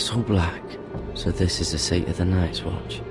Castle 0.00 0.22
Black. 0.22 0.62
So 1.12 1.30
this 1.30 1.60
is 1.60 1.72
the 1.72 1.78
seat 1.78 2.08
of 2.08 2.16
the 2.16 2.24
Night's 2.24 2.64
Watch. 2.64 3.02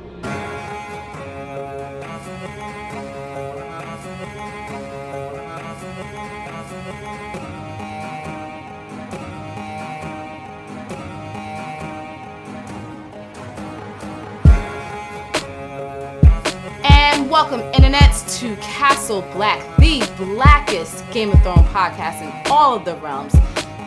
And 16.83 17.29
welcome, 17.29 17.61
internets, 17.73 18.39
to 18.39 18.55
Castle 18.55 19.21
Black, 19.33 19.63
the 19.77 19.99
blackest 20.17 21.07
Game 21.11 21.29
of 21.29 21.43
Thrones 21.43 21.67
podcast 21.67 22.23
in 22.23 22.51
all 22.51 22.75
of 22.75 22.83
the 22.83 22.95
realms. 22.95 23.35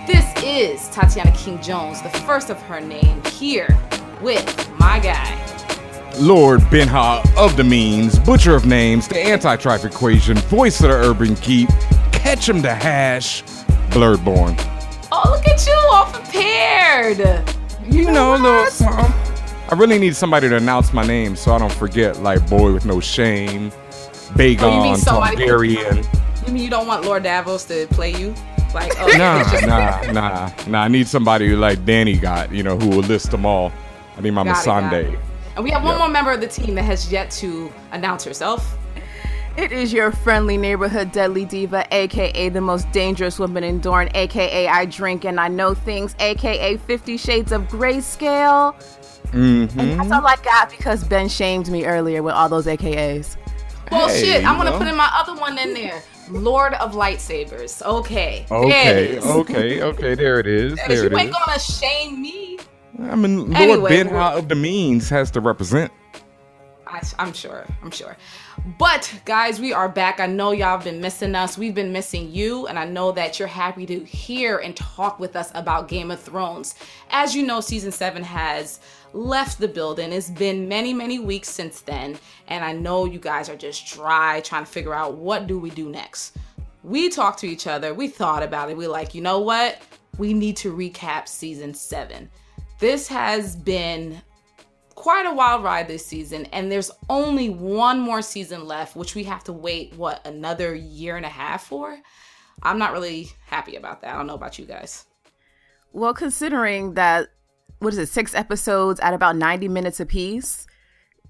This 0.07 0.27
is 0.43 0.89
Tatiana 0.89 1.33
King 1.37 1.61
Jones, 1.63 2.03
the 2.03 2.09
first 2.11 2.51
of 2.51 2.61
her 2.63 2.81
name, 2.81 3.23
here 3.25 3.69
with 4.21 4.45
my 4.79 4.99
guy. 4.99 5.39
Lord 6.19 6.61
Benha 6.63 7.25
of 7.37 7.57
the 7.57 7.65
means, 7.65 8.19
butcher 8.19 8.55
of 8.55 8.67
names, 8.67 9.07
the 9.09 9.19
anti-tribe 9.19 9.85
equation, 9.85 10.37
voice 10.39 10.81
of 10.81 10.89
the 10.91 10.95
urban 10.95 11.37
keep, 11.37 11.69
catch 12.11 12.49
him 12.49 12.63
to 12.63 12.75
hash, 12.75 13.43
blurredborn. 13.91 14.57
Oh, 15.13 15.23
look 15.31 15.47
at 15.47 15.65
you, 15.67 15.75
all 15.93 16.07
prepared. 16.07 17.19
You 17.89 18.11
know, 18.11 18.35
a 18.35 18.39
little 18.39 18.67
something. 18.67 19.13
I 19.71 19.75
really 19.77 19.99
need 19.99 20.17
somebody 20.17 20.49
to 20.49 20.57
announce 20.57 20.93
my 20.93 21.07
name 21.07 21.37
so 21.37 21.53
I 21.55 21.59
don't 21.59 21.73
forget, 21.73 22.21
like 22.23 22.49
boy 22.51 22.73
with 22.73 22.85
no 22.85 22.99
shame, 23.01 23.71
oh, 23.73 24.33
Bagon, 24.35 24.63
Oh, 24.63 24.83
mean 24.83 24.97
somebody- 24.97 25.37
Targaryen. 25.37 26.07
You 26.47 26.53
mean 26.53 26.65
you 26.65 26.71
don't 26.71 26.87
want 26.89 27.05
Lord 27.05 27.23
Davos 27.23 27.65
to 27.67 27.87
play 27.89 28.13
you? 28.15 28.35
Like, 28.75 28.93
oh, 28.99 29.07
Nah, 29.19 29.43
nah, 29.67 30.13
nah, 30.13 30.53
nah. 30.67 30.83
I 30.83 30.89
need 30.89 31.07
somebody 31.09 31.49
who 31.49 31.57
like 31.57 31.81
Dany 31.85 32.21
got, 32.21 32.53
you 32.53 32.63
know, 32.63 32.77
who 32.79 32.89
will 32.89 33.03
list 33.03 33.31
them 33.31 33.45
all. 33.47 33.73
I 34.17 34.21
need 34.23 34.31
my 34.33 34.45
Got 34.45 34.57
Masande. 34.65 35.13
it. 35.13 35.19
And 35.57 35.65
we 35.65 35.71
have 35.71 35.83
one 35.83 35.93
Yep. 35.93 35.99
more 35.99 36.09
member 36.09 36.33
of 36.33 36.41
the 36.41 36.47
team 36.47 36.75
that 36.77 36.85
has 36.85 37.13
yet 37.13 37.31
to 37.33 37.71
announce 37.93 38.25
herself. 38.25 38.77
It 39.55 39.71
is 39.71 39.93
your 39.93 40.13
friendly 40.13 40.57
neighborhood 40.57 41.13
deadly 41.13 41.45
diva, 41.45 41.85
aka 41.93 42.49
the 42.49 42.61
most 42.63 42.91
dangerous 42.93 43.39
woman 43.39 43.63
in 43.63 43.81
Dorne, 43.81 44.09
aka 44.15 44.67
I 44.67 44.87
drink 44.87 45.27
and 45.27 45.39
I 45.39 45.49
know 45.49 45.75
things, 45.75 46.17
aka 46.21 46.79
Fifty 46.79 47.19
Shades 47.19 47.53
of 47.53 47.63
Grayscale. 47.69 48.75
Mm-hmm. 49.33 49.79
And 49.79 50.01
that's 50.01 50.11
all 50.11 50.27
I 50.27 50.37
got 50.37 50.71
because 50.71 51.05
Ben 51.05 51.29
shamed 51.29 51.69
me 51.69 51.85
earlier 51.85 52.23
with 52.23 52.33
all 52.35 52.49
those 52.49 52.65
AKAs. 52.67 53.37
Well, 53.91 54.09
Hey, 54.09 54.23
shit, 54.25 54.47
I'm 54.47 54.57
gonna 54.57 54.71
know. 54.71 54.79
put 54.79 54.87
in 54.89 54.97
my 54.97 55.11
other 55.13 55.39
one 55.39 55.59
in 55.59 55.75
there. 55.75 56.01
Lord 56.33 56.75
of 56.75 56.93
Lightsabers. 56.93 57.83
Okay. 57.83 58.47
Okay, 58.51 59.19
okay, 59.21 59.83
okay. 59.83 60.15
There 60.15 60.41
it 60.41 60.47
is. 60.47 60.75
There 60.87 60.93
you 60.93 61.07
it 61.07 61.13
ain't 61.13 61.29
is. 61.29 61.37
gonna 61.37 61.59
shame 61.59 62.23
me. 62.23 62.59
I 63.01 63.17
mean, 63.17 63.51
Lord 63.51 63.57
Anyway, 63.57 63.91
Benha 63.91 64.39
of 64.39 64.49
the 64.49 64.55
means 64.55 65.09
has 65.09 65.31
to 65.33 65.41
represent. 65.41 65.93
I, 66.87 67.01
I'm 67.19 67.33
sure. 67.33 67.67
I'm 67.83 67.91
sure. 67.91 68.17
But 68.79 69.13
guys, 69.25 69.59
we 69.59 69.73
are 69.73 69.89
back. 69.89 70.21
I 70.21 70.27
know 70.27 70.53
y'all 70.53 70.77
have 70.77 70.85
been 70.85 71.01
missing 71.01 71.35
us. 71.35 71.57
We've 71.57 71.75
been 71.75 71.91
missing 71.93 72.31
you, 72.31 72.67
and 72.67 72.79
I 72.79 72.85
know 72.85 73.13
that 73.13 73.39
you're 73.39 73.49
happy 73.49 73.87
to 73.87 74.01
hear 74.05 74.59
and 74.59 74.77
talk 74.77 75.19
with 75.19 75.35
us 75.35 75.51
about 75.55 75.89
Game 75.89 76.11
of 76.11 76.21
Thrones. 76.21 76.75
As 77.11 77.35
you 77.35 77.47
know, 77.47 77.61
season 77.61 77.93
seven 77.93 78.23
has 78.23 78.79
left 79.13 79.59
the 79.59 79.69
building. 79.69 80.13
It's 80.13 80.31
been 80.31 80.69
many, 80.69 80.93
many 80.93 81.19
weeks 81.19 81.49
since 81.49 81.81
then, 81.81 82.19
and 82.49 82.65
I 82.65 82.73
know 82.73 83.05
you 83.05 83.19
guys 83.19 83.49
are 83.49 83.57
just 83.57 83.87
dry 83.93 84.41
trying 84.41 84.65
to 84.65 84.71
figure 84.71 84.95
out 84.95 85.15
what 85.15 85.47
do 85.47 85.59
we 85.59 85.71
do 85.71 85.89
next. 85.89 86.37
We 86.83 87.09
talked 87.09 87.39
to 87.41 87.49
each 87.49 87.67
other. 87.67 87.95
We 87.95 88.09
thought 88.09 88.43
about 88.43 88.71
it. 88.71 88.77
We're 88.77 88.89
like, 88.89 89.15
you 89.15 89.21
know 89.21 89.41
what? 89.41 89.81
We 90.19 90.35
need 90.35 90.57
to 90.59 90.75
recap 90.75 91.29
season 91.29 91.75
seven. 91.75 92.29
This 92.79 93.07
has 93.09 93.55
been 93.57 94.21
quite 94.95 95.27
a 95.27 95.33
wild 95.33 95.65
ride 95.65 95.89
this 95.89 96.05
season 96.05 96.47
and 96.53 96.71
there's 96.71 96.91
only 97.09 97.49
one 97.49 97.99
more 97.99 98.23
season 98.23 98.67
left 98.67 98.95
which 98.95 99.15
we 99.15 99.25
have 99.25 99.43
to 99.43 99.53
wait 99.53 99.93
what 99.97 100.25
another 100.27 100.75
year 100.75 101.17
and 101.17 101.25
a 101.27 101.31
half 101.31 101.67
for 101.67 101.99
i'm 102.63 102.79
not 102.79 102.93
really 102.93 103.27
happy 103.47 103.75
about 103.75 104.01
that 104.01 104.15
i 104.15 104.17
don't 104.17 104.27
know 104.27 104.35
about 104.35 104.59
you 104.59 104.67
guys 104.67 105.07
Well, 105.93 106.15
considering 106.15 106.95
that, 106.95 107.29
what 107.83 107.93
is 107.93 107.99
it, 107.99 108.09
six 108.09 108.35
episodes 108.35 109.01
at 109.01 109.15
about 109.15 109.37
90 109.37 109.69
minutes 109.69 110.01
apiece, 110.01 110.67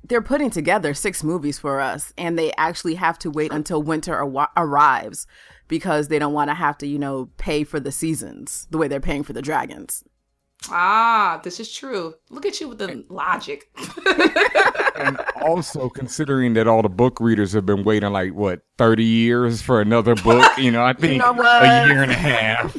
they're 0.05 0.23
putting 0.23 0.51
together 0.51 0.95
six 0.95 1.23
movies 1.23 1.59
for 1.59 1.81
us, 1.81 2.13
and 2.19 2.39
they 2.39 2.53
actually 2.59 2.97
have 2.97 3.19
to 3.21 3.31
wait 3.31 3.53
until 3.53 3.83
winter 3.83 4.17
ar- 4.17 4.51
arrives 4.57 5.27
because 5.69 6.09
they 6.09 6.19
don't 6.19 6.33
want 6.33 6.51
to 6.51 6.55
have 6.55 6.77
to, 6.79 6.87
you 6.87 6.99
know, 6.99 7.31
pay 7.39 7.65
for 7.65 7.79
the 7.81 7.93
seasons 7.93 8.67
the 8.71 8.79
way 8.79 8.89
they're 8.89 9.01
paying 9.01 9.23
for 9.23 9.33
the 9.33 9.43
dragons. 9.43 10.03
ah 10.71 11.41
this 11.43 11.59
is 11.59 11.73
true 11.73 12.15
look 12.31 12.47
at 12.47 12.61
you 12.61 12.69
with 12.69 12.79
the 12.79 13.05
logic 13.09 13.65
And 14.95 15.19
also 15.41 15.89
considering 15.89 16.55
that 16.55 16.69
all 16.69 16.83
the 16.83 16.89
book 16.89 17.19
readers 17.19 17.53
have 17.55 17.67
been 17.67 17.83
waiting 17.83 18.13
like 18.13 18.33
what 18.35 18.61
30 18.79 19.03
years 19.03 19.61
for 19.61 19.81
another 19.81 20.15
book, 20.15 20.47
you 20.59 20.71
know, 20.71 20.85
I 20.85 20.93
think 21.01 21.19
know 21.21 21.33
a 21.33 21.87
year 21.89 22.03
and 22.03 22.13
a 22.13 22.15
half. 22.15 22.77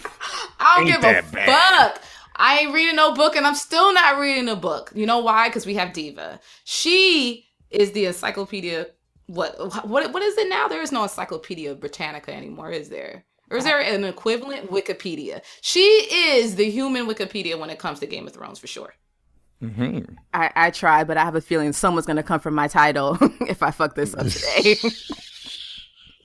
i 0.59 0.75
don't 0.77 0.87
Ain't 0.87 0.95
give 0.95 0.99
a 1.09 1.13
that 1.13 1.31
bad. 1.33 1.93
fuck 1.95 2.03
i 2.35 2.59
ain't 2.59 2.73
reading 2.73 2.95
no 2.95 3.13
book 3.13 3.35
and 3.35 3.45
i'm 3.45 3.55
still 3.55 3.93
not 3.93 4.19
reading 4.19 4.49
a 4.49 4.55
book. 4.55 4.91
You 4.95 5.05
know 5.05 5.19
why? 5.19 5.49
Because 5.49 5.65
we 5.65 5.75
have 5.75 5.93
diva. 5.93 6.39
She 6.63 7.47
is 7.69 7.91
the 7.91 8.05
encyclopedia 8.05 8.87
what 9.27 9.87
what 9.87 10.13
what 10.13 10.23
is 10.23 10.37
it 10.37 10.49
now? 10.49 10.67
There 10.67 10.81
is 10.81 10.91
no 10.91 11.03
encyclopedia 11.03 11.75
britannica 11.75 12.33
anymore 12.33 12.71
is 12.71 12.89
there? 12.89 13.25
Or 13.49 13.57
is 13.57 13.65
there 13.65 13.79
an 13.79 14.03
equivalent 14.03 14.71
wikipedia? 14.71 15.41
She 15.61 15.81
is 15.81 16.55
the 16.55 16.69
human 16.69 17.07
wikipedia 17.07 17.59
when 17.59 17.69
it 17.69 17.77
comes 17.79 17.99
to 17.99 18.07
game 18.07 18.25
of 18.25 18.33
thrones 18.33 18.59
for 18.59 18.67
sure. 18.67 18.93
Hmm 19.59 19.99
I, 20.33 20.51
I 20.55 20.71
try, 20.71 21.03
but 21.03 21.15
I 21.17 21.23
have 21.23 21.35
a 21.35 21.41
feeling 21.41 21.71
someone's 21.71 22.05
going 22.05 22.17
to 22.17 22.23
come 22.23 22.39
for 22.39 22.51
my 22.51 22.67
title 22.67 23.17
if 23.47 23.63
I 23.63 23.71
fuck 23.71 23.95
this 23.95 24.13
up 24.15 24.27
today. 24.27 24.75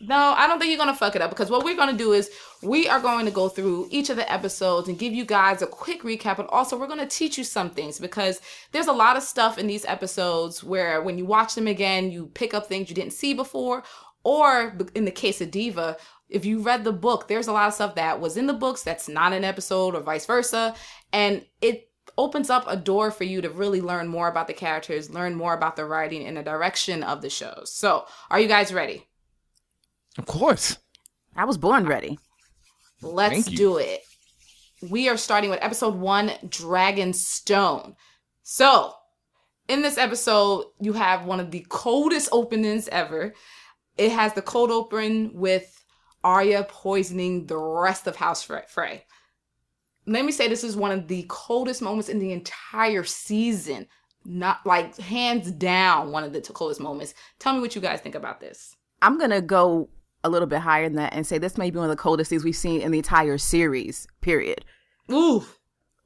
No, 0.00 0.34
I 0.36 0.46
don't 0.46 0.60
think 0.60 0.70
you're 0.70 0.78
gonna 0.78 0.94
fuck 0.94 1.16
it 1.16 1.22
up 1.22 1.30
because 1.30 1.50
what 1.50 1.64
we're 1.64 1.76
gonna 1.76 1.96
do 1.96 2.12
is 2.12 2.30
we 2.62 2.88
are 2.88 3.00
going 3.00 3.24
to 3.24 3.32
go 3.32 3.48
through 3.48 3.88
each 3.90 4.10
of 4.10 4.16
the 4.16 4.30
episodes 4.32 4.88
and 4.88 4.98
give 4.98 5.12
you 5.12 5.24
guys 5.24 5.60
a 5.60 5.66
quick 5.66 6.02
recap, 6.02 6.36
but 6.36 6.48
also 6.50 6.78
we're 6.78 6.86
gonna 6.86 7.06
teach 7.06 7.36
you 7.36 7.44
some 7.44 7.70
things 7.70 7.98
because 7.98 8.40
there's 8.70 8.86
a 8.86 8.92
lot 8.92 9.16
of 9.16 9.24
stuff 9.24 9.58
in 9.58 9.66
these 9.66 9.84
episodes 9.86 10.62
where 10.62 11.02
when 11.02 11.18
you 11.18 11.24
watch 11.24 11.54
them 11.54 11.66
again, 11.66 12.12
you 12.12 12.26
pick 12.34 12.54
up 12.54 12.66
things 12.66 12.88
you 12.88 12.94
didn't 12.94 13.12
see 13.12 13.34
before, 13.34 13.82
or 14.22 14.76
in 14.94 15.04
the 15.04 15.10
case 15.10 15.40
of 15.40 15.50
Diva, 15.50 15.96
if 16.28 16.44
you 16.44 16.60
read 16.60 16.84
the 16.84 16.92
book, 16.92 17.26
there's 17.26 17.48
a 17.48 17.52
lot 17.52 17.68
of 17.68 17.74
stuff 17.74 17.94
that 17.96 18.20
was 18.20 18.36
in 18.36 18.46
the 18.46 18.52
books 18.52 18.82
that's 18.82 19.08
not 19.08 19.32
an 19.32 19.44
episode 19.44 19.94
or 19.94 20.00
vice 20.00 20.26
versa, 20.26 20.74
and 21.12 21.44
it 21.60 21.90
opens 22.16 22.50
up 22.50 22.64
a 22.68 22.76
door 22.76 23.10
for 23.10 23.24
you 23.24 23.40
to 23.40 23.50
really 23.50 23.80
learn 23.80 24.06
more 24.06 24.28
about 24.28 24.46
the 24.46 24.54
characters, 24.54 25.10
learn 25.10 25.34
more 25.34 25.54
about 25.54 25.76
the 25.76 25.84
writing 25.84 26.24
and 26.26 26.36
the 26.36 26.42
direction 26.42 27.02
of 27.02 27.22
the 27.22 27.30
shows. 27.30 27.72
So, 27.72 28.06
are 28.30 28.38
you 28.38 28.48
guys 28.48 28.72
ready? 28.72 29.07
Of 30.18 30.26
course. 30.26 30.78
I 31.36 31.44
was 31.44 31.56
born 31.56 31.86
ready. 31.86 32.18
Let's 33.00 33.44
do 33.46 33.78
it. 33.78 34.02
We 34.90 35.08
are 35.08 35.16
starting 35.16 35.50
with 35.50 35.62
episode 35.62 35.94
one 35.94 36.30
Dragonstone. 36.46 37.94
So, 38.42 38.92
in 39.68 39.82
this 39.82 39.98
episode, 39.98 40.66
you 40.80 40.94
have 40.94 41.24
one 41.24 41.40
of 41.40 41.50
the 41.50 41.64
coldest 41.68 42.28
openings 42.32 42.88
ever. 42.88 43.34
It 43.96 44.10
has 44.10 44.32
the 44.32 44.42
cold 44.42 44.70
open 44.70 45.30
with 45.34 45.84
Arya 46.24 46.64
poisoning 46.68 47.46
the 47.46 47.56
rest 47.56 48.06
of 48.06 48.16
House 48.16 48.42
Frey. 48.42 49.04
Let 50.06 50.24
me 50.24 50.32
say 50.32 50.48
this 50.48 50.64
is 50.64 50.76
one 50.76 50.90
of 50.90 51.06
the 51.06 51.26
coldest 51.28 51.82
moments 51.82 52.08
in 52.08 52.18
the 52.18 52.32
entire 52.32 53.04
season. 53.04 53.86
Not 54.24 54.66
like 54.66 54.96
hands 54.98 55.52
down 55.52 56.10
one 56.10 56.24
of 56.24 56.32
the 56.32 56.40
coldest 56.40 56.80
moments. 56.80 57.14
Tell 57.38 57.54
me 57.54 57.60
what 57.60 57.74
you 57.74 57.80
guys 57.80 58.00
think 58.00 58.14
about 58.14 58.40
this. 58.40 58.74
I'm 59.00 59.18
going 59.18 59.30
to 59.30 59.40
go 59.40 59.88
a 60.24 60.28
little 60.28 60.48
bit 60.48 60.60
higher 60.60 60.84
than 60.84 60.96
that 60.96 61.12
and 61.12 61.26
say 61.26 61.38
this 61.38 61.58
may 61.58 61.70
be 61.70 61.78
one 61.78 61.90
of 61.90 61.96
the 61.96 62.02
coldest 62.02 62.30
things 62.30 62.44
we've 62.44 62.56
seen 62.56 62.80
in 62.80 62.90
the 62.90 62.98
entire 62.98 63.38
series, 63.38 64.06
period. 64.20 64.64
Ooh, 65.10 65.44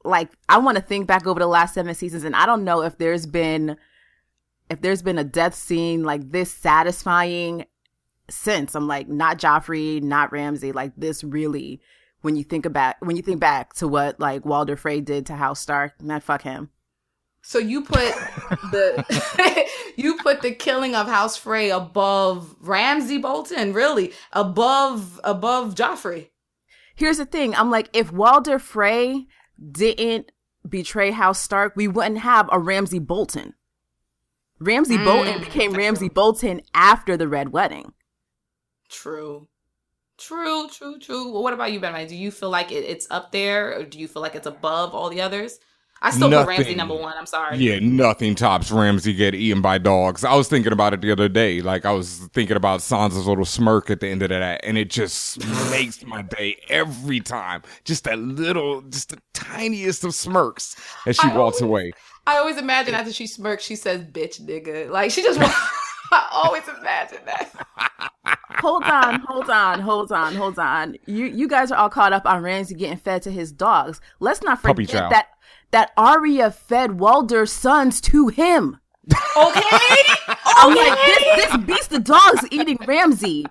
like 0.03 0.29
I 0.49 0.57
want 0.57 0.77
to 0.77 0.83
think 0.83 1.07
back 1.07 1.25
over 1.25 1.39
the 1.39 1.47
last 1.47 1.73
seven 1.73 1.93
seasons, 1.95 2.23
and 2.23 2.35
I 2.35 2.45
don't 2.45 2.63
know 2.63 2.81
if 2.81 2.97
there's 2.97 3.25
been 3.25 3.77
if 4.69 4.81
there's 4.81 5.01
been 5.01 5.17
a 5.17 5.23
death 5.23 5.55
scene 5.55 6.03
like 6.03 6.31
this 6.31 6.51
satisfying 6.51 7.65
since. 8.29 8.75
I'm 8.75 8.87
like 8.87 9.07
not 9.07 9.39
Joffrey, 9.39 10.01
not 10.01 10.31
Ramsay. 10.31 10.71
Like 10.71 10.93
this 10.97 11.23
really, 11.23 11.81
when 12.21 12.35
you 12.35 12.43
think 12.43 12.65
about 12.65 12.95
when 12.99 13.15
you 13.15 13.23
think 13.23 13.39
back 13.39 13.73
to 13.75 13.87
what 13.87 14.19
like 14.19 14.45
Walder 14.45 14.75
Frey 14.75 15.01
did 15.01 15.25
to 15.27 15.35
House 15.35 15.59
Stark, 15.59 16.01
man, 16.01 16.21
fuck 16.21 16.41
him. 16.41 16.69
So 17.45 17.59
you 17.59 17.81
put 17.83 18.13
the 18.71 19.67
you 19.97 20.17
put 20.17 20.41
the 20.41 20.51
killing 20.51 20.95
of 20.95 21.07
House 21.07 21.35
Frey 21.35 21.69
above 21.69 22.55
Ramsay 22.61 23.17
Bolton, 23.17 23.73
really 23.73 24.13
above 24.31 25.19
above 25.23 25.75
Joffrey. 25.75 26.29
Here's 26.95 27.17
the 27.17 27.25
thing. 27.25 27.53
I'm 27.53 27.69
like, 27.69 27.89
if 27.93 28.11
Walder 28.13 28.59
Frey 28.59 29.27
didn't 29.71 30.31
betray 30.67 31.11
House 31.11 31.39
Stark, 31.39 31.73
we 31.75 31.87
wouldn't 31.87 32.19
have 32.19 32.47
a 32.51 32.59
Ramsay 32.59 32.99
Bolton. 32.99 33.53
Ramsay 34.59 34.97
Mm, 34.97 35.05
Bolton 35.05 35.39
became 35.41 35.73
Ramsay. 35.73 36.07
Bolton 36.09 36.61
after 36.73 37.17
the 37.17 37.27
Red 37.27 37.51
Wedding. 37.51 37.91
True, 38.87 39.49
true, 40.17 40.69
true, 40.69 40.97
true. 40.99 41.33
Well, 41.33 41.43
what 41.43 41.53
about 41.53 41.73
you, 41.73 41.81
Ben? 41.81 42.07
Do 42.07 42.15
you 42.15 42.31
feel 42.31 42.49
like 42.49 42.71
it, 42.71 42.85
it's 42.85 43.07
up 43.11 43.33
there, 43.33 43.77
or 43.77 43.83
do 43.83 43.99
you 43.99 44.07
feel 44.07 44.21
like 44.21 44.35
it's 44.35 44.47
above 44.47 44.95
all 44.95 45.09
the 45.09 45.19
others? 45.19 45.59
I 46.05 46.11
still 46.11 46.29
put 46.29 46.47
Ramsay 46.47 46.63
Nothing. 46.63 46.77
number 46.77 46.95
one. 46.95 47.15
I'm 47.17 47.25
sorry. 47.25 47.57
Yeah, 47.57 47.79
nothing 47.79 48.35
tops 48.35 48.69
Ramsay 48.71 49.13
get 49.13 49.33
eaten 49.33 49.61
by 49.61 49.77
dogs. 49.77 50.23
I 50.25 50.35
was 50.35 50.49
thinking 50.49 50.73
about 50.73 50.93
it 50.93 50.99
the 51.01 51.11
other 51.11 51.29
day. 51.29 51.61
Like 51.61 51.85
I 51.85 51.91
was 51.93 52.27
thinking 52.33 52.57
about 52.57 52.81
Sansa's 52.81 53.25
little 53.25 53.45
smirk 53.45 53.89
at 53.89 54.01
the 54.01 54.09
end 54.09 54.21
of 54.21 54.29
that, 54.29 54.59
and 54.65 54.77
it 54.77 54.89
just 54.89 55.39
makes 55.71 56.05
my 56.05 56.21
day 56.21 56.57
every 56.67 57.21
time. 57.21 57.63
Just 57.85 58.03
that 58.03 58.19
little, 58.19 58.81
just 58.81 59.09
the 59.11 59.21
tiniest 59.33 60.03
of 60.03 60.13
smirks 60.13 60.75
as 61.07 61.15
she 61.15 61.29
I 61.29 61.37
walks 61.37 61.61
always- 61.61 61.69
away. 61.85 61.93
I 62.27 62.37
always 62.37 62.57
imagine 62.57 62.93
after 62.95 63.11
she 63.11 63.25
smirks, 63.27 63.63
she 63.63 63.75
says 63.75 64.01
"bitch, 64.03 64.41
nigga." 64.41 64.89
Like 64.89 65.11
she 65.11 65.23
just. 65.23 65.39
I 66.11 66.27
always 66.31 66.63
imagine 66.67 67.19
that. 67.25 67.49
hold 68.59 68.83
on, 68.83 69.19
hold 69.21 69.49
on, 69.49 69.79
hold 69.79 70.11
on, 70.11 70.35
hold 70.35 70.59
on. 70.59 70.95
You 71.05 71.25
you 71.25 71.47
guys 71.47 71.71
are 71.71 71.77
all 71.77 71.89
caught 71.89 72.13
up 72.13 72.25
on 72.25 72.43
Ramsay 72.43 72.75
getting 72.75 72.97
fed 72.97 73.21
to 73.23 73.31
his 73.31 73.51
dogs. 73.51 73.99
Let's 74.19 74.43
not 74.43 74.61
forget 74.61 75.09
that 75.09 75.27
that 75.73 75.91
Arya 75.97 76.51
fed 76.51 76.99
Walder's 76.99 77.51
sons 77.51 77.99
to 78.01 78.27
him. 78.27 78.79
Okay. 79.35 79.77
I'm 80.45 80.75
like, 80.75 80.97
this 81.05 81.23
this 81.35 81.57
beast 81.65 81.91
of 81.91 82.03
dogs 82.03 82.45
eating 82.51 82.77
Ramsay. 82.87 83.45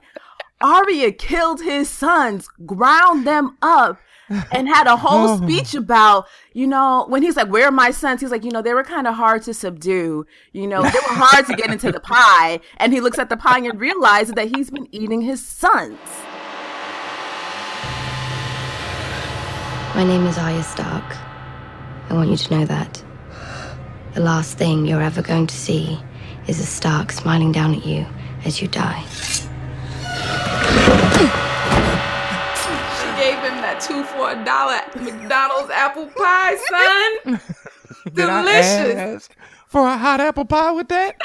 Arya 0.63 1.11
killed 1.13 1.61
his 1.61 1.91
sons, 1.91 2.49
ground 2.65 3.27
them 3.27 3.59
up, 3.61 3.99
and 4.53 4.69
had 4.69 4.87
a 4.87 4.97
whole 4.97 5.31
oh. 5.31 5.37
speech 5.37 5.75
about, 5.75 6.27
you 6.55 6.69
know, 6.69 7.05
when 7.09 7.23
he's 7.23 7.35
like, 7.35 7.49
Where 7.49 7.67
are 7.67 7.73
my 7.73 7.91
sons? 7.91 8.21
He's 8.21 8.31
like, 8.31 8.45
you 8.45 8.53
know, 8.53 8.63
they 8.63 8.73
were 8.73 8.85
kind 8.85 9.09
of 9.09 9.17
hard 9.17 9.43
to 9.43 9.53
subdue. 9.53 10.25
You 10.53 10.69
know, 10.69 10.81
they 10.83 10.89
were 10.89 11.17
hard 11.17 11.47
to 11.47 11.57
get 11.57 11.71
into 11.71 11.91
the 11.91 12.01
pie. 12.01 12.61
And 12.77 12.93
he 12.93 13.01
looks 13.01 13.19
at 13.19 13.29
the 13.29 13.37
pie 13.37 13.59
and 13.59 13.81
realizes 13.81 14.35
that 14.35 14.55
he's 14.55 14.71
been 14.71 14.87
eating 14.93 15.21
his 15.23 15.45
sons. 15.45 15.99
My 19.97 20.05
name 20.05 20.25
is 20.27 20.39
Arya 20.39 20.63
Stark. 20.63 21.22
I 22.13 22.15
want 22.15 22.29
you 22.29 22.37
to 22.37 22.59
know 22.59 22.67
that. 22.67 23.03
The 24.13 24.21
last 24.21 24.59
thing 24.59 24.85
you're 24.87 25.01
ever 25.01 25.23
going 25.23 25.47
to 25.47 25.55
see 25.55 25.99
is 26.47 26.61
a 26.61 26.67
Stark 26.67 27.11
smiling 27.11 27.53
down 27.53 27.75
at 27.75 27.87
you 27.87 28.05
as 28.45 28.61
you 28.61 28.69
die. 28.69 29.03
She 32.99 33.09
gave 33.19 33.39
him 33.39 33.57
that 33.63 33.81
two 33.81 34.05
for 34.05 34.31
a 34.33 34.45
dollar 34.45 34.81
McDonald's 35.03 35.71
apple 35.71 36.07
pie, 36.09 36.57
son. 37.25 37.41
Did 38.05 38.15
Delicious. 38.15 38.95
ask 38.95 39.37
for 39.69 39.87
a 39.87 39.97
hot 39.97 40.21
apple 40.21 40.45
pie 40.45 40.73
with 40.73 40.89
that? 40.89 41.17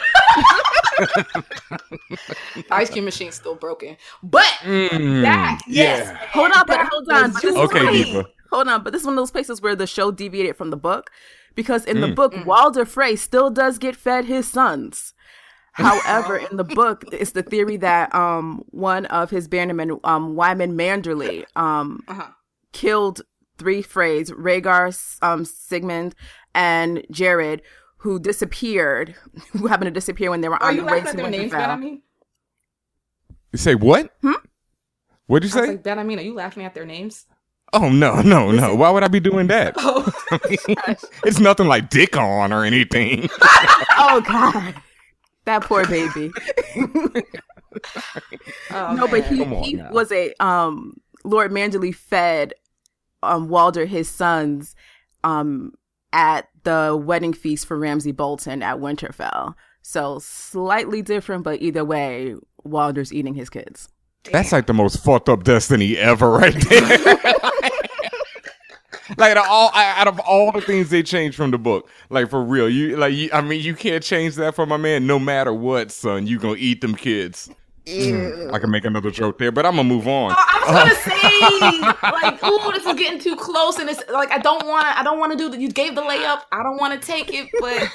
Ice 2.72 2.90
cream 2.90 3.04
machine's 3.04 3.36
still 3.36 3.56
broken, 3.56 3.98
but 4.24 4.46
mm, 4.62 5.22
that 5.24 5.60
yes, 5.68 6.08
yeah. 6.08 6.18
Hold 6.32 6.52
on, 6.54 6.64
but 6.66 6.88
hold 6.88 7.10
on. 7.12 7.34
But 7.34 7.44
Okay, 7.44 7.84
one- 7.84 7.94
Diva. 7.94 8.26
Hold 8.50 8.68
on, 8.68 8.84
but 8.84 8.94
this 8.94 9.02
is 9.02 9.06
one 9.06 9.14
of 9.14 9.22
those 9.22 9.32
places 9.32 9.62
where 9.62 9.76
the 9.76 9.88
show 9.88 10.12
deviated 10.12 10.56
from 10.56 10.70
the 10.70 10.78
book. 10.78 11.12
Because 11.56 11.86
in 11.86 11.98
Mm. 11.98 12.02
the 12.02 12.16
book, 12.16 12.34
Walder 12.46 12.86
Frey 12.86 13.16
still 13.16 13.50
does 13.50 13.78
get 13.78 13.96
fed 13.96 14.26
his 14.26 14.48
sons. 14.48 15.14
However, 15.74 16.38
in 16.38 16.58
the 16.58 16.64
book, 16.64 17.04
it's 17.12 17.32
the 17.32 17.44
theory 17.44 17.78
that 17.78 18.14
um 18.16 18.64
one 18.72 19.06
of 19.08 19.30
his 19.30 19.48
bannermen, 19.48 20.00
um 20.04 20.36
Wyman 20.36 20.74
Manderley, 20.78 21.46
um 21.56 22.04
Uh-huh. 22.08 22.28
killed 22.74 23.22
three 23.58 23.82
Freys, 23.84 24.32
Rhaegar, 24.32 24.88
um 25.22 25.44
Symond, 25.44 26.14
and 26.54 27.04
Jared, 27.12 27.62
who 27.98 28.20
disappeared, 28.20 29.16
who 29.54 29.68
happened 29.68 29.88
to 29.88 29.92
disappear 29.92 30.30
when 30.30 30.42
they 30.42 30.50
were 30.50 30.62
Are 30.62 30.70
on 30.70 30.76
you 30.76 30.82
the 30.82 30.88
way 30.88 31.02
laughing 31.02 31.06
to 31.06 31.10
at 31.10 31.18
their 31.18 31.30
names, 31.32 31.52
Ben? 31.52 31.70
I 31.70 31.76
Winterfell. 31.76 31.80
mean, 31.80 32.02
You 33.52 33.58
say 33.60 33.76
what? 33.76 34.16
Hmm? 34.22 34.34
What'd 35.28 35.44
you 35.52 35.56
I 35.56 35.62
was 35.62 35.68
say? 35.68 35.74
like, 35.74 35.84
Ben. 35.84 36.00
I 36.00 36.04
mean, 36.04 36.20
are 36.20 36.24
you 36.24 36.34
laughing 36.34 36.64
at 36.66 36.74
their 36.74 36.86
names? 36.86 37.26
Oh 37.74 37.90
no, 37.90 38.22
no, 38.22 38.52
no. 38.52 38.76
Why 38.76 38.90
would 38.90 39.04
I 39.04 39.08
be 39.08 39.20
doing 39.20 39.48
that? 39.48 39.76
Oh, 39.78 40.12
it's 41.24 41.40
nothing 41.40 41.68
like 41.68 41.90
dick 41.90 42.16
on 42.18 42.52
or 42.54 42.64
anything. 42.64 43.30
Oh 44.00 44.22
God, 44.22 44.74
that 45.46 45.64
poor 45.64 45.86
baby. 45.86 46.32
oh 48.72 48.94
no, 48.96 49.08
but 49.08 49.26
he, 49.26 49.42
on, 49.42 49.64
he 49.64 49.74
now. 49.74 49.92
was 49.92 50.12
a 50.12 50.34
um 50.40 50.96
Lord 51.26 51.52
Manderley 51.52 51.94
fed 51.94 52.54
um 53.22 53.50
Walder 53.50 53.86
his 53.86 54.08
sons 54.08 54.76
um 55.26 55.74
at 56.14 56.48
the 56.64 57.00
wedding 57.02 57.34
feast 57.34 57.66
for 57.66 57.78
Ramsay 57.78 58.14
Bolton 58.14 58.64
at 58.64 58.78
Winterfell. 58.78 59.56
So 59.82 60.20
slightly 60.20 61.02
different, 61.02 61.44
but 61.44 61.62
either 61.62 61.84
way, 61.84 62.36
Walder's 62.64 63.12
eating 63.12 63.34
his 63.34 63.50
kids. 63.50 63.90
That's 64.32 64.52
like 64.52 64.68
the 64.68 64.74
most 64.74 65.04
fucked 65.04 65.30
up 65.30 65.44
destiny 65.44 65.98
ever, 65.98 66.30
right 66.32 66.54
there. 66.54 66.98
like 69.18 69.32
out 69.32 69.38
of 69.38 69.46
all 69.50 69.72
out 69.74 70.08
of 70.08 70.20
all 70.20 70.52
the 70.52 70.62
things 70.62 70.90
they 70.90 71.02
changed 71.04 71.38
from 71.38 71.52
the 71.52 71.58
book, 71.58 71.90
like 72.10 72.30
for 72.30 72.44
real, 72.44 72.70
you 72.70 72.98
like 72.98 73.14
you, 73.14 73.30
I 73.34 73.42
mean, 73.42 73.62
you 73.62 73.76
can't 73.76 74.04
change 74.04 74.36
that 74.36 74.56
for 74.56 74.66
my 74.66 74.78
man. 74.78 75.08
No 75.08 75.20
matter 75.20 75.54
what, 75.54 75.92
son, 75.92 76.28
you 76.28 76.40
gonna 76.40 76.58
eat 76.58 76.82
them 76.82 76.96
kids. 76.96 77.50
Mm, 77.86 78.54
I 78.54 78.60
can 78.60 78.70
make 78.70 78.84
another 78.84 79.12
joke 79.12 79.38
there, 79.38 79.50
but 79.52 79.66
I'm 79.66 79.78
gonna 79.78 79.88
move 79.88 80.10
on. 80.10 80.36
I 80.38 80.64
was 80.68 80.76
gonna 80.76 80.96
say, 81.22 81.40
like, 82.22 82.44
ooh, 82.44 82.72
this 82.74 82.86
is 82.86 82.96
getting 82.96 83.20
too 83.20 83.38
close, 83.38 83.80
and 83.80 83.90
it's 83.90 84.04
like 84.10 84.30
I 84.32 84.40
don't 84.40 84.68
want 84.68 84.88
to. 84.88 85.00
I 85.00 85.04
don't 85.04 85.20
want 85.20 85.32
to 85.32 85.38
do 85.38 85.48
that. 85.50 85.60
You 85.60 85.70
gave 85.70 85.96
the 85.96 86.02
layup. 86.02 86.42
I 86.52 86.64
don't 86.64 86.78
want 86.78 87.00
to 87.00 87.06
take 87.06 87.34
it, 87.34 87.48
but. 87.60 87.90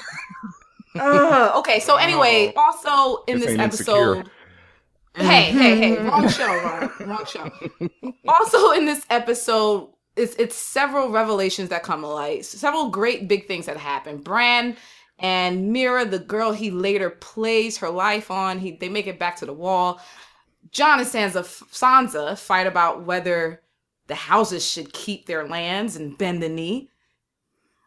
Ugh. 0.99 1.51
okay, 1.57 1.79
so 1.79 1.97
anyway, 1.97 2.53
also 2.55 3.23
in 3.25 3.39
This 3.39 3.45
this 3.45 3.53
ain't 3.53 3.61
insecure. 3.61 4.23
Hey, 5.15 5.51
hey, 5.51 5.77
hey, 5.77 5.95
mm-hmm. 5.95 6.07
wrong 6.07 6.27
show, 6.27 6.47
Ron, 6.47 7.07
wrong 7.07 7.25
show. 7.25 7.51
Also 8.27 8.71
in 8.71 8.85
this 8.85 9.05
episode, 9.09 9.89
it's 10.15 10.35
it's 10.35 10.55
several 10.55 11.09
revelations 11.09 11.69
that 11.69 11.83
come 11.83 12.01
to 12.01 12.07
light. 12.07 12.45
Several 12.45 12.89
great 12.89 13.27
big 13.27 13.47
things 13.47 13.65
that 13.67 13.77
happen. 13.77 14.17
Bran 14.17 14.75
and 15.19 15.75
Meera, 15.75 16.09
the 16.09 16.19
girl 16.19 16.51
he 16.51 16.71
later 16.71 17.09
plays 17.09 17.77
her 17.77 17.89
life 17.89 18.31
on, 18.31 18.59
he 18.59 18.71
they 18.77 18.89
make 18.89 19.07
it 19.07 19.19
back 19.19 19.35
to 19.37 19.45
the 19.45 19.53
wall. 19.53 20.01
Jon 20.71 20.99
and 20.99 21.07
Sansa, 21.07 21.43
Sansa 21.71 22.37
fight 22.37 22.65
about 22.65 23.05
whether 23.05 23.61
the 24.07 24.15
houses 24.15 24.67
should 24.67 24.93
keep 24.93 25.25
their 25.25 25.47
lands 25.47 25.95
and 25.95 26.17
bend 26.17 26.41
the 26.41 26.49
knee. 26.49 26.89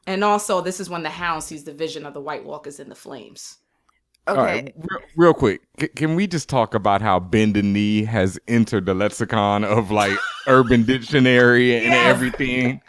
And 0.07 0.23
also, 0.23 0.61
this 0.61 0.79
is 0.79 0.89
when 0.89 1.03
the 1.03 1.11
Hound 1.11 1.43
sees 1.43 1.65
the 1.65 1.73
vision 1.73 2.07
of 2.07 2.15
the 2.15 2.21
White 2.21 2.45
Walkers 2.45 2.79
in 2.79 2.89
the 2.89 2.95
flames. 2.95 3.59
Okay. 4.29 4.39
All 4.41 4.45
right, 4.45 4.75
real, 4.77 5.01
real 5.17 5.35
quick, 5.35 5.61
c- 5.79 5.89
can 5.89 6.17
we 6.17 6.27
just 6.27 6.49
talk 6.49 6.75
about 6.75 7.01
how 7.01 7.21
bend 7.21 7.55
the 7.55 7.63
knee 7.63 8.05
has 8.05 8.39
entered 8.49 8.87
the 8.87 8.95
lexicon 8.95 9.63
of 9.65 9.91
like 9.93 10.19
Urban 10.49 10.83
Dictionary 10.83 11.77
and 11.77 11.85
Yes. 11.87 12.07
everything? 12.09 12.81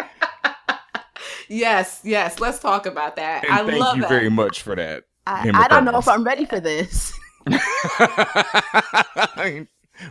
Yes, 1.50 2.02
yes. 2.04 2.40
Let's 2.40 2.60
talk 2.60 2.86
about 2.86 3.16
that. 3.18 3.44
And 3.46 3.54
I 3.54 3.66
thank 3.66 3.80
love 3.80 3.96
you 3.96 4.02
that. 4.02 4.10
very 4.10 4.30
much 4.30 4.62
for 4.64 4.76
that. 4.76 5.04
I, 5.28 5.50
I 5.54 5.68
don't 5.68 5.86
know 5.86 5.98
if 5.98 6.08
I'm 6.08 6.24
ready 6.24 6.46
for 6.46 6.60
this. 6.60 7.14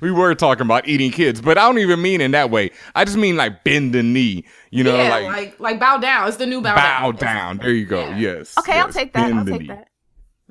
we 0.01 0.11
were 0.11 0.35
talking 0.35 0.63
about 0.63 0.87
eating 0.89 1.11
kids, 1.11 1.41
but 1.41 1.59
I 1.59 1.63
don't 1.63 1.79
even 1.79 2.01
mean 2.03 2.21
in 2.21 2.33
that 2.33 2.51
way. 2.51 2.71
I 2.95 3.05
just 3.05 3.17
mean 3.17 3.37
like 3.37 3.65
bend 3.65 3.95
the 3.95 4.03
knee, 4.03 4.45
you 4.71 4.85
know, 4.85 4.97
yeah, 4.97 5.11
like, 5.11 5.25
like, 5.27 5.61
like 5.61 5.81
bow 5.81 5.99
down. 5.99 6.29
It's 6.29 6.37
the 6.39 6.47
new 6.47 6.61
bow, 6.61 6.75
bow 6.75 7.13
down. 7.13 7.35
down. 7.35 7.57
There 7.59 7.73
you 7.73 7.87
go. 7.87 8.01
Yeah. 8.11 8.17
Yes. 8.17 8.59
Okay, 8.59 8.79
I'll 8.79 8.93
take 8.93 9.13
that. 9.13 9.27
Bend 9.29 9.39
I'll 9.39 9.47
take 9.47 9.61
knee. 9.63 9.69
that. 9.69 9.89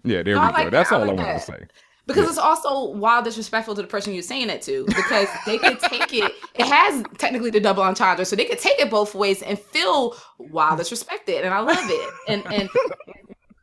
Yeah, 0.05 0.23
there 0.23 0.37
I 0.37 0.47
we 0.47 0.53
like 0.53 0.63
go. 0.65 0.69
That's 0.69 0.89
that. 0.89 0.95
All 0.95 1.03
I, 1.03 1.07
like 1.07 1.17
wanted 1.17 1.29
that. 1.29 1.39
to 1.45 1.51
say. 1.51 1.67
Because 2.07 2.29
it's 2.29 2.37
also 2.37 2.91
wild 2.91 3.25
disrespectful 3.25 3.73
to 3.73 3.81
the 3.81 3.87
person 3.87 4.13
you're 4.13 4.21
saying 4.21 4.49
it 4.49 4.61
to. 4.63 4.85
Because 4.85 5.27
they 5.45 5.57
could 5.57 5.79
take 5.79 6.13
it. 6.13 6.31
It 6.53 6.67
has 6.67 7.03
technically 7.17 7.49
the 7.49 7.59
double 7.59 7.81
entendre, 7.81 8.25
so 8.25 8.35
they 8.35 8.45
could 8.45 8.59
take 8.59 8.79
it 8.79 8.91
both 8.91 9.15
ways 9.15 9.41
and 9.41 9.57
feel 9.57 10.15
wild 10.37 10.79
disrespected, 10.79 11.43
and 11.43 11.53
I 11.53 11.59
love 11.59 11.77
it. 11.79 12.13
And 12.27 12.45
and 12.53 12.69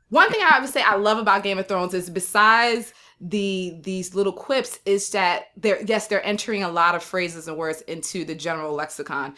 one 0.08 0.30
thing 0.30 0.40
I 0.42 0.58
would 0.60 0.68
say 0.68 0.82
I 0.82 0.96
love 0.96 1.18
about 1.18 1.42
Game 1.42 1.58
of 1.58 1.68
Thrones 1.68 1.94
is 1.94 2.10
besides 2.10 2.92
the 3.22 3.78
these 3.82 4.14
little 4.16 4.32
quips 4.32 4.80
is 4.84 5.08
that 5.10 5.50
they're 5.56 5.80
yes 5.84 6.08
they're 6.08 6.26
entering 6.26 6.64
a 6.64 6.68
lot 6.68 6.96
of 6.96 7.04
phrases 7.04 7.46
and 7.46 7.56
words 7.56 7.80
into 7.82 8.24
the 8.24 8.34
general 8.34 8.74
lexicon 8.74 9.34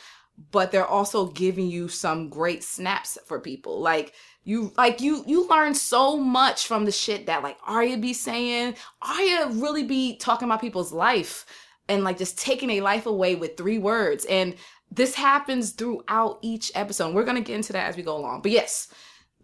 but 0.51 0.73
they're 0.73 0.87
also 0.87 1.27
giving 1.27 1.69
you 1.69 1.87
some 1.87 2.31
great 2.31 2.65
snaps 2.65 3.19
for 3.27 3.39
people 3.39 3.81
like 3.81 4.15
you 4.45 4.73
like 4.77 5.01
you 5.01 5.25
you 5.27 5.49
learn 5.49 5.75
so 5.75 6.17
much 6.17 6.67
from 6.67 6.85
the 6.85 6.93
shit 6.93 7.27
that 7.27 7.43
like 7.43 7.59
Arya 7.67 7.99
be 7.99 8.13
saying. 8.13 8.75
Arya 9.03 9.49
really 9.53 9.85
be 9.85 10.17
talking 10.17 10.47
about 10.47 10.61
people's 10.61 10.93
life 10.93 11.47
and 11.89 12.05
like 12.05 12.19
just 12.19 12.39
taking 12.39 12.71
a 12.71 12.81
life 12.81 13.07
away 13.07 13.35
with 13.35 13.57
three 13.57 13.79
words. 13.79 14.25
And 14.27 14.55
this 14.91 15.15
happens 15.15 15.73
throughout 15.73 16.39
each 16.43 16.71
episode. 16.75 17.15
We're 17.15 17.25
gonna 17.25 17.41
get 17.41 17.57
into 17.57 17.73
that 17.73 17.89
as 17.89 17.97
we 17.97 18.03
go 18.03 18.17
along. 18.17 18.43
But 18.43 18.53
yes 18.53 18.89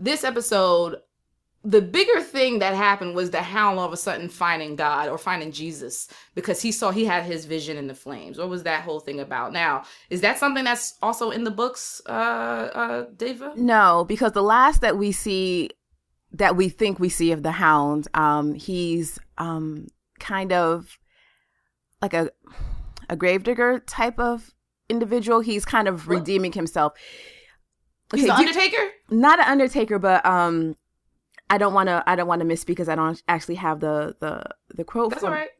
this 0.01 0.25
episode 0.25 0.97
the 1.63 1.83
bigger 1.83 2.21
thing 2.23 2.61
that 2.61 2.75
happened 2.75 3.15
was 3.15 3.31
the 3.31 3.43
hound 3.43 3.79
all 3.79 3.85
of 3.87 3.93
a 3.93 3.97
sudden 3.97 4.29
finding 4.31 4.77
God 4.77 5.09
or 5.11 5.19
finding 5.19 5.53
Jesus 5.53 6.09
because 6.35 6.63
he 6.63 6.73
saw 6.73 6.91
he 6.91 7.05
had 7.05 7.25
his 7.25 7.45
vision 7.45 7.77
in 7.77 7.87
the 7.87 7.95
flames. 7.95 8.39
What 8.39 8.49
was 8.49 8.63
that 8.63 8.83
whole 8.83 9.01
thing 9.01 9.21
about? 9.21 9.53
Now, 9.53 9.85
is 10.09 10.23
that 10.23 10.39
something 10.39 10.65
that's 10.65 10.97
also 11.03 11.31
in 11.31 11.45
the 11.45 11.51
books, 11.51 12.01
uh, 12.09 12.13
uh, 12.13 13.07
Diva? 13.15 13.53
No, 13.57 14.07
because 14.09 14.33
the 14.33 14.43
last 14.43 14.81
that 14.81 14.97
we 14.97 15.13
see 15.13 15.71
that 16.33 16.57
we 16.57 16.69
think 16.71 16.99
we 16.99 17.09
see 17.11 17.33
of 17.33 17.43
the 17.43 17.53
hound, 17.53 18.09
um, 18.15 18.55
he's 18.55 19.19
um 19.37 19.87
kind 20.19 20.53
of 20.53 20.99
like 22.01 22.15
a 22.15 22.31
a 23.11 23.17
gravedigger 23.17 23.81
type 23.81 24.19
of 24.19 24.51
individual. 24.89 25.41
He's 25.41 25.65
kind 25.65 25.89
of 25.89 26.09
redeeming 26.09 26.53
himself. 26.53 26.95
He's 28.15 28.25
Okay, 28.25 28.31
the 28.31 28.37
do- 28.37 28.49
Undertaker. 28.49 28.91
not 29.11 29.39
an 29.41 29.47
Undertaker, 29.47 29.99
but 29.99 30.25
um, 30.25 30.77
I 31.51 31.59
don't 31.59 31.75
want 31.75 31.89
to. 31.89 32.03
I 32.07 32.17
don't 32.17 32.29
want 32.29 32.41
to 32.41 32.47
miss 32.47 32.65
because 32.65 32.89
I 32.89 32.95
don't 32.95 33.23
actually 33.29 33.57
have 33.57 33.81
the 33.81 34.17
the 34.21 34.45
the 34.75 34.85
quote. 34.85 35.11
That's 35.11 35.21
from- 35.23 35.33
all 35.33 35.39
right. 35.39 35.51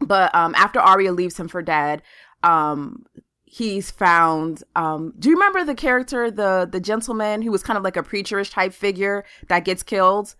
But 0.00 0.34
um, 0.34 0.54
after 0.56 0.80
Arya 0.80 1.12
leaves 1.12 1.38
him 1.38 1.48
for 1.48 1.62
dead, 1.62 2.02
um, 2.42 3.06
he's 3.44 3.90
found. 3.90 4.62
Um, 4.76 5.14
do 5.18 5.28
you 5.30 5.36
remember 5.36 5.64
the 5.64 5.74
character, 5.76 6.30
the 6.30 6.68
the 6.70 6.80
gentleman 6.80 7.42
who 7.42 7.50
was 7.52 7.62
kind 7.62 7.78
of 7.78 7.84
like 7.84 7.96
a 7.96 8.02
preacherish 8.02 8.50
type 8.50 8.74
figure 8.74 9.24
that 9.48 9.64
gets 9.64 9.82
killed? 9.82 10.34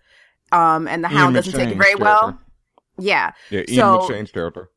Um, 0.51 0.87
and 0.87 1.03
the 1.03 1.07
Ian 1.09 1.17
Hound 1.17 1.35
doesn't 1.35 1.53
take 1.53 1.69
it 1.69 1.77
McShane's 1.77 1.83
very 1.83 1.95
well. 1.95 2.39
Yeah, 2.99 3.31
Yeah, 3.49 3.61
Ian 3.67 3.75
So- 3.79 3.97
McShane's 3.99 4.31
character. 4.31 4.69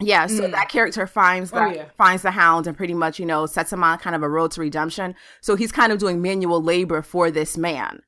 yeah. 0.00 0.26
So 0.26 0.44
Mm. 0.44 0.52
that 0.52 0.68
character 0.68 1.06
finds 1.06 1.52
Oh, 1.52 1.56
that 1.56 1.76
yeah. 1.76 1.84
finds 1.98 2.22
the 2.22 2.30
Hound 2.30 2.66
and 2.66 2.76
pretty 2.76 2.94
much 2.94 3.18
you 3.18 3.26
know 3.26 3.46
sets 3.46 3.72
him 3.72 3.84
on 3.84 3.98
kind 3.98 4.16
of 4.16 4.22
a 4.22 4.28
road 4.28 4.52
to 4.52 4.60
redemption. 4.60 5.14
So 5.40 5.54
he's 5.56 5.70
kind 5.72 5.92
of 5.92 5.98
doing 5.98 6.22
manual 6.22 6.62
labor 6.62 7.02
for 7.02 7.30
this 7.30 7.58
man. 7.58 8.00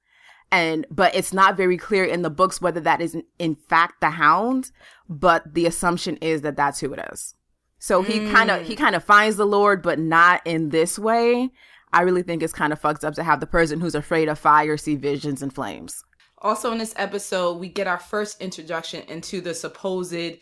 And 0.53 0.87
but 0.91 1.15
it's 1.15 1.33
not 1.33 1.57
very 1.57 1.77
clear 1.77 2.05
in 2.05 2.23
the 2.23 2.31
books 2.31 2.61
whether 2.61 2.81
that 2.81 3.01
is 3.01 3.17
in- 3.39 3.57
fact 3.69 4.01
the 4.01 4.11
Hound, 4.11 4.71
but 5.09 5.55
the 5.55 5.67
assumption 5.67 6.17
is 6.19 6.43
that 6.43 6.57
that's 6.57 6.81
who 6.81 6.93
it 6.93 7.01
is. 7.13 7.35
So 7.79 8.03
he 8.03 8.31
kind 8.33 8.51
of 8.51 8.63
he 8.67 8.75
hmm. 8.75 8.81
kind 8.81 8.97
of 8.97 9.05
finds 9.05 9.37
the 9.37 9.47
Lord, 9.47 9.83
but 9.83 9.99
not 9.99 10.41
in 10.45 10.71
this 10.71 10.99
way. 10.99 11.51
I 11.93 12.03
really 12.03 12.23
think 12.23 12.43
it's 12.43 12.53
kind 12.53 12.73
of 12.73 12.81
fucked 12.81 13.05
up 13.05 13.15
to 13.15 13.25
have 13.25 13.41
the 13.41 13.47
person 13.47 13.81
who's 13.81 13.95
afraid 13.95 14.29
of 14.29 14.39
fire 14.39 14.77
see 14.77 14.97
visions 14.97 15.43
and 15.43 15.53
flames. 15.53 16.05
Also, 16.39 16.71
in 16.71 16.79
this 16.79 16.95
episode, 16.97 17.59
we 17.59 17.69
get 17.69 17.87
our 17.87 17.99
first 17.99 18.41
introduction 18.41 19.03
into 19.09 19.41
the 19.41 19.55
supposed 19.55 20.39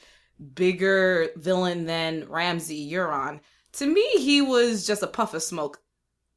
bigger 0.55 1.29
villain 1.37 1.87
than 1.87 2.29
Ramsay 2.29 2.91
Euron. 2.91 3.41
To 3.75 3.87
me, 3.87 4.05
he 4.17 4.41
was 4.41 4.87
just 4.87 5.03
a 5.03 5.07
puff 5.07 5.35
of 5.35 5.43
smoke 5.43 5.81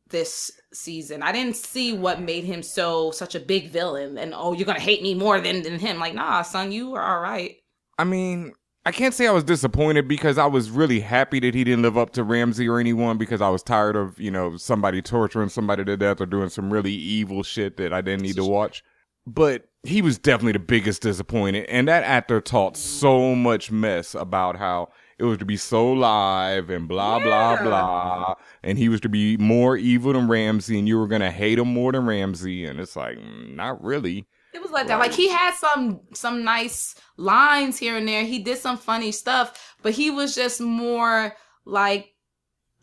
this 0.09 0.51
season. 0.73 1.23
I 1.23 1.31
didn't 1.31 1.55
see 1.55 1.93
what 1.93 2.21
made 2.21 2.43
him 2.43 2.63
so 2.63 3.11
such 3.11 3.35
a 3.35 3.39
big 3.39 3.69
villain. 3.69 4.17
And 4.17 4.33
oh, 4.35 4.53
you're 4.53 4.65
gonna 4.65 4.79
hate 4.79 5.01
me 5.01 5.13
more 5.13 5.39
than 5.39 5.63
than 5.63 5.79
him. 5.79 5.99
Like, 5.99 6.13
nah, 6.13 6.41
son, 6.41 6.71
you 6.71 6.95
are 6.95 7.15
all 7.15 7.21
right. 7.21 7.57
I 7.97 8.03
mean, 8.03 8.53
I 8.85 8.91
can't 8.91 9.13
say 9.13 9.27
I 9.27 9.31
was 9.31 9.43
disappointed 9.43 10.07
because 10.07 10.37
I 10.37 10.45
was 10.45 10.71
really 10.71 11.01
happy 11.01 11.41
that 11.41 11.53
he 11.53 11.65
didn't 11.65 11.81
live 11.81 11.97
up 11.97 12.11
to 12.11 12.23
Ramsay 12.23 12.69
or 12.69 12.79
anyone 12.79 13.17
because 13.17 13.41
I 13.41 13.49
was 13.49 13.61
tired 13.61 13.97
of, 13.97 14.17
you 14.17 14.31
know, 14.31 14.55
somebody 14.55 15.01
torturing 15.01 15.49
somebody 15.49 15.83
to 15.83 15.97
death 15.97 16.21
or 16.21 16.25
doing 16.25 16.47
some 16.47 16.71
really 16.71 16.93
evil 16.93 17.43
shit 17.43 17.75
that 17.77 17.91
I 17.91 17.99
didn't 17.99 18.21
need 18.21 18.37
to 18.37 18.45
watch. 18.45 18.85
But 19.25 19.67
he 19.83 20.01
was 20.01 20.17
definitely 20.17 20.53
the 20.53 20.59
biggest 20.59 21.01
disappointed. 21.01 21.65
And 21.65 21.89
that 21.89 22.03
actor 22.03 22.39
taught 22.39 22.77
so 22.77 23.35
much 23.35 23.71
mess 23.71 24.15
about 24.15 24.55
how 24.55 24.89
it 25.19 25.23
was 25.23 25.37
to 25.39 25.45
be 25.45 25.57
so 25.57 25.91
live 25.91 26.69
and 26.69 26.87
blah, 26.87 27.19
blah, 27.19 27.53
Yeah. 27.53 27.63
blah. 27.63 28.35
And 28.63 28.77
he 28.77 28.87
was 28.89 29.01
to 29.01 29.09
be 29.09 29.35
more 29.37 29.75
evil 29.75 30.13
than 30.13 30.27
Ramsay 30.27 30.77
and 30.77 30.87
you 30.87 30.97
were 30.99 31.07
to 31.07 31.31
hate 31.31 31.57
him 31.59 31.69
more 31.69 31.91
than 31.91 32.05
Ramsay. 32.05 32.65
And 32.65 32.79
it's 32.79 32.95
like, 32.95 33.17
mm, 33.17 33.55
not 33.55 33.83
really. 33.83 34.27
It 34.53 34.61
was 34.61 34.71
like 34.71 34.87
that. 34.87 34.99
Like 34.99 35.13
he 35.13 35.27
had 35.29 35.53
some 35.55 36.01
some 36.13 36.43
nice 36.43 36.95
lines 37.17 37.77
here 37.77 37.97
and 37.97 38.07
there. 38.07 38.23
He 38.23 38.39
did 38.39 38.57
some 38.57 38.77
funny 38.77 39.11
stuff, 39.11 39.75
but 39.83 39.93
he 39.93 40.09
was 40.09 40.33
just 40.35 40.61
more 40.61 41.35
like 41.65 42.13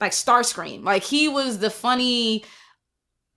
like 0.01 0.13
Starscream. 0.13 0.83
Like 0.85 1.03
he 1.03 1.27
was 1.29 1.59
the 1.59 1.71
funny 1.71 2.45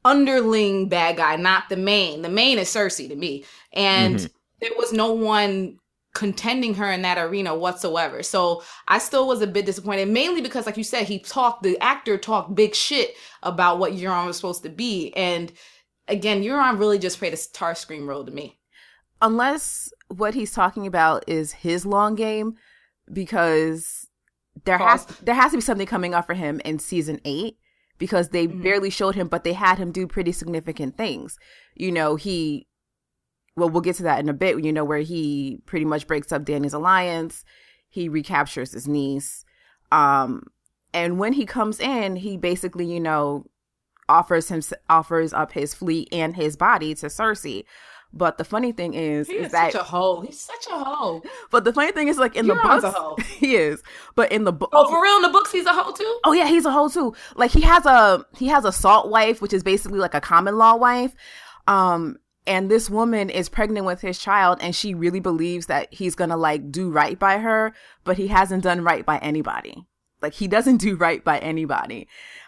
underling 0.05 0.87
bad 0.89 1.17
guy, 1.17 1.35
not 1.35 1.69
the 1.69 1.77
main. 1.77 2.21
The 2.21 2.29
main 2.29 2.57
is 2.59 2.69
Cersei 2.69 3.09
to 3.09 3.15
me. 3.15 3.43
And 3.73 4.15
Mhm. 4.17 4.29
there 4.61 4.71
was 4.77 4.93
no 4.93 5.13
one 5.13 5.79
contending 6.17 6.73
her 6.73 6.91
in 6.91 7.03
that 7.03 7.17
arena 7.19 7.55
whatsoever. 7.55 8.23
So 8.23 8.63
I 8.87 8.97
still 8.97 9.27
was 9.27 9.41
a 9.41 9.47
bit 9.47 9.65
disappointed, 9.67 10.07
mainly 10.09 10.41
because, 10.41 10.65
like 10.65 10.77
you 10.77 10.83
said, 10.83 11.05
he 11.05 11.19
talked, 11.19 11.61
the 11.61 11.77
actor 11.79 12.17
talked 12.17 12.55
big 12.55 12.73
shit 12.73 13.13
about 13.43 13.77
what 13.77 13.93
Euron 13.93 14.25
was 14.25 14.35
supposed 14.37 14.63
to 14.63 14.69
be. 14.69 15.13
And 15.15 15.51
again, 16.07 16.41
Euron 16.41 16.79
really 16.79 16.97
just 16.97 17.19
played 17.19 17.33
a 17.33 17.37
Starscream 17.37 18.07
role 18.07 18.25
to 18.25 18.31
me. 18.31 18.57
unless 19.21 19.91
what 20.09 20.33
he's 20.33 20.53
talking 20.53 20.85
about 20.87 21.23
is 21.27 21.51
his 21.51 21.85
long 21.85 22.15
game 22.15 22.55
because 23.13 24.07
there 24.65 24.77
has 24.77 25.05
there 25.23 25.35
has 25.35 25.51
to 25.51 25.57
be 25.57 25.61
something 25.61 25.87
coming 25.87 26.13
up 26.13 26.25
for 26.25 26.33
him 26.33 26.59
in 26.65 26.77
season 26.79 27.19
8 27.25 27.57
because 27.97 28.29
they 28.29 28.47
Mhm. 28.47 28.61
barely 28.63 28.89
showed 28.89 29.15
him 29.15 29.27
but 29.27 29.43
they 29.43 29.53
had 29.53 29.77
him 29.79 29.91
do 29.91 30.05
pretty 30.07 30.31
significant 30.31 30.97
things 30.97 31.37
you 31.75 31.91
know 31.91 32.15
he 32.15 32.67
well 33.57 33.69
we'll 33.69 33.81
get 33.81 33.97
to 33.97 34.03
that 34.03 34.19
in 34.19 34.29
a 34.29 34.33
bit 34.33 34.63
you 34.63 34.71
know 34.71 34.85
where 34.85 34.99
he 34.99 35.59
pretty 35.65 35.85
much 35.85 36.07
breaks 36.07 36.31
up 36.31 36.45
Dany's 36.45 36.73
alliance 36.73 37.43
he 37.89 38.07
recaptures 38.07 38.71
his 38.71 38.87
niece 38.87 39.43
um 39.91 40.43
and 40.93 41.19
when 41.19 41.33
he 41.33 41.45
comes 41.45 41.79
in 41.79 42.15
he 42.15 42.37
basically 42.37 42.85
you 42.85 42.99
know 42.99 43.45
offers 44.07 44.47
him 44.47 44.61
offers 44.89 45.33
up 45.33 45.51
his 45.51 45.73
fleet 45.73 46.07
and 46.13 46.35
his 46.35 46.55
body 46.55 46.95
to 46.95 47.07
Cersei 47.07 47.65
but 48.13 48.37
the 48.37 48.45
funny 48.45 48.71
thing 48.71 48.93
is, 48.93 49.27
He 49.27 49.35
is 49.35 49.47
is 49.47 49.51
that 49.51 49.73
such 49.73 49.81
a 49.81 49.83
hoe. 49.83 50.21
He's 50.21 50.39
such 50.39 50.65
a 50.71 50.77
hoe. 50.83 51.21
but 51.51 51.65
the 51.65 51.73
funny 51.73 51.91
thing 51.91 52.07
is, 52.07 52.17
like 52.17 52.35
in 52.35 52.47
the 52.47 52.55
books, 52.55 53.23
he 53.37 53.55
is. 53.55 53.83
But 54.15 54.31
in 54.31 54.45
the 54.45 54.53
book, 54.53 54.69
Oh, 54.73 54.89
for 54.89 55.01
real? 55.01 55.17
In 55.17 55.23
the 55.23 55.29
books, 55.29 55.51
he's 55.51 55.65
a 55.65 55.73
hoe 55.73 55.91
too. 55.91 56.19
oh 56.25 56.31
yeah, 56.31 56.47
he's 56.47 56.65
a 56.65 56.71
hoe 56.71 56.87
too. 56.89 57.13
Like 57.35 57.51
he 57.51 57.61
has 57.61 57.85
a 57.85 58.25
he 58.37 58.47
has 58.47 58.65
a 58.65 58.71
salt 58.71 59.09
wife, 59.09 59.41
which 59.41 59.53
is 59.53 59.61
basically 59.61 59.99
like 59.99 60.13
a 60.13 60.21
common 60.21 60.57
law 60.57 60.75
wife. 60.77 61.13
Um, 61.67 62.17
and 62.47 62.71
this 62.71 62.89
woman 62.89 63.29
is 63.29 63.49
pregnant 63.49 63.85
with 63.85 64.01
his 64.01 64.17
child, 64.17 64.57
and 64.61 64.75
she 64.75 64.93
really 64.93 65.19
believes 65.19 65.67
that 65.67 65.93
he's 65.93 66.15
gonna 66.15 66.37
like 66.37 66.71
do 66.71 66.89
right 66.89 67.19
by 67.19 67.37
her, 67.39 67.73
but 68.03 68.17
he 68.17 68.27
hasn't 68.27 68.63
done 68.63 68.81
right 68.83 69.05
by 69.05 69.17
anybody. 69.19 69.85
Like 70.21 70.33
he 70.33 70.47
doesn't 70.47 70.77
do 70.77 70.95
right 70.95 71.23
by 71.23 71.37
anybody. 71.39 72.07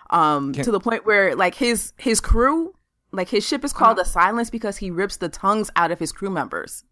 Um, 0.10 0.54
Can- 0.54 0.64
to 0.66 0.72
the 0.72 0.80
point 0.80 1.06
where 1.06 1.36
like 1.36 1.56
his 1.56 1.94
his 1.98 2.20
crew, 2.20 2.74
like 3.12 3.30
his 3.30 3.46
ship 3.46 3.64
is 3.64 3.74
called 3.74 4.00
Uh-huh. 4.00 4.04
the 4.04 4.10
Silence 4.10 4.50
because 4.50 4.78
he 4.78 4.90
rips 4.90 5.18
the 5.18 5.30
tongues 5.30 5.70
out 5.76 5.92
of 5.92 6.00
his 6.00 6.12
crew 6.12 6.30
members, 6.32 6.84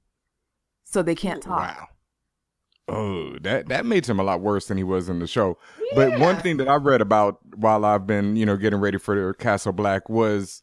so 0.84 1.02
they 1.02 1.16
can't 1.16 1.42
talk. 1.42 1.60
Wow. 1.78 1.88
Oh, 2.90 3.38
that 3.42 3.68
that 3.68 3.86
made 3.86 4.06
him 4.06 4.20
a 4.20 4.24
lot 4.24 4.40
worse 4.42 4.68
than 4.68 4.78
he 4.78 4.84
was 4.84 5.10
in 5.10 5.20
the 5.20 5.28
show. 5.28 5.58
But 5.96 6.20
one 6.20 6.38
thing 6.38 6.58
that 6.58 6.70
I 6.70 6.76
read 6.76 7.02
about 7.02 7.40
while 7.56 7.84
I've 7.84 8.08
been, 8.08 8.36
you 8.38 8.46
know, 8.46 8.56
getting 8.56 8.80
ready 8.80 8.98
for 8.98 9.34
Castle 9.34 9.74
Black 9.74 10.08
was 10.10 10.62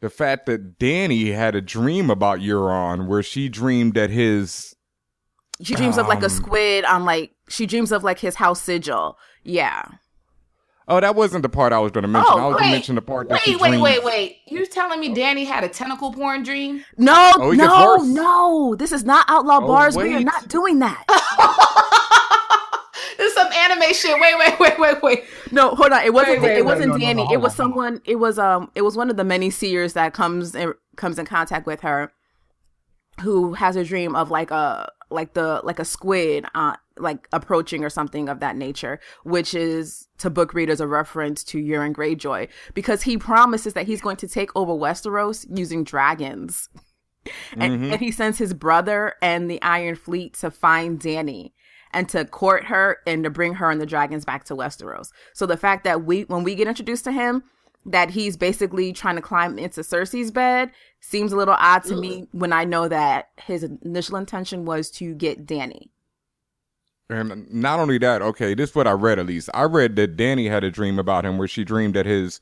the 0.00 0.10
fact 0.10 0.46
that 0.46 0.78
Dany 0.78 1.34
had 1.34 1.54
a 1.54 1.60
dream 1.60 2.10
about 2.10 2.40
Euron 2.40 3.06
where 3.08 3.22
she 3.22 3.48
dreamed 3.48 3.94
that 3.94 4.10
his 4.10 4.74
She 5.62 5.74
dreams 5.74 5.96
of 5.98 6.06
like 6.06 6.22
a 6.22 6.26
Um, 6.26 6.30
squid 6.30 6.84
on 6.84 7.04
like 7.04 7.32
she 7.48 7.66
dreams 7.66 7.92
of 7.92 8.04
like 8.04 8.18
his 8.18 8.34
house 8.36 8.60
sigil. 8.60 9.16
Yeah. 9.42 9.82
Oh, 10.88 11.00
that 11.00 11.16
wasn't 11.16 11.42
the 11.42 11.48
part 11.48 11.72
I 11.72 11.80
was 11.80 11.90
going 11.90 12.02
to 12.02 12.08
mention. 12.08 12.32
Oh, 12.32 12.38
I 12.38 12.46
was 12.46 12.56
going 12.58 12.68
to 12.70 12.76
mention 12.76 12.94
the 12.94 13.02
part 13.02 13.28
that 13.28 13.40
Wait, 13.44 13.58
wait, 13.60 13.80
wait, 13.80 14.04
wait. 14.04 14.36
You're 14.46 14.66
telling 14.66 15.00
me 15.00 15.12
Dany 15.12 15.44
had 15.44 15.64
a 15.64 15.68
tentacle 15.68 16.12
porn 16.12 16.44
dream? 16.44 16.84
No, 16.96 17.32
Oh, 17.38 17.50
no, 17.50 17.96
no. 17.96 18.76
This 18.76 18.92
is 18.92 19.02
not 19.02 19.26
outlaw 19.28 19.58
Oh, 19.62 19.66
bars. 19.66 19.96
We 19.96 20.14
are 20.14 20.20
not 20.20 20.46
doing 20.46 20.78
that. 20.78 21.02
this 23.16 23.28
is 23.28 23.34
some 23.34 23.50
anime 23.52 23.92
shit. 23.94 24.18
Wait, 24.20 24.34
wait, 24.38 24.58
wait, 24.60 24.78
wait, 24.78 25.02
wait. 25.02 25.24
no, 25.52 25.74
hold 25.74 25.92
on. 25.92 26.04
It 26.04 26.12
wasn't. 26.12 26.42
Wait, 26.42 26.48
wait, 26.48 26.58
it 26.58 26.64
wait, 26.64 26.72
wasn't 26.72 26.88
no, 26.92 26.96
no, 26.96 27.04
Dany. 27.04 27.16
no, 27.28 27.32
it 27.32 27.40
was 27.40 27.52
on, 27.52 27.56
someone. 27.56 28.00
It 28.04 28.16
was 28.16 28.38
um. 28.38 28.70
It 28.74 28.82
was 28.82 28.96
one 28.96 29.10
of 29.10 29.16
the 29.16 29.24
many 29.24 29.50
seers 29.50 29.92
that 29.94 30.12
comes 30.14 30.54
in, 30.54 30.74
comes 30.96 31.18
in 31.18 31.26
contact 31.26 31.66
with 31.66 31.80
her, 31.80 32.12
who 33.22 33.54
has 33.54 33.76
a 33.76 33.84
dream 33.84 34.14
of 34.14 34.30
like 34.30 34.50
a 34.50 34.90
like 35.10 35.34
the 35.34 35.60
like 35.62 35.78
a 35.78 35.84
squid 35.84 36.44
uh 36.54 36.74
like 36.98 37.28
approaching 37.32 37.84
or 37.84 37.90
something 37.90 38.28
of 38.28 38.40
that 38.40 38.56
nature, 38.56 38.98
which 39.24 39.54
is 39.54 40.08
to 40.18 40.30
book 40.30 40.54
readers 40.54 40.80
a 40.80 40.86
reference 40.86 41.44
to 41.44 41.58
Euron 41.62 41.92
Greyjoy 41.94 42.48
because 42.74 43.02
he 43.02 43.18
promises 43.18 43.74
that 43.74 43.86
he's 43.86 44.00
going 44.00 44.16
to 44.16 44.26
take 44.28 44.50
over 44.56 44.72
Westeros 44.72 45.46
using 45.56 45.84
dragons. 45.84 46.68
and, 47.56 47.80
Mhm. 47.80 47.92
and 47.92 48.00
he 48.00 48.10
sends 48.10 48.38
his 48.38 48.54
brother 48.54 49.14
and 49.20 49.50
the 49.50 49.60
Iron 49.60 49.94
Fleet 49.96 50.34
to 50.38 50.50
find 50.50 50.98
Dany 50.98 51.52
and 51.96 52.10
to 52.10 52.26
court 52.26 52.66
her 52.66 52.98
and 53.06 53.24
to 53.24 53.30
bring 53.30 53.54
her 53.54 53.70
and 53.70 53.80
the 53.80 53.86
dragons 53.86 54.26
back 54.26 54.44
to 54.44 54.54
Westeros. 54.54 55.12
So 55.32 55.46
the 55.46 55.56
fact 55.56 55.82
that 55.84 56.04
we, 56.04 56.24
when 56.24 56.44
we 56.44 56.54
get 56.54 56.68
introduced 56.68 57.04
to 57.04 57.12
him, 57.12 57.42
that 57.86 58.10
he's 58.10 58.36
basically 58.36 58.92
trying 58.92 59.16
to 59.16 59.22
climb 59.22 59.58
into 59.58 59.80
Cersei's 59.80 60.30
bed 60.30 60.72
seems 61.00 61.32
a 61.32 61.36
little 61.36 61.56
odd 61.58 61.84
to 61.84 61.96
me 61.96 62.22
mm. 62.22 62.28
when 62.32 62.52
I 62.52 62.64
know 62.64 62.86
that 62.86 63.30
his 63.42 63.64
initial 63.64 64.16
intention 64.16 64.66
was 64.66 64.90
to 64.92 65.14
get 65.14 65.46
Dany. 65.46 65.88
And 67.08 67.50
not 67.50 67.80
only 67.80 67.96
that, 67.98 68.20
okay, 68.20 68.52
this 68.52 68.70
is 68.70 68.76
what 68.76 68.86
I 68.86 68.92
read 68.92 69.18
at 69.18 69.24
least. 69.24 69.48
I 69.54 69.62
read 69.62 69.96
that 69.96 70.18
Dany 70.18 70.50
had 70.50 70.64
a 70.64 70.70
dream 70.70 70.98
about 70.98 71.24
him 71.24 71.38
where 71.38 71.48
she 71.48 71.64
dreamed 71.64 71.94
that 71.94 72.04
his 72.04 72.40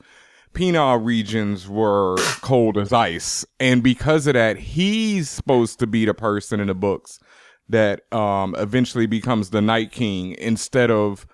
penile 0.53 1.05
regions 1.05 1.69
were 1.69 2.17
cold 2.41 2.77
as 2.77 2.93
ice. 2.93 3.47
And 3.61 3.85
because 3.85 4.27
of 4.27 4.35
that, 4.35 4.57
he's 4.57 5.31
supposed 5.31 5.79
to 5.79 5.87
be 5.87 6.07
the 6.07 6.15
person 6.15 6.59
in 6.59 6.67
the 6.67 6.75
books 6.75 7.21
that 7.69 8.03
um 8.13 8.55
eventually 8.59 9.07
becomes 9.07 9.51
the 9.51 9.63
Night 9.63 9.91
King 9.93 10.35
instead 10.39 10.91
of 10.91 11.27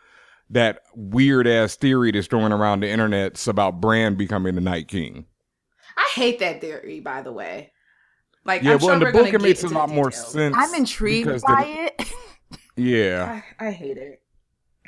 that 0.49 0.81
weird 0.95 1.47
ass 1.47 1.77
theory 1.77 2.11
that's 2.13 2.29
going 2.29 2.53
around 2.53 2.81
the 2.81 2.87
internets 2.87 3.47
about 3.49 3.81
Bran 3.81 4.15
becoming 4.17 4.55
the 4.55 4.61
Night 4.61 4.89
King. 4.89 5.27
I 5.97 6.09
hate 6.15 6.39
that 6.41 6.61
theory, 6.61 7.01
by 7.01 7.23
the 7.23 7.33
way. 7.33 7.73
Like, 8.45 8.63
Yeah, 8.63 8.73
I'm 8.73 8.79
well, 8.79 8.87
sure 8.89 8.93
in 8.95 9.01
the 9.01 9.13
book 9.13 9.33
it 9.35 9.41
makes 9.43 9.63
a 9.65 9.69
lot 9.69 9.89
the 9.89 9.95
more 9.95 10.11
sense. 10.11 10.57
I'm 10.59 10.75
intrigued 10.75 11.27
by 11.43 11.91
the- 11.99 12.03
it. 12.03 12.13
Yeah. 12.77 13.43
I, 13.61 13.67
I 13.69 13.71
hate 13.73 13.99
it. 13.99 14.23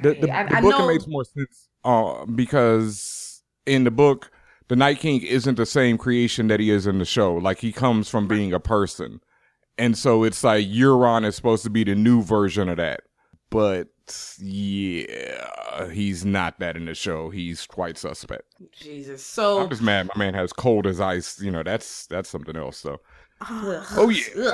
the, 0.02 0.14
the, 0.14 0.30
I- 0.36 0.44
the 0.48 0.56
I 0.56 0.60
book 0.62 0.70
know- 0.78 0.88
it 0.88 0.92
makes 0.94 1.06
more 1.06 1.24
sense 1.24 1.68
uh, 1.84 2.24
because 2.26 3.42
in 3.66 3.84
the 3.84 3.90
book 3.90 4.30
the 4.68 4.76
Night 4.76 4.98
King 5.00 5.20
isn't 5.22 5.56
the 5.56 5.66
same 5.66 5.98
creation 5.98 6.46
that 6.48 6.58
he 6.60 6.70
is 6.70 6.86
in 6.86 6.98
the 6.98 7.04
show. 7.04 7.34
Like 7.34 7.58
he 7.58 7.72
comes 7.72 8.08
from 8.08 8.26
being 8.26 8.52
a 8.52 8.60
person. 8.60 9.20
And 9.78 9.96
so 9.96 10.24
it's 10.24 10.44
like 10.44 10.66
Euron 10.66 11.24
is 11.24 11.34
supposed 11.34 11.64
to 11.64 11.70
be 11.70 11.84
the 11.84 11.94
new 11.94 12.22
version 12.22 12.68
of 12.68 12.76
that. 12.76 13.02
But 13.50 13.88
yeah, 14.38 15.90
he's 15.90 16.24
not 16.24 16.58
that 16.60 16.76
in 16.76 16.86
the 16.86 16.94
show. 16.94 17.30
He's 17.30 17.66
quite 17.66 17.98
suspect. 17.98 18.44
Jesus. 18.72 19.24
So 19.24 19.60
I'm 19.60 19.68
just 19.68 19.82
mad 19.82 20.08
my 20.14 20.24
man 20.24 20.34
has 20.34 20.52
cold 20.52 20.86
as 20.86 21.00
ice. 21.00 21.40
You 21.40 21.50
know, 21.50 21.62
that's 21.62 22.06
that's 22.06 22.28
something 22.28 22.56
else 22.56 22.82
though. 22.82 23.00
Oh 23.48 24.08
yeah. 24.08 24.52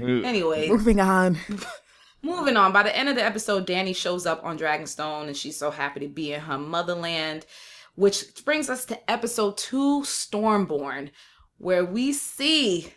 Ugh. 0.00 0.24
anyway, 0.24 0.68
Moving 0.68 1.00
on. 1.00 1.38
moving 2.22 2.56
on. 2.56 2.72
By 2.72 2.82
the 2.82 2.96
end 2.96 3.08
of 3.08 3.16
the 3.16 3.24
episode, 3.24 3.66
Dany 3.66 3.94
shows 3.94 4.26
up 4.26 4.44
on 4.44 4.58
Dragonstone 4.58 5.26
and 5.26 5.36
she's 5.36 5.56
so 5.56 5.70
happy 5.70 6.00
to 6.00 6.08
be 6.08 6.32
in 6.32 6.40
her 6.40 6.58
motherland, 6.58 7.46
which 7.94 8.44
brings 8.44 8.68
us 8.68 8.84
to 8.86 9.10
episode 9.10 9.56
two, 9.56 10.02
Stormborn, 10.02 11.10
where 11.58 11.84
we 11.84 12.12
see 12.12 12.92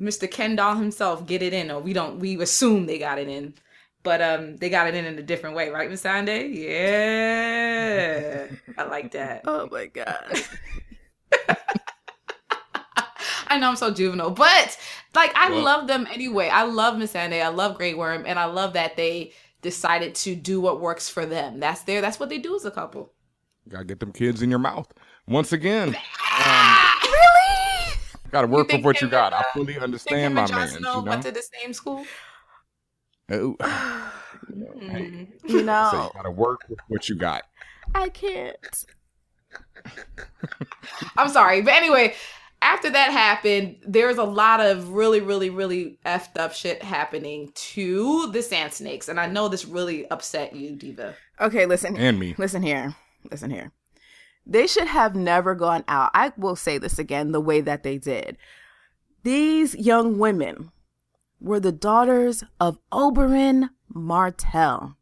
Mr. 0.00 0.30
Kendall 0.30 0.74
himself 0.74 1.26
get 1.26 1.42
it 1.42 1.52
in, 1.52 1.70
or 1.70 1.80
we 1.80 1.92
don't 1.92 2.18
we 2.18 2.40
assume 2.40 2.86
they 2.86 2.98
got 2.98 3.18
it 3.18 3.28
in. 3.28 3.54
But 4.02 4.20
um 4.20 4.56
they 4.58 4.68
got 4.68 4.86
it 4.88 4.94
in 4.94 5.04
in 5.04 5.18
a 5.18 5.22
different 5.22 5.56
way, 5.56 5.70
right, 5.70 5.88
Missandei? 5.90 6.54
Yeah. 6.54 8.46
I 8.76 8.84
like 8.84 9.12
that. 9.12 9.42
Oh 9.46 9.68
my 9.70 9.86
god. 9.86 10.42
I 13.46 13.58
know 13.58 13.68
I'm 13.68 13.76
so 13.76 13.92
juvenile, 13.92 14.30
but 14.30 14.76
like 15.14 15.32
I 15.36 15.50
Well- 15.50 15.62
love 15.62 15.86
them 15.86 16.06
anyway. 16.12 16.48
I 16.48 16.64
love 16.64 16.94
Missandei. 16.94 17.42
I 17.42 17.48
love 17.48 17.76
Grey 17.76 17.94
Worm, 17.94 18.24
and 18.26 18.38
I 18.38 18.46
love 18.46 18.72
that 18.72 18.96
they 18.96 19.32
decided 19.62 20.14
to 20.16 20.34
do 20.34 20.60
what 20.60 20.80
works 20.80 21.08
for 21.08 21.24
them. 21.24 21.60
That's 21.60 21.82
their 21.82 22.00
that's 22.00 22.18
what 22.18 22.28
they 22.30 22.38
do 22.38 22.56
as 22.56 22.64
a 22.64 22.70
couple. 22.70 23.12
Gotta 23.68 23.84
get 23.84 24.00
them 24.00 24.12
kids 24.12 24.42
in 24.42 24.50
your 24.50 24.58
mouth. 24.58 24.92
Once 25.26 25.52
again, 25.52 25.96
really? 28.34 28.46
gotta 28.46 28.62
work 28.62 28.68
think 28.68 28.84
with 28.84 28.96
what 28.96 29.00
you 29.02 29.08
got. 29.08 29.32
and, 29.32 29.34
I 29.36 29.38
uh, 29.38 29.52
fully 29.54 29.78
understand 29.78 30.34
my 30.34 30.50
man. 30.50 30.68
Snow 30.68 31.00
You 31.00 31.04
went 31.04 31.22
to 31.22 31.30
the 31.30 31.42
same 31.42 31.72
school. 31.72 32.04
Oh. 33.30 33.56
You 34.50 35.26
so 35.48 35.64
know, 35.64 35.90
you 35.92 36.10
gotta 36.14 36.30
work 36.30 36.60
with 36.68 36.78
what 36.88 37.08
you 37.08 37.16
got. 37.16 37.44
I 37.94 38.08
can't. 38.08 38.84
I'm 41.16 41.28
sorry, 41.28 41.62
but 41.62 41.72
anyway, 41.74 42.14
after 42.60 42.90
that 42.90 43.10
happened, 43.10 43.76
there's 43.86 44.18
a 44.18 44.24
lot 44.24 44.60
of 44.60 44.90
really, 44.90 45.20
really, 45.20 45.50
really 45.50 45.98
effed 46.06 46.38
up 46.38 46.52
shit 46.54 46.82
happening 46.82 47.52
to 47.54 48.30
the 48.32 48.42
Sand 48.42 48.72
Snakes, 48.72 49.08
and 49.08 49.20
I 49.20 49.26
know 49.26 49.48
this 49.48 49.64
really 49.64 50.08
upset 50.10 50.56
you, 50.56 50.74
Diva. 50.74 51.14
Okay, 51.40 51.66
listen. 51.66 51.96
And 51.96 52.18
me. 52.18 52.34
Listen 52.38 52.62
here. 52.62 52.94
Listen 53.30 53.50
here. 53.50 53.70
They 54.46 54.66
should 54.66 54.88
have 54.88 55.14
never 55.16 55.54
gone 55.54 55.84
out. 55.88 56.10
I 56.14 56.32
will 56.36 56.56
say 56.56 56.78
this 56.78 56.98
again 56.98 57.32
the 57.32 57.40
way 57.40 57.60
that 57.60 57.82
they 57.82 57.98
did. 57.98 58.36
These 59.22 59.74
young 59.74 60.18
women 60.18 60.70
were 61.40 61.60
the 61.60 61.72
daughters 61.72 62.44
of 62.60 62.78
Oberyn 62.92 63.70
Martell. 63.88 64.96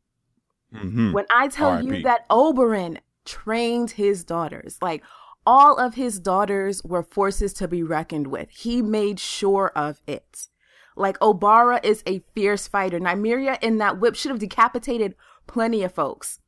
hmm 0.72 1.12
When 1.12 1.26
I 1.30 1.48
tell 1.48 1.70
R.I.P.. 1.70 1.86
you 1.86 2.02
that 2.02 2.28
Oberyn 2.28 2.98
trained 3.24 3.92
his 3.92 4.24
daughters, 4.24 4.78
like 4.80 5.02
all 5.44 5.76
of 5.76 5.94
his 5.94 6.20
daughters 6.20 6.82
were 6.84 7.02
forces 7.02 7.52
to 7.54 7.66
be 7.66 7.82
reckoned 7.82 8.28
with. 8.28 8.48
He 8.50 8.80
made 8.80 9.18
sure 9.18 9.72
of 9.74 10.00
it. 10.06 10.48
Like 10.94 11.18
Obara 11.18 11.84
is 11.84 12.02
a 12.06 12.20
fierce 12.34 12.68
fighter. 12.68 13.00
Nymeria 13.00 13.58
in 13.62 13.78
that 13.78 13.98
whip 13.98 14.14
should 14.14 14.30
have 14.30 14.38
decapitated 14.38 15.16
plenty 15.46 15.82
of 15.82 15.92
folks. 15.92 16.38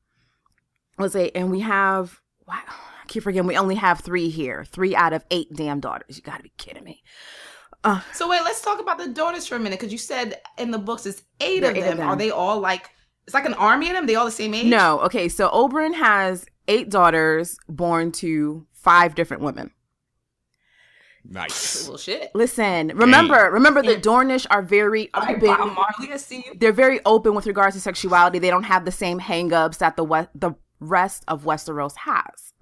Let's 0.99 1.15
say, 1.15 1.31
and 1.35 1.51
we 1.51 1.61
have 1.61 2.21
wow, 2.47 2.61
I 2.69 3.07
keep 3.07 3.23
forgetting 3.23 3.47
we 3.47 3.57
only 3.57 3.75
have 3.77 4.01
three 4.01 4.29
here. 4.29 4.65
Three 4.65 4.95
out 4.97 5.13
of 5.13 5.25
eight 5.31 5.49
damn 5.55 5.81
daughters. 5.81 6.17
You 6.17 6.23
gotta 6.23 6.43
be 6.43 6.53
kidding 6.59 6.85
me. 6.85 7.03
Uh, 7.83 8.01
so 8.13 8.29
wait, 8.29 8.41
let's 8.45 8.63
talk 8.63 8.81
about 8.81 8.97
the 8.99 9.09
daughters 9.09 9.47
for 9.47 9.57
a 9.57 9.59
minute, 9.59 9.79
because 9.79 9.93
you 9.93 9.99
said 9.99 10.41
in 10.57 10.71
the 10.71 10.79
books 10.79 11.05
it's 11.05 11.23
eight, 11.41 11.63
of, 11.65 11.77
eight 11.77 11.81
them. 11.83 11.93
of 11.93 11.99
them. 11.99 12.09
Are 12.09 12.17
they 12.17 12.31
all 12.31 12.59
like? 12.61 12.91
It's 13.27 13.35
like 13.35 13.45
an 13.47 13.55
army 13.55 13.89
of 13.89 13.95
them. 13.95 14.07
They 14.07 14.15
all 14.15 14.25
the 14.25 14.31
same 14.31 14.55
age. 14.55 14.67
No, 14.67 15.01
okay, 15.01 15.29
so 15.29 15.49
Oberyn 15.51 15.95
has 15.95 16.47
eight 16.69 16.89
daughters 16.91 17.59
born 17.69 18.11
to 18.13 18.67
five 18.73 19.15
different 19.15 19.43
women. 19.43 19.71
Nice. 21.27 21.89
Well, 21.89 21.97
shit. 21.97 22.31
Listen, 22.35 22.89
remember, 22.95 23.49
remember 23.51 23.81
the 23.81 23.93
Yeah. 23.95 24.01
Dornish 24.01 24.47
are 24.51 24.61
very 24.61 25.09
open. 25.15 25.41
Bob 25.41 25.73
Marley, 25.75 26.13
I 26.13 26.19
see 26.19 26.45
you. 26.47 26.53
They're 26.59 26.71
very 26.73 27.01
open 27.07 27.35
with 27.35 27.47
regards 27.47 27.77
to 27.77 27.81
sexuality. 27.81 28.39
They 28.39 28.51
don't 28.51 28.65
have 28.65 28.85
the 28.85 28.93
same 28.93 29.19
hangups 29.21 29.79
that 29.79 29.97
the 29.97 30.05
we- 30.05 30.27
the 30.35 30.53
rest 30.85 31.25
of 31.29 31.45
Westeros 31.45 31.97
has. 31.97 32.53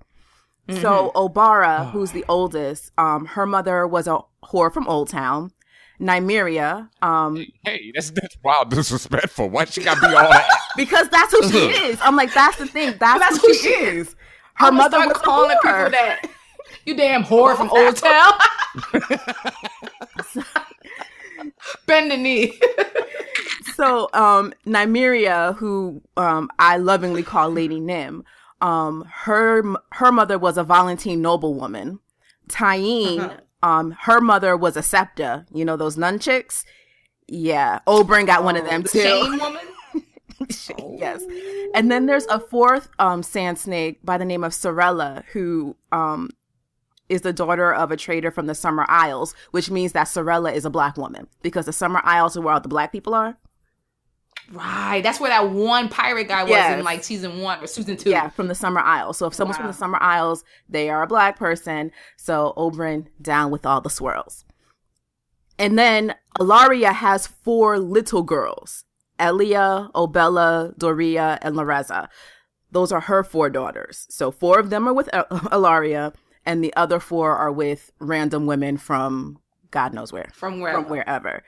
So 0.80 1.10
Obara, 1.14 1.90
who's 1.90 2.12
the 2.12 2.24
oldest, 2.28 2.92
um, 2.96 3.26
her 3.26 3.44
mother 3.46 3.86
was 3.86 4.06
a 4.06 4.20
whore 4.44 4.72
from 4.72 4.86
Old 4.88 5.08
Town. 5.08 5.52
Nymeria, 6.00 6.88
um, 7.02 7.44
Hey, 7.64 7.92
that's 7.94 8.10
that's 8.10 8.36
wild 8.42 8.70
disrespectful. 8.70 9.50
Why 9.50 9.66
she 9.66 9.84
gotta 9.84 10.00
be 10.00 10.06
all 10.06 10.30
that? 10.30 10.48
because 10.76 11.08
that's 11.10 11.32
who 11.32 11.48
she 11.48 11.58
is. 11.88 11.98
I'm 12.02 12.16
like, 12.16 12.32
that's 12.32 12.56
the 12.56 12.66
thing. 12.66 12.94
That's, 12.98 13.20
That's 13.20 13.40
who 13.40 13.48
who 13.48 13.54
she 13.54 13.60
she 13.62 13.68
is. 13.74 14.16
Her 14.54 14.66
I'ma 14.66 14.76
mother 14.78 14.96
start 14.98 15.08
was 15.08 15.16
a 15.18 15.20
calling 15.20 15.56
people 15.62 15.90
that. 15.90 16.22
You 16.86 16.96
damn 16.96 17.22
whore 17.22 17.56
from 17.56 17.70
Old 17.70 17.96
Town. 18.02 18.32
Bend 21.86 22.10
the 22.10 22.16
knee. 22.16 22.58
So 23.74 24.08
um 24.12 24.52
Nymeria, 24.66 25.56
who 25.56 26.02
um 26.16 26.50
I 26.58 26.76
lovingly 26.76 27.22
call 27.22 27.50
Lady 27.50 27.80
Nim, 27.80 28.24
um 28.60 29.04
her 29.10 29.62
her 29.92 30.12
mother 30.12 30.38
was 30.38 30.58
a 30.58 30.64
Volantene 30.64 31.18
noblewoman. 31.18 31.98
Tyene, 32.48 33.20
Uh-huh. 33.20 33.36
um 33.68 33.90
her 34.02 34.20
mother 34.20 34.56
was 34.56 34.76
a 34.76 34.82
Septa, 34.82 35.46
you 35.52 35.64
know 35.64 35.76
those 35.76 35.96
nun 35.96 36.18
chicks. 36.18 36.64
Yeah, 37.28 37.78
Oberyn 37.86 38.26
got 38.26 38.44
one 38.44 38.56
of 38.56 38.64
them 38.64 38.82
The 38.82 38.88
too. 38.88 39.00
Shame 39.00 39.38
woman. 39.38 40.98
yes. 40.98 41.22
And 41.74 41.90
then 41.90 42.06
there's 42.06 42.26
a 42.26 42.40
fourth 42.40 42.88
um 42.98 43.22
sand 43.22 43.58
snake 43.58 44.00
by 44.04 44.18
the 44.18 44.24
name 44.24 44.44
of 44.44 44.52
Sarella 44.52 45.24
who 45.32 45.76
um 45.92 46.30
is 47.08 47.20
the 47.22 47.32
daughter 47.32 47.72
of 47.74 47.90
a 47.90 47.96
trader 47.96 48.30
from 48.30 48.46
the 48.46 48.54
Summer 48.54 48.86
Isles, 48.88 49.34
which 49.50 49.70
means 49.70 49.92
that 49.92 50.06
Sarella 50.06 50.52
is 50.54 50.64
a 50.64 50.70
black 50.70 50.96
woman 50.96 51.26
because 51.42 51.66
the 51.66 51.72
Summer 51.72 52.00
Isles 52.04 52.36
are 52.36 52.40
where 52.40 52.54
all 52.54 52.60
the 52.60 52.68
black 52.68 52.90
people 52.90 53.14
are. 53.14 53.36
Right. 54.52 55.00
That's 55.02 55.18
where 55.18 55.30
that 55.30 55.50
one 55.50 55.88
pirate 55.88 56.28
guy 56.28 56.42
was 56.42 56.50
Yes. 56.50 56.78
in 56.78 56.84
like 56.84 57.02
season 57.02 57.40
one 57.40 57.62
or 57.62 57.66
season 57.66 57.96
two. 57.96 58.10
Yeah, 58.10 58.28
from 58.28 58.48
the 58.48 58.54
Summer 58.54 58.80
Isles. 58.80 59.16
So 59.16 59.26
if 59.26 59.34
someone's 59.34 59.56
from 59.56 59.66
the 59.66 59.72
Summer 59.72 59.98
Isles, 60.00 60.44
they 60.68 60.90
are 60.90 61.02
a 61.02 61.06
black 61.06 61.38
person. 61.38 61.90
So 62.16 62.52
Oberyn 62.56 63.06
down 63.20 63.50
with 63.50 63.64
all 63.64 63.80
the 63.80 63.88
swirls. 63.90 64.44
And 65.58 65.78
then 65.78 66.14
Ellaria 66.38 66.92
has 66.92 67.26
four 67.26 67.78
little 67.78 68.22
girls. 68.22 68.84
Elia, 69.18 69.88
Obella, 69.94 70.76
Dorea, 70.76 71.38
and 71.42 71.54
Loreza. 71.56 72.08
Those 72.72 72.90
are 72.92 73.00
her 73.00 73.22
four 73.22 73.48
daughters. 73.50 74.06
So 74.10 74.30
four 74.30 74.58
of 74.58 74.70
them 74.70 74.88
are 74.88 74.92
with 74.94 75.08
El- 75.12 75.26
uh, 75.30 75.40
Ellaria, 75.52 76.14
and 76.44 76.64
the 76.64 76.74
other 76.74 76.98
four 76.98 77.36
are 77.36 77.52
with 77.52 77.92
random 78.00 78.46
women 78.46 78.76
from 78.76 79.38
God 79.70 79.94
knows 79.94 80.12
where. 80.12 80.28
From 80.34 80.60
where? 80.60 80.72
From 80.74 80.88
wherever. 80.88 81.42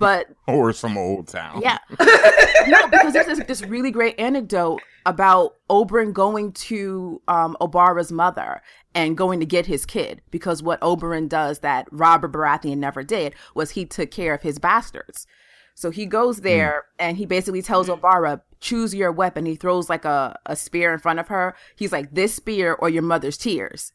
But 0.00 0.28
Or 0.48 0.72
some 0.72 0.98
old 0.98 1.28
town. 1.28 1.62
yeah. 1.62 1.78
no, 2.66 2.88
because 2.88 3.12
there's 3.12 3.26
this, 3.26 3.46
this 3.46 3.62
really 3.62 3.92
great 3.92 4.18
anecdote 4.18 4.80
about 5.06 5.54
Oberyn 5.70 6.12
going 6.12 6.52
to 6.52 7.22
um, 7.28 7.56
Obara's 7.60 8.10
mother 8.10 8.62
and 8.94 9.16
going 9.16 9.38
to 9.38 9.46
get 9.46 9.66
his 9.66 9.86
kid. 9.86 10.22
Because 10.32 10.62
what 10.62 10.80
Oberyn 10.80 11.28
does 11.28 11.60
that 11.60 11.86
Robert 11.92 12.32
Baratheon 12.32 12.78
never 12.78 13.04
did 13.04 13.34
was 13.54 13.70
he 13.70 13.84
took 13.84 14.10
care 14.10 14.34
of 14.34 14.42
his 14.42 14.58
bastards. 14.58 15.26
So 15.74 15.90
he 15.90 16.04
goes 16.06 16.40
there 16.40 16.84
and 16.98 17.16
he 17.16 17.24
basically 17.26 17.62
tells 17.62 17.88
Obara, 17.88 18.40
choose 18.60 18.94
your 18.94 19.12
weapon. 19.12 19.46
He 19.46 19.54
throws 19.54 19.88
like 19.88 20.04
a, 20.04 20.38
a 20.44 20.56
spear 20.56 20.92
in 20.92 20.98
front 20.98 21.20
of 21.20 21.28
her. 21.28 21.54
He's 21.76 21.92
like, 21.92 22.12
this 22.12 22.34
spear 22.34 22.74
or 22.74 22.88
your 22.88 23.02
mother's 23.02 23.38
tears. 23.38 23.92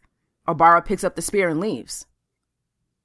Obara 0.48 0.84
picks 0.84 1.04
up 1.04 1.16
the 1.16 1.22
spear 1.22 1.50
and 1.50 1.60
leaves. 1.60 2.06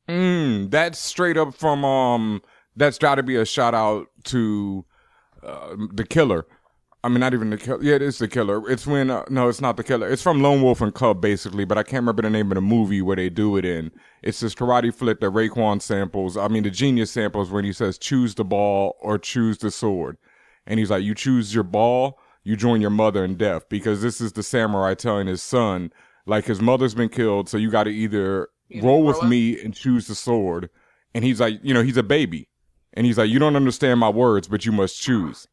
Mm, 0.09 0.71
that's 0.71 0.99
straight 0.99 1.37
up 1.37 1.55
from 1.55 1.85
um. 1.85 2.43
That's 2.81 2.97
got 2.97 3.17
to 3.17 3.23
be 3.23 3.37
a 3.37 3.45
shout 3.45 3.75
out 3.75 4.07
to 4.25 4.87
uh, 5.43 5.77
the 5.93 6.05
killer. 6.05 6.47
I 7.05 7.09
mean, 7.09 7.21
not 7.21 7.35
even 7.35 7.51
the 7.51 7.59
killer. 7.59 7.83
Yeah, 7.83 7.97
it 7.97 8.03
is 8.03 8.19
the 8.19 8.27
killer. 8.27 8.69
It's 8.71 8.87
when 8.87 9.11
uh, 9.11 9.25
no, 9.29 9.49
it's 9.51 9.61
not 9.61 9.77
the 9.77 9.85
killer. 9.85 10.09
It's 10.09 10.23
from 10.23 10.43
Lone 10.43 10.63
Wolf 10.63 10.81
and 10.81 10.95
Cub, 10.95 11.21
basically. 11.21 11.67
But 11.67 11.77
I 11.77 11.83
can't 11.83 12.03
remember 12.03 12.23
the 12.23 12.31
name 12.31 12.51
of 12.51 12.55
the 12.55 12.63
movie 12.63 13.03
where 13.03 13.17
they 13.17 13.29
do 13.29 13.59
it 13.59 13.67
in. 13.67 13.91
It's 14.23 14.41
this 14.41 14.55
karate 14.55 14.95
flick 14.95 15.21
that 15.21 15.31
Raekwon 15.31 15.83
samples. 15.83 16.39
I 16.39 16.49
mean, 16.49 16.63
the 16.63 16.71
genius 16.71 17.11
samples 17.11 17.51
when 17.51 17.65
he 17.65 17.73
says, 17.73 17.99
"Choose 17.99 18.35
the 18.35 18.45
ball 18.45 18.97
or 19.01 19.19
choose 19.19 19.59
the 19.59 19.71
sword," 19.71 20.17
and 20.67 20.79
he's 20.79 20.91
like, 20.91 21.03
"You 21.03 21.15
choose 21.15 21.55
your 21.55 21.65
ball, 21.65 22.19
you 22.45 22.57
join 22.57 22.81
your 22.81 22.91
mother 22.91 23.25
in 23.25 23.37
death," 23.37 23.69
because 23.69 24.03
this 24.03 24.21
is 24.21 24.33
the 24.33 24.43
samurai 24.43 24.95
telling 24.95 25.27
his 25.27 25.43
son, 25.43 25.93
like 26.27 26.47
his 26.47 26.61
mother's 26.61 26.95
been 26.95 27.09
killed, 27.09 27.49
so 27.49 27.57
you 27.57 27.71
got 27.71 27.85
to 27.85 27.91
either 27.91 28.49
roll 28.83 29.05
with 29.05 29.23
up. 29.23 29.29
me 29.29 29.61
and 29.61 29.75
choose 29.75 30.07
the 30.07 30.15
sword. 30.15 30.69
And 31.15 31.25
he's 31.25 31.41
like, 31.41 31.61
you 31.63 31.75
know, 31.75 31.83
he's 31.83 31.97
a 31.97 32.03
baby. 32.03 32.50
And 32.95 33.07
he's 33.07 33.19
like, 33.19 33.31
you 33.31 33.39
don't 33.39 33.57
understand 33.57 34.01
my 34.01 34.09
words, 34.09 34.49
but 34.49 34.67
you 34.67 34.73
must 34.73 35.01
choose. 35.01 35.47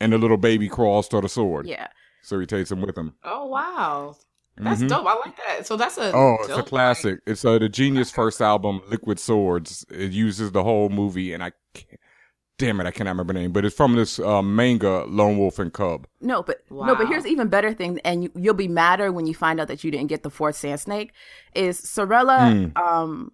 And 0.00 0.12
the 0.12 0.18
little 0.18 0.36
baby 0.36 0.68
crawls 0.68 1.08
to 1.08 1.20
the 1.20 1.28
sword. 1.28 1.66
Yeah. 1.66 1.88
So 2.22 2.38
he 2.40 2.46
takes 2.46 2.70
him 2.70 2.80
with 2.80 2.96
him. 2.96 3.14
Oh 3.24 3.46
wow. 3.46 4.16
That's 4.56 4.80
Mhm. 4.82 4.88
dope. 4.88 5.06
I 5.06 5.14
like 5.14 5.36
that. 5.36 5.66
So 5.66 5.76
that's 5.76 5.98
a 5.98 6.12
Oh, 6.12 6.36
it's 6.40 6.48
a 6.48 6.56
dope, 6.56 6.66
classic. 6.66 7.20
It's 7.26 7.44
uh, 7.44 7.58
the 7.58 7.68
Genius 7.68 8.10
first 8.10 8.40
album, 8.40 8.80
Liquid 8.88 9.18
Swords. 9.20 9.84
It 9.90 10.12
uses 10.12 10.50
the 10.52 10.62
whole 10.64 10.88
movie, 10.88 11.32
and 11.32 11.42
I 11.44 11.52
can't, 11.74 12.00
damn 12.58 12.80
it, 12.80 12.86
I 12.86 12.90
cannot 12.90 13.10
remember 13.12 13.34
the 13.34 13.38
name, 13.40 13.52
but 13.52 13.64
it's 13.64 13.76
from 13.76 13.94
this 13.94 14.18
uh, 14.18 14.42
manga, 14.42 15.04
Lone 15.06 15.38
Wolf 15.38 15.60
and 15.60 15.72
Cub. 15.72 16.08
No, 16.20 16.42
but 16.42 16.62
no, 16.70 16.96
but 16.96 17.00
Wow. 17.04 17.06
here's 17.06 17.24
even 17.26 17.46
better 17.48 17.72
thing, 17.72 18.00
and 18.04 18.24
you, 18.24 18.32
you'll 18.34 18.54
be 18.54 18.66
madder 18.66 19.12
when 19.12 19.26
you 19.26 19.34
find 19.34 19.60
out 19.60 19.68
that 19.68 19.84
you 19.84 19.90
didn't 19.92 20.08
get 20.08 20.24
the 20.24 20.30
fourth 20.30 20.56
sand 20.56 20.80
snake. 20.80 21.12
Is 21.54 21.80
Sarella 21.80 22.76
um 22.76 23.30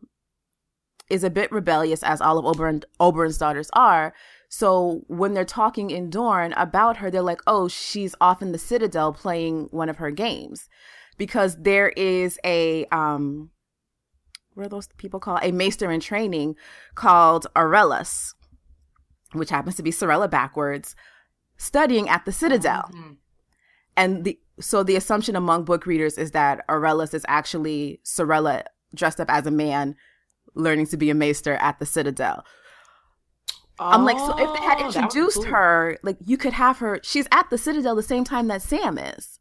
is 1.10 1.24
a 1.24 1.30
bit 1.30 1.52
rebellious, 1.52 2.02
as 2.02 2.20
all 2.20 2.38
of 2.38 2.44
Oberyn 2.44 2.82
Oberyn's 3.00 3.38
daughters 3.38 3.70
are. 3.72 4.14
So 4.48 5.02
when 5.08 5.34
they're 5.34 5.44
talking 5.44 5.90
in 5.90 6.10
Dorne 6.10 6.52
about 6.54 6.98
her, 6.98 7.10
they're 7.10 7.22
like, 7.22 7.42
"Oh, 7.46 7.68
she's 7.68 8.14
off 8.20 8.40
in 8.42 8.52
the 8.52 8.58
Citadel 8.58 9.12
playing 9.12 9.68
one 9.70 9.88
of 9.88 9.96
her 9.96 10.10
games," 10.10 10.68
because 11.18 11.56
there 11.56 11.88
is 11.90 12.38
a 12.44 12.86
um, 12.86 13.50
what 14.54 14.66
are 14.66 14.68
those 14.68 14.88
people 14.96 15.20
called? 15.20 15.40
A 15.42 15.52
maester 15.52 15.90
in 15.90 16.00
training 16.00 16.56
called 16.94 17.46
Aurelius, 17.56 18.34
which 19.32 19.50
happens 19.50 19.76
to 19.76 19.82
be 19.82 19.90
Sarella 19.90 20.30
backwards, 20.30 20.94
studying 21.56 22.08
at 22.08 22.24
the 22.24 22.32
Citadel. 22.32 22.90
Mhm. 22.92 23.16
And 23.96 24.24
the 24.24 24.38
so 24.60 24.84
the 24.84 24.96
assumption 24.96 25.34
among 25.34 25.64
book 25.64 25.84
readers 25.84 26.16
is 26.16 26.30
that 26.30 26.64
Aurelius 26.70 27.12
is 27.12 27.24
actually 27.26 28.00
Sarella 28.04 28.62
dressed 28.94 29.20
up 29.20 29.28
as 29.28 29.46
a 29.46 29.50
man, 29.50 29.96
learning 30.54 30.86
to 30.88 30.96
be 30.96 31.10
a 31.10 31.14
maester 31.14 31.54
at 31.54 31.78
the 31.78 31.86
Citadel. 31.86 32.44
I'm 33.78 34.04
like, 34.04 34.18
so 34.18 34.30
if 34.38 34.56
they 34.56 34.64
had 34.64 34.78
Oh, 34.78 34.78
that 34.78 34.84
would 34.86 34.92
be 34.94 34.98
introduced 35.00 35.36
cool. 35.38 35.44
her, 35.46 35.98
like 36.02 36.16
you 36.24 36.36
could 36.36 36.52
have 36.52 36.78
her. 36.78 37.00
She's 37.02 37.26
at 37.32 37.50
the 37.50 37.58
Citadel 37.58 37.96
the 37.96 38.02
same 38.02 38.22
time 38.24 38.46
that 38.48 38.62
Sam 38.62 38.98
is. 38.98 39.40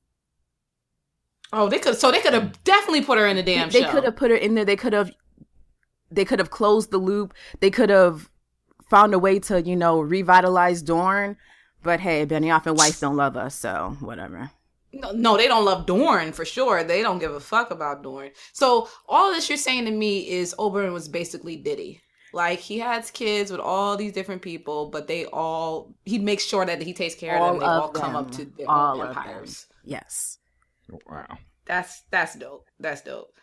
Oh, 1.52 1.70
they 1.70 1.78
could. 1.78 1.96
So 1.98 2.12
they 2.12 2.20
could 2.20 2.34
have 2.34 2.64
definitely 2.64 3.04
put 3.04 3.20
her 3.20 3.28
in 3.28 3.36
the 3.36 3.44
damn 3.44 3.70
they 3.70 3.82
show. 3.82 3.92
could 3.92 4.04
have 4.06 4.16
put 4.16 4.32
her 4.32 4.38
in 4.38 4.56
there. 4.56 4.66
They 4.66 4.76
could 4.76 4.94
have, 4.94 5.12
they 6.10 6.26
could 6.26 6.40
have 6.40 6.50
closed 6.50 6.90
the 6.90 6.98
loop. 6.98 7.34
They 7.60 7.70
could 7.70 7.92
have 7.92 8.32
found 8.90 9.14
a 9.14 9.20
way 9.20 9.38
to, 9.40 9.62
you 9.62 9.76
know, 9.76 10.02
revitalize 10.02 10.82
Dorne. 10.82 11.38
But 11.84 12.00
hey, 12.00 12.26
Benioff 12.26 12.66
and 12.66 12.78
Weiss 12.78 13.00
don't 13.00 13.18
love 13.18 13.38
us, 13.38 13.54
so 13.54 13.98
whatever. 14.00 14.50
No, 14.94 15.12
no, 15.12 15.38
they 15.38 15.48
don't 15.48 15.66
love 15.66 15.86
Dorne 15.86 16.32
for 16.34 16.46
sure. 16.46 16.84
They 16.84 17.02
don't 17.02 17.20
give 17.20 17.34
a 17.34 17.40
fuck 17.40 17.72
about 17.72 18.04
Dorne. 18.04 18.32
So 18.54 18.88
all 19.10 19.32
this 19.32 19.50
you're 19.50 19.58
saying 19.58 19.86
to 19.86 19.92
me 19.92 20.30
is 20.30 20.54
Oberyn 20.60 20.94
was 20.94 21.08
basically 21.08 21.56
Diddy. 21.56 22.02
Like 22.32 22.60
he 22.60 22.80
has 22.80 23.12
kids 23.12 23.52
with 23.52 23.60
all 23.60 23.96
these 23.96 24.12
different 24.12 24.42
people, 24.42 24.90
but 24.90 25.08
they 25.08 25.26
all 25.26 25.94
he 26.04 26.18
makes 26.18 26.44
sure 26.44 26.66
that 26.66 26.82
he 26.82 26.94
takes 26.94 27.16
care 27.16 27.38
of 27.38 27.54
them. 27.54 27.60
They 27.60 27.66
of 27.66 27.82
all 27.82 27.90
come 27.90 28.16
up 28.16 28.32
to 28.32 28.46
them. 28.46 28.54
their 28.58 28.70
all 28.70 28.96
own 28.96 29.02
of 29.02 29.16
them. 29.16 29.18
empires. 29.18 29.68
Yes. 29.84 30.40
Wow. 31.08 31.38
That's 31.66 32.04
that's 32.10 32.36
dope. 32.36 32.66
That's 32.80 33.02
dope. 33.02 33.34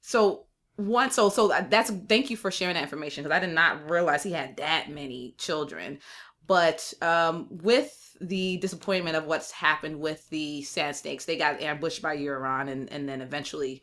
So 0.00 0.44
one, 0.76 1.10
so 1.10 1.28
so 1.28 1.48
that's 1.48 1.90
thank 2.08 2.30
you 2.30 2.36
for 2.36 2.50
sharing 2.50 2.74
that 2.74 2.82
information 2.82 3.22
because 3.24 3.34
I 3.34 3.40
did 3.44 3.54
not 3.54 3.88
realize 3.88 4.22
he 4.22 4.32
had 4.32 4.56
that 4.56 4.90
many 4.90 5.34
children. 5.38 6.00
But 6.46 6.92
um, 7.00 7.46
with 7.50 8.16
the 8.20 8.58
disappointment 8.58 9.16
of 9.16 9.24
what's 9.24 9.50
happened 9.50 10.00
with 10.00 10.28
the 10.30 10.62
Sand 10.62 10.96
Snakes, 10.96 11.24
they 11.24 11.36
got 11.36 11.60
ambushed 11.60 12.02
by 12.02 12.16
Euron 12.16 12.70
and 12.70 12.90
and 12.92 13.08
then 13.08 13.20
eventually 13.20 13.82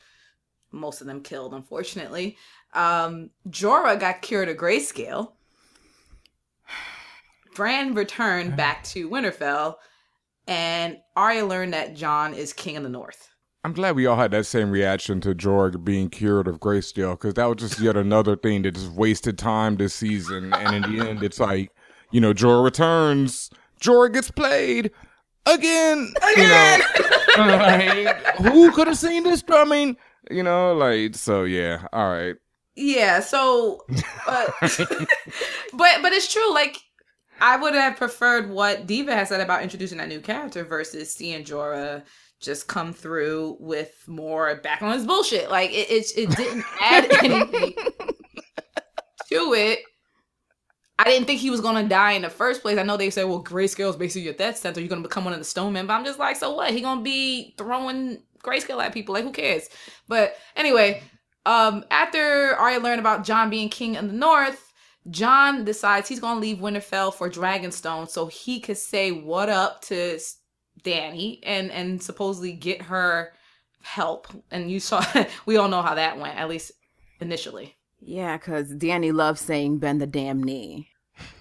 most 0.72 1.02
of 1.02 1.08
them 1.08 1.22
killed, 1.22 1.54
unfortunately. 1.54 2.38
Um, 2.74 3.32
Jorah 3.50 4.00
got 4.00 4.22
cured 4.22 4.50
of 4.50 4.58
grayscale. 4.58 5.34
Bran 7.56 7.94
returned 7.94 8.56
back 8.58 8.84
to 8.86 9.10
Winterfell, 9.10 9.76
and 10.48 10.98
Arya 11.16 11.46
learned 11.46 11.74
that 11.74 11.96
Jon 11.96 12.34
is 12.34 12.54
king 12.54 12.78
of 12.78 12.84
the 12.84 12.90
North. 12.90 13.30
I'm 13.64 13.74
glad 13.74 13.96
we 13.96 14.08
all 14.08 14.16
had 14.16 14.32
that 14.32 14.48
same 14.48 14.72
reaction 14.72 15.22
to 15.22 15.36
Jorah 15.36 15.84
being 15.84 16.10
cured 16.10 16.48
of 16.48 16.60
Grayscale 16.60 17.12
because 17.12 17.36
that 17.36 17.46
was 17.46 17.58
just 17.58 17.80
yet 17.80 17.96
another 17.96 18.36
thing 18.36 18.64
that 18.64 18.72
just 18.72 18.92
wasted 18.92 19.38
time 19.38 19.76
this 19.76 19.94
season. 19.94 20.52
And 20.52 20.84
in 20.84 20.96
the 20.96 21.08
end, 21.08 21.22
it's 21.22 21.40
like, 21.40 21.72
you 22.12 22.22
know, 22.22 22.34
Jorah 22.34 22.64
returns, 22.64 23.50
Jorah 23.80 24.14
gets 24.14 24.32
played 24.32 24.92
again. 25.46 26.14
Again! 26.34 26.82
You 27.30 27.46
know, 27.46 27.58
like, 27.58 28.26
who 28.38 28.72
could 28.72 28.88
have 28.88 28.98
seen 28.98 29.24
this 29.24 29.42
coming? 29.42 29.98
You 30.30 30.44
know, 30.44 30.74
like, 30.74 31.16
so 31.16 31.44
yeah, 31.44 31.88
all 31.92 32.10
right. 32.10 32.36
Yeah, 32.76 33.20
so 33.20 33.82
but 34.26 34.54
but 34.62 36.02
but 36.02 36.14
it's 36.14 36.32
true. 36.32 36.54
Like 36.54 36.78
I 37.40 37.58
would 37.58 37.74
have 37.74 37.98
preferred 37.98 38.50
what 38.50 38.88
Diva 38.88 39.14
has 39.14 39.30
said 39.30 39.42
about 39.42 39.64
introducing 39.64 39.98
that 39.98 40.08
new 40.08 40.22
character 40.22 40.64
versus 40.64 41.14
seeing 41.14 41.44
Jorah 41.44 42.04
just 42.40 42.68
come 42.68 42.94
through 42.94 43.58
with 43.60 44.04
more 44.08 44.56
back 44.56 44.82
on 44.82 44.94
his 44.94 45.06
bullshit. 45.06 45.52
Like 45.52 45.72
it 45.72 45.90
it, 45.90 46.12
it 46.18 46.30
didn't 46.38 46.66
add 46.80 47.12
anything 47.24 47.74
to 49.32 49.54
it. 49.54 49.80
I 51.00 51.06
didn't 51.06 51.26
think 51.26 51.40
he 51.40 51.50
was 51.50 51.62
gonna 51.62 51.88
die 51.88 52.12
in 52.12 52.22
the 52.22 52.30
first 52.30 52.62
place. 52.62 52.78
I 52.78 52.84
know 52.84 52.96
they 52.96 53.10
said, 53.10 53.26
well, 53.26 53.44
grayscale 53.44 53.90
is 53.90 53.96
basically 53.96 54.24
your 54.24 54.34
death 54.34 54.58
sentence. 54.58 54.82
You're 54.82 54.90
gonna 54.90 55.02
become 55.02 55.26
one 55.26 55.34
of 55.34 55.40
the 55.40 55.46
stone 55.46 55.74
men. 55.74 55.88
But 55.88 55.94
I'm 55.94 56.06
just 56.06 56.20
like, 56.20 56.36
so 56.36 56.54
what? 56.54 56.72
He 56.72 56.82
gonna 56.82 57.02
be 57.02 57.56
throwing 57.58 58.22
grayscale 58.44 58.84
at 58.84 58.94
people. 58.94 59.14
Like, 59.14 59.24
who 59.24 59.32
cares? 59.32 59.70
But 60.08 60.36
anyway, 60.56 61.02
um, 61.46 61.86
after 61.90 62.56
Arya 62.56 62.80
learned 62.80 63.00
about 63.00 63.24
Jon 63.24 63.50
being 63.50 63.70
king 63.70 63.96
in 63.96 64.08
the 64.08 64.14
north, 64.14 64.72
Jon 65.10 65.66
decides 65.66 66.08
he's 66.08 66.20
gonna 66.20 66.40
leave 66.40 66.58
Winterfell 66.58 67.14
for 67.14 67.30
Dragonstone 67.30 68.08
so 68.08 68.28
he 68.28 68.60
could 68.60 68.78
say 68.78 69.12
what 69.12 69.50
up 69.50 69.82
to 69.86 70.20
Dany 70.84 71.40
and 71.44 71.72
and 71.72 72.02
supposedly 72.02 72.54
get 72.54 72.84
her 72.84 73.34
help. 73.82 74.28
And 74.52 74.70
you 74.70 74.80
saw, 74.80 75.04
we 75.46 75.58
all 75.58 75.68
know 75.68 75.82
how 75.82 75.96
that 75.96 76.20
went, 76.20 76.38
at 76.38 76.50
least 76.50 76.72
initially. 77.20 77.76
Yeah, 78.02 78.38
because 78.38 78.74
Dany 78.74 79.14
loves 79.14 79.42
saying 79.42 79.78
bend 79.78 80.02
the 80.02 80.08
damn 80.08 80.44
knee. 80.44 80.90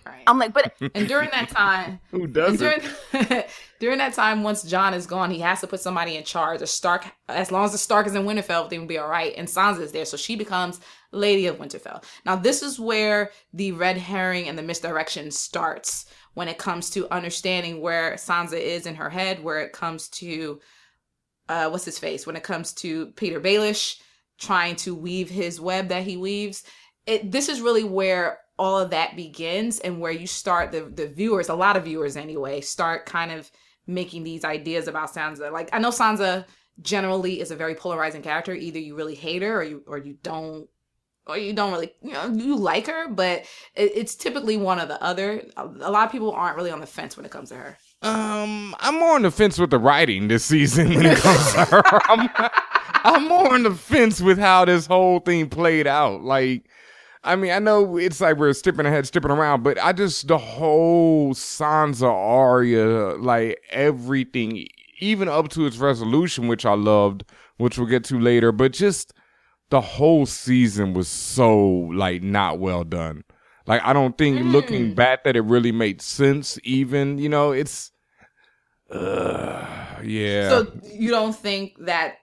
Right. 0.05 0.23
I'm 0.27 0.39
like, 0.39 0.53
but 0.53 0.75
and 0.95 1.09
during 1.09 1.31
that 1.31 1.49
time, 1.49 2.01
Who 2.11 2.27
does 2.27 2.59
during, 2.59 2.81
during 3.81 3.99
that 3.99 4.13
time, 4.13 4.43
once 4.43 4.63
Jon 4.63 4.93
is 4.93 5.07
gone, 5.07 5.31
he 5.31 5.41
has 5.41 5.61
to 5.61 5.67
put 5.67 5.81
somebody 5.81 6.17
in 6.17 6.25
charge. 6.25 6.61
A 6.61 6.67
Stark, 6.67 7.07
as 7.29 7.51
long 7.51 7.65
as 7.65 7.73
the 7.73 7.79
Stark 7.79 8.07
is 8.07 8.15
in 8.15 8.25
Winterfell, 8.25 8.61
everything 8.65 8.81
will 8.81 8.87
be 8.87 8.99
all 8.99 9.09
right. 9.09 9.35
And 9.37 9.49
Sansa 9.49 9.81
is 9.81 9.93
there, 9.93 10.05
so 10.05 10.17
she 10.17 10.37
becomes 10.37 10.81
Lady 11.13 11.47
of 11.47 11.57
Winterfell. 11.57 12.05
Now, 12.27 12.37
this 12.37 12.63
is 12.63 12.79
where 12.79 13.31
the 13.53 13.73
red 13.73 13.97
herring 13.97 14.49
and 14.49 14.59
the 14.59 14.63
misdirection 14.63 15.31
starts 15.31 16.07
when 16.35 16.49
it 16.49 16.59
comes 16.59 16.91
to 16.91 17.13
understanding 17.13 17.81
where 17.81 18.15
Sansa 18.15 18.61
is 18.61 18.87
in 18.87 18.97
her 18.97 19.11
head, 19.11 19.43
where 19.43 19.61
it 19.61 19.73
comes 19.73 20.09
to 20.09 20.61
uh, 21.49 21.69
what's 21.69 21.85
his 21.85 21.99
face, 21.99 22.27
when 22.27 22.37
it 22.37 22.45
comes 22.45 22.73
to 22.75 23.07
Petyr 23.09 23.41
Baelish 23.41 24.01
trying 24.41 24.75
to 24.75 24.95
weave 24.95 25.31
his 25.31 25.61
web 25.61 25.89
that 25.89 26.03
he 26.03 26.17
weaves. 26.17 26.65
It 27.07 27.31
this 27.31 27.49
is 27.49 27.61
really 27.61 27.85
where 27.85 28.39
all 28.59 28.79
of 28.79 28.91
that 28.91 29.17
begins 29.17 29.79
and 29.81 30.01
where 30.01 30.13
you 30.13 30.27
start 30.27 30.73
the 30.73 30.83
the 30.83 31.07
viewers, 31.07 31.49
a 31.49 31.55
lot 31.55 31.77
of 31.77 31.85
viewers 31.85 32.17
anyway, 32.17 32.61
start 32.61 33.07
kind 33.07 33.31
of 33.31 33.51
making 33.87 34.25
these 34.25 34.45
ideas 34.45 34.89
about 34.89 35.13
Sansa. 35.13 35.53
Like 35.53 35.69
I 35.73 35.79
know 35.79 35.91
Sansa 35.91 36.47
generally 36.81 37.41
is 37.41 37.51
a 37.51 37.57
very 37.57 37.75
polarizing 37.75 38.23
character. 38.23 38.55
Either 38.55 38.79
you 38.79 38.97
really 38.97 39.15
hate 39.15 39.43
her 39.43 39.61
or 39.61 39.63
you 39.63 39.83
or 39.87 39.99
you 39.99 40.17
don't 40.23 40.69
or 41.27 41.37
you 41.37 41.53
don't 41.53 41.73
really 41.73 41.93
you 42.03 42.13
know 42.13 42.27
you 42.27 42.57
like 42.57 42.87
her, 42.87 43.09
but 43.09 43.41
it, 43.75 43.93
it's 43.95 44.15
typically 44.15 44.57
one 44.57 44.81
or 44.81 44.87
the 44.87 45.03
other. 45.03 45.45
A, 45.57 45.65
a 45.65 45.91
lot 45.91 46.07
of 46.07 46.13
people 46.13 46.33
aren't 46.33 46.57
really 46.57 46.71
on 46.71 46.81
the 46.81 46.87
fence 46.87 47.17
when 47.17 47.27
it 47.27 47.33
comes 47.33 47.51
to 47.51 47.57
her. 47.57 47.79
Um, 48.03 48.75
I'm 48.81 48.99
more 48.99 49.15
on 49.17 49.23
the 49.23 49.31
fence 49.31 49.59
with 49.59 49.71
the 49.71 49.79
writing 49.79 50.29
this 50.29 50.45
season 50.45 50.95
when 50.95 51.05
it 51.07 51.19
comes 51.19 51.53
to 51.53 51.65
her. 51.67 51.83
I'm, 52.05 52.31
I'm 53.05 53.29
more 53.29 53.53
on 53.53 53.65
the 53.65 53.75
fence 53.75 54.21
with 54.23 54.39
how 54.39 54.65
this 54.65 54.87
whole 54.87 55.21
thing 55.21 55.51
played 55.51 55.87
out. 55.87 56.23
Like, 56.23 56.65
I 57.25 57.37
mean, 57.37 57.51
I 57.51 57.59
know 57.59 57.99
it's 57.99 58.21
like 58.21 58.39
we're 58.39 58.55
skipping 58.55 58.87
ahead, 58.87 59.07
skipping 59.07 59.31
around, 59.31 59.63
but 59.63 59.79
I 59.79 59.93
just 59.93 60.29
the 60.29 60.39
whole 60.39 61.35
Sansa 61.35 62.11
Arya, 62.11 63.17
like 63.17 63.61
everything, 63.71 64.67
even 64.99 65.29
up 65.29 65.51
to 65.51 65.67
its 65.67 65.77
resolution, 65.77 66.49
which 66.49 66.65
I 66.65 66.73
loved, 66.73 67.25
which 67.59 67.77
we'll 67.77 67.87
get 67.87 68.05
to 68.05 68.19
later, 68.19 68.51
but 68.51 68.73
just 68.73 69.13
the 69.69 69.83
whole 69.83 70.25
season 70.25 70.95
was 70.95 71.09
so 71.09 71.59
like 71.67 72.23
not 72.23 72.59
well 72.59 72.85
done. 72.85 73.25
Like 73.67 73.83
I 73.85 73.93
don't 73.93 74.17
think 74.17 74.45
looking 74.45 74.95
back 74.95 75.25
that 75.25 75.37
it 75.37 75.43
really 75.43 75.73
made 75.73 76.01
sense. 76.03 76.59
Even 76.65 77.19
you 77.19 77.29
know, 77.29 77.53
it's 77.53 77.93
uh, 78.91 79.65
yeah. 80.03 80.49
So 80.49 80.73
you 80.93 81.11
don't 81.11 81.35
think 81.37 81.77
that 81.85 82.17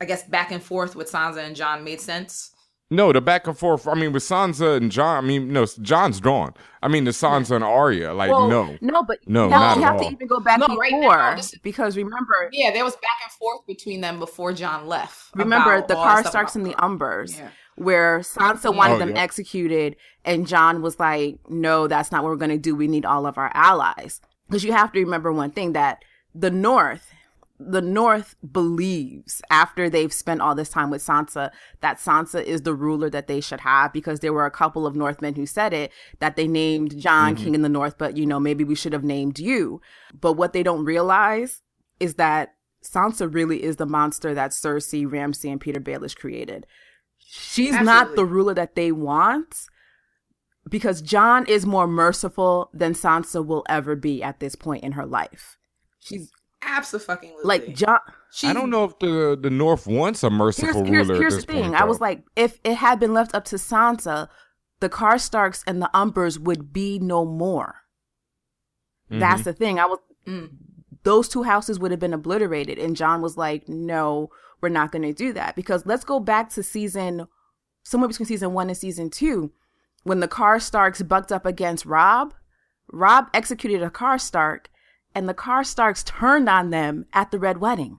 I 0.00 0.04
guess 0.04 0.22
back 0.24 0.50
and 0.50 0.62
forth 0.62 0.94
with 0.94 1.10
Sansa 1.10 1.44
and 1.44 1.56
Jon 1.56 1.84
made 1.84 2.00
sense? 2.00 2.50
no, 2.90 3.12
the 3.12 3.20
back 3.20 3.46
and 3.46 3.58
forth. 3.58 3.88
I 3.88 3.94
mean, 3.94 4.12
with 4.12 4.22
Sansa 4.22 4.76
and 4.76 4.92
Jon. 4.92 5.24
I 5.24 5.26
mean, 5.26 5.52
no, 5.52 5.66
Jon's 5.66 6.20
gone. 6.20 6.54
I 6.82 6.88
mean, 6.88 7.04
the 7.04 7.10
Sansa 7.10 7.56
and 7.56 7.64
Arya. 7.64 8.12
Like 8.12 8.30
well, 8.30 8.46
no, 8.48 8.76
no, 8.80 9.02
but 9.02 9.18
No, 9.26 9.44
you 9.44 9.50
not 9.50 9.60
have, 9.60 9.76
you 9.78 9.82
at 9.84 9.92
have 9.92 10.00
to 10.02 10.12
even 10.12 10.26
go 10.28 10.38
back 10.38 10.58
No, 10.60 10.66
before 10.68 10.80
right 10.80 10.92
now, 10.92 11.34
this 11.36 11.52
is- 11.54 11.58
because 11.60 11.96
remember, 11.96 12.50
Yeah, 12.52 12.70
there 12.72 12.84
was 12.84 12.94
back 12.96 13.18
and 13.24 13.32
forth 13.32 13.66
between 13.66 14.00
them 14.00 14.18
before 14.18 14.52
Jon 14.52 14.86
left. 14.86 15.34
remember 15.34 15.80
the 15.86 15.94
car 15.94 16.20
stuff 16.20 16.30
starks 16.30 16.56
and 16.56 16.64
the 16.64 16.74
umbers. 16.74 17.36
Yeah. 17.38 17.48
Where 17.76 18.20
Sansa 18.20 18.74
wanted 18.74 18.94
Oh, 18.94 18.98
them 18.98 19.10
yeah. 19.16 19.22
executed, 19.22 19.96
and 20.24 20.46
Jon 20.46 20.80
was 20.82 20.98
like, 21.00 21.38
"No, 21.48 21.86
that's 21.88 22.12
not 22.12 22.22
what 22.22 22.30
we're 22.30 22.36
going 22.36 22.50
to 22.50 22.58
do. 22.58 22.74
We 22.74 22.88
need 22.88 23.04
all 23.04 23.26
of 23.26 23.36
our 23.38 23.50
allies." 23.54 24.20
Because 24.48 24.62
you 24.64 24.72
have 24.72 24.92
to 24.92 25.00
remember 25.00 25.32
one 25.32 25.50
thing 25.50 25.72
that 25.72 26.04
the 26.34 26.50
North 26.50 27.10
the 27.60 27.80
North 27.80 28.34
believes 28.52 29.40
after 29.48 29.88
they've 29.88 30.12
spent 30.12 30.40
all 30.40 30.56
this 30.56 30.70
time 30.70 30.90
with 30.90 31.00
Sansa 31.00 31.50
that 31.82 31.98
Sansa 31.98 32.42
is 32.42 32.62
the 32.62 32.74
ruler 32.74 33.08
that 33.08 33.28
they 33.28 33.40
should 33.40 33.60
have 33.60 33.92
because 33.92 34.18
there 34.20 34.32
were 34.32 34.44
a 34.44 34.50
couple 34.50 34.88
of 34.88 34.96
Northmen 34.96 35.36
who 35.36 35.46
said 35.46 35.72
it 35.72 35.92
that 36.18 36.34
they 36.34 36.48
named 36.48 36.98
Jon 36.98 37.34
Mm-hmm. 37.36 37.44
King 37.44 37.54
in 37.54 37.62
the 37.62 37.68
North, 37.68 37.96
but 37.96 38.16
you 38.16 38.26
know, 38.26 38.40
maybe 38.40 38.64
we 38.64 38.74
should 38.74 38.92
have 38.92 39.04
named 39.04 39.38
you. 39.38 39.80
But 40.20 40.32
what 40.32 40.52
they 40.52 40.64
don't 40.64 40.84
realize 40.84 41.62
is 42.00 42.14
that 42.14 42.54
Sansa 42.84 43.32
really 43.32 43.62
is 43.62 43.76
the 43.76 43.86
monster 43.86 44.34
that 44.34 44.50
Cersei, 44.50 45.10
Ramsay, 45.10 45.48
and 45.48 45.60
Petyr 45.60 45.80
Baelish 45.82 46.16
created. 46.16 46.66
She's 47.18 47.74
not 47.80 48.16
the 48.16 48.24
ruler 48.24 48.54
that 48.54 48.74
they 48.74 48.92
want 48.92 49.66
because 50.68 51.02
Jon 51.02 51.46
is 51.46 51.66
more 51.66 51.86
merciful 51.86 52.70
than 52.72 52.94
Sansa 52.94 53.44
will 53.44 53.64
ever 53.68 53.96
be 53.96 54.22
at 54.22 54.40
this 54.40 54.54
point 54.54 54.84
in 54.84 54.92
her 54.92 55.06
life. 55.06 55.56
She's 56.00 56.30
Absolutely. 56.62 57.32
like 57.42 57.74
Jon. 57.74 57.98
She's, 58.32 58.50
I 58.50 58.52
don't 58.52 58.70
know 58.70 58.84
if 58.84 58.98
the 58.98 59.38
the 59.40 59.50
North 59.50 59.86
wants 59.86 60.22
a 60.22 60.30
merciful 60.30 60.84
here's, 60.84 61.08
ruler. 61.08 61.20
here's 61.20 61.34
at 61.34 61.40
the 61.42 61.46
this 61.46 61.54
thing. 61.54 61.62
point, 61.70 61.80
I 61.80 61.84
was 61.84 62.00
like, 62.00 62.22
if 62.36 62.58
it 62.64 62.74
had 62.74 62.98
been 62.98 63.12
left 63.14 63.34
up 63.34 63.44
to 63.46 63.56
Sansa, 63.56 64.28
the 64.80 64.88
Karstarks 64.88 65.62
and 65.66 65.80
the 65.80 65.90
Umbers 65.94 66.38
would 66.38 66.72
be 66.72 66.98
no 66.98 67.24
more. 67.24 67.76
That's 69.10 69.42
Mhm. 69.42 69.44
the 69.44 69.52
thing. 69.52 69.78
I 69.78 69.86
was 69.86 69.98
Mm. 70.26 70.50
Those 71.04 71.28
two 71.28 71.44
houses 71.44 71.78
would 71.78 71.90
have 71.90 72.00
been 72.00 72.14
obliterated, 72.14 72.78
and 72.78 72.96
Jon 72.96 73.22
was 73.22 73.36
like, 73.36 73.68
"No, 73.68 74.30
we're 74.60 74.68
not 74.70 74.90
going 74.90 75.02
to 75.02 75.12
do 75.12 75.32
that." 75.34 75.54
Because 75.54 75.86
let's 75.86 76.04
go 76.04 76.18
back 76.18 76.50
to 76.50 76.62
season 76.62 77.28
somewhere 77.82 78.08
between 78.08 78.26
season 78.26 78.52
one 78.54 78.68
and 78.68 78.76
season 78.76 79.10
two, 79.10 79.52
when 80.02 80.20
the 80.20 80.28
car 80.28 80.56
Karstarks 80.56 81.06
bucked 81.06 81.30
up 81.30 81.46
against 81.46 81.86
Robb. 81.86 82.34
Robb 82.92 83.28
executed 83.32 83.82
a 83.82 83.90
Karstark, 83.90 84.66
and 85.14 85.28
the 85.28 85.34
car 85.34 85.62
Karstarks 85.62 86.04
turned 86.04 86.48
on 86.48 86.70
them 86.70 87.06
at 87.12 87.30
the 87.30 87.38
Red 87.38 87.58
Wedding. 87.58 87.98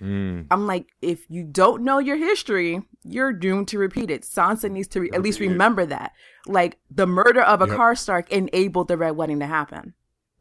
Mm. 0.00 0.46
I'm 0.50 0.66
like, 0.66 0.88
if 1.00 1.24
you 1.30 1.42
don't 1.44 1.82
know 1.82 1.98
your 1.98 2.16
history, 2.16 2.82
you're 3.02 3.32
doomed 3.32 3.68
to 3.68 3.78
repeat 3.78 4.10
it. 4.10 4.22
Sansa 4.22 4.70
needs 4.70 4.88
to 4.88 5.00
re- 5.00 5.10
at 5.14 5.22
least 5.22 5.40
remember 5.40 5.86
that. 5.86 6.12
Like 6.46 6.78
the 6.90 7.06
murder 7.06 7.40
of 7.40 7.62
a 7.62 7.66
Yep. 7.66 7.76
Karstark 7.76 8.28
enabled 8.28 8.88
the 8.88 8.98
Red 8.98 9.16
Wedding 9.16 9.40
to 9.40 9.46
happen 9.46 9.94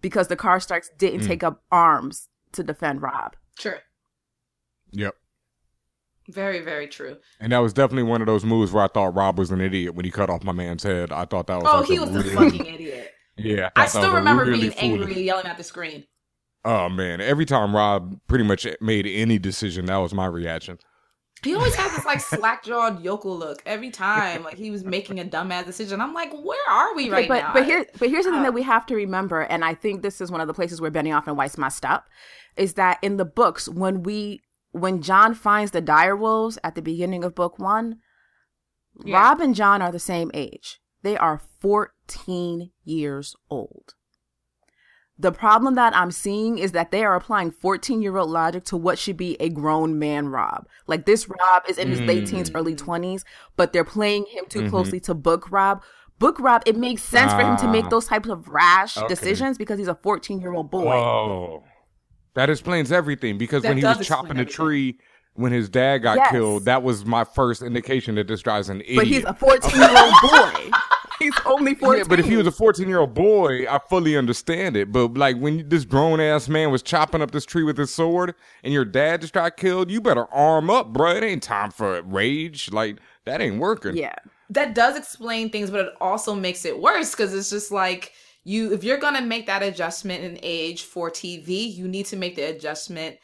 because 0.06 0.28
the 0.28 0.36
Karstarks 0.38 0.90
didn't 1.00 1.22
Mm. 1.22 1.28
take 1.28 1.44
up 1.44 1.64
arms 1.72 2.30
to 2.52 2.62
defend 2.62 3.02
Robb. 3.02 3.36
Sure. 3.58 3.80
Yep. 4.92 5.16
Very, 6.30 6.60
very 6.62 6.88
true. 6.88 7.18
And 7.40 7.52
that 7.52 7.58
was 7.58 7.74
definitely 7.74 8.04
one 8.04 8.22
of 8.22 8.28
those 8.28 8.46
moves 8.46 8.72
where 8.72 8.84
I 8.84 8.88
thought 8.88 9.16
Robb 9.16 9.40
was 9.40 9.50
an 9.50 9.62
idiot 9.62 9.96
when 9.96 10.06
he 10.06 10.12
cut 10.12 10.30
off 10.30 10.44
my 10.44 10.52
man's 10.52 10.84
head. 10.84 11.12
I 11.12 11.26
thought 11.26 11.48
that 11.48 11.56
was. 11.64 11.66
Oh, 11.68 11.80
like 11.80 11.88
he 11.88 11.96
a 11.96 12.02
was 12.02 12.12
the 12.12 12.20
really- 12.20 12.36
fucking 12.52 12.66
idiot. 12.76 13.14
Yeah, 13.38 13.70
I 13.76 13.88
thought 13.88 13.94
that 13.94 14.02
still 14.04 14.14
remember 14.14 14.46
really 14.46 14.70
being 14.70 14.74
angry 14.78 15.06
foolish- 15.08 15.18
yelling 15.18 15.48
at 15.48 15.58
the 15.58 15.64
screen. 15.64 16.06
Oh 16.64 16.88
man, 16.88 17.20
every 17.20 17.46
time 17.46 17.76
Robb 17.76 18.20
pretty 18.28 18.44
much 18.44 18.68
made 18.80 19.08
any 19.08 19.40
decision, 19.40 19.86
that 19.88 19.98
was 19.98 20.14
my 20.14 20.28
reaction. 20.28 20.78
He 21.46 21.56
always 21.56 21.76
had 21.76 21.96
this 21.96 22.04
like 22.06 22.20
slack 22.20 22.64
jawed 22.64 23.02
yokel 23.04 23.38
look 23.38 23.62
every 23.66 23.92
time, 23.92 24.44
like 24.44 24.56
he 24.58 24.72
was 24.72 24.84
making 24.84 25.20
a 25.20 25.24
dumbass 25.24 25.66
decision. 25.66 26.02
I'm 26.02 26.14
like, 26.14 26.34
where 26.34 26.70
are 26.70 26.94
we 26.96 27.10
right 27.10 27.28
but 27.30 27.42
now? 27.42 27.54
but 27.54 27.66
here 27.66 27.86
but 28.00 28.10
here's 28.10 28.26
the 28.26 28.32
thing 28.32 28.42
Ah. 28.42 28.44
that 28.44 28.54
we 28.54 28.64
have 28.64 28.86
to 28.88 28.96
remember, 28.96 29.42
and 29.42 29.64
I 29.64 29.74
think 29.76 30.02
this 30.02 30.20
is 30.20 30.30
one 30.32 30.42
of 30.42 30.48
the 30.48 30.54
places 30.54 30.82
where 30.82 30.92
Benioff 30.92 31.28
and 31.28 31.38
Weiss 31.38 31.58
messed 31.58 31.86
up, 31.86 32.08
is 32.58 32.74
that 32.74 32.98
in 33.02 33.18
the 33.18 33.26
books 33.26 33.70
when 33.70 34.04
we 34.04 34.42
when 34.72 35.02
Jon 35.02 35.34
finds 35.34 35.72
the 35.72 35.82
direwolves 35.82 36.58
at 36.64 36.76
the 36.76 36.82
beginning 36.82 37.24
of 37.24 37.34
book 37.36 37.58
one, 37.60 38.00
Yeah. 39.06 39.16
Robb 39.18 39.40
and 39.40 39.56
Jon 39.56 39.82
are 39.82 39.92
the 39.92 40.00
same 40.00 40.32
age. 40.34 40.80
They 41.02 41.16
are 41.16 41.40
14 41.62 42.72
years 42.84 43.36
old. 43.50 43.94
The 45.18 45.32
problem 45.32 45.76
that 45.76 45.96
I'm 45.96 46.12
seeing 46.12 46.58
is 46.58 46.74
that 46.74 46.92
they 46.92 47.04
are 47.06 47.16
applying 47.16 47.52
14 47.52 48.02
year 48.02 48.18
old 48.18 48.30
logic 48.30 48.66
to 48.66 48.78
what 48.78 49.00
should 49.00 49.16
be 49.16 49.38
a 49.40 49.48
grown 49.50 49.98
man 49.98 50.28
Robb. 50.28 50.68
Like 50.88 51.06
this 51.06 51.30
Robb 51.30 51.64
is 51.70 51.78
in 51.78 51.90
his 51.90 52.02
late 52.02 52.26
teens, 52.26 52.52
early 52.54 52.76
20s, 52.76 53.24
but 53.56 53.72
they're 53.72 53.86
playing 53.86 54.26
him 54.26 54.44
too 54.50 54.68
closely 54.70 55.00
to 55.02 55.14
Book 55.14 55.50
Robb. 55.52 55.82
Book 56.20 56.38
Robb, 56.40 56.64
it 56.66 56.76
makes 56.76 57.02
sense 57.02 57.32
for 57.34 57.42
him 57.42 57.56
to 57.58 57.68
make 57.68 57.86
Ah. 57.86 57.90
those 57.90 58.08
types 58.08 58.28
of 58.30 58.48
rash 58.50 58.98
Okay. 58.98 59.08
decisions 59.08 59.58
because 59.58 59.80
he's 59.80 59.88
a 59.88 59.96
14 59.96 60.42
year 60.42 60.54
old 60.54 60.70
boy. 60.70 60.84
Whoa, 60.84 61.64
that 62.34 62.50
explains 62.50 62.92
everything. 62.92 63.38
Because 63.38 63.64
That 63.64 63.70
when 63.70 63.78
he 63.78 63.84
was 63.86 64.06
chopping 64.06 64.36
the 64.36 64.44
tree, 64.46 65.00
when 65.36 65.54
his 65.54 65.70
dad 65.70 66.00
got 66.00 66.18
Yes. 66.18 66.32
killed, 66.32 66.66
that 66.66 66.84
was 66.84 67.06
my 67.06 67.24
first 67.24 67.62
indication 67.62 68.16
that 68.16 68.28
this 68.28 68.42
guy's 68.44 68.68
an 68.70 68.82
idiot. 68.82 68.98
But 68.98 69.08
he's 69.08 69.24
a 69.24 69.34
14 69.34 69.80
year 69.80 69.98
old 69.98 70.14
boy. 70.22 70.72
He's 71.20 71.34
only 71.46 71.76
14. 71.76 71.98
Yeah, 72.00 72.04
but 72.08 72.20
if 72.20 72.26
he 72.26 72.36
was 72.38 72.48
a 72.48 72.52
14 72.52 72.88
year 72.88 73.00
old 73.00 73.14
boy, 73.14 73.68
I 73.70 73.80
fully 73.80 74.18
understand 74.18 74.76
it. 74.76 74.92
But 74.92 75.16
like 75.16 75.38
when 75.38 75.68
this 75.70 75.86
grown 75.86 76.20
ass 76.20 76.48
man 76.50 76.72
was 76.72 76.82
chopping 76.82 77.22
up 77.22 77.32
this 77.32 77.46
tree 77.46 77.64
with 77.64 77.78
his 77.78 77.94
sword 77.94 78.36
and 78.64 78.74
your 78.74 78.86
dad 78.86 79.22
just 79.22 79.34
got 79.34 79.58
killed, 79.58 79.90
you 79.92 80.02
better 80.02 80.26
arm 80.34 80.70
up, 80.70 80.94
bruh. 80.94 81.16
It 81.16 81.24
ain't 81.24 81.44
time 81.44 81.72
for 81.72 82.02
rage. 82.04 82.72
Like 82.72 82.98
that 83.26 83.42
ain't 83.42 83.60
working. 83.60 83.96
Yeah. 83.98 84.16
that 84.50 84.76
does 84.76 84.98
explain 84.98 85.50
things, 85.50 85.72
but 85.72 85.80
it 85.82 85.94
also 86.02 86.36
makes 86.36 86.66
it 86.66 86.80
worse 86.80 87.12
because 87.12 87.34
it's 87.34 87.50
just 87.50 87.72
like 87.72 88.12
you 88.44 88.74
if 88.74 88.84
you're 88.84 88.98
gonna 88.98 89.22
make 89.22 89.48
that 89.48 89.64
adjustment 89.64 90.24
in 90.24 90.38
age 90.44 90.84
for 90.84 91.10
TV, 91.10 91.74
you 91.74 91.88
need 91.88 92.06
to 92.08 92.16
make 92.16 92.36
the 92.36 92.44
adjustment 92.44 93.18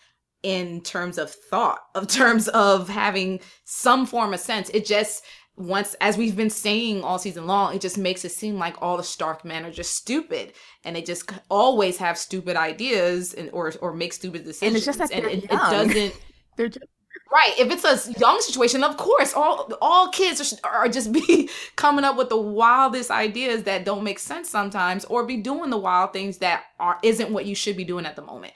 in 0.44 0.82
terms 0.82 1.20
of 1.20 1.30
thought, 1.30 1.82
of 1.94 2.08
terms 2.08 2.48
of 2.50 2.90
having 2.90 3.40
some 3.64 4.06
form 4.08 4.34
of 4.34 4.40
sense. 4.40 4.70
It 4.70 4.86
just 4.88 5.24
once 5.62 5.96
as 6.02 6.18
we've 6.18 6.36
been 6.36 6.50
saying 6.50 7.04
all 7.04 7.20
season 7.20 7.48
long, 7.48 7.76
it 7.76 7.82
just 7.82 7.98
makes 7.98 8.26
it 8.26 8.32
seem 8.32 8.58
like 8.58 8.82
all 8.82 8.98
the 8.98 9.04
Stark 9.04 9.46
men 9.46 9.66
are 9.66 9.72
just 9.72 9.96
stupid 9.96 10.54
and 10.84 10.96
they 10.96 11.02
just 11.02 11.32
always 11.50 11.98
have 11.98 12.18
stupid 12.18 12.56
ideas 12.56 13.34
and 13.34 13.50
or 13.52 13.74
or 13.82 13.94
make 13.94 14.14
stupid 14.14 14.44
decisions. 14.44 14.68
And 14.70 14.76
it's 14.78 14.86
just 14.86 15.00
that 15.00 15.12
and 15.12 15.26
it, 15.26 15.44
it 15.46 15.50
doesn't 15.50 16.20
They're 16.58 16.68
just, 16.68 16.86
Right. 17.32 17.54
If 17.58 17.72
it's 17.72 17.86
a 17.86 18.20
young 18.20 18.42
situation, 18.42 18.84
of 18.84 18.98
course, 18.98 19.34
all 19.34 19.72
all 19.82 20.10
kids 20.10 20.60
are, 20.64 20.70
are 20.70 20.90
just 20.90 21.14
be 21.14 21.50
coming 21.78 22.04
up 22.04 22.18
with 22.18 22.28
the 22.28 22.38
wildest 22.38 23.10
ideas 23.10 23.64
that 23.64 23.86
don't 23.86 24.04
make 24.04 24.20
sense 24.20 24.50
sometimes, 24.50 25.06
or 25.06 25.26
be 25.26 25.38
doing 25.38 25.70
the 25.70 25.78
wild 25.78 26.12
things 26.12 26.40
that 26.40 26.64
are 26.78 26.98
isn't 27.04 27.32
what 27.32 27.46
you 27.46 27.56
should 27.56 27.78
be 27.78 27.86
doing 27.86 28.06
at 28.06 28.18
the 28.18 28.22
moment. 28.22 28.54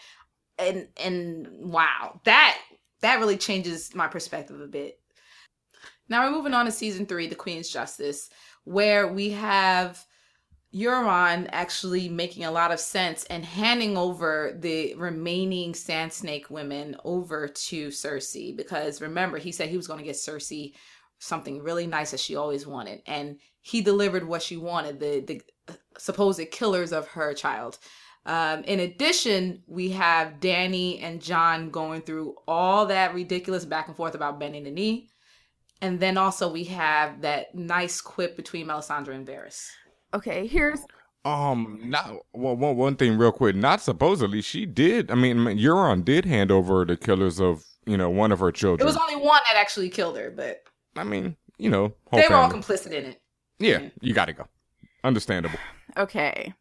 And 0.59 0.89
and 1.01 1.47
wow, 1.51 2.19
that 2.25 2.57
that 2.99 3.19
really 3.19 3.37
changes 3.37 3.95
my 3.95 4.07
perspective 4.07 4.59
a 4.59 4.67
bit. 4.67 4.99
Now 6.09 6.25
we're 6.25 6.35
moving 6.35 6.53
on 6.53 6.65
to 6.65 6.71
season 6.71 7.05
three, 7.05 7.27
The 7.27 7.35
Queen's 7.35 7.69
Justice, 7.69 8.29
where 8.63 9.07
we 9.07 9.31
have 9.31 10.05
Euron 10.73 11.47
actually 11.51 12.09
making 12.09 12.43
a 12.43 12.51
lot 12.51 12.71
of 12.71 12.79
sense 12.79 13.23
and 13.25 13.45
handing 13.45 13.97
over 13.97 14.57
the 14.59 14.93
remaining 14.95 15.73
Sand 15.73 16.11
Snake 16.11 16.49
women 16.49 16.97
over 17.05 17.47
to 17.47 17.87
Cersei 17.87 18.55
because 18.55 19.01
remember 19.01 19.37
he 19.37 19.53
said 19.53 19.69
he 19.69 19.77
was 19.77 19.87
going 19.87 19.99
to 19.99 20.05
get 20.05 20.17
Cersei 20.17 20.73
something 21.17 21.63
really 21.63 21.87
nice 21.87 22.11
that 22.11 22.19
she 22.19 22.35
always 22.35 22.67
wanted 22.67 23.01
and 23.07 23.39
he 23.61 23.79
delivered 23.79 24.27
what 24.27 24.43
she 24.43 24.57
wanted 24.57 24.99
the 24.99 25.21
the 25.21 25.41
supposed 25.97 26.51
killers 26.51 26.91
of 26.91 27.07
her 27.07 27.33
child. 27.33 27.79
Um, 28.25 28.63
in 28.63 28.79
addition, 28.79 29.61
we 29.67 29.91
have 29.91 30.39
Dany 30.39 31.01
and 31.01 31.21
Jon 31.21 31.69
going 31.69 32.01
through 32.01 32.35
all 32.47 32.87
that 32.87 33.13
ridiculous 33.13 33.65
back 33.65 33.87
and 33.87 33.95
forth 33.95 34.15
about 34.15 34.39
bending 34.39 34.63
the 34.63 34.71
knee. 34.71 35.09
And 35.81 35.99
then 35.99 36.17
also 36.17 36.51
we 36.51 36.63
have 36.65 37.21
that 37.21 37.53
nice 37.53 38.01
quip 38.01 38.35
between 38.35 38.67
Melisandre 38.67 39.13
and 39.15 39.27
Varys. 39.27 39.67
okay, 40.13 40.47
here's 40.47 40.79
Um, 41.25 41.79
not 41.83 42.11
well, 42.33 42.55
one 42.55 42.77
one 42.77 42.95
thing 42.95 43.17
real 43.17 43.31
quick. 43.31 43.55
Not 43.55 43.81
supposedly 43.81 44.41
she 44.41 44.65
did. 44.65 45.09
I 45.11 45.15
mean, 45.15 45.37
Euron 45.57 46.05
did 46.05 46.25
hand 46.25 46.51
over 46.51 46.85
the 46.85 46.95
killers 46.97 47.39
of 47.41 47.63
you 47.85 47.97
know 47.97 48.09
one 48.09 48.31
of 48.31 48.39
her 48.39 48.51
children. 48.51 48.81
It 48.81 48.85
was 48.85 48.97
only 48.97 49.15
one 49.15 49.41
that 49.47 49.59
actually 49.59 49.89
killed 49.89 50.17
her, 50.17 50.29
but 50.31 50.63
I 50.95 51.03
mean, 51.03 51.35
you 51.57 51.69
know, 51.69 51.93
whole 52.09 52.19
they 52.21 52.27
were 52.29 52.35
all 52.35 52.49
complicit 52.49 52.91
in 52.91 53.05
it. 53.05 53.21
yeah, 53.59 53.89
you 54.01 54.13
got 54.13 54.25
to 54.25 54.33
go. 54.33 54.47
Understandable. 55.03 55.59
okay. 55.97 56.53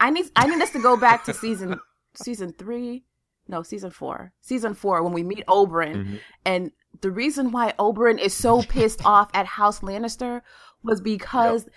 I 0.00 0.10
need 0.10 0.26
I 0.36 0.46
need 0.46 0.60
us 0.62 0.70
to 0.70 0.80
go 0.82 0.96
back 0.96 1.24
to 1.24 1.34
season 1.34 1.78
season 2.14 2.52
three, 2.58 3.04
no 3.48 3.62
season 3.62 3.90
four, 3.90 4.32
season 4.40 4.74
four 4.74 5.02
when 5.02 5.12
we 5.12 5.22
meet 5.22 5.44
Oberyn, 5.46 5.94
Mhm. 5.96 6.20
and 6.44 6.70
the 7.00 7.10
reason 7.10 7.50
why 7.52 7.72
Oberyn 7.78 8.18
is 8.18 8.34
so 8.34 8.62
pissed 8.68 9.04
off 9.04 9.30
at 9.34 9.46
House 9.46 9.80
Lannister 9.80 10.42
was 10.82 11.00
because 11.00 11.68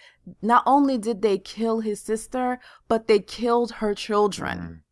not 0.41 0.63
only 0.65 0.97
did 0.97 1.21
they 1.21 1.37
kill 1.37 1.79
his 1.79 1.99
sister, 2.01 2.59
but 2.87 3.07
they 3.07 3.19
killed 3.19 3.71
her 3.73 3.93
children. 3.95 4.83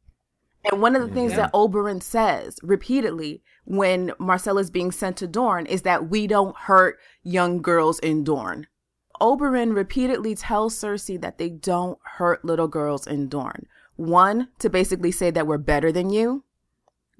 And 0.71 0.81
one 0.81 0.95
of 0.95 1.07
the 1.07 1.13
things 1.13 1.31
Yeah. 1.31 1.37
that 1.37 1.53
Oberyn 1.53 2.01
says 2.03 2.57
repeatedly 2.63 3.41
when 3.65 4.09
Myrcella's 4.19 4.69
being 4.69 4.91
sent 4.91 5.15
to 5.17 5.27
Dorne 5.27 5.65
is 5.65 5.83
that 5.83 6.09
we 6.09 6.27
don't 6.27 6.55
hurt 6.55 6.97
young 7.23 7.61
girls 7.61 7.99
in 7.99 8.23
Dorne. 8.23 8.67
Oberyn 9.21 9.75
repeatedly 9.75 10.35
tells 10.35 10.75
Cersei 10.75 11.19
that 11.21 11.37
they 11.37 11.49
don't 11.49 11.99
hurt 12.17 12.43
little 12.43 12.67
girls 12.67 13.05
in 13.07 13.27
Dorne. 13.29 13.67
One, 13.95 14.47
to 14.59 14.69
basically 14.69 15.11
say 15.11 15.29
that 15.31 15.45
we're 15.47 15.57
better 15.57 15.91
than 15.91 16.09
you. 16.09 16.43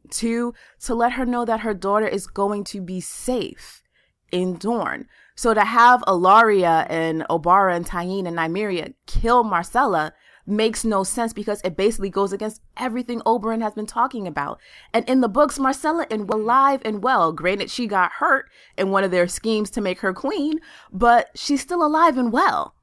Two, 0.09 0.53
to 0.81 0.95
let 0.95 1.13
her 1.13 1.25
know 1.25 1.45
that 1.45 1.62
her 1.62 1.73
daughter 1.73 2.07
is 2.07 2.27
going 2.27 2.63
to 2.65 2.81
be 2.81 3.01
safe 3.01 3.83
in 4.31 4.55
Dorne. 4.57 5.07
So 5.35 5.53
to 5.53 5.63
have 5.63 6.01
Ellaria 6.01 6.85
and 6.89 7.25
Obara 7.29 7.75
and 7.75 7.85
Tyene 7.85 8.27
and 8.27 8.38
Nymeria 8.38 8.93
kill 9.05 9.43
Myrcella, 9.43 10.12
makes 10.49 10.83
no 10.83 11.03
sense 11.03 11.31
because 11.31 11.62
it 11.63 11.77
basically 11.77 12.09
goes 12.09 12.33
against 12.33 12.62
everything 12.77 13.21
Oberyn 13.21 13.62
has 13.62 13.73
been 13.73 13.85
talking 13.85 14.27
about. 14.27 14.59
And 14.93 15.07
in 15.07 15.21
the 15.21 15.29
books, 15.29 15.59
Myrcella 15.59 16.12
is 16.12 16.21
alive 16.21 16.81
and 16.83 17.03
well. 17.03 17.31
Granted, 17.31 17.69
she 17.69 17.88
got 17.88 18.13
hurt 18.13 18.49
in 18.77 18.89
one 18.89 19.03
of 19.03 19.12
their 19.12 19.27
schemes 19.27 19.69
to 19.71 19.81
make 19.81 19.99
her 19.99 20.13
queen, 20.13 20.59
but 20.91 21.29
she's 21.35 21.62
still 21.62 21.85
alive 21.85 22.17
and 22.17 22.31
well. 22.31 22.75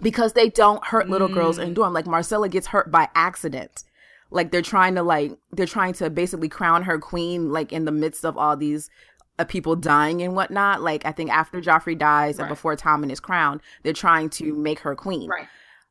Because 0.00 0.32
they 0.32 0.48
don't 0.48 0.86
hurt 0.86 1.08
little 1.08 1.28
mm. 1.28 1.34
girls 1.34 1.58
in 1.58 1.74
Dorne. 1.74 1.92
Like 1.92 2.06
Myrcella 2.06 2.50
gets 2.50 2.68
hurt 2.68 2.90
by 2.90 3.08
accident. 3.14 3.84
Like 4.32 4.50
they're 4.50 4.62
trying 4.62 4.94
to 4.96 5.02
like 5.02 5.32
they're 5.52 5.66
trying 5.66 5.92
to 5.94 6.10
basically 6.10 6.48
crown 6.48 6.82
her 6.84 6.98
queen 6.98 7.50
like 7.50 7.72
in 7.72 7.84
the 7.84 7.92
midst 7.92 8.24
of 8.24 8.36
all 8.36 8.56
these 8.56 8.90
uh, 9.38 9.44
people 9.44 9.76
dying 9.76 10.22
and 10.22 10.34
whatnot. 10.34 10.82
Like 10.82 11.04
I 11.04 11.12
think 11.12 11.30
after 11.30 11.60
Joffrey 11.60 11.96
dies 11.96 12.38
right. 12.38 12.44
and 12.44 12.48
before 12.48 12.76
Tommen 12.76 13.10
is 13.10 13.20
crowned, 13.20 13.60
they're 13.82 13.92
trying 13.92 14.30
to 14.30 14.54
make 14.54 14.80
her 14.80 14.94
queen. 14.94 15.28
Right. 15.28 15.46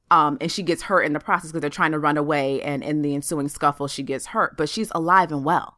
Um, 0.10 0.38
and 0.41 0.51
she 0.51 0.62
gets 0.62 0.82
hurt 0.82 1.04
in 1.04 1.13
the 1.13 1.21
process 1.21 1.51
because 1.51 1.62
they're 1.62 1.69
trying 1.69 1.93
to 1.93 1.99
run 1.99 2.17
away, 2.17 2.62
and 2.62 2.84
in 2.84 3.01
the 3.01 3.15
ensuing 3.15 3.47
scuffle, 3.47 3.88
she 3.88 4.04
gets 4.04 4.27
hurt, 4.27 4.58
but 4.58 4.67
she's 4.67 4.91
alive 4.93 5.32
and 5.32 5.45
well 5.45 5.77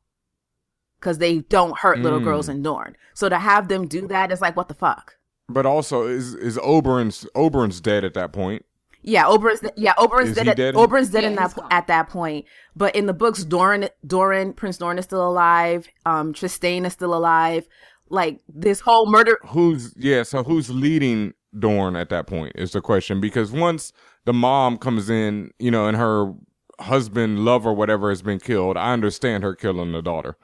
because 0.99 1.17
they 1.17 1.39
don't 1.39 1.77
hurt 1.77 1.99
little 1.99 2.21
mm. 2.21 2.23
girls 2.23 2.47
in 2.47 2.63
Dorne. 2.63 2.95
So 3.13 3.27
to 3.27 3.37
have 3.37 3.67
them 3.67 3.87
do 3.87 4.07
that 4.07 4.31
is 4.31 4.41
like, 4.41 4.55
what 4.55 4.69
the 4.69 4.73
fuck? 4.73 5.17
But 5.49 5.65
also, 5.65 6.07
is 6.07 6.33
is 6.33 6.57
Oberyn's 6.57 7.25
Oberyn's 7.35 7.81
dead 7.81 8.05
at 8.05 8.13
that 8.13 8.31
point? 8.31 8.65
Yeah, 9.03 9.25
Oberyn's 9.25 9.61
yeah 9.75 9.93
Oberyn's 9.97 10.35
dead. 10.35 10.47
At, 10.47 10.57
dead. 10.57 10.75
Oberyn's 10.75 11.09
dead 11.09 11.23
yeah, 11.23 11.29
in 11.29 11.35
that 11.35 11.57
at 11.69 11.87
that 11.87 12.09
point. 12.09 12.45
But 12.75 12.95
in 12.95 13.05
the 13.05 13.13
books, 13.13 13.43
Doran 13.43 13.89
Doran 14.05 14.53
Prince 14.53 14.77
Doran 14.77 14.97
is 14.97 15.05
still 15.05 15.27
alive. 15.27 15.87
Um, 16.05 16.33
Trystane 16.33 16.85
is 16.85 16.93
still 16.93 17.13
alive. 17.13 17.67
Like 18.09 18.41
this 18.47 18.79
whole 18.79 19.09
murder. 19.09 19.37
Who's 19.47 19.93
yeah? 19.97 20.23
So 20.23 20.43
who's 20.43 20.69
leading 20.69 21.33
Dorne 21.57 21.95
at 21.95 22.09
that 22.09 22.27
point 22.27 22.53
is 22.55 22.71
the 22.71 22.81
question 22.81 23.19
because 23.19 23.51
once 23.51 23.91
the 24.25 24.33
mom 24.33 24.77
comes 24.77 25.09
in, 25.09 25.51
you 25.59 25.69
know, 25.69 25.87
and 25.87 25.97
her 25.97 26.33
husband, 26.79 27.43
lover, 27.45 27.73
whatever 27.73 28.09
has 28.09 28.21
been 28.21 28.39
killed, 28.39 28.77
I 28.77 28.93
understand 28.93 29.43
her 29.43 29.53
killing 29.53 29.91
the 29.91 30.01
daughter. 30.01 30.37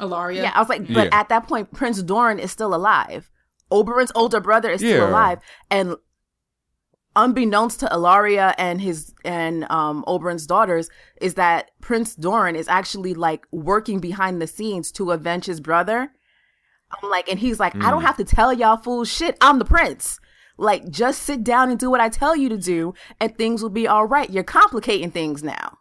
Ellaria. 0.00 0.42
Yeah, 0.42 0.52
I 0.54 0.60
was 0.60 0.68
like, 0.68 0.86
but 0.92 1.06
yeah. 1.06 1.20
at 1.20 1.28
that 1.28 1.46
point, 1.46 1.72
Prince 1.72 2.02
Doran 2.02 2.38
is 2.38 2.50
still 2.50 2.74
alive. 2.74 3.30
Oberyn's 3.70 4.12
older 4.14 4.40
brother 4.40 4.70
is 4.70 4.80
still 4.80 5.04
yeah. 5.04 5.08
alive, 5.08 5.38
and 5.70 5.96
unbeknownst 7.16 7.80
to 7.80 7.86
Ellaria 7.86 8.54
and 8.58 8.80
his 8.80 9.14
and 9.24 9.70
um 9.70 10.04
Oberyn's 10.06 10.46
daughters, 10.46 10.90
is 11.20 11.34
that 11.34 11.70
Prince 11.80 12.14
Doran 12.14 12.56
is 12.56 12.68
actually 12.68 13.14
like 13.14 13.46
working 13.50 13.98
behind 14.00 14.40
the 14.40 14.46
scenes 14.46 14.92
to 14.92 15.10
avenge 15.10 15.46
his 15.46 15.60
brother 15.60 16.10
I'm 17.00 17.10
like, 17.10 17.28
and 17.28 17.38
he's 17.38 17.60
like, 17.60 17.74
mm. 17.74 17.82
I 17.82 17.90
don't 17.90 18.02
mm. 18.02 18.06
have 18.06 18.16
to 18.18 18.24
tell 18.24 18.52
y'all 18.52 18.76
fool 18.76 19.04
shit. 19.04 19.36
I'm 19.40 19.58
the 19.58 19.64
prince. 19.64 20.18
Like, 20.58 20.90
just 20.90 21.22
sit 21.22 21.42
down 21.42 21.70
and 21.70 21.78
do 21.78 21.90
what 21.90 22.00
I 22.00 22.08
tell 22.08 22.36
you 22.36 22.48
to 22.50 22.58
do, 22.58 22.94
and 23.20 23.36
things 23.36 23.62
will 23.62 23.70
be 23.70 23.88
all 23.88 24.06
right. 24.06 24.30
You're 24.30 24.44
complicating 24.44 25.10
things 25.10 25.42
now. 25.42 25.78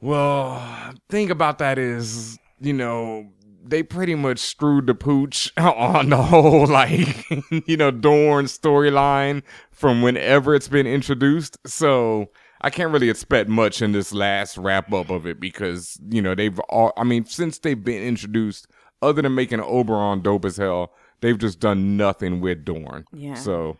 Well, 0.00 0.94
thing 1.08 1.30
about 1.30 1.58
that 1.58 1.78
is, 1.78 2.38
you 2.60 2.72
know, 2.72 3.28
they 3.64 3.82
pretty 3.82 4.14
much 4.14 4.38
screwed 4.38 4.86
the 4.86 4.94
pooch 4.94 5.52
on 5.56 6.10
the 6.10 6.22
whole, 6.22 6.66
like, 6.68 7.24
you 7.66 7.76
know, 7.76 7.90
Dorne 7.90 8.46
storyline 8.46 9.42
from 9.70 10.02
whenever 10.02 10.54
it's 10.54 10.68
been 10.68 10.86
introduced. 10.86 11.58
So 11.66 12.30
I 12.60 12.70
can't 12.70 12.92
really 12.92 13.10
expect 13.10 13.48
much 13.48 13.82
in 13.82 13.92
this 13.92 14.12
last 14.12 14.56
wrap 14.56 14.92
up 14.92 15.10
of 15.10 15.26
it 15.26 15.40
because, 15.40 15.98
you 16.08 16.22
know, 16.22 16.34
they've 16.34 16.58
all, 16.68 16.92
I 16.96 17.04
mean, 17.04 17.24
since 17.24 17.58
they've 17.58 17.82
been 17.82 18.02
introduced, 18.02 18.66
other 19.02 19.22
than 19.22 19.34
making 19.34 19.60
Oberyn 19.60 20.22
dope 20.22 20.44
as 20.44 20.56
hell, 20.56 20.92
they've 21.20 21.38
just 21.38 21.60
done 21.60 21.96
nothing 21.96 22.40
with 22.40 22.64
Dorne. 22.64 23.04
Yeah. 23.12 23.34
So, 23.34 23.76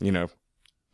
you 0.00 0.12
know, 0.12 0.28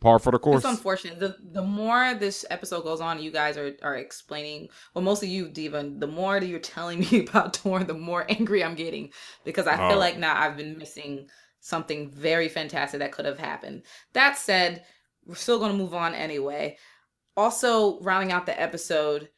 par 0.04 0.18
for 0.18 0.30
the 0.30 0.38
course. 0.38 0.58
It's 0.58 0.70
unfortunate. 0.70 1.18
The 1.18 1.36
the 1.52 1.62
more 1.62 2.14
this 2.14 2.44
episode 2.50 2.84
goes 2.84 3.00
on, 3.00 3.22
you 3.22 3.30
guys 3.30 3.56
are 3.56 3.72
are 3.82 3.96
explaining. 3.96 4.68
Well, 4.94 5.02
mostly 5.02 5.28
you, 5.28 5.48
Diva. 5.48 5.90
The 5.96 6.06
more 6.06 6.38
that 6.38 6.46
you're 6.46 6.60
telling 6.60 7.00
me 7.10 7.26
about 7.26 7.60
Dorne, 7.62 7.86
the 7.86 7.94
more 7.94 8.26
angry 8.28 8.62
I'm 8.62 8.74
getting 8.74 9.10
because 9.44 9.66
I 9.66 9.76
feel 9.76 9.96
oh. 9.96 9.98
like 9.98 10.18
now 10.18 10.40
I've 10.40 10.56
been 10.56 10.78
missing 10.78 11.28
something 11.60 12.10
very 12.10 12.48
fantastic 12.48 13.00
that 13.00 13.12
could 13.12 13.24
have 13.24 13.38
happened. 13.38 13.82
That 14.12 14.36
said, 14.36 14.84
we're 15.24 15.34
still 15.34 15.58
going 15.58 15.72
to 15.72 15.78
move 15.78 15.94
on 15.94 16.14
anyway. 16.14 16.76
Also, 17.36 17.98
rounding 18.00 18.32
out 18.32 18.44
the 18.44 18.60
episode, 18.60 19.30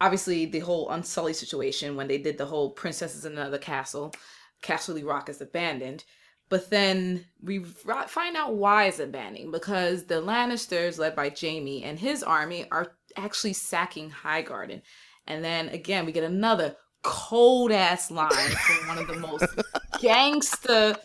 obviously 0.00 0.46
the 0.46 0.60
whole 0.60 0.88
Unsullied 0.90 1.34
situation 1.34 1.96
when 1.96 2.06
they 2.06 2.18
did 2.18 2.38
the 2.38 2.46
whole 2.46 2.70
princesses 2.70 3.24
in 3.24 3.32
another 3.32 3.58
castle, 3.58 4.14
Casterly 4.62 5.04
Rock 5.04 5.28
is 5.28 5.40
abandoned. 5.40 6.04
But 6.50 6.68
then 6.68 7.24
we 7.40 7.62
find 7.64 8.36
out 8.36 8.54
why 8.54 8.86
it's 8.86 9.00
banning? 9.00 9.50
because 9.50 10.04
the 10.04 10.16
Lannisters, 10.20 10.98
led 10.98 11.14
by 11.16 11.32
Jaime 11.40 11.84
and 11.84 11.98
his 11.98 12.22
army, 12.22 12.66
are 12.70 12.92
actually 13.16 13.52
sacking 13.52 14.10
Highgarden. 14.10 14.82
And 15.26 15.44
then 15.44 15.68
again, 15.68 16.04
we 16.04 16.12
get 16.12 16.24
another 16.24 16.76
cold 17.02 17.70
ass 17.72 18.10
line 18.10 18.32
from 18.32 18.88
one 18.88 18.98
of 18.98 19.06
the 19.06 19.16
most 19.16 19.46
gangster 20.00 20.96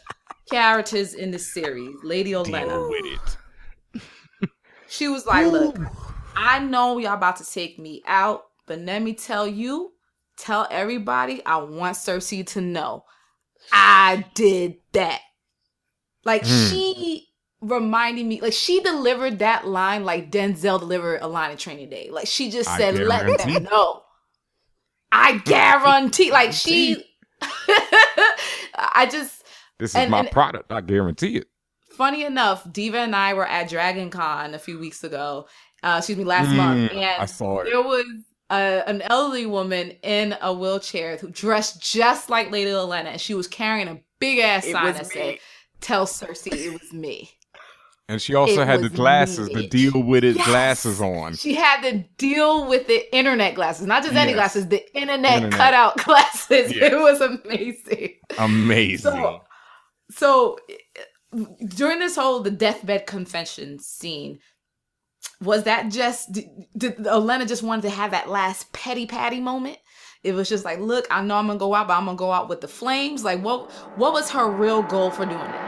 characters 0.49 1.13
in 1.13 1.29
the 1.29 1.39
series, 1.39 1.95
Lady 2.03 2.31
Olenna. 2.31 2.89
With 2.89 3.19
it. 3.93 4.01
she 4.87 5.07
was 5.07 5.27
like, 5.27 5.51
"Look, 5.51 5.77
I 6.35 6.57
know 6.59 6.97
y'all 6.97 7.13
about 7.13 7.37
to 7.37 7.45
take 7.45 7.77
me 7.77 8.01
out, 8.07 8.45
but 8.65 8.79
let 8.79 9.03
me 9.03 9.13
tell 9.13 9.47
you, 9.47 9.93
tell 10.37 10.67
everybody, 10.71 11.45
I 11.45 11.57
want 11.57 11.97
Cersei 11.97 12.45
to 12.47 12.61
know 12.61 13.05
I 13.71 14.25
did 14.33 14.77
that. 14.93 15.21
Like 16.25 16.43
mm. 16.43 16.69
she 16.69 17.27
reminded 17.61 18.25
me, 18.25 18.41
like 18.41 18.53
she 18.53 18.81
delivered 18.81 19.39
that 19.39 19.67
line 19.67 20.03
like 20.03 20.31
Denzel 20.31 20.79
delivered 20.79 21.21
a 21.21 21.27
line 21.27 21.51
in 21.51 21.57
Training 21.57 21.89
Day. 21.89 22.09
Like 22.11 22.27
she 22.27 22.49
just 22.49 22.69
I 22.69 22.77
said, 22.77 22.99
"Let 22.99 23.37
them 23.37 23.63
know." 23.71 24.01
I 25.11 25.37
guarantee. 25.37 26.31
Like 26.31 26.51
she, 26.51 27.03
I 28.75 29.07
just. 29.09 29.43
This 29.77 29.91
is 29.91 29.95
and, 29.95 30.11
my 30.11 30.19
and, 30.19 30.31
product. 30.31 30.71
I 30.71 30.81
guarantee 30.81 31.37
it. 31.37 31.47
Funny 31.91 32.25
enough, 32.25 32.69
Diva 32.71 32.97
and 32.97 33.15
I 33.15 33.33
were 33.33 33.47
at 33.47 33.69
Dragon 33.69 34.09
Con 34.09 34.53
a 34.53 34.59
few 34.59 34.79
weeks 34.79 35.03
ago. 35.03 35.47
Uh, 35.83 35.95
excuse 35.99 36.17
me, 36.17 36.23
last 36.23 36.49
mm, 36.49 36.57
month, 36.57 36.91
and 36.91 37.21
I 37.21 37.25
saw 37.25 37.59
it. 37.59 37.65
There 37.65 37.81
was 37.81 38.05
a, 38.49 38.83
an 38.87 39.01
elderly 39.03 39.45
woman 39.45 39.91
in 40.01 40.35
a 40.41 40.53
wheelchair 40.53 41.17
who 41.17 41.29
dressed 41.29 41.81
just 41.81 42.29
like 42.29 42.51
Lady 42.51 42.71
Olenna, 42.71 43.05
and 43.05 43.21
she 43.21 43.33
was 43.33 43.47
carrying 43.47 43.87
a 43.87 43.99
big 44.19 44.39
ass 44.39 44.65
sign 44.65 44.93
that 44.93 45.05
said, 45.07 45.39
"Tell 45.81 46.05
Cersei 46.05 46.53
it 46.53 46.73
was 46.73 46.93
me." 46.93 47.31
And 48.07 48.21
she 48.21 48.35
also 48.35 48.61
it 48.61 48.67
had 48.67 48.81
the 48.81 48.89
glasses, 48.89 49.47
me. 49.49 49.61
the 49.61 49.67
deal 49.67 50.03
with 50.03 50.23
it 50.23 50.35
yes. 50.35 50.45
glasses 50.45 51.01
on. 51.01 51.35
She 51.35 51.55
had 51.55 51.81
to 51.81 52.03
deal 52.17 52.67
with 52.67 52.85
the 52.85 53.15
internet 53.15 53.55
glasses, 53.55 53.87
not 53.87 54.03
just 54.03 54.13
yes. 54.13 54.23
any 54.23 54.33
glasses, 54.33 54.67
the 54.67 54.83
internet, 54.95 55.43
internet. 55.43 55.59
cutout 55.59 55.97
glasses. 56.05 56.71
Yes. 56.71 56.91
It 56.91 56.95
was 56.95 57.21
amazing. 57.21 58.13
Amazing. 58.37 59.11
So, 59.11 59.41
so 60.11 60.57
during 61.67 61.97
this 61.97 62.15
whole 62.15 62.41
the 62.41 62.51
deathbed 62.51 63.07
confession 63.07 63.79
scene, 63.79 64.39
was 65.41 65.63
that 65.63 65.91
just 65.91 66.31
did, 66.31 66.45
did 66.77 66.97
Olenna 66.97 67.47
just 67.47 67.63
wanted 67.63 67.83
to 67.83 67.89
have 67.89 68.11
that 68.11 68.29
last 68.29 68.71
petty 68.71 69.07
patty 69.07 69.39
moment? 69.39 69.77
It 70.25 70.33
was 70.33 70.49
just 70.49 70.65
like, 70.65 70.79
look, 70.79 71.05
I 71.11 71.21
know 71.21 71.35
I'm 71.35 71.45
gonna 71.45 71.59
go 71.59 71.75
out, 71.75 71.87
but 71.87 71.93
I'm 71.93 72.05
gonna 72.05 72.17
go 72.17 72.31
out 72.31 72.49
with 72.49 72.61
the 72.61 72.67
flames. 72.67 73.23
Like, 73.23 73.41
what 73.41 73.69
what 73.95 74.11
was 74.11 74.31
her 74.31 74.49
real 74.49 74.81
goal 74.81 75.11
for 75.11 75.25
doing 75.25 75.39
it? 75.39 75.65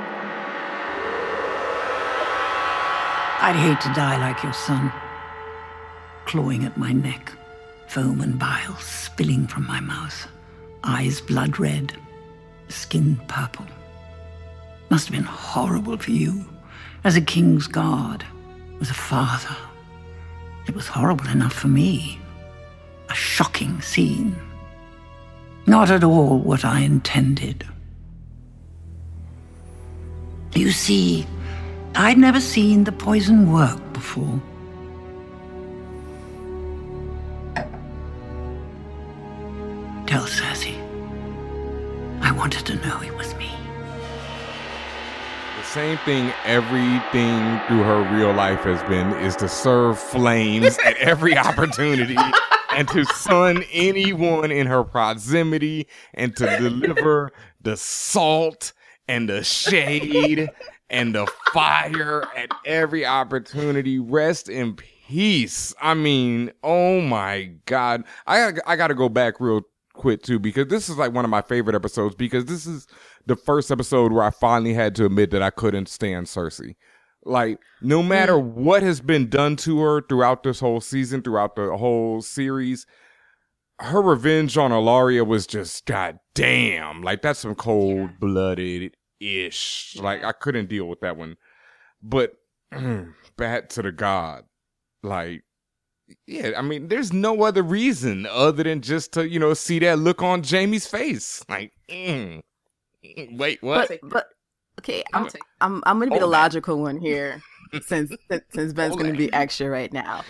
I'd 3.39 3.55
hate 3.55 3.79
to 3.81 3.93
die 3.93 4.17
like 4.19 4.41
your 4.41 4.53
son, 4.53 4.91
clawing 6.25 6.65
at 6.65 6.75
my 6.75 6.91
neck, 6.91 7.31
foam 7.87 8.19
and 8.21 8.39
bile 8.39 8.75
spilling 8.77 9.45
from 9.45 9.67
my 9.67 9.79
mouth, 9.79 10.27
eyes 10.83 11.21
blood 11.21 11.59
red, 11.59 11.93
skin 12.67 13.21
purple. 13.27 13.67
Must 14.89 15.07
have 15.07 15.15
been 15.15 15.23
horrible 15.23 15.97
for 15.97 16.09
you, 16.09 16.43
as 17.03 17.15
a 17.15 17.21
king's 17.21 17.67
guard 17.67 18.25
as 18.81 18.89
a 18.89 18.95
father. 18.95 19.55
It 20.67 20.75
was 20.75 20.87
horrible 20.87 21.27
enough 21.27 21.53
for 21.53 21.67
me. 21.67 22.19
A 23.09 23.13
shocking 23.15 23.81
scene. 23.81 24.35
Not 25.67 25.91
at 25.91 26.01
all 26.01 26.39
what 26.39 26.63
I 26.63 26.79
intended. 26.79 27.67
You 30.55 30.71
see, 30.71 31.27
I'd 31.93 32.17
never 32.17 32.39
seen 32.39 32.85
the 32.85 32.93
poison 32.93 33.51
work 33.51 33.77
before. 33.91 34.41
Tell 40.07 40.23
Cersei. 40.23 40.75
I 42.21 42.31
wanted 42.31 42.65
to 42.67 42.75
know 42.75 43.01
it 43.01 43.15
was 43.15 43.35
me 43.35 43.51
The 45.57 45.63
same 45.63 45.97
thing 45.99 46.33
everything 46.45 47.59
through 47.67 47.83
her 47.83 48.01
real 48.15 48.33
life 48.33 48.61
has 48.61 48.81
been 48.89 49.11
is 49.23 49.35
to 49.37 49.49
serve 49.49 49.99
flames 49.99 50.77
at 50.85 50.95
every 50.97 51.37
opportunity 51.49 52.17
and 52.77 52.87
to 52.89 53.03
sun 53.05 53.63
anyone 53.71 54.51
in 54.51 54.67
her 54.67 54.83
proximity 54.83 55.87
and 56.13 56.35
to 56.35 56.45
deliver 56.59 57.31
the 57.59 57.75
salt 57.75 58.71
and 59.07 59.27
the 59.27 59.43
shade 59.43 60.47
and 60.87 61.15
the 61.15 61.25
fire 61.51 62.23
at 62.35 62.51
every 62.65 63.03
opportunity. 63.03 63.97
Rest 63.97 64.47
in 64.47 64.75
peace. 64.75 65.73
I 65.81 65.95
mean, 65.95 66.51
oh 66.63 67.01
my 67.01 67.51
god. 67.65 68.03
I 68.27 68.53
I 68.67 68.75
got 68.75 68.87
to 68.87 68.95
go 68.95 69.09
back 69.09 69.39
real 69.39 69.61
quick 69.93 70.21
too 70.21 70.37
because 70.37 70.67
this 70.67 70.87
is 70.87 70.97
like 70.97 71.13
one 71.13 71.25
of 71.25 71.31
my 71.31 71.41
favorite 71.41 71.75
episodes 71.75 72.13
because 72.13 72.45
this 72.45 72.67
is 72.67 72.85
the 73.25 73.35
first 73.35 73.71
episode 73.71 74.11
where 74.11 74.23
I 74.23 74.29
finally 74.29 74.75
had 74.75 74.93
to 74.97 75.05
admit 75.05 75.31
that 75.31 75.41
I 75.41 75.49
couldn't 75.49 75.89
stand 75.89 76.27
Cersei. 76.27 76.75
Like, 77.27 77.59
no 77.81 78.01
matter 78.01 78.33
Mm. 78.33 78.53
what 78.53 78.83
has 78.83 79.01
been 79.01 79.29
done 79.29 79.55
to 79.57 79.79
her 79.81 80.01
throughout 80.01 80.43
this 80.43 80.59
whole 80.61 80.81
season, 80.81 81.21
throughout 81.21 81.55
the 81.55 81.75
whole 81.77 82.21
series, 82.21 82.85
her 83.79 84.01
revenge 84.01 84.57
on 84.57 84.71
Ellaria 84.71 85.25
was 85.27 85.45
just 85.45 85.85
goddamn. 85.85 87.01
Like, 87.03 87.21
that's 87.21 87.39
some 87.39 87.53
cold 87.55 88.19
blooded 88.19 88.95
ish. 89.19 89.97
Like, 89.99 90.23
I 90.23 90.31
couldn't 90.31 90.69
deal 90.69 90.85
with 90.87 91.01
that 91.01 91.17
one. 91.17 91.37
But 92.01 92.33
back 93.37 93.69
to 93.69 93.81
the 93.81 93.91
god. 93.91 94.45
Like, 95.03 95.43
yeah, 96.25 96.51
I 96.57 96.61
mean, 96.61 96.87
there's 96.87 97.11
no 97.11 97.43
other 97.43 97.61
reason 97.61 98.25
other 98.25 98.63
than 98.63 98.81
just 98.81 99.11
to, 99.13 99.27
you 99.27 99.39
know, 99.39 99.53
see 99.53 99.79
that 99.79 99.99
look 99.99 100.23
on 100.23 100.41
Jaime's 100.43 100.87
face. 100.87 101.43
Like, 101.49 101.73
mm, 101.89 102.41
mm, 103.05 103.37
wait, 103.37 103.61
what? 103.61 103.89
But, 103.89 103.99
but 104.09 104.27
okay, 104.79 105.03
I'm 105.13 105.23
I'll 105.23 105.29
take- 105.29 105.41
I'm 105.61 105.83
I'm 105.85 105.99
gonna 105.99 106.11
be 106.11 106.15
the 106.15 106.21
Hold 106.21 106.33
that. 106.33 106.37
logical 106.39 106.81
one 106.81 106.97
here, 106.99 107.41
since 107.85 108.11
since, 108.29 108.43
since 108.53 108.73
Ben's 108.73 108.93
Hold 108.93 109.01
gonna 109.01 109.17
be 109.17 109.31
extra 109.33 109.69
right 109.69 109.91
now. 109.91 110.23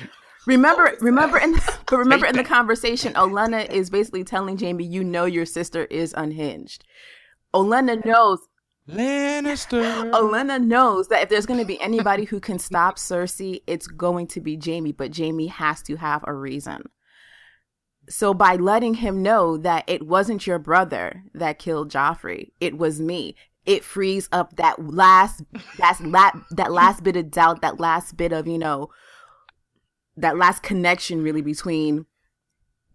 Remember, 0.45 0.95
remember, 1.01 1.37
in 1.37 1.53
but 1.87 1.97
remember 1.97 2.25
in 2.25 2.37
the 2.37 2.43
conversation, 2.43 3.13
Olenna 3.13 3.69
is 3.69 3.89
basically 3.89 4.23
telling 4.23 4.57
Jaime, 4.57 4.85
"You 4.85 5.03
know 5.03 5.25
your 5.25 5.45
sister 5.45 5.85
is 5.85 6.13
unhinged." 6.17 6.85
Olenna 7.53 8.03
knows. 8.05 8.39
Lannister. 8.89 10.09
Olenna 10.13 10.63
knows 10.63 11.09
that 11.09 11.23
if 11.23 11.29
there's 11.29 11.45
going 11.45 11.59
to 11.59 11.65
be 11.65 11.79
anybody 11.81 12.23
who 12.23 12.39
can 12.39 12.57
stop 12.57 12.95
Cersei, 12.95 13.61
it's 13.67 13.85
going 13.85 14.27
to 14.27 14.39
be 14.39 14.57
Jaime. 14.63 14.93
But 14.93 15.17
Jaime 15.17 15.47
has 15.47 15.81
to 15.83 15.97
have 15.97 16.23
a 16.25 16.33
reason. 16.33 16.83
So 18.09 18.33
by 18.33 18.55
letting 18.55 18.95
him 18.95 19.21
know 19.21 19.57
that 19.57 19.83
it 19.87 20.07
wasn't 20.07 20.47
your 20.47 20.59
brother 20.59 21.23
that 21.33 21.59
killed 21.59 21.91
Joffrey, 21.91 22.51
it 22.61 22.77
was 22.77 23.01
me. 23.01 23.35
It 23.67 23.83
frees 23.83 24.27
up 24.31 24.55
that 24.55 24.83
last 24.83 25.43
that's 25.77 26.01
la- 26.01 26.31
that 26.51 26.71
last 26.71 27.03
bit 27.03 27.15
of 27.15 27.29
doubt, 27.29 27.61
that 27.61 27.79
last 27.79 28.17
bit 28.17 28.31
of, 28.31 28.47
you 28.47 28.57
know, 28.57 28.89
that 30.15 30.37
last 30.37 30.63
connection 30.63 31.21
really 31.21 31.41
between 31.41 32.07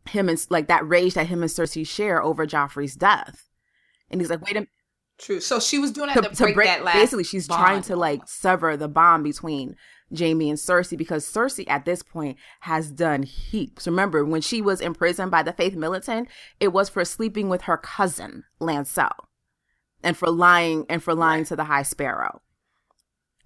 him 0.08 0.28
and 0.28 0.44
like 0.50 0.66
that 0.68 0.88
rage 0.88 1.14
that 1.14 1.28
him 1.28 1.42
and 1.42 1.50
Cersei 1.50 1.86
share 1.86 2.20
over 2.20 2.46
Joffrey's 2.46 2.96
death. 2.96 3.48
And 4.10 4.20
he's 4.20 4.30
like, 4.30 4.40
wait 4.40 4.52
a 4.52 4.54
minute. 4.54 4.68
True. 5.18 5.40
So 5.40 5.60
she 5.60 5.78
was 5.78 5.92
doing 5.92 6.08
that 6.08 6.16
to, 6.16 6.22
to, 6.22 6.28
to 6.30 6.42
break, 6.42 6.54
break 6.54 6.68
that 6.68 6.84
last. 6.84 6.94
basically 6.94 7.24
she's 7.24 7.46
trying 7.46 7.82
to 7.82 7.94
like 7.94 8.22
sever 8.26 8.76
the 8.76 8.88
bond 8.88 9.22
between 9.22 9.76
Jaime 10.16 10.50
and 10.50 10.58
Cersei 10.58 10.98
because 10.98 11.24
Cersei 11.24 11.64
at 11.68 11.84
this 11.84 12.02
point 12.02 12.38
has 12.60 12.90
done 12.90 13.22
heaps. 13.22 13.86
Remember 13.86 14.24
when 14.24 14.40
she 14.40 14.60
was 14.60 14.80
imprisoned 14.80 15.30
by 15.30 15.42
the 15.42 15.52
Faith 15.52 15.74
Militant, 15.74 16.28
it 16.60 16.72
was 16.72 16.88
for 16.88 17.04
sleeping 17.04 17.48
with 17.48 17.62
her 17.62 17.76
cousin 17.76 18.44
Lancel, 18.60 19.12
and 20.02 20.16
for 20.16 20.30
lying 20.30 20.86
and 20.88 21.02
for 21.02 21.14
lying 21.14 21.44
to 21.46 21.56
the 21.56 21.64
High 21.64 21.82
Sparrow. 21.82 22.40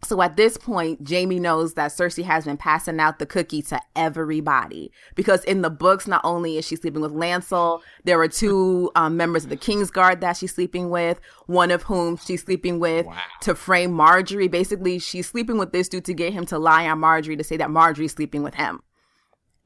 So 0.04 0.20
at 0.20 0.36
this 0.36 0.56
point, 0.56 1.08
Jaime 1.08 1.40
knows 1.40 1.74
that 1.74 1.90
Cersei 1.90 2.22
has 2.24 2.44
been 2.44 2.58
passing 2.58 3.00
out 3.00 3.18
the 3.18 3.26
cookie 3.26 3.62
to 3.62 3.80
everybody 3.96 4.92
because 5.14 5.42
in 5.44 5.62
the 5.62 5.70
books, 5.70 6.06
not 6.06 6.20
only 6.22 6.58
is 6.58 6.66
she 6.66 6.76
sleeping 6.76 7.00
with 7.00 7.12
Lancel, 7.12 7.80
there 8.04 8.20
are 8.20 8.28
two 8.28 8.90
um, 8.96 9.16
members 9.16 9.44
of 9.44 9.50
the 9.50 9.56
Kingsguard 9.56 10.20
that 10.20 10.36
she's 10.36 10.54
sleeping 10.54 10.90
with. 10.90 11.18
One 11.46 11.70
of 11.70 11.84
whom 11.84 12.18
she's 12.18 12.42
sleeping 12.42 12.78
with 12.78 13.06
Wow. 13.06 13.16
to 13.42 13.54
frame 13.54 13.92
Margaery. 13.92 14.50
Basically, 14.50 14.98
she's 14.98 15.26
sleeping 15.28 15.56
with 15.58 15.72
this 15.72 15.88
dude 15.88 16.04
to 16.04 16.14
get 16.14 16.32
him 16.32 16.44
to 16.46 16.58
lie 16.58 16.86
on 16.88 17.00
Margaery 17.00 17.38
to 17.38 17.44
say 17.44 17.56
that 17.56 17.70
Margaery's 17.70 18.12
sleeping 18.12 18.42
with 18.42 18.54
him. 18.54 18.80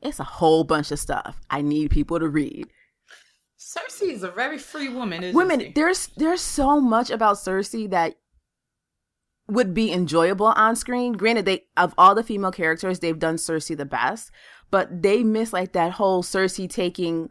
It's 0.00 0.20
a 0.20 0.24
whole 0.24 0.64
bunch 0.64 0.90
of 0.92 0.98
stuff. 1.00 1.40
I 1.50 1.60
need 1.60 1.90
people 1.90 2.18
to 2.20 2.28
read. 2.28 2.68
Cersei 3.60 4.10
is 4.10 4.22
a 4.22 4.30
very 4.30 4.56
free 4.56 4.88
woman. 4.88 5.22
Isn't 5.22 5.36
Women, 5.36 5.60
she? 5.60 5.72
there's 5.72 6.06
there's 6.16 6.40
so 6.40 6.80
much 6.80 7.10
about 7.10 7.36
Cersei 7.36 7.90
that 7.90 8.14
would 9.48 9.74
be 9.74 9.92
enjoyable 9.92 10.46
on 10.46 10.76
screen. 10.76 11.12
Granted, 11.12 11.44
they 11.44 11.64
of 11.76 11.94
all 11.98 12.14
the 12.14 12.22
female 12.22 12.52
characters, 12.52 13.00
they've 13.00 13.18
done 13.18 13.36
Cersei 13.36 13.76
the 13.76 13.84
best, 13.84 14.30
but 14.70 15.02
they 15.02 15.22
miss 15.22 15.52
like 15.52 15.72
that 15.72 15.92
whole 15.92 16.22
Cersei 16.22 16.70
taking 16.70 17.28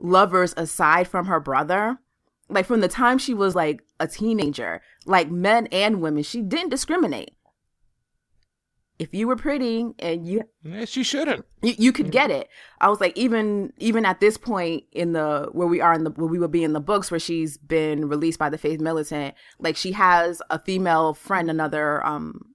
lovers 0.00 0.52
aside 0.56 1.06
from 1.06 1.26
her 1.26 1.38
brother. 1.38 1.98
Like 2.48 2.66
from 2.66 2.80
the 2.80 2.88
time 2.88 3.18
she 3.18 3.32
was 3.32 3.54
like 3.54 3.84
a 4.00 4.08
teenager, 4.08 4.82
like 5.06 5.30
men 5.30 5.68
and 5.68 6.02
women, 6.02 6.24
she 6.24 6.42
didn't 6.42 6.70
discriminate. 6.70 7.36
If 9.02 9.12
you 9.12 9.26
were 9.26 9.34
pretty 9.34 9.86
and 9.98 10.24
you 10.24 10.44
yes 10.62 10.88
she 10.88 11.02
shouldn't. 11.02 11.44
you, 11.60 11.74
you 11.76 11.92
could 11.92 12.12
get 12.12 12.30
it. 12.30 12.48
I 12.80 12.88
was 12.88 13.00
like, 13.00 13.18
even 13.18 13.72
even 13.78 14.04
at 14.04 14.20
this 14.20 14.36
point 14.36 14.84
in 14.92 15.12
the 15.12 15.48
where 15.50 15.66
we 15.66 15.80
are 15.80 15.92
in 15.92 16.04
the 16.04 16.10
where 16.10 16.28
we 16.28 16.38
will 16.38 16.46
be 16.46 16.62
in 16.62 16.72
the 16.72 16.80
books 16.80 17.10
where 17.10 17.18
she's 17.18 17.58
been 17.58 18.08
released 18.08 18.38
by 18.38 18.48
the 18.48 18.58
Faith 18.58 18.80
Militant, 18.80 19.34
like 19.58 19.76
she 19.76 19.90
has 19.90 20.40
a 20.50 20.58
female 20.60 21.14
friend, 21.14 21.50
another 21.50 22.04
um 22.06 22.52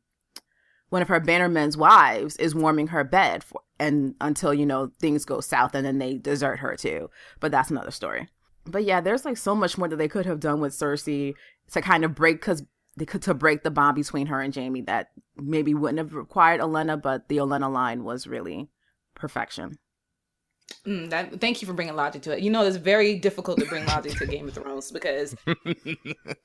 one 0.90 1.02
of 1.02 1.10
her 1.10 1.20
bannerman's 1.20 1.76
wives 1.76 2.38
is 2.38 2.56
warming 2.56 2.88
her 2.88 3.04
bed 3.04 3.44
for, 3.44 3.60
and 3.78 4.16
until 4.22 4.54
you 4.54 4.66
know 4.66 4.92
things 5.02 5.26
go 5.26 5.42
south 5.42 5.76
and 5.76 5.86
then 5.86 5.98
they 5.98 6.14
desert 6.14 6.60
her 6.60 6.78
too. 6.78 7.10
But 7.42 7.52
that's 7.52 7.72
another 7.72 7.92
story. 7.92 8.30
But 8.66 8.86
yeah, 8.86 9.02
there's 9.02 9.26
like 9.26 9.36
so 9.36 9.54
much 9.54 9.78
more 9.78 9.90
that 9.90 9.98
they 9.98 10.08
could 10.08 10.26
have 10.26 10.40
done 10.40 10.62
with 10.62 10.72
Cersei 10.72 11.34
to 11.72 11.82
kind 11.82 12.06
of 12.06 12.16
break 12.16 12.40
because 12.40 12.64
to 13.06 13.34
break 13.34 13.64
the 13.64 13.72
bond 13.72 13.96
between 13.96 14.28
her 14.28 14.42
and 14.42 14.54
Jaime 14.56 14.82
that 14.82 15.10
maybe 15.36 15.74
wouldn't 15.74 16.00
have 16.00 16.14
required 16.16 16.62
Olenna, 16.62 17.02
but 17.02 17.28
the 17.30 17.38
Olenna 17.38 17.72
line 17.72 18.04
was 18.04 18.28
really 18.28 18.70
perfection. 19.16 19.78
Mm, 20.86 21.10
that, 21.10 21.40
thank 21.40 21.62
you 21.62 21.68
for 21.68 21.74
bringing 21.74 21.96
logic 21.96 22.22
to 22.24 22.32
it. 22.32 22.42
You 22.42 22.50
know, 22.50 22.64
it's 22.66 22.78
very 22.78 23.20
difficult 23.20 23.60
to 23.60 23.66
bring 23.66 23.86
logic 23.88 24.14
to 24.18 24.26
Game 24.26 24.48
of 24.48 24.54
Thrones 24.54 24.92
because 24.92 25.36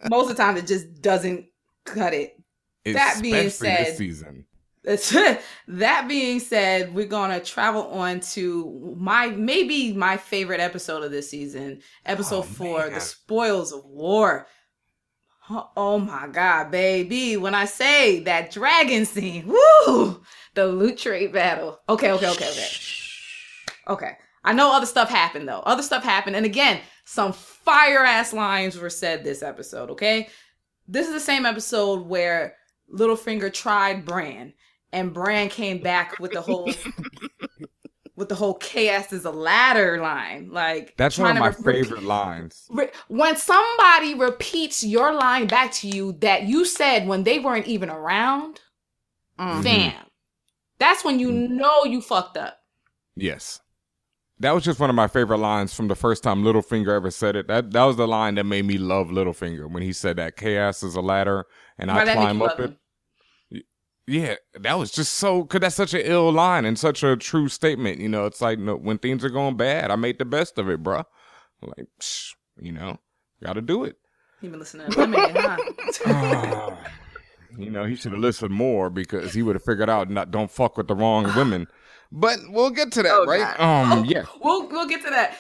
most 0.09 0.31
of 0.31 0.37
the 0.37 0.43
time 0.43 0.57
it 0.57 0.67
just 0.67 1.01
doesn't 1.03 1.47
cut 1.85 2.15
it. 2.15 2.37
That 2.85 3.19
being 3.23 3.51
said- 3.51 3.87
this 3.87 3.99
season. 3.99 4.47
that 5.69 6.07
being 6.09 6.41
said, 6.41 6.93
we're 6.93 7.07
gonna 7.07 7.39
travel 7.39 7.87
on 7.93 8.19
to 8.19 8.97
my 8.99 9.29
maybe 9.29 9.93
my 9.93 10.17
favorite 10.17 10.59
episode 10.59 11.05
of 11.05 11.13
this 11.13 11.31
season, 11.31 11.81
episode 12.05 12.39
Oh, 12.39 12.43
four, 12.43 12.79
man. 12.81 12.95
the 12.95 13.01
spoils 13.01 13.71
of 13.73 13.85
war. 13.85 14.49
Oh, 15.55 15.71
oh 15.77 15.99
my 15.99 16.29
god, 16.29 16.71
baby! 16.71 17.37
When 17.37 17.55
I 17.55 17.67
say 17.67 18.21
that 18.21 18.51
dragon 18.51 19.05
scene, 19.05 19.47
woo, 19.47 20.23
the 20.55 20.67
loot 20.67 20.97
train 20.97 21.31
battle. 21.31 21.79
Okay, 21.91 22.11
okay, 22.13 22.31
okay, 22.31 22.49
okay. 22.49 22.69
Okay. 23.89 24.13
I 24.45 24.55
know 24.55 24.73
other 24.73 24.87
stuff 24.87 25.11
happened 25.11 25.47
though. 25.47 25.61
Other 25.61 25.83
stuff 25.83 26.03
happened. 26.03 26.37
And 26.37 26.47
again, 26.47 26.81
some 27.05 27.35
fire 27.35 28.05
ass 28.05 28.33
lines 28.33 28.79
were 28.79 28.89
said 28.91 29.25
this 29.25 29.43
episode, 29.43 29.91
okay? 29.91 30.29
This 30.89 31.07
is 31.07 31.13
the 31.13 31.21
same 31.21 31.45
episode 31.45 32.07
where 32.07 32.57
Littlefinger 32.93 33.53
tried 33.53 34.07
Bran 34.07 34.55
and 34.91 35.13
Bran 35.13 35.51
came 35.51 35.83
back 35.83 36.19
with 36.19 36.33
the 36.33 36.41
whole 36.41 36.73
with 38.17 38.29
the 38.29 38.35
whole 38.35 38.55
chaos 38.55 39.13
is 39.13 39.25
a 39.25 39.31
ladder 39.31 39.99
line. 40.01 40.51
Like 40.51 40.95
That's 40.97 41.17
one 41.19 41.31
of 41.37 41.41
my 41.41 41.49
re- 41.49 41.83
favorite 41.83 42.03
lines. 42.03 42.67
re- 42.71 42.91
when 43.09 43.37
somebody 43.37 44.15
repeats 44.15 44.85
your 44.85 45.13
line 45.15 45.47
back 45.47 45.73
to 45.75 45.89
you 45.89 46.13
that 46.21 46.43
you 46.45 46.65
said 46.65 47.07
when 47.07 47.25
they 47.25 47.39
weren't 47.39 47.67
even 47.67 47.89
around, 47.91 48.61
Mm. 49.39 49.63
fam. 49.63 49.95
That's 50.79 51.05
when 51.05 51.19
you 51.19 51.33
know 51.33 51.85
you 51.85 52.01
fucked 52.03 52.37
up. 52.37 52.59
Yes. 53.17 53.61
That 54.41 54.53
was 54.55 54.65
just 54.65 54.81
one 54.81 54.91
of 54.91 54.97
my 54.97 55.07
favorite 55.07 55.39
lines 55.39 55.73
from 55.73 55.87
the 55.89 55.95
first 55.95 56.23
time 56.25 56.43
Littlefinger 56.43 56.89
ever 56.89 57.11
said 57.11 57.37
it. 57.37 57.47
That 57.49 57.71
that 57.71 57.85
was 57.85 57.97
the 57.97 58.09
line 58.09 58.35
that 58.35 58.45
made 58.45 58.65
me 58.67 58.77
love 58.77 59.09
Littlefinger 59.09 59.71
when 59.71 59.83
he 59.83 59.93
said 59.93 60.17
that 60.17 60.37
chaos 60.37 60.83
is 60.83 60.97
a 60.97 61.01
ladder 61.01 61.47
and 61.79 61.91
Why 61.91 62.03
I 62.03 62.13
climb 62.15 62.43
up 62.43 62.59
it. 62.59 62.65
him? 62.65 62.77
Yeah, 64.07 64.35
that 64.59 64.79
was 64.79 64.91
just 64.91 65.15
so 65.15 65.45
cause 65.45 65.61
that's 65.61 65.77
such 65.77 65.95
an 65.95 66.01
ill 66.05 66.33
line 66.33 66.65
and 66.65 66.79
such 66.79 67.03
a 67.05 67.17
true 67.17 67.49
statement. 67.49 68.01
You 68.01 68.09
know, 68.09 68.27
it's 68.27 68.41
like 68.41 68.59
no, 68.59 68.75
when 68.77 68.99
things 68.99 69.25
are 69.25 69.31
going 69.31 69.57
bad, 69.57 69.91
I 69.91 69.97
made 69.97 70.19
the 70.19 70.25
best 70.25 70.59
of 70.59 70.69
it, 70.69 70.83
bruh. 70.83 71.05
Like, 71.63 71.87
psh, 72.01 72.31
you 72.61 72.73
know, 72.73 72.99
gotta 73.43 73.61
do 73.63 73.85
it. 73.85 73.97
You 74.41 74.51
been 74.51 74.59
listening 74.59 74.91
to 74.91 74.99
Lemonade, 74.99 75.37
huh? 75.37 75.57
Ah, 76.07 76.79
you 77.57 77.71
know, 77.71 77.85
he 77.85 77.95
should 77.95 78.11
have 78.13 78.21
listened 78.21 78.51
more 78.53 78.91
because 78.91 79.33
he 79.35 79.43
would 79.43 79.55
have 79.55 79.63
figured 79.65 79.89
out 79.89 80.11
not 80.11 80.31
don't 80.33 80.51
fuck 80.51 80.77
with 80.77 80.89
the 80.89 80.95
wrong 80.97 81.25
women. 81.37 81.69
But 82.11 82.39
we'll 82.49 82.71
get 82.71 82.91
to 82.93 83.03
that, 83.05 83.13
Oh, 83.13 83.25
right? 83.25 83.57
God. 83.57 83.61
Um, 83.99 84.05
yeah. 84.05 84.25
we'll 84.43 84.69
we'll 84.69 84.89
get 84.89 85.03
to 85.05 85.11
that. 85.11 85.37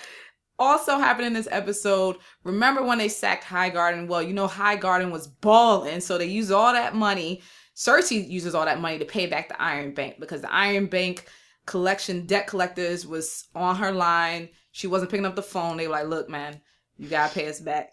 Also 0.58 0.98
happened 0.98 1.26
in 1.26 1.32
this 1.32 1.48
episode. 1.50 2.16
Remember 2.44 2.82
when 2.84 2.98
they 2.98 3.08
sacked 3.08 3.42
High 3.44 3.70
Garden? 3.70 4.06
Well, 4.06 4.22
you 4.22 4.32
know 4.34 4.46
High 4.46 4.76
Garden 4.76 5.10
was 5.10 5.26
balling, 5.26 6.00
so 6.00 6.16
they 6.16 6.26
used 6.26 6.52
all 6.52 6.72
that 6.72 6.94
money. 6.94 7.42
Cersei 7.82 8.28
uses 8.28 8.54
all 8.54 8.64
that 8.64 8.80
money 8.80 8.98
to 8.98 9.04
pay 9.04 9.26
back 9.26 9.48
the 9.48 9.60
Iron 9.60 9.92
Bank 9.92 10.16
because 10.20 10.40
the 10.40 10.52
Iron 10.52 10.86
Bank 10.86 11.26
collection 11.66 12.26
debt 12.26 12.46
collectors 12.46 13.06
was 13.06 13.48
on 13.54 13.76
her 13.76 13.92
line. 13.92 14.48
She 14.70 14.86
wasn't 14.86 15.10
picking 15.10 15.26
up 15.26 15.34
the 15.36 15.42
phone. 15.42 15.76
They 15.76 15.86
were 15.86 15.92
like, 15.94 16.06
"Look, 16.06 16.28
man, 16.28 16.60
you 16.96 17.08
gotta 17.08 17.34
pay 17.34 17.48
us 17.48 17.60
back," 17.60 17.90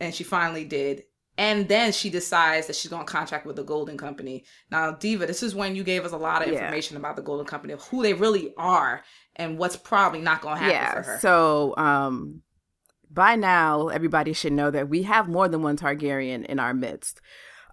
and 0.00 0.14
she 0.14 0.24
finally 0.24 0.64
did. 0.64 1.04
And 1.38 1.68
then 1.68 1.92
she 1.92 2.10
decides 2.10 2.66
that 2.66 2.76
she's 2.76 2.90
going 2.90 3.06
to 3.06 3.10
contract 3.10 3.46
with 3.46 3.56
the 3.56 3.62
Golden 3.62 3.96
Company. 3.96 4.44
Now, 4.70 4.90
Diva, 4.92 5.26
this 5.26 5.42
is 5.42 5.54
when 5.54 5.74
you 5.74 5.82
gave 5.84 6.04
us 6.04 6.12
a 6.12 6.18
lot 6.18 6.42
of 6.42 6.48
Yeah. 6.48 6.58
information 6.58 6.98
about 6.98 7.16
the 7.16 7.22
Golden 7.22 7.46
Company, 7.46 7.72
of 7.72 7.82
who 7.84 8.02
they 8.02 8.12
really 8.12 8.52
are 8.58 9.02
and 9.36 9.56
what's 9.56 9.76
probably 9.76 10.20
not 10.20 10.42
going 10.42 10.58
to 10.58 10.64
happen 10.64 11.02
for 11.02 11.10
her. 11.12 11.18
So, 11.20 11.74
um, 11.78 12.42
by 13.10 13.36
now, 13.36 13.88
everybody 13.88 14.34
should 14.34 14.52
know 14.52 14.70
that 14.70 14.90
we 14.90 15.04
have 15.04 15.28
more 15.28 15.48
than 15.48 15.62
one 15.62 15.78
Targaryen 15.78 16.44
in 16.44 16.58
our 16.58 16.74
midst. 16.74 17.22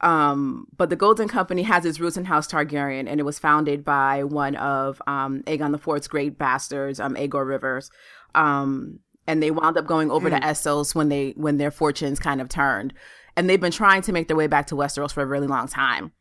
Um, 0.01 0.67
but 0.75 0.89
the 0.89 0.95
Golden 0.95 1.27
Company 1.27 1.63
has 1.63 1.85
its 1.85 1.99
roots 1.99 2.17
in 2.17 2.25
House 2.25 2.47
Targaryen, 2.47 3.07
and 3.07 3.19
it 3.19 3.23
was 3.23 3.39
founded 3.39 3.83
by 3.83 4.23
one 4.23 4.55
of 4.55 5.01
um, 5.07 5.41
Aegon 5.43 5.73
IV's 5.73 6.07
great 6.07 6.37
bastards, 6.37 6.99
um, 6.99 7.17
Aegor 7.17 7.45
Rivers. 7.45 7.89
Um, 8.35 8.99
and 9.25 9.43
they 9.43 9.51
wound 9.51 9.77
up 9.77 9.85
going 9.85 10.09
over 10.09 10.29
to 10.29 10.39
Essos 10.39 10.95
when 10.95 11.09
they 11.09 11.33
when 11.35 11.57
their 11.57 11.71
fortunes 11.71 12.19
kind 12.19 12.39
of 12.39 12.47
turned, 12.47 12.93
and 13.35 13.49
they've 13.49 13.59
been 13.59 13.71
trying 13.71 14.01
to 14.03 14.13
make 14.13 14.27
their 14.27 14.37
way 14.37 14.47
back 14.47 14.67
to 14.67 14.75
Westeros 14.75 15.11
for 15.11 15.21
a 15.21 15.25
really 15.25 15.47
long 15.47 15.67
time. 15.67 16.13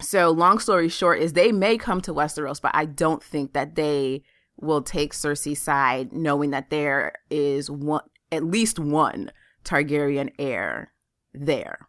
So, 0.00 0.30
long 0.30 0.58
story 0.58 0.88
short, 0.88 1.20
is 1.20 1.32
they 1.32 1.52
may 1.52 1.78
come 1.78 2.00
to 2.02 2.12
Westeros, 2.12 2.60
but 2.60 2.72
I 2.74 2.84
don't 2.84 3.22
think 3.22 3.52
that 3.52 3.76
they 3.76 4.22
will 4.60 4.82
take 4.82 5.14
Cersei's 5.14 5.60
side, 5.60 6.12
knowing 6.12 6.50
that 6.50 6.70
there 6.70 7.12
is 7.30 7.70
one, 7.70 8.02
at 8.32 8.44
least 8.44 8.78
one 8.78 9.30
Targaryen 9.64 10.32
heir 10.38 10.92
there. 11.32 11.88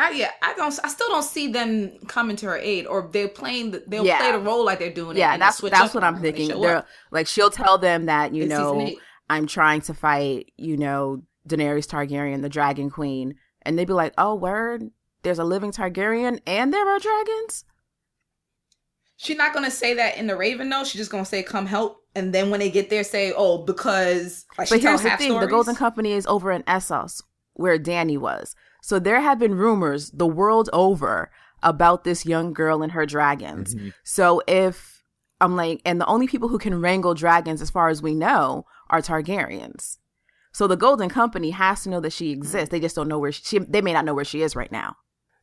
I, 0.00 0.10
yeah, 0.12 0.30
I 0.42 0.54
don't. 0.54 0.78
I 0.84 0.88
still 0.88 1.08
don't 1.08 1.24
see 1.24 1.48
them 1.50 1.98
coming 2.06 2.36
to 2.36 2.46
her 2.46 2.56
aid, 2.56 2.86
or 2.86 3.08
they're 3.12 3.26
playing. 3.26 3.72
The, 3.72 3.82
they'll 3.86 4.06
Yeah. 4.06 4.18
play 4.18 4.32
the 4.32 4.38
role 4.38 4.64
like 4.64 4.78
they're 4.78 4.92
doing 4.92 5.16
it. 5.16 5.20
Yeah, 5.20 5.32
and 5.32 5.42
that's 5.42 5.58
switch 5.58 5.72
that's 5.72 5.92
what 5.92 6.04
I'm 6.04 6.22
they 6.22 6.30
thinking. 6.32 6.60
They're 6.60 6.84
like 7.10 7.26
she'll 7.26 7.50
tell 7.50 7.78
them 7.78 8.06
that 8.06 8.32
you 8.32 8.44
season 8.44 8.56
know. 8.78 8.90
I'm 9.28 9.46
trying 9.46 9.80
to 9.82 9.94
fight, 9.94 10.52
you 10.56 10.76
know, 10.76 11.22
Daenerys 11.48 11.86
Targaryen, 11.88 12.42
the 12.42 12.48
Dragon 12.48 12.90
Queen, 12.90 13.34
and 13.62 13.76
they'd 13.76 13.86
be 13.86 13.92
like, 13.92 14.14
"Oh, 14.16 14.36
word, 14.36 14.84
there's 15.22 15.40
a 15.40 15.44
living 15.44 15.72
Targaryen, 15.72 16.40
and 16.46 16.72
there 16.72 16.88
are 16.88 16.98
dragons." 17.00 17.64
She's 19.16 19.36
not 19.36 19.52
gonna 19.52 19.70
say 19.70 19.94
that 19.94 20.16
in 20.16 20.28
the 20.28 20.36
Raven 20.36 20.70
though. 20.70 20.84
She's 20.84 21.00
just 21.00 21.10
gonna 21.10 21.24
say, 21.24 21.42
"Come 21.42 21.66
help," 21.66 22.04
and 22.14 22.32
then 22.32 22.50
when 22.50 22.60
they 22.60 22.70
get 22.70 22.88
there, 22.88 23.02
say, 23.02 23.32
"Oh, 23.36 23.58
because." 23.58 24.46
Like 24.56 24.68
But 24.68 24.80
here's 24.80 25.02
the 25.02 25.10
thing: 25.16 25.38
the. 25.38 25.46
Golden 25.48 25.74
Company 25.74 26.12
is 26.12 26.24
over 26.28 26.52
in 26.52 26.62
Essos, 26.62 27.22
where 27.54 27.78
Dany 27.80 28.16
was. 28.16 28.54
So 28.82 28.98
there 28.98 29.20
have 29.20 29.38
been 29.38 29.54
rumors 29.54 30.10
the 30.10 30.26
world 30.26 30.70
over 30.72 31.30
about 31.62 32.04
this 32.04 32.24
young 32.24 32.52
girl 32.52 32.82
and 32.82 32.92
her 32.92 33.06
dragons. 33.06 33.74
Mm-hmm. 33.74 33.88
So 34.04 34.42
if 34.46 35.02
I'm 35.40 35.56
like, 35.56 35.80
and 35.84 36.00
the 36.00 36.06
only 36.06 36.26
people 36.26 36.48
who 36.48 36.58
can 36.58 36.80
wrangle 36.80 37.14
dragons, 37.14 37.62
as 37.62 37.70
far 37.70 37.88
as 37.88 38.02
we 38.02 38.14
know, 38.14 38.66
are 38.90 39.00
Targaryens. 39.00 39.98
So 40.52 40.66
the 40.66 40.76
Golden 40.76 41.08
Company 41.08 41.50
has 41.50 41.82
to 41.82 41.90
know 41.90 42.00
that 42.00 42.12
she 42.12 42.30
exists. 42.30 42.70
They 42.70 42.80
just 42.80 42.96
don't 42.96 43.08
know 43.08 43.18
where 43.18 43.32
she. 43.32 43.58
they 43.58 43.80
may 43.80 43.92
not 43.92 44.04
know 44.04 44.14
where 44.14 44.24
she 44.24 44.42
is 44.42 44.56
right 44.56 44.72
now. 44.72 44.96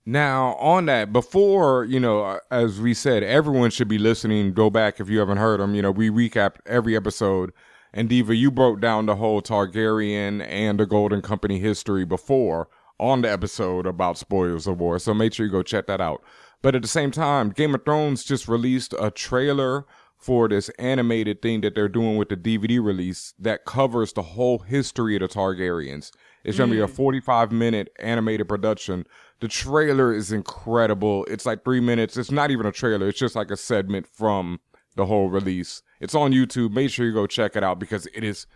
Now, 0.06 0.56
on 0.56 0.86
that, 0.86 1.12
before, 1.12 1.86
you 1.86 2.00
know, 2.00 2.22
uh, 2.22 2.40
as 2.52 2.80
we 2.80 2.94
said, 2.94 3.24
everyone 3.24 3.72
should 3.72 3.88
be 3.88 3.98
listening. 3.98 4.54
Go 4.54 4.70
back 4.70 5.00
if 5.00 5.10
you 5.10 5.20
haven't 5.20 5.38
heard 5.38 5.60
them. 5.60 5.74
You 5.74 5.82
know, 5.82 5.92
we 5.92 6.10
recap 6.10 6.58
every 6.66 6.96
episode. 6.96 7.52
And 7.92 8.10
Diva, 8.10 8.36
you 8.36 8.52
broke 8.52 8.82
down 8.82 9.06
the 9.06 9.16
whole 9.16 9.42
Targaryen 9.42 10.46
and 10.48 10.80
the 10.80 10.86
Golden 10.86 11.22
Company 11.22 11.60
history 11.60 12.06
before 12.06 12.68
on 13.00 13.22
the 13.22 13.32
episode 13.32 13.86
about 13.86 14.18
Spoils 14.18 14.68
of 14.68 14.80
War. 14.80 15.00
So 15.00 15.14
make 15.14 15.34
sure 15.34 15.46
you 15.46 15.52
go 15.52 15.64
check 15.64 15.88
that 15.88 16.02
out. 16.02 16.24
But 16.62 16.76
at 16.76 16.82
the 16.82 16.88
same 16.88 17.12
time, 17.12 17.50
Game 17.50 17.76
of 17.76 17.86
Thrones 17.86 18.24
just 18.24 18.48
released 18.48 18.94
a 19.00 19.12
trailer 19.12 19.86
for 20.18 20.48
this 20.48 20.70
animated 20.80 21.42
thing 21.42 21.62
that 21.62 21.76
they're 21.76 21.88
doing 21.88 22.18
with 22.18 22.30
the 22.30 22.38
DVD 22.38 22.84
release 22.84 23.34
that 23.38 23.66
covers 23.66 24.14
the 24.14 24.22
whole 24.22 24.60
history 24.60 25.16
of 25.16 25.22
the 25.22 25.28
Targaryens. 25.28 26.12
It's 26.44 26.58
going 26.58 26.70
to 26.70 26.76
be 26.76 26.82
a 26.82 26.88
mm. 26.88 26.90
45 26.90 27.52
minute 27.52 27.90
animated 28.00 28.48
production. 28.48 29.06
The 29.40 29.48
trailer 29.48 30.14
is 30.14 30.32
incredible. 30.32 31.26
It's 31.26 31.46
like 31.46 31.64
three 31.64 31.80
minutes. 31.80 32.18
It's 32.18 32.32
not 32.32 32.52
even 32.52 32.66
a 32.66 32.72
trailer. 32.72 33.10
It's 33.10 33.20
just 33.20 33.36
like 33.36 33.52
a 33.52 33.58
segment 33.58 34.08
from 34.08 34.60
the 34.96 35.06
whole 35.06 35.30
release. 35.30 35.82
It's 36.00 36.16
on 36.16 36.32
YouTube. 36.32 36.72
Make 36.72 36.90
sure 36.90 37.06
you 37.06 37.14
go 37.14 37.28
check 37.28 37.56
it 37.56 37.64
out 37.64 37.80
because 37.80 38.08
it 38.08 38.24
is, 38.24 38.48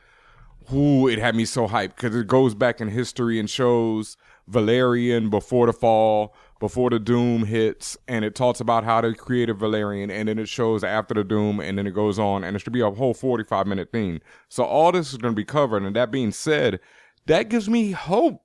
ooh, 0.74 1.08
it 1.08 1.20
had 1.20 1.36
me 1.36 1.46
so 1.46 1.68
hyped 1.68 1.96
because 1.96 2.16
it 2.16 2.28
goes 2.28 2.56
back 2.56 2.80
in 2.80 2.90
history 2.90 3.40
and 3.40 3.50
shows 3.50 4.18
Valyrian 4.50 5.30
before 5.30 5.68
the 5.68 5.74
fall, 5.74 6.34
before 6.60 6.90
the 6.90 7.00
doom 7.00 7.46
hits, 7.46 7.98
and 8.08 8.26
it 8.26 8.36
talks 8.36 8.60
about 8.60 8.84
how 8.84 9.02
they 9.02 9.14
created 9.14 9.58
Valyrian, 9.58 10.12
and 10.12 10.28
then 10.28 10.40
it 10.40 10.50
shows 10.50 10.84
after 10.84 11.14
the 11.14 11.24
doom, 11.24 11.60
and 11.60 11.78
then 11.78 11.88
it 11.88 11.94
goes 11.94 12.20
on, 12.20 12.44
and 12.44 12.56
it 12.56 12.60
should 12.60 12.74
be 12.74 12.82
a 12.82 12.92
whole 12.92 13.14
45 13.14 13.68
minute 13.68 13.92
thing. 13.92 14.22
So 14.50 14.64
all 14.64 14.92
this 14.92 15.12
is 15.12 15.18
going 15.18 15.34
to 15.34 15.38
be 15.38 15.46
covered. 15.46 15.84
And 15.84 15.96
that 15.96 16.12
being 16.12 16.32
said, 16.32 16.80
that 17.28 17.50
gives 17.50 17.70
me 17.70 17.92
hope 17.92 18.42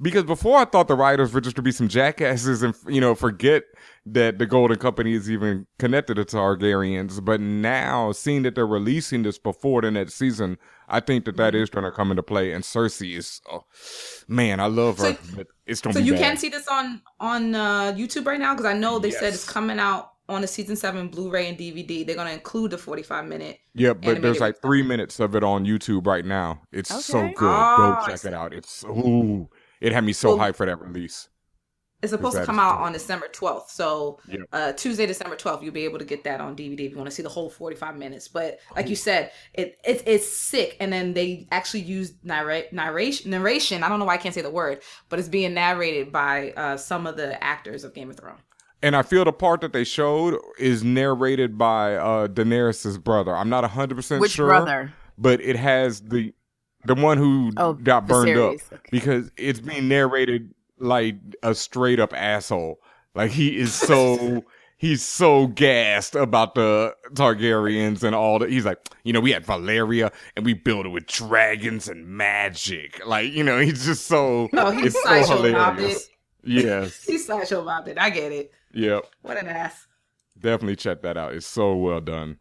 because 0.00 0.24
before 0.24 0.58
I 0.58 0.64
thought 0.64 0.88
the 0.88 0.94
writers 0.94 1.32
were 1.32 1.40
just 1.40 1.56
to 1.56 1.62
be 1.62 1.72
some 1.72 1.88
jackasses 1.88 2.62
and 2.62 2.74
you 2.88 3.00
know 3.00 3.14
forget 3.14 3.64
that 4.06 4.38
the 4.38 4.46
Golden 4.46 4.78
Company 4.78 5.12
is 5.12 5.30
even 5.30 5.66
connected 5.78 6.14
to 6.14 6.24
Targaryens. 6.24 7.22
But 7.24 7.40
now, 7.40 8.12
seeing 8.12 8.42
that 8.42 8.54
they're 8.54 8.66
releasing 8.66 9.22
this 9.22 9.38
before 9.38 9.82
the 9.82 9.90
next 9.90 10.14
season, 10.14 10.56
I 10.88 11.00
think 11.00 11.26
that 11.26 11.36
that 11.36 11.54
is 11.54 11.68
going 11.70 11.84
to 11.84 11.90
come 11.92 12.10
into 12.10 12.22
play. 12.22 12.52
And 12.52 12.64
Cersei 12.64 13.16
is, 13.16 13.40
oh, 13.52 13.64
man, 14.26 14.58
I 14.58 14.66
love 14.66 14.98
her, 14.98 15.12
So- 15.14 15.18
but 15.36 15.46
it's 15.66 15.80
going 15.80 15.92
So 15.92 16.00
to 16.00 16.04
be 16.04 16.06
you 16.08 16.14
bad. 16.14 16.22
can 16.22 16.36
see 16.38 16.48
this 16.48 16.66
on 16.68 17.02
on 17.20 17.54
uh, 17.54 17.92
YouTube 17.92 18.26
right 18.26 18.40
now 18.40 18.54
because 18.54 18.66
I 18.66 18.72
know 18.76 18.98
they 18.98 19.10
said 19.10 19.34
it's 19.34 19.44
coming 19.48 19.78
out 19.78 20.10
on 20.28 20.40
the 20.42 20.46
season 20.46 20.76
seven 20.76 21.08
Blu-ray 21.08 21.48
and 21.48 21.58
DVD. 21.58 22.06
They're 22.06 22.16
gonna 22.16 22.30
include 22.30 22.70
the 22.70 22.78
forty-five 22.78 23.26
minute. 23.26 23.58
Yeah, 23.74 23.92
but 23.94 24.22
there's 24.22 24.40
like 24.40 24.62
three 24.62 24.82
minutes 24.82 25.18
of 25.20 25.34
it 25.36 25.42
on 25.44 25.66
YouTube 25.66 26.06
right 26.06 26.24
now. 26.24 26.62
It's 26.72 27.04
so 27.04 27.28
good. 27.36 27.36
Oh, 27.40 27.98
Go 28.06 28.06
check 28.12 28.24
it 28.24 28.32
out. 28.34 28.54
It's 28.54 28.84
ooh, 28.84 29.48
it 29.80 29.92
had 29.92 30.04
me 30.04 30.12
so 30.12 30.36
Well, 30.36 30.50
hyped 30.50 30.56
for 30.56 30.66
that 30.66 30.80
release. 30.80 31.28
It's 32.02 32.12
supposed 32.12 32.36
to 32.38 32.46
come 32.46 32.58
out 32.58 32.80
on 32.80 32.92
December 32.92 33.28
twelfth. 33.28 33.70
So 33.72 34.20
Yep. 34.26 34.40
uh, 34.52 34.72
Tuesday, 34.72 35.04
December 35.04 35.36
twelfth, 35.36 35.62
you'll 35.62 35.74
be 35.74 35.84
able 35.84 35.98
to 35.98 36.04
get 36.04 36.24
that 36.24 36.40
on 36.40 36.56
DVD 36.56 36.86
if 36.86 36.92
you 36.92 36.96
want 36.96 37.10
to 37.10 37.14
see 37.14 37.22
the 37.22 37.28
whole 37.28 37.50
forty-five 37.50 37.96
minutes. 37.96 38.26
But 38.26 38.58
like 38.74 38.88
you 38.88 38.96
said, 38.96 39.32
it 39.52 39.76
it's 39.84 40.02
it's 40.06 40.26
sick. 40.26 40.78
And 40.80 40.90
then 40.90 41.12
they 41.12 41.46
actually 41.52 41.80
use 41.80 42.14
narrate 42.22 42.72
narration 42.72 43.30
narration. 43.30 43.82
I 43.82 43.90
don't 43.90 43.98
know 43.98 44.06
why 44.06 44.14
I 44.14 44.18
can't 44.18 44.34
say 44.34 44.40
the 44.40 44.50
word, 44.50 44.80
but 45.10 45.18
it's 45.18 45.28
being 45.28 45.52
narrated 45.52 46.10
by 46.10 46.52
uh, 46.52 46.78
some 46.78 47.06
of 47.06 47.18
the 47.18 47.42
actors 47.44 47.84
of 47.84 47.92
Game 47.92 48.08
of 48.08 48.16
Thrones. 48.16 48.40
And 48.82 48.96
I 48.96 49.02
feel 49.02 49.26
the 49.26 49.32
part 49.32 49.60
that 49.60 49.74
they 49.74 49.84
showed 49.84 50.38
is 50.58 50.82
narrated 50.82 51.58
by 51.58 51.96
uh 51.96 52.28
Daenerys's 52.28 52.96
brother. 52.96 53.36
I'm 53.36 53.50
not 53.50 53.62
100% 53.64 54.20
Which 54.20 54.30
sure. 54.32 54.46
Which 54.46 54.50
brother? 54.50 54.94
But 55.18 55.42
it 55.42 55.56
has 55.56 56.00
the 56.00 56.32
the 56.84 56.94
one 56.94 57.18
who 57.18 57.52
Oh, 57.56 57.74
got 57.74 58.06
burned 58.06 58.36
up 58.38 58.54
Okay. 58.54 58.76
because 58.90 59.30
it's 59.36 59.60
being 59.60 59.88
narrated 59.88 60.54
like 60.78 61.16
a 61.42 61.54
straight 61.54 62.00
up 62.00 62.12
asshole. 62.14 62.80
Like 63.14 63.30
he 63.30 63.58
is 63.58 63.74
so 63.74 64.44
he's 64.76 65.04
so 65.04 65.48
gassed 65.48 66.14
about 66.14 66.54
the 66.54 66.94
Targaryens 67.12 68.02
and 68.02 68.14
all 68.14 68.38
that. 68.38 68.50
He's 68.50 68.64
like, 68.64 68.78
you 69.04 69.12
know, 69.12 69.20
we 69.20 69.30
had 69.32 69.44
Valyria 69.44 70.10
and 70.36 70.44
we 70.46 70.54
built 70.54 70.86
it 70.86 70.90
with 70.90 71.06
dragons 71.06 71.88
and 71.88 72.06
magic. 72.06 73.04
Like, 73.06 73.32
you 73.32 73.44
know, 73.44 73.58
he's 73.58 73.84
just 73.84 74.06
so 74.06 74.48
No, 74.52 74.70
he's 74.70 74.94
it's 74.94 75.02
so 75.02 75.36
hilarious. 75.36 76.08
Yes. 76.42 77.02
He's 77.06 77.26
sideshow 77.26 77.60
about 77.60 77.86
it. 77.86 77.98
I 77.98 78.08
get 78.08 78.32
it. 78.32 78.50
Yep. 78.72 79.04
What 79.20 79.36
an 79.36 79.46
ass. 79.48 79.86
Definitely 80.38 80.76
check 80.76 81.02
that 81.02 81.18
out. 81.18 81.34
It's 81.34 81.46
so 81.46 81.74
well 81.76 82.00
done. 82.00 82.38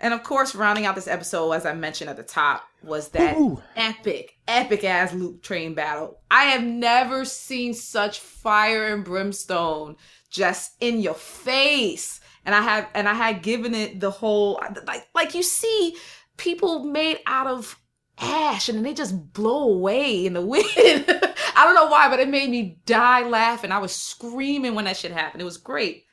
And 0.00 0.14
of 0.14 0.22
course, 0.22 0.54
rounding 0.54 0.86
out 0.86 0.94
this 0.94 1.08
episode, 1.08 1.52
as 1.52 1.66
I 1.66 1.74
mentioned 1.74 2.08
at 2.08 2.16
the 2.16 2.22
top, 2.22 2.64
was 2.82 3.10
that 3.10 3.36
Ooh. 3.36 3.62
epic, 3.76 4.38
epic 4.48 4.82
ass 4.82 5.12
loot 5.12 5.42
train 5.42 5.74
battle. 5.74 6.18
I 6.30 6.44
have 6.44 6.62
never 6.64 7.26
seen 7.26 7.74
such 7.74 8.20
fire 8.20 8.94
and 8.94 9.04
brimstone 9.04 9.96
just 10.30 10.72
in 10.80 11.00
your 11.00 11.14
face. 11.14 12.20
And 12.46 12.54
I 12.54 12.62
have 12.62 12.88
and 12.94 13.06
I 13.06 13.12
had 13.12 13.42
given 13.42 13.74
it 13.74 14.00
the 14.00 14.10
whole 14.10 14.58
like 14.86 15.06
like 15.14 15.34
you 15.34 15.42
see 15.42 15.96
people 16.38 16.84
made 16.84 17.18
out 17.26 17.46
of 17.46 17.78
ash 18.16 18.68
and 18.68 18.78
then 18.78 18.84
they 18.84 18.94
just 18.94 19.32
blow 19.34 19.70
away 19.70 20.24
in 20.24 20.32
the 20.32 20.40
wind. 20.46 20.64
I 20.66 21.64
don't 21.64 21.74
know 21.74 21.88
why, 21.88 22.08
but 22.08 22.20
it 22.20 22.28
made 22.28 22.48
me 22.48 22.78
die 22.86 23.28
laughing. 23.28 23.70
I 23.70 23.78
was 23.78 23.94
screaming 23.94 24.74
when 24.74 24.86
that 24.86 24.96
shit 24.96 25.12
happened. 25.12 25.42
It 25.42 25.44
was 25.44 25.58
great. 25.58 26.04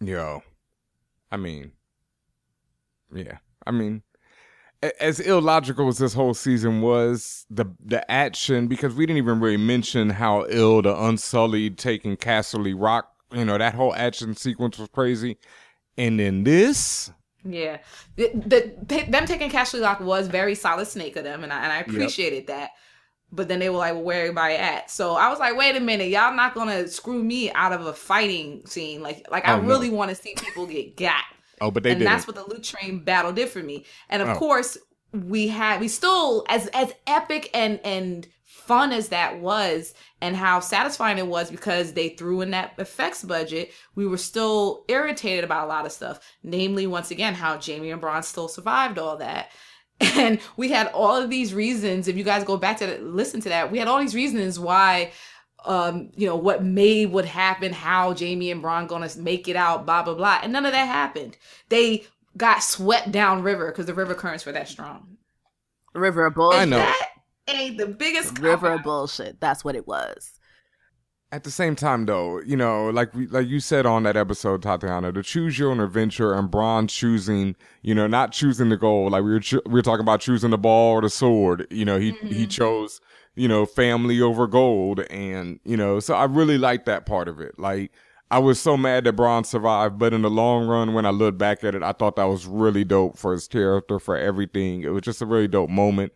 Yo, 0.00 0.44
I 1.32 1.36
mean, 1.36 1.72
yeah, 3.12 3.38
I 3.66 3.70
mean, 3.70 4.02
as 5.00 5.20
illogical 5.20 5.88
as 5.88 5.98
this 5.98 6.14
whole 6.14 6.34
season 6.34 6.82
was, 6.82 7.46
the 7.50 7.66
the 7.84 8.08
action 8.10 8.68
because 8.68 8.94
we 8.94 9.06
didn't 9.06 9.18
even 9.18 9.40
really 9.40 9.56
mention 9.56 10.10
how 10.10 10.46
ill 10.48 10.82
the 10.82 10.96
Unsullied 11.04 11.78
taking 11.78 12.16
Casterly 12.16 12.74
Rock, 12.76 13.12
you 13.32 13.44
know, 13.44 13.58
that 13.58 13.74
whole 13.74 13.94
action 13.94 14.34
sequence 14.36 14.78
was 14.78 14.88
crazy, 14.90 15.38
and 15.98 16.20
then 16.20 16.44
this, 16.44 17.10
Yeah, 17.44 17.78
the, 18.16 18.30
the, 18.34 19.04
them 19.08 19.24
taking 19.26 19.48
Casterly 19.50 19.82
Rock 19.82 20.00
was 20.00 20.26
very 20.28 20.54
solid 20.54 20.86
snake 20.86 21.16
of 21.16 21.24
them, 21.24 21.44
and 21.44 21.52
I 21.52 21.62
and 21.62 21.72
I 21.72 21.78
appreciated 21.78 22.48
that. 22.48 22.70
But 23.32 23.48
then 23.48 23.60
they 23.60 23.70
were 23.70 23.78
like, 23.78 23.94
well, 23.94 24.04
"Where 24.04 24.22
everybody 24.22 24.54
at?" 24.56 24.90
So 24.90 25.14
I 25.14 25.28
was 25.30 25.38
like, 25.38 25.56
"Wait 25.56 25.76
a 25.76 25.80
minute, 25.80 26.08
y'all 26.10 26.34
not 26.34 26.54
gonna 26.54 26.88
screw 26.88 27.22
me 27.22 27.52
out 27.52 27.72
of 27.72 27.86
a 27.86 27.92
fighting 27.94 28.66
scene? 28.66 29.02
Like, 29.02 29.26
like 29.30 29.46
I 29.46 29.54
Oh, 29.54 29.60
no. 29.60 29.64
really 29.66 29.90
want 29.90 30.10
to 30.10 30.16
see 30.16 30.34
people 30.36 30.66
get 30.66 30.96
got." 30.96 31.24
Oh, 31.60 31.70
but 31.70 31.82
they 31.82 31.90
did. 31.90 31.92
and 31.92 32.00
did 32.00 32.08
that's 32.08 32.26
what 32.26 32.36
the 32.36 32.44
loot 32.44 32.62
train 32.64 33.00
battle 33.00 33.32
did 33.32 33.48
for 33.48 33.60
me. 33.62 33.84
And 34.08 34.22
of 34.22 34.28
Oh. 34.30 34.34
course, 34.34 34.78
we 35.12 35.48
had 35.48 35.80
we 35.80 35.88
still 35.88 36.44
as 36.48 36.66
as 36.68 36.92
epic 37.06 37.50
and 37.54 37.80
and 37.84 38.28
fun 38.44 38.92
as 38.92 39.08
that 39.08 39.38
was 39.40 39.94
and 40.20 40.36
how 40.36 40.60
satisfying 40.60 41.16
it 41.16 41.26
was 41.26 41.50
because 41.50 41.94
they 41.94 42.10
threw 42.10 42.42
in 42.42 42.50
that 42.50 42.74
effects 42.76 43.22
budget, 43.24 43.72
we 43.94 44.06
were 44.06 44.18
still 44.18 44.84
irritated 44.88 45.42
about 45.44 45.64
a 45.64 45.68
lot 45.68 45.86
of 45.86 45.92
stuff. 45.92 46.20
Namely, 46.42 46.86
once 46.86 47.10
again, 47.10 47.32
how 47.34 47.58
jaime 47.58 47.90
and 47.90 48.02
Bronn 48.02 48.22
still 48.24 48.48
survived 48.48 48.98
all 48.98 49.16
that. 49.18 49.50
And 50.00 50.38
we 50.56 50.68
had 50.70 50.86
all 50.88 51.16
of 51.16 51.28
these 51.30 51.52
reasons. 51.54 52.06
If 52.06 52.16
you 52.16 52.22
guys 52.22 52.44
go 52.44 52.56
back 52.56 52.76
to 52.78 52.98
listen 53.00 53.40
to 53.40 53.48
that, 53.48 53.72
we 53.72 53.78
had 53.78 53.88
all 53.88 53.98
these 53.98 54.14
reasons 54.14 54.56
why 54.58 55.10
um, 55.64 56.10
you 56.14 56.26
know, 56.26 56.36
what 56.36 56.64
may 56.64 57.06
would 57.06 57.24
happen, 57.24 57.72
how 57.72 58.14
Jaime 58.14 58.50
and 58.50 58.62
Bronn 58.62 58.88
gonna 58.88 59.10
make 59.18 59.48
it 59.48 59.56
out, 59.56 59.86
blah 59.86 60.02
blah 60.02 60.14
blah. 60.14 60.40
And 60.42 60.52
none 60.52 60.66
of 60.66 60.72
that 60.72 60.86
happened. 60.86 61.36
They 61.68 62.04
got 62.36 62.62
swept 62.62 63.10
down 63.10 63.42
river 63.42 63.66
because 63.66 63.86
the 63.86 63.94
river 63.94 64.14
currents 64.14 64.46
were 64.46 64.52
that 64.52 64.68
strong. 64.68 65.16
River 65.94 66.26
of 66.26 66.34
bullshit. 66.34 66.60
I 66.60 66.64
know. 66.64 66.78
That 66.78 67.56
ain't 67.56 67.78
the 67.78 67.86
biggest 67.86 68.38
River 68.38 68.68
cop-out. 68.68 68.78
of 68.78 68.84
bullshit. 68.84 69.40
That's 69.40 69.64
what 69.64 69.74
it 69.74 69.86
was. 69.88 70.32
At 71.30 71.44
the 71.44 71.50
same 71.50 71.76
time, 71.76 72.06
though, 72.06 72.40
you 72.40 72.56
know, 72.56 72.88
like 72.88 73.12
we, 73.14 73.26
like 73.26 73.48
you 73.48 73.60
said 73.60 73.84
on 73.84 74.04
that 74.04 74.16
episode, 74.16 74.62
Tatiana, 74.62 75.12
to 75.12 75.22
choose 75.22 75.58
your 75.58 75.70
own 75.70 75.80
adventure 75.80 76.32
and 76.32 76.50
Bronn 76.50 76.88
choosing, 76.88 77.54
you 77.82 77.94
know, 77.94 78.06
not 78.06 78.32
choosing 78.32 78.70
the 78.70 78.78
goal. 78.78 79.10
Like 79.10 79.24
we 79.24 79.32
were 79.32 79.40
cho- 79.40 79.60
we 79.66 79.72
were 79.72 79.82
talking 79.82 80.00
about 80.00 80.20
choosing 80.20 80.48
the 80.50 80.56
ball 80.56 80.92
or 80.92 81.02
the 81.02 81.10
sword. 81.10 81.66
You 81.70 81.84
know, 81.84 81.98
he 81.98 82.12
he 82.22 82.46
chose, 82.46 83.02
you 83.38 83.48
know, 83.48 83.64
family 83.64 84.20
over 84.20 84.46
gold, 84.46 85.00
and 85.10 85.60
you 85.64 85.76
know, 85.76 86.00
so 86.00 86.14
I 86.14 86.24
really 86.24 86.58
like 86.58 86.84
that 86.86 87.06
part 87.06 87.28
of 87.28 87.40
it. 87.40 87.58
Like 87.58 87.92
I 88.30 88.38
was 88.40 88.60
so 88.60 88.76
mad 88.76 89.04
that 89.04 89.16
Bronn 89.16 89.46
survived, 89.46 89.98
but 89.98 90.12
in 90.12 90.22
the 90.22 90.30
long 90.30 90.66
run, 90.66 90.92
when 90.92 91.06
I 91.06 91.10
look 91.10 91.38
back 91.38 91.64
at 91.64 91.74
it, 91.74 91.82
I 91.82 91.92
thought 91.92 92.16
that 92.16 92.24
was 92.24 92.46
really 92.46 92.84
dope 92.84 93.16
for 93.16 93.32
his 93.32 93.48
character, 93.48 93.98
for 93.98 94.16
everything. 94.16 94.82
It 94.82 94.88
was 94.88 95.02
just 95.02 95.22
a 95.22 95.26
really 95.26 95.48
dope 95.48 95.70
moment. 95.70 96.12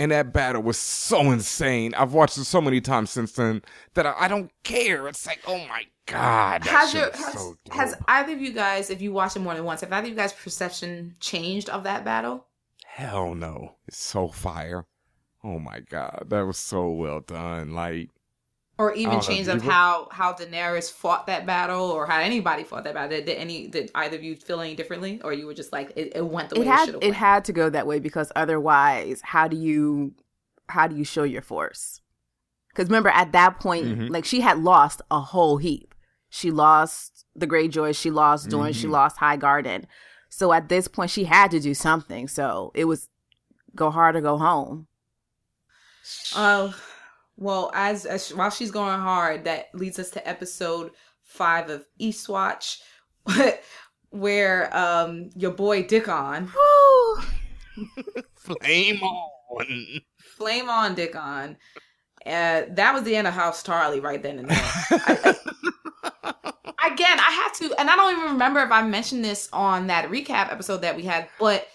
And 0.00 0.12
that 0.12 0.32
battle 0.32 0.62
was 0.62 0.78
so 0.78 1.32
insane. 1.32 1.92
I've 1.94 2.12
watched 2.12 2.38
it 2.38 2.44
so 2.44 2.60
many 2.60 2.80
times 2.80 3.10
since 3.10 3.32
then 3.32 3.62
that 3.94 4.06
I, 4.06 4.14
I 4.16 4.28
don't 4.28 4.52
care. 4.62 5.08
It's 5.08 5.26
like, 5.26 5.40
oh 5.48 5.58
my 5.66 5.86
god, 6.06 6.64
Has 6.64 6.94
your 6.94 7.10
has, 7.10 7.32
so 7.32 7.56
has 7.72 7.96
either 8.06 8.34
of 8.34 8.40
you 8.40 8.52
guys, 8.52 8.90
if 8.90 9.02
you 9.02 9.12
watched 9.12 9.34
it 9.34 9.40
more 9.40 9.54
than 9.54 9.64
once, 9.64 9.80
have 9.80 9.92
either 9.92 10.06
of 10.06 10.10
you 10.10 10.14
guys' 10.14 10.32
perception 10.32 11.16
changed 11.18 11.68
of 11.68 11.82
that 11.82 12.04
battle? 12.04 12.46
Hell 12.84 13.34
no, 13.34 13.74
it's 13.88 13.98
so 13.98 14.28
fire. 14.28 14.86
Oh 15.42 15.58
my 15.58 15.80
god, 15.80 16.26
that 16.28 16.42
was 16.42 16.58
so 16.58 16.90
well 16.90 17.20
done. 17.20 17.72
Like, 17.74 18.10
Or 18.78 18.92
even 18.94 19.20
don't 19.20 19.26
know, 19.26 19.36
changed 19.36 19.48
do 19.48 19.60
of 19.60 19.60
how 19.60 20.08
how 20.12 20.32
Daenerys 20.32 20.90
fought 20.90 21.26
that 21.26 21.46
battle, 21.46 21.90
or 21.90 22.06
how 22.06 22.18
anybody 22.20 22.62
fought 22.64 22.84
that 22.84 22.94
battle? 22.94 23.10
Did, 23.16 23.26
did 23.26 23.36
any 23.38 23.66
did 23.68 23.90
either 23.94 24.16
of 24.16 24.22
you 24.24 24.36
feel 24.36 24.60
any 24.60 24.74
differently, 24.76 25.20
or 25.22 25.32
you 25.32 25.46
were 25.46 25.54
just 25.54 25.72
like 25.72 25.92
it, 25.96 26.12
it 26.16 26.26
went 26.26 26.48
the 26.50 26.56
way 26.56 26.64
It 26.64 26.66
it, 26.66 26.78
had 26.78 26.80
should 26.80 26.94
have 26.94 27.02
it 27.02 27.14
went? 27.14 27.14
had 27.14 27.44
to 27.46 27.52
go 27.52 27.70
that 27.70 27.86
way 27.86 27.98
because 27.98 28.32
otherwise, 28.34 29.20
how 29.22 29.48
do 29.48 29.56
you 29.56 30.14
how 30.68 30.86
do 30.86 30.96
you 30.96 31.04
show 31.04 31.22
your 31.24 31.42
force? 31.42 32.00
Because 32.70 32.88
remember, 32.88 33.10
at 33.10 33.32
that 33.32 33.60
point, 33.60 33.90
Mhm. 33.90 34.08
like 34.08 34.24
she 34.26 34.42
had 34.42 34.58
lost 34.60 35.02
a 35.10 35.20
whole 35.20 35.58
heap. 35.58 35.94
She 36.30 36.50
lost 36.52 37.26
the 37.36 37.46
Greyjoy, 37.48 37.96
she 38.00 38.10
lost 38.10 38.50
Dorne, 38.50 38.72
she 38.74 38.86
Mhm. 38.86 38.88
lost 38.88 39.18
High 39.18 39.36
Garden. 39.38 39.86
So 40.30 40.52
at 40.52 40.68
this 40.70 40.88
point, 40.88 41.10
she 41.12 41.24
had 41.24 41.50
to 41.52 41.60
do 41.60 41.74
something. 41.74 42.28
So 42.28 42.72
it 42.74 42.86
was 42.86 43.08
go 43.76 43.90
hard 43.92 44.16
or 44.16 44.22
go 44.22 44.38
home. 44.38 44.87
Uh, 46.34 46.72
well, 47.36 47.70
as, 47.74 48.04
as 48.06 48.30
while 48.34 48.50
she's 48.50 48.70
going 48.70 48.98
hard, 49.00 49.44
that 49.44 49.66
leads 49.74 49.98
us 49.98 50.10
to 50.10 50.28
episode 50.28 50.90
five 51.24 51.70
of 51.70 51.84
Eastwatch, 52.00 52.78
where 54.10 54.74
um 54.76 55.30
your 55.36 55.50
boy 55.52 55.82
Dickon, 55.82 56.50
flame 58.34 59.02
on. 59.02 60.00
flame 60.36 60.68
on 60.68 60.94
Dickon. 60.94 61.56
Uh, 62.26 62.62
that 62.70 62.92
was 62.92 63.04
the 63.04 63.16
end 63.16 63.26
of 63.26 63.34
House 63.34 63.62
Tarly 63.62 64.02
right 64.02 64.22
then 64.22 64.38
and 64.40 64.48
there. 64.50 64.58
I- 64.60 65.34
Again, 66.92 67.18
I 67.20 67.30
have 67.44 67.52
to, 67.58 67.74
and 67.78 67.88
I 67.90 67.96
don't 67.96 68.16
even 68.18 68.32
remember 68.32 68.60
if 68.60 68.70
I 68.72 68.82
mentioned 68.82 69.24
this 69.24 69.48
on 69.52 69.86
that 69.88 70.10
recap 70.10 70.50
episode 70.50 70.78
that 70.78 70.96
we 70.96 71.02
had, 71.04 71.28
but 71.38 71.66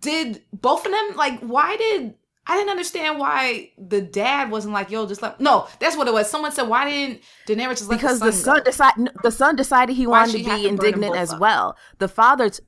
did 0.00 0.42
both 0.52 0.86
of 0.86 0.92
them 0.92 1.16
like? 1.16 1.40
Why 1.40 1.76
did 1.76 2.14
I 2.50 2.56
didn't 2.56 2.70
understand 2.70 3.18
why 3.20 3.70
the 3.78 4.00
dad 4.00 4.50
wasn't 4.50 4.74
like, 4.74 4.90
"Yo, 4.90 5.06
just 5.06 5.22
let." 5.22 5.40
No, 5.40 5.68
that's 5.78 5.96
what 5.96 6.08
it 6.08 6.12
was. 6.12 6.28
Someone 6.28 6.50
said, 6.50 6.68
"Why 6.68 6.84
didn't 6.90 7.20
Daenerys 7.46 7.78
just 7.78 7.88
let 7.88 7.96
because 8.00 8.18
the 8.18 8.26
the 8.26 8.32
son?" 8.32 8.56
son 8.56 8.64
decided 8.64 9.08
the 9.22 9.30
son 9.30 9.54
decided 9.56 9.94
he 9.96 10.06
Why 10.06 10.20
wanted 10.22 10.32
to 10.32 10.38
be 10.56 10.62
to 10.62 10.68
indignant 10.68 11.14
as 11.16 11.32
up? 11.32 11.40
well. 11.40 11.76
The 11.98 12.08
father, 12.08 12.50
t- 12.50 12.62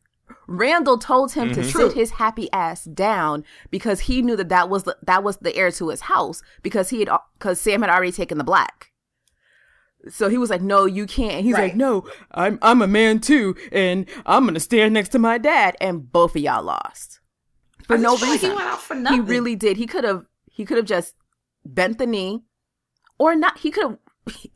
Randyll, 0.49 1.01
told 1.01 1.33
him 1.33 1.51
to 1.55 1.61
Mhm. 1.61 1.71
True. 1.71 1.89
sit 1.89 1.93
his 1.97 2.11
happy 2.13 2.49
ass 2.53 2.85
down 2.85 3.45
because 3.71 4.01
he 4.01 4.23
knew 4.23 4.37
that 4.37 4.49
that 4.51 4.69
was 4.69 4.85
the, 4.85 4.97
that 5.03 5.25
was 5.25 5.39
the 5.39 5.55
heir 5.57 5.73
to 5.73 5.89
his 5.89 6.03
house 6.03 6.43
because 6.63 6.91
he 6.91 7.01
had 7.01 7.11
because 7.39 7.61
Sam 7.61 7.83
had 7.83 7.91
already 7.91 8.13
taken 8.13 8.39
the 8.39 8.45
black. 8.45 8.93
So 10.09 10.29
he 10.29 10.39
was 10.39 10.51
like, 10.51 10.63
"No, 10.63 10.85
you 10.85 11.07
can't." 11.07 11.33
And 11.35 11.45
he's 11.45 11.55
Right. 11.55 11.65
like, 11.71 11.77
"No, 11.77 12.05
I'm 12.33 12.59
I'm 12.63 12.83
a 12.83 12.87
man 12.89 13.19
too, 13.21 13.55
and 13.73 14.07
I'm 14.27 14.45
gonna 14.47 14.61
stand 14.61 14.95
next 14.95 15.09
to 15.11 15.19
my 15.19 15.39
dad." 15.39 15.77
And 15.81 16.11
both 16.13 16.35
of 16.37 16.43
y'all 16.43 16.63
lost 16.65 17.21
for 17.87 17.95
I 17.95 17.97
no 17.99 18.11
just 18.17 18.23
like 18.23 18.31
reason. 18.33 18.51
He 18.51 18.57
went 18.57 18.69
out 18.69 18.81
for 18.83 18.95
He 18.97 19.21
really 19.21 19.57
did. 19.57 19.77
He 19.77 19.87
could 19.87 20.05
have. 20.05 20.25
He 20.51 20.65
could 20.65 20.77
have 20.77 20.87
just 20.87 21.15
bent 21.65 21.99
the 21.99 22.07
knee, 22.07 22.43
or 23.19 23.35
not. 23.35 23.59
He 23.59 23.71
could 23.71 23.85
have, 23.85 23.99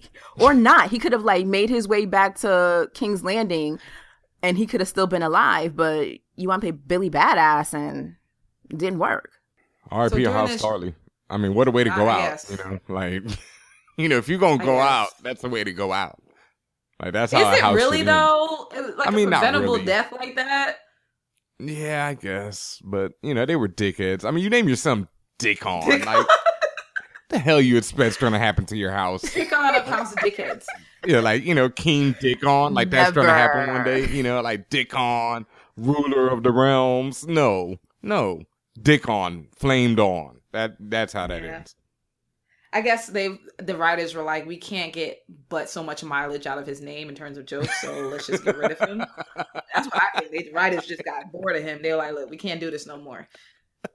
or 0.38 0.52
not. 0.54 0.90
He 0.90 0.98
could 0.98 1.12
have 1.12 1.24
like 1.24 1.46
made 1.46 1.70
his 1.70 1.88
way 1.88 2.04
back 2.06 2.36
to 2.40 2.90
King's 2.94 3.24
Landing, 3.24 3.78
and 4.42 4.58
he 4.58 4.66
could 4.66 4.80
have 4.80 4.88
still 4.88 5.06
been 5.06 5.22
alive. 5.22 5.74
But 5.76 6.08
you 6.36 6.48
want 6.48 6.60
to 6.62 6.66
play 6.66 6.78
Billy 6.86 7.10
Badass, 7.10 7.72
and 7.74 8.16
it 8.70 8.78
didn't 8.78 8.98
work. 8.98 9.30
R.I.P. 9.90 10.24
So 10.24 10.32
House 10.32 10.50
this- 10.50 10.62
Tarly. 10.62 10.94
I 11.28 11.38
mean, 11.38 11.54
what 11.54 11.66
a 11.66 11.70
way 11.72 11.82
to 11.84 11.90
go 11.90 12.06
I 12.06 12.12
out. 12.12 12.18
guess. 12.30 12.50
You 12.50 12.56
know, 12.58 12.78
like, 12.88 13.22
you 13.96 14.08
know, 14.08 14.16
if 14.16 14.28
you're 14.28 14.38
gonna 14.38 14.64
go 14.64 14.78
out, 14.78 15.08
that's 15.22 15.42
the 15.42 15.48
way 15.48 15.64
to 15.64 15.72
go 15.72 15.92
out. 15.92 16.22
Like 17.02 17.12
that's 17.12 17.32
Is 17.32 17.38
how 17.38 17.50
a 17.50 17.54
it 17.54 17.60
house 17.60 17.74
really 17.74 18.02
though? 18.02 18.68
Like 18.96 19.08
I 19.08 19.10
mean, 19.10 19.28
a 19.28 19.32
preventable 19.32 19.74
really. 19.74 19.84
death 19.84 20.12
like 20.12 20.36
that? 20.36 20.76
Yeah, 21.58 22.06
I 22.06 22.14
guess, 22.14 22.80
but 22.84 23.12
you 23.22 23.32
know, 23.34 23.46
they 23.46 23.56
were 23.56 23.68
dickheads. 23.68 24.24
I 24.24 24.30
mean, 24.30 24.44
you 24.44 24.50
name 24.50 24.68
your 24.68 24.76
son 24.76 25.08
Dick 25.38 25.64
on. 25.66 25.88
Dick 25.88 26.04
like, 26.06 26.26
the 27.30 27.38
hell 27.38 27.60
you 27.60 27.76
expect's 27.76 28.16
gonna 28.18 28.38
happen 28.38 28.66
to 28.66 28.76
your 28.76 28.90
house? 28.92 29.22
Pick 29.32 29.52
on 29.52 29.74
a 29.74 29.82
house 29.82 30.12
of 30.12 30.18
dickheads. 30.18 30.66
you 31.06 31.14
know, 31.14 31.20
like 31.20 31.44
you 31.44 31.54
know, 31.54 31.68
King 31.70 32.14
Dickon. 32.20 32.74
Like 32.74 32.90
that's 32.90 33.12
gonna 33.12 33.32
happen 33.32 33.68
one 33.72 33.84
day. 33.84 34.06
You 34.08 34.22
know, 34.22 34.40
like 34.42 34.68
Dickon, 34.70 35.46
ruler 35.76 36.28
of 36.28 36.42
the 36.42 36.52
realms. 36.52 37.26
No, 37.26 37.76
no, 38.02 38.42
Dickon, 38.80 39.48
flamed 39.56 39.98
on. 39.98 40.40
That 40.52 40.76
that's 40.78 41.12
how 41.12 41.26
that 41.26 41.42
Yeah. 41.42 41.56
ends. 41.56 41.74
I 42.76 42.82
guess 42.82 43.06
they 43.06 43.30
the 43.58 43.74
writers 43.74 44.14
were 44.14 44.22
like, 44.22 44.44
we 44.44 44.58
can't 44.58 44.92
get 44.92 45.20
but 45.48 45.70
so 45.70 45.82
much 45.82 46.04
mileage 46.04 46.46
out 46.46 46.58
of 46.58 46.66
his 46.66 46.82
name 46.82 47.08
in 47.08 47.14
terms 47.14 47.38
of 47.38 47.46
jokes, 47.46 47.80
so 47.80 47.90
let's 48.08 48.26
just 48.26 48.44
get 48.44 48.54
rid 48.54 48.72
of 48.72 48.78
him. 48.78 48.98
That's 49.74 49.86
what 49.86 50.02
I 50.14 50.20
think. 50.20 50.30
They, 50.30 50.42
the 50.50 50.52
writers 50.52 50.84
just 50.84 51.02
got 51.02 51.32
bored 51.32 51.56
of 51.56 51.62
him. 51.62 51.80
They 51.80 51.90
were 51.90 51.96
like, 51.96 52.12
look, 52.12 52.28
we 52.28 52.36
can't 52.36 52.60
do 52.60 52.70
this 52.70 52.86
no 52.86 52.98
more. 52.98 53.28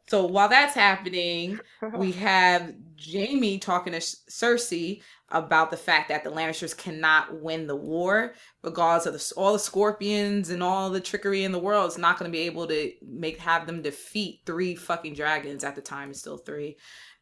So 0.07 0.25
while 0.25 0.49
that's 0.49 0.73
happening, 0.73 1.59
we 1.93 2.11
have 2.13 2.73
Jaime 2.99 3.59
talking 3.59 3.93
to 3.93 3.99
Cersei 3.99 5.01
about 5.29 5.69
the 5.69 5.77
fact 5.77 6.09
that 6.09 6.23
the 6.23 6.32
Lannisters 6.32 6.75
cannot 6.75 7.41
win 7.41 7.67
the 7.67 7.75
war, 7.75 8.34
regardless 8.63 9.05
of 9.05 9.13
the, 9.13 9.34
all 9.39 9.53
the 9.53 9.59
scorpions 9.59 10.49
and 10.49 10.63
all 10.63 10.89
the 10.89 10.99
trickery 10.99 11.43
in 11.43 11.51
the 11.51 11.59
world. 11.59 11.88
It's 11.88 11.97
not 11.97 12.17
going 12.17 12.32
to 12.32 12.36
be 12.36 12.45
able 12.45 12.67
to 12.67 12.91
make 13.05 13.38
have 13.39 13.67
them 13.67 13.82
defeat 13.82 14.41
three 14.45 14.75
fucking 14.75 15.13
dragons. 15.13 15.63
At 15.63 15.75
the 15.75 15.82
time, 15.82 16.09
it's 16.09 16.19
still 16.19 16.38
three. 16.38 16.77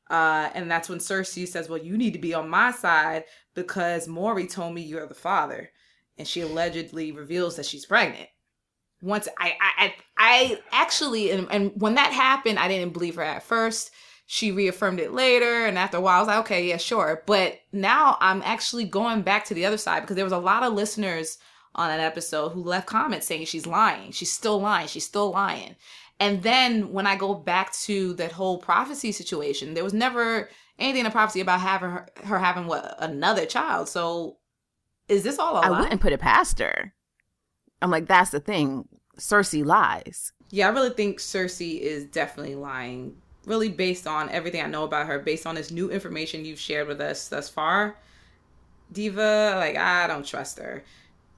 Uh, 0.09 0.49
and 0.55 0.69
that's 0.69 0.89
when 0.89 0.99
Cersei 0.99 1.47
says, 1.47 1.69
"Well, 1.69 1.79
you 1.79 1.97
need 1.97 2.13
to 2.13 2.19
be 2.19 2.33
on 2.33 2.49
my 2.49 2.71
side 2.71 3.25
because 3.53 4.07
Maury 4.07 4.47
told 4.47 4.73
me 4.73 4.81
you're 4.81 5.05
the 5.05 5.13
father," 5.13 5.71
and 6.17 6.27
she 6.27 6.41
allegedly 6.41 7.11
reveals 7.11 7.55
that 7.55 7.65
she's 7.65 7.85
pregnant. 7.85 8.29
Once 9.01 9.27
I, 9.37 9.53
I, 9.77 9.93
I, 10.17 10.59
actually, 10.71 11.31
and, 11.31 11.47
and 11.51 11.71
when 11.75 11.95
that 11.95 12.11
happened, 12.11 12.59
I 12.59 12.67
didn't 12.67 12.93
believe 12.93 13.15
her 13.15 13.23
at 13.23 13.43
first. 13.43 13.91
She 14.25 14.51
reaffirmed 14.51 14.99
it 14.99 15.13
later, 15.13 15.65
and 15.65 15.77
after 15.77 15.97
a 15.97 16.01
while, 16.01 16.17
I 16.17 16.19
was 16.19 16.27
like, 16.27 16.39
"Okay, 16.39 16.67
yeah, 16.67 16.77
sure." 16.77 17.23
But 17.25 17.59
now 17.71 18.17
I'm 18.19 18.41
actually 18.43 18.85
going 18.85 19.21
back 19.21 19.45
to 19.45 19.53
the 19.53 19.65
other 19.65 19.77
side 19.77 20.01
because 20.01 20.15
there 20.15 20.25
was 20.25 20.33
a 20.33 20.39
lot 20.39 20.63
of 20.63 20.73
listeners 20.73 21.37
on 21.75 21.89
that 21.89 21.99
episode 21.99 22.49
who 22.49 22.63
left 22.63 22.87
comments 22.87 23.27
saying 23.27 23.45
she's 23.45 23.67
lying. 23.67 24.11
She's 24.11 24.31
still 24.31 24.59
lying. 24.59 24.87
She's 24.87 25.05
still 25.05 25.31
lying. 25.31 25.75
And 26.19 26.43
then 26.43 26.91
when 26.91 27.07
I 27.07 27.15
go 27.15 27.33
back 27.33 27.71
to 27.83 28.13
that 28.15 28.33
whole 28.33 28.57
prophecy 28.57 29.11
situation, 29.11 29.73
there 29.73 29.83
was 29.83 29.93
never 29.93 30.49
anything 30.77 30.99
in 30.99 31.05
the 31.05 31.11
prophecy 31.11 31.39
about 31.39 31.61
having 31.61 31.89
her, 31.91 32.09
her 32.25 32.39
having 32.39 32.67
what 32.67 32.95
another 32.99 33.45
child. 33.45 33.87
So 33.87 34.37
is 35.07 35.23
this 35.23 35.39
all 35.39 35.55
a 35.55 35.61
I 35.61 35.69
lie? 35.69 35.77
I 35.77 35.81
wouldn't 35.81 36.01
put 36.01 36.13
it 36.13 36.19
past 36.19 36.59
her. 36.59 36.93
I'm 37.81 37.91
like, 37.91 38.07
that's 38.07 38.31
the 38.31 38.39
thing. 38.39 38.87
Cersei 39.17 39.65
lies. 39.65 40.33
Yeah, 40.49 40.67
I 40.67 40.71
really 40.71 40.89
think 40.89 41.19
Cersei 41.19 41.79
is 41.79 42.05
definitely 42.05 42.55
lying. 42.55 43.15
Really 43.45 43.69
based 43.69 44.05
on 44.05 44.29
everything 44.29 44.61
I 44.61 44.67
know 44.67 44.83
about 44.83 45.07
her, 45.07 45.19
based 45.19 45.47
on 45.47 45.55
this 45.55 45.71
new 45.71 45.89
information 45.89 46.43
you've 46.43 46.59
shared 46.59 46.87
with 46.87 46.99
us 46.99 47.29
thus 47.29 47.49
far. 47.49 47.97
Diva, 48.91 49.53
like 49.55 49.77
I 49.77 50.07
don't 50.07 50.25
trust 50.25 50.59
her. 50.59 50.83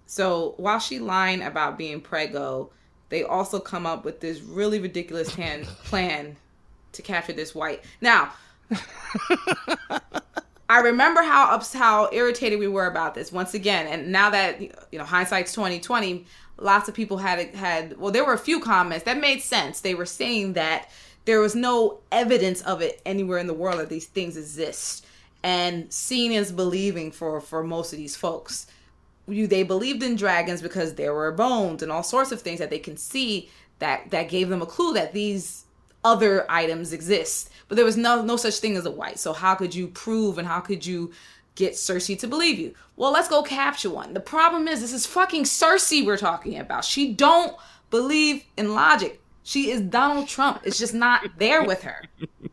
So 0.06 0.56
while 0.58 0.80
she 0.80 1.00
lying 1.00 1.42
about 1.44 1.78
being 1.78 2.02
prego, 2.02 2.72
they 3.12 3.24
also 3.24 3.60
come 3.60 3.86
up 3.86 4.04
with 4.06 4.22
this 4.22 4.40
really 4.40 4.80
ridiculous 4.80 5.36
tan- 5.36 5.66
plan 5.84 6.38
to 6.94 7.02
capture 7.02 7.34
this 7.34 7.54
wight. 7.54 7.84
Now, 8.00 8.32
I 10.70 10.80
remember 10.80 11.22
how 11.22 11.54
ups 11.54 11.74
how 11.74 12.10
irritated 12.14 12.58
we 12.58 12.70
were 12.70 12.88
about 12.88 13.14
this 13.14 13.32
once 13.32 13.54
again, 13.54 13.86
and 13.88 14.12
now 14.12 14.30
that 14.30 14.62
you 14.62 14.98
know 14.98 15.04
hindsight's 15.04 15.52
twenty 15.52 15.82
twenty, 15.82 16.26
lots 16.58 16.88
of 16.88 16.96
people 16.96 17.18
had 17.18 17.54
had 17.54 17.98
well, 17.98 18.12
there 18.12 18.26
were 18.26 18.34
a 18.34 18.40
few 18.40 18.62
comments 18.62 19.04
that 19.04 19.20
made 19.20 19.42
sense. 19.42 19.82
They 19.82 19.94
were 19.94 20.06
saying 20.06 20.54
that 20.54 20.90
there 21.26 21.42
was 21.42 21.54
no 21.54 22.00
evidence 22.14 22.62
of 22.62 22.82
it 22.82 23.02
anywhere 23.06 23.38
in 23.38 23.48
the 23.48 23.54
world 23.54 23.80
that 23.80 23.90
these 23.90 24.08
things 24.08 24.38
exist, 24.38 25.06
and 25.44 25.92
seeing 25.92 26.32
is 26.32 26.54
believing 26.54 27.12
for 27.12 27.42
for 27.42 27.62
most 27.62 27.92
of 27.92 28.00
these 28.00 28.16
folks. 28.16 28.68
You 29.28 29.48
they 29.48 29.64
believed 29.64 30.04
in 30.04 30.16
dragons 30.16 30.62
because 30.62 30.96
there 30.96 31.14
were 31.14 31.32
bones 31.32 31.84
and 31.84 31.92
all 31.92 32.04
sorts 32.04 32.32
of 32.32 32.42
things 32.42 32.60
that 32.60 32.70
they 32.70 32.80
can 32.80 32.98
see 32.98 33.50
that 33.80 34.12
that 34.12 34.30
gave 34.30 34.50
them 34.50 34.62
a 34.62 34.66
clue 34.66 34.94
that 34.94 35.14
these 35.14 35.66
other 36.04 36.46
items 36.50 36.94
exist. 36.94 37.50
But 37.68 37.76
there 37.76 37.86
was 37.86 37.98
no 37.98 38.22
no 38.24 38.38
such 38.38 38.60
thing 38.60 38.76
as 38.76 38.86
a 38.86 38.92
wight. 38.92 39.20
So 39.20 39.34
how 39.34 39.56
could 39.56 39.76
you 39.76 39.88
prove 39.88 40.38
and 40.38 40.48
how 40.48 40.60
could 40.60 40.86
you 40.86 41.12
get 41.56 41.74
Cersei 41.74 42.18
to 42.20 42.28
believe 42.28 42.60
you? 42.60 42.74
Well, 42.96 43.12
let's 43.12 43.28
go 43.28 43.44
capture 43.44 43.90
one. 43.90 44.14
The 44.14 44.20
problem 44.20 44.68
is 44.68 44.82
this 44.82 44.94
is 44.94 45.06
fucking 45.06 45.44
Cersei 45.44 46.06
we're 46.06 46.18
talking 46.18 46.58
about. 46.58 46.86
She 46.86 47.14
don't 47.14 47.56
believe 47.90 48.44
in 48.58 48.74
logic. 48.74 49.22
She 49.44 49.72
is 49.72 49.82
Donald 49.82 50.28
Trump. 50.28 50.62
It's 50.64 50.78
just 50.78 50.94
not 50.94 51.24
there 51.38 51.64
with 51.64 51.84
her. 51.84 52.06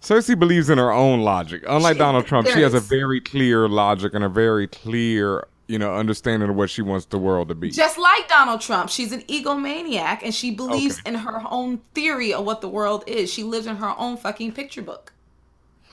Cersei 0.00 0.38
believes 0.38 0.70
in 0.70 0.78
her 0.78 0.92
own 0.92 1.20
logic. 1.20 1.62
Unlike 1.66 1.94
She- 1.94 1.98
Donald 1.98 2.26
Trump, 2.26 2.46
she 2.48 2.60
has 2.62 2.74
a 2.74 2.80
very 2.80 3.20
clear 3.20 3.68
logic 3.68 4.14
and 4.14 4.22
a 4.24 4.28
very 4.28 4.68
clear, 4.68 5.46
you 5.66 5.78
know, 5.78 5.94
understanding 5.94 6.48
of 6.48 6.54
what 6.56 6.70
she 6.70 6.82
wants 6.82 7.06
the 7.06 7.18
world 7.18 7.48
to 7.48 7.54
be. 7.54 7.70
Just 7.70 7.98
like 7.98 8.28
Donald 8.28 8.60
Trump, 8.60 8.90
she's 8.90 9.10
an 9.12 9.22
egomaniac 9.22 10.20
and 10.22 10.32
she 10.34 10.50
believes 10.52 11.00
Okay. 11.00 11.10
in 11.10 11.14
her 11.16 11.42
own 11.50 11.78
theory 11.94 12.32
of 12.32 12.44
what 12.44 12.60
the 12.60 12.68
world 12.68 13.02
is. 13.08 13.32
She 13.32 13.42
lives 13.42 13.66
in 13.66 13.76
her 13.76 13.92
own 13.98 14.16
fucking 14.16 14.52
picture 14.52 14.82
book. 14.82 15.12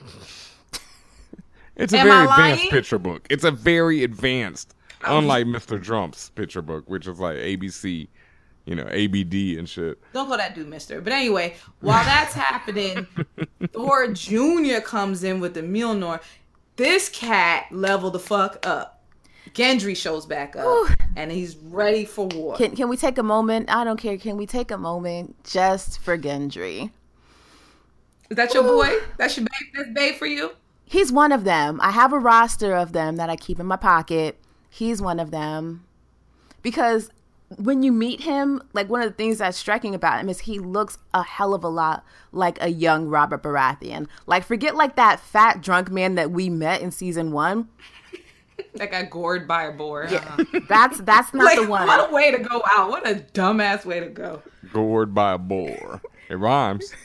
It's 1.78 1.92
a 1.92 1.98
Am 1.98 2.06
very 2.06 2.24
advanced 2.24 2.70
picture 2.70 2.98
book. 2.98 3.26
It's 3.28 3.44
a 3.44 3.50
very 3.50 4.02
advanced, 4.02 4.74
um, 5.04 5.18
unlike 5.18 5.44
Mr. 5.46 5.82
Trump's 5.82 6.30
picture 6.30 6.62
book, 6.62 6.88
which 6.88 7.06
is 7.06 7.20
like 7.20 7.36
ABC, 7.36 8.08
you 8.66 8.74
know, 8.74 8.82
ABD 8.82 9.58
and 9.58 9.68
shit. 9.68 9.98
Don't 10.12 10.26
call 10.26 10.36
that 10.36 10.54
dude 10.54 10.68
mister. 10.68 11.00
But 11.00 11.12
anyway, 11.12 11.54
while 11.80 12.04
that's 12.04 12.34
happening, 12.48 13.06
Thor 13.72 14.08
Jr. 14.08 14.80
comes 14.84 15.24
in 15.24 15.40
with 15.40 15.54
the 15.54 15.62
Mjolnir. 15.62 16.20
This 16.74 17.08
cat 17.08 17.66
leveled 17.70 18.12
the 18.12 18.18
fuck 18.18 18.66
up. 18.66 18.92
Gendry 19.54 19.96
shows 19.96 20.26
back 20.26 20.54
up 20.56 20.88
and 21.16 21.32
he's 21.32 21.56
ready 21.56 22.04
for 22.04 22.26
war. 22.26 22.56
Can 22.56 22.76
can 22.76 22.88
we 22.90 22.96
take 22.96 23.16
a 23.16 23.22
moment? 23.22 23.70
I 23.70 23.84
don't 23.84 23.98
care. 23.98 24.18
Can 24.18 24.36
we 24.36 24.44
take 24.44 24.70
a 24.70 24.76
moment 24.76 25.42
just 25.44 26.00
for 26.00 26.18
Gendry? 26.18 26.90
Is 28.28 28.36
that 28.36 28.52
your 28.52 28.64
boy? 28.64 28.92
That's 29.16 29.36
your 29.36 29.46
babe? 29.46 29.72
That's 29.74 29.90
babe 29.94 30.16
for 30.16 30.26
you? 30.26 30.50
He's 30.84 31.12
one 31.12 31.32
of 31.32 31.44
them. 31.44 31.80
I 31.80 31.92
have 31.92 32.12
a 32.12 32.18
roster 32.18 32.74
of 32.74 32.92
them 32.92 33.16
that 33.16 33.30
I 33.30 33.36
keep 33.36 33.58
in 33.58 33.66
my 33.66 33.76
pocket. 33.76 34.38
He's 34.68 35.00
one 35.00 35.20
of 35.20 35.30
them. 35.30 35.84
Because 36.62 37.10
when 37.58 37.82
you 37.82 37.92
meet 37.92 38.22
him, 38.22 38.60
like 38.72 38.88
one 38.88 39.02
of 39.02 39.08
the 39.08 39.14
things 39.14 39.38
that's 39.38 39.56
striking 39.56 39.94
about 39.94 40.20
him 40.20 40.28
is 40.28 40.40
he 40.40 40.58
looks 40.58 40.98
a 41.14 41.22
hell 41.22 41.54
of 41.54 41.62
a 41.62 41.68
lot 41.68 42.04
like 42.32 42.60
a 42.60 42.68
young 42.68 43.06
Robert 43.08 43.42
Baratheon. 43.42 44.08
Like 44.26 44.44
forget 44.44 44.74
like 44.74 44.96
that 44.96 45.20
fat 45.20 45.62
drunk 45.62 45.90
man 45.90 46.16
that 46.16 46.30
we 46.32 46.50
met 46.50 46.80
in 46.80 46.90
season 46.90 47.32
one. 47.32 47.68
That 48.76 48.90
got 48.90 49.10
gored 49.10 49.46
by 49.46 49.64
a 49.64 49.72
boar. 49.72 50.06
huh? 50.08 50.42
That's 50.68 50.98
that's 51.02 51.34
not 51.34 51.44
Like, 51.44 51.60
the 51.60 51.66
one. 51.66 51.86
what 51.86 52.08
a 52.08 52.12
way 52.12 52.30
to 52.30 52.38
go 52.38 52.62
out. 52.70 52.88
What 52.88 53.06
a 53.06 53.16
dumbass 53.16 53.84
way 53.84 54.00
to 54.00 54.08
go. 54.08 54.42
Gored 54.72 55.12
by 55.14 55.34
a 55.34 55.38
boar. 55.38 56.00
It 56.30 56.36
rhymes. 56.36 56.90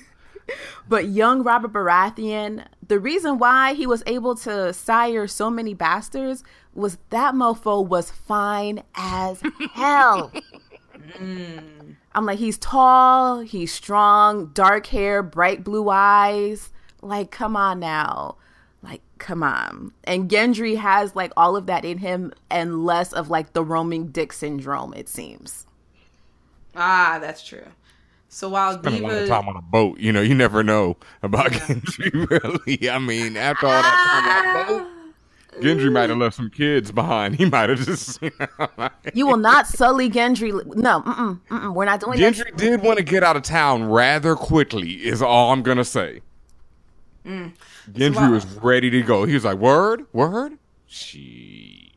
But 0.89 1.07
young 1.07 1.43
Robert 1.43 1.71
Baratheon, 1.71 2.65
the 2.85 2.99
reason 2.99 3.37
why 3.37 3.73
he 3.73 3.87
was 3.87 4.03
able 4.05 4.35
to 4.37 4.73
sire 4.73 5.25
so 5.27 5.49
many 5.49 5.73
bastards 5.73 6.43
was 6.73 6.97
that 7.09 7.33
mofo 7.33 7.85
was 7.85 8.11
fine 8.11 8.83
as 8.95 9.41
hell. 9.73 10.31
I'm 11.19 12.25
like, 12.25 12.39
he's 12.39 12.57
tall, 12.57 13.39
he's 13.39 13.73
strong, 13.73 14.47
dark 14.47 14.87
hair, 14.87 15.23
bright 15.23 15.63
blue 15.63 15.89
eyes. 15.89 16.69
Like, 17.01 17.31
come 17.31 17.55
on 17.55 17.79
now. 17.79 18.35
Like, 18.83 19.01
come 19.17 19.43
on. 19.43 19.91
And 20.03 20.29
Gendry 20.29 20.77
has 20.77 21.15
like 21.15 21.31
all 21.37 21.55
of 21.55 21.67
that 21.67 21.85
in 21.85 21.99
him 21.99 22.33
and 22.49 22.85
less 22.85 23.13
of 23.13 23.29
like 23.29 23.53
the 23.53 23.63
roaming 23.63 24.07
dick 24.07 24.33
syndrome, 24.33 24.93
it 24.93 25.07
seems. 25.07 25.67
Ah, 26.75 27.19
that's 27.21 27.45
true. 27.45 27.65
So 28.29 28.49
while 28.49 28.79
Spent 28.79 28.99
a 28.99 29.03
lot 29.03 29.11
of 29.11 29.27
time 29.27 29.49
on 29.49 29.57
a 29.57 29.61
boat. 29.61 29.99
You 29.99 30.11
know, 30.13 30.21
you 30.21 30.33
never 30.33 30.63
know 30.63 30.97
about 31.21 31.51
Gendry, 31.51 32.29
really. 32.67 32.89
I 32.89 32.97
mean, 32.97 33.35
after 33.35 33.67
all 33.67 33.81
that 33.81 34.63
time 34.65 34.67
on 34.67 34.79
a 34.79 34.79
boat, 34.79 34.87
Gendry 35.59 35.91
might 35.91 36.09
have 36.09 36.17
left 36.17 36.35
some 36.37 36.49
kids 36.49 36.91
behind. 36.91 37.35
He 37.41 37.45
might 37.45 37.69
have 37.69 37.79
just, 37.85 38.21
you 38.21 38.31
know, 38.39 38.67
like- 38.77 38.91
You 39.13 39.27
will 39.27 39.37
not 39.37 39.67
sully 39.67 40.09
Gendry. 40.09 40.51
No, 40.75 41.01
mm-mm, 41.01 41.39
mm-mm, 41.49 41.73
we're 41.73 41.85
not 41.85 41.99
doing 41.99 42.19
that. 42.19 42.33
Gendry 42.33 42.55
did 42.55 42.81
want 42.81 42.97
to 42.97 43.03
get 43.03 43.23
out 43.23 43.35
of 43.35 43.43
town 43.43 43.83
rather 43.85 44.35
quickly, 44.35 44.93
is 45.05 45.21
all 45.21 45.51
I'm 45.51 45.61
gonna 45.61 45.83
say. 45.85 46.21
Mm. 47.25 47.53
Gendry 47.91 48.31
was 48.31 48.45
ready 48.45 48.89
to 48.89 49.01
go. 49.03 49.25
He 49.25 49.33
was 49.33 49.45
like, 49.45 49.57
"Word, 49.57 50.05
word." 50.13 50.53
She, 50.87 51.93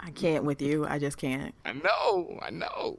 I 0.00 0.10
can't 0.14 0.44
with 0.44 0.62
you. 0.62 0.86
I 0.86 0.98
just 0.98 1.18
can't. 1.18 1.54
I 1.64 1.72
know, 1.72 2.38
I 2.42 2.50
know. 2.50 2.98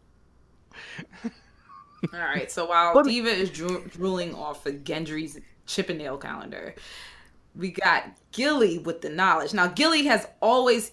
All 1.24 2.20
right. 2.20 2.52
So 2.52 2.66
while 2.66 2.94
But- 2.94 3.06
Diva 3.06 3.30
is 3.30 3.50
dro- 3.50 3.84
drooling 3.90 4.34
off 4.36 4.66
of 4.66 4.84
Gendry's 4.84 5.40
Chippendale 5.68 6.18
calendar, 6.18 6.76
we 7.56 7.72
got 7.72 8.06
Gilly 8.32 8.78
with 8.78 9.02
the 9.02 9.10
knowledge. 9.10 9.54
Now, 9.54 9.68
Gilly 9.68 10.06
has 10.06 10.28
always 10.41 10.91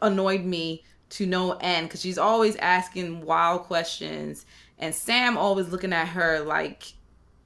annoyed 0.00 0.44
me 0.44 0.84
to 1.10 1.26
no 1.26 1.52
end 1.52 1.88
because 1.88 2.00
she's 2.00 2.18
always 2.18 2.56
asking 2.56 3.22
wild 3.22 3.62
questions, 3.62 4.46
and 4.78 4.94
Sam 4.94 5.36
always 5.36 5.68
looking 5.68 5.92
at 5.92 6.08
her 6.08 6.40
like, 6.40 6.92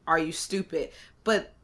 "Are 0.06 0.18
you 0.18 0.32
stupid?" 0.32 0.90
But 1.24 1.54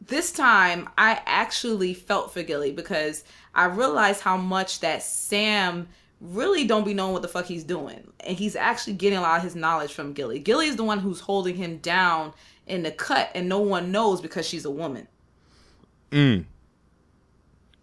this 0.00 0.32
time, 0.32 0.88
I 0.98 1.20
actually 1.26 1.94
felt 1.94 2.32
for 2.32 2.42
Gilly 2.42 2.72
because 2.72 3.24
I 3.54 3.66
realized 3.66 4.20
how 4.20 4.36
much 4.36 4.80
that 4.80 5.02
Sam 5.02 5.88
really 6.20 6.66
don't 6.66 6.84
be 6.84 6.94
knowing 6.94 7.12
what 7.12 7.22
the 7.22 7.28
fuck 7.28 7.46
he's 7.46 7.64
doing, 7.64 8.12
and 8.20 8.36
he's 8.36 8.56
actually 8.56 8.94
getting 8.94 9.18
a 9.18 9.22
lot 9.22 9.38
of 9.38 9.44
his 9.44 9.56
knowledge 9.56 9.92
from 9.92 10.12
Gilly. 10.12 10.38
Gilly 10.38 10.66
is 10.68 10.76
the 10.76 10.84
one 10.84 10.98
who's 11.00 11.20
holding 11.20 11.56
him 11.56 11.78
down 11.78 12.32
in 12.66 12.82
the 12.82 12.90
cut, 12.90 13.30
and 13.34 13.48
no 13.48 13.58
one 13.58 13.92
knows 13.92 14.20
because 14.20 14.46
she's 14.46 14.64
a 14.64 14.70
woman. 14.70 15.08
Mm. 16.10 16.44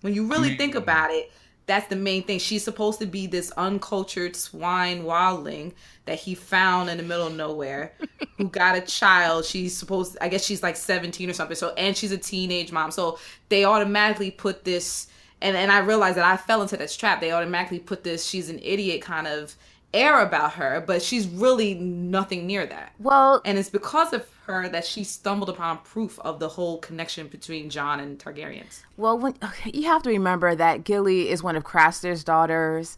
When 0.02 0.14
you 0.14 0.28
really 0.28 0.56
think 0.58 0.76
about 0.76 1.12
it, 1.12 1.32
that's 1.66 1.88
the 1.88 1.96
main 1.96 2.24
thing. 2.24 2.40
She's 2.40 2.64
supposed 2.64 3.00
to 3.00 3.06
be 3.06 3.26
this 3.26 3.52
uncultured 3.52 4.36
swine 4.36 5.04
wildling 5.04 5.74
that 6.06 6.20
he 6.20 6.36
found 6.36 6.90
in 6.90 6.98
the 6.98 7.04
middle 7.04 7.28
of 7.28 7.36
nowhere 7.36 7.94
who 8.38 8.50
got 8.50 8.78
a 8.78 8.82
child. 8.82 9.46
She's 9.46 9.76
supposed 9.76 10.18
I 10.20 10.28
guess 10.28 10.44
she's 10.44 10.62
like 10.62 10.76
17 10.76 11.30
or 11.30 11.34
something. 11.34 11.56
So 11.56 11.74
and 11.78 11.96
she's 11.96 12.12
a 12.12 12.18
teenage 12.18 12.72
mom. 12.72 12.92
So 12.92 13.18
they 13.50 13.64
automatically 13.64 14.32
put 14.32 14.66
this 14.66 15.08
and 15.42 15.56
and 15.56 15.72
I 15.72 15.80
realized 15.80 16.18
that 16.18 16.26
I 16.26 16.36
fell 16.36 16.62
into 16.62 16.76
this 16.76 16.98
trap. 16.98 17.22
They 17.22 17.32
automatically 17.32 17.80
put 17.80 18.04
this 18.04 18.26
she's 18.26 18.50
an 18.50 18.60
idiot 18.62 19.02
kind 19.02 19.28
of 19.28 19.56
air 19.94 20.22
about 20.22 20.54
her, 20.54 20.84
but 20.86 21.02
she's 21.02 21.28
really 21.28 21.76
nothing 21.76 22.48
near 22.48 22.66
that. 22.66 22.94
Well, 23.00 23.42
And 23.46 23.58
it's 23.58 23.70
because 23.70 24.12
of 24.12 24.28
her 24.46 24.68
that 24.70 24.86
she 24.86 25.04
stumbled 25.04 25.50
upon 25.50 25.78
proof 25.80 26.20
of 26.20 26.40
the 26.40 26.50
whole 26.50 26.78
connection 26.80 27.28
between 27.28 27.70
Jon 27.70 28.00
and 28.00 28.20
Targaryens. 28.20 28.82
well, 28.98 29.18
when 29.18 29.36
okay, 29.44 29.72
you 29.74 29.84
have 29.84 30.04
to 30.04 30.10
remember 30.10 30.54
that 30.56 30.84
Gilly 30.84 31.30
is 31.30 31.42
one 31.42 31.56
of 31.56 31.64
Craster's 31.64 32.24
daughters, 32.24 32.98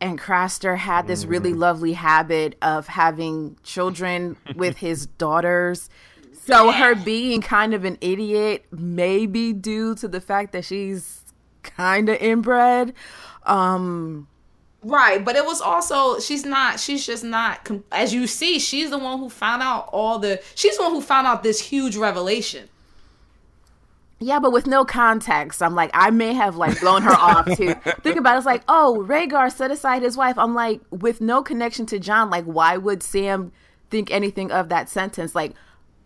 and 0.00 0.18
Craster 0.18 0.78
had 0.78 1.06
this 1.06 1.24
really 1.24 1.52
lovely 1.54 1.92
habit 1.92 2.56
of 2.62 2.88
having 2.88 3.56
children 3.62 4.36
with 4.56 4.78
his 4.78 5.06
daughters. 5.06 5.88
So 6.44 6.72
her 6.72 6.96
being 6.96 7.40
kind 7.40 7.72
of 7.72 7.84
an 7.84 7.98
idiot 8.00 8.64
may 8.72 9.26
be 9.26 9.52
due 9.52 9.94
to 9.94 10.08
the 10.08 10.20
fact 10.20 10.50
that 10.52 10.64
she's 10.64 11.22
kind 11.62 12.08
of 12.08 12.20
inbred. 12.20 12.94
Um, 13.44 14.26
Right, 14.84 15.24
but 15.24 15.36
it 15.36 15.44
was 15.44 15.60
also 15.60 16.18
she's 16.18 16.44
not 16.44 16.80
she's 16.80 17.06
just 17.06 17.22
not 17.22 17.70
as 17.92 18.12
you 18.12 18.26
see 18.26 18.58
she's 18.58 18.90
the 18.90 18.98
one 18.98 19.20
who 19.20 19.28
found 19.28 19.62
out 19.62 19.88
all 19.92 20.18
the 20.18 20.42
she's 20.56 20.76
the 20.76 20.82
one 20.82 20.92
who 20.92 21.00
found 21.00 21.26
out 21.26 21.42
this 21.42 21.60
huge 21.60 21.96
revelation. 21.96 22.68
Yeah, 24.18 24.38
but 24.38 24.52
with 24.52 24.68
no 24.68 24.84
context, 24.84 25.62
I'm 25.62 25.74
like, 25.74 25.90
I 25.94 26.10
may 26.10 26.32
have 26.32 26.56
like 26.56 26.80
blown 26.80 27.02
her 27.02 27.12
off 27.12 27.46
too. 27.56 27.74
Think 28.02 28.16
about 28.16 28.34
it, 28.34 28.38
it's 28.38 28.46
like, 28.46 28.62
oh, 28.68 29.04
Rhaegar 29.08 29.52
set 29.52 29.70
aside 29.72 30.02
his 30.02 30.16
wife. 30.16 30.38
I'm 30.38 30.54
like, 30.54 30.80
with 30.90 31.20
no 31.20 31.42
connection 31.42 31.86
to 31.86 31.98
Jon, 31.98 32.30
like, 32.30 32.44
why 32.44 32.76
would 32.76 33.02
Sam 33.02 33.50
think 33.90 34.12
anything 34.12 34.52
of 34.52 34.68
that 34.68 34.88
sentence? 34.88 35.34
Like, 35.34 35.54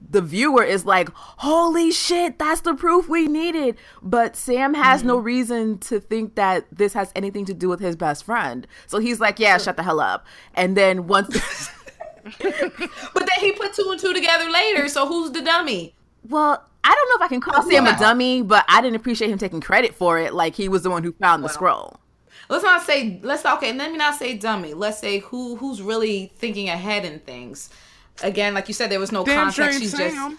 the 0.08 0.22
viewer 0.22 0.62
is 0.62 0.84
like, 0.84 1.08
holy 1.14 1.90
shit, 1.90 2.38
that's 2.38 2.60
the 2.62 2.74
proof 2.74 3.08
we 3.08 3.26
needed. 3.26 3.76
But 4.02 4.36
Sam 4.36 4.74
has 4.74 5.02
no 5.02 5.16
mm-hmm. 5.16 5.26
reason 5.26 5.78
to 5.78 6.00
think 6.00 6.34
that 6.34 6.66
this 6.70 6.92
has 6.92 7.12
anything 7.14 7.44
to 7.46 7.54
do 7.54 7.68
with 7.68 7.80
his 7.80 7.96
best 7.96 8.24
friend. 8.24 8.66
So 8.86 8.98
he's 8.98 9.20
like, 9.20 9.38
yeah, 9.38 9.58
shut 9.58 9.76
the 9.76 9.82
hell 9.82 10.00
up. 10.00 10.26
And 10.54 10.76
then 10.76 11.06
once. 11.06 11.70
But 12.42 13.28
then 13.28 13.38
he 13.40 13.52
put 13.52 13.72
two 13.74 13.88
and 13.90 14.00
two 14.00 14.12
together 14.12 14.50
later, 14.50 14.88
so 14.88 15.06
who's 15.06 15.30
the 15.30 15.42
dummy? 15.42 15.94
Well, 16.28 16.64
I 16.82 16.94
don't 16.94 17.08
know 17.08 17.16
if 17.16 17.22
I 17.22 17.28
can 17.28 17.40
call 17.40 17.62
Sam 17.62 17.86
a 17.86 17.96
dummy, 17.98 18.42
but 18.42 18.64
I 18.68 18.80
didn't 18.80 18.96
appreciate 18.96 19.30
him 19.30 19.38
taking 19.38 19.60
credit 19.60 19.94
for 19.94 20.18
it. 20.18 20.34
Like 20.34 20.54
he 20.54 20.68
was 20.68 20.82
the 20.82 20.90
one 20.90 21.02
who 21.04 21.12
found 21.12 21.44
the 21.44 21.48
scroll. 21.48 22.00
Let's 22.48 22.64
not 22.64 22.82
say 22.82 23.18
let's 23.22 23.44
okay. 23.44 23.72
Let 23.72 23.90
me 23.90 23.98
not 23.98 24.14
say 24.14 24.36
dummy. 24.36 24.74
Let's 24.74 24.98
say 24.98 25.18
who 25.18 25.56
who's 25.56 25.82
really 25.82 26.32
thinking 26.36 26.68
ahead 26.68 27.04
in 27.04 27.18
things. 27.20 27.70
Again, 28.22 28.54
like 28.54 28.68
you 28.68 28.74
said, 28.74 28.90
there 28.90 29.00
was 29.00 29.12
no 29.12 29.24
Damn 29.24 29.50
sure 29.52 29.66
context. 29.66 29.74
ain't 29.74 29.82
She's 29.82 29.92
just 29.98 30.36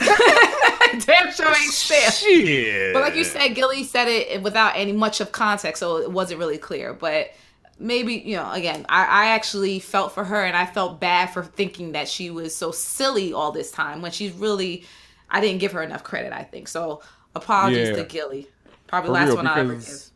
damn 1.06 1.32
sure 1.32 1.48
ain't 1.48 1.72
Sam. 1.72 2.10
Shit. 2.12 2.92
But 2.94 3.02
like 3.02 3.14
you 3.16 3.24
said, 3.24 3.48
Gilly 3.54 3.84
said 3.84 4.08
it 4.08 4.42
without 4.42 4.76
any 4.76 4.92
much 4.92 5.20
of 5.20 5.32
context, 5.32 5.80
so 5.80 5.98
it 5.98 6.10
wasn't 6.10 6.38
really 6.40 6.58
clear. 6.58 6.92
But 6.92 7.30
maybe 7.78 8.14
you 8.14 8.36
know, 8.36 8.50
again, 8.52 8.86
I, 8.88 9.04
I 9.04 9.26
actually 9.30 9.78
felt 9.80 10.12
for 10.12 10.24
her, 10.24 10.44
and 10.44 10.56
I 10.56 10.66
felt 10.66 11.00
bad 11.00 11.26
for 11.30 11.44
thinking 11.44 11.92
that 11.92 12.08
she 12.08 12.30
was 12.30 12.54
so 12.54 12.70
silly 12.72 13.32
all 13.32 13.52
this 13.52 13.70
time 13.70 14.02
when 14.02 14.12
she's 14.12 14.32
really. 14.32 14.84
I 15.32 15.40
didn't 15.40 15.60
give 15.60 15.72
her 15.72 15.82
enough 15.82 16.02
credit. 16.02 16.32
I 16.32 16.42
think 16.42 16.66
so. 16.66 17.02
Apologies 17.36 17.90
Yeah. 17.90 17.96
to 17.96 18.04
Gilly. 18.04 18.48
Probably 18.88 19.08
For 19.08 19.12
last 19.12 19.26
real, 19.28 19.36
one 19.36 19.46
I 19.46 19.60
ever 19.60 19.74
give. 19.76 20.09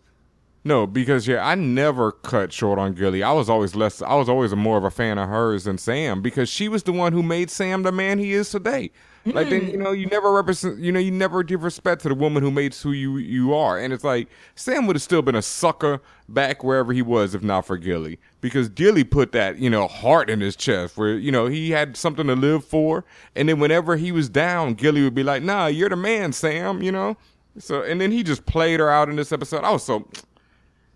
No, 0.66 0.86
because 0.86 1.28
yeah, 1.28 1.46
I 1.46 1.54
never 1.54 2.10
cut 2.10 2.52
short 2.52 2.78
on 2.78 2.94
Gilly. 2.94 3.22
I 3.22 3.32
was 3.32 3.50
always 3.50 3.74
less. 3.74 4.00
I 4.00 4.14
was 4.14 4.30
always 4.30 4.54
more 4.54 4.78
of 4.78 4.84
a 4.84 4.90
fan 4.90 5.18
of 5.18 5.28
hers 5.28 5.64
than 5.64 5.76
Sam 5.76 6.22
because 6.22 6.48
she 6.48 6.68
was 6.68 6.84
the 6.84 6.92
one 6.92 7.12
who 7.12 7.22
made 7.22 7.50
Sam 7.50 7.82
the 7.82 7.92
man 7.92 8.18
he 8.18 8.32
is 8.32 8.50
today. 8.50 8.90
Like 9.26 9.48
then 9.48 9.68
you 9.68 9.78
mm. 9.78 9.82
know 9.82 9.92
you 9.92 10.06
never 10.06 10.32
represent. 10.32 10.78
You 10.78 10.92
know 10.92 11.00
you 11.00 11.10
never 11.10 11.42
give 11.42 11.62
respect 11.62 12.02
to 12.02 12.08
the 12.08 12.14
woman 12.14 12.42
who 12.42 12.50
made 12.50 12.74
who 12.74 12.92
you 12.92 13.16
you 13.16 13.54
are. 13.54 13.78
And 13.78 13.92
it's 13.92 14.04
like 14.04 14.28
Sam 14.54 14.86
would 14.86 14.96
have 14.96 15.02
still 15.02 15.22
been 15.22 15.34
a 15.34 15.42
sucker 15.42 16.02
back 16.28 16.62
wherever 16.62 16.92
he 16.92 17.00
was 17.00 17.34
if 17.34 17.42
not 17.42 17.66
for 17.66 17.78
Gilly 17.78 18.18
because 18.42 18.68
Gilly 18.68 19.04
put 19.04 19.32
that 19.32 19.58
you 19.58 19.70
know 19.70 19.88
heart 19.88 20.28
in 20.28 20.40
his 20.40 20.56
chest 20.56 20.98
where 20.98 21.16
you 21.16 21.32
know 21.32 21.46
he 21.46 21.70
had 21.70 21.96
something 21.96 22.26
to 22.26 22.36
live 22.36 22.64
for. 22.64 23.04
And 23.34 23.48
then 23.48 23.60
whenever 23.60 23.96
he 23.96 24.12
was 24.12 24.28
down, 24.28 24.74
Gilly 24.74 25.02
would 25.02 25.14
be 25.14 25.22
like, 25.22 25.42
"Nah, 25.42 25.66
you're 25.66 25.88
the 25.88 25.96
man, 25.96 26.32
Sam." 26.32 26.82
You 26.82 26.92
know. 26.92 27.16
So 27.58 27.82
and 27.82 28.00
then 28.00 28.12
he 28.12 28.22
just 28.22 28.44
played 28.44 28.80
her 28.80 28.90
out 28.90 29.08
in 29.08 29.16
this 29.16 29.32
episode. 29.32 29.64
I 29.64 29.70
was 29.70 29.84
so. 29.84 30.06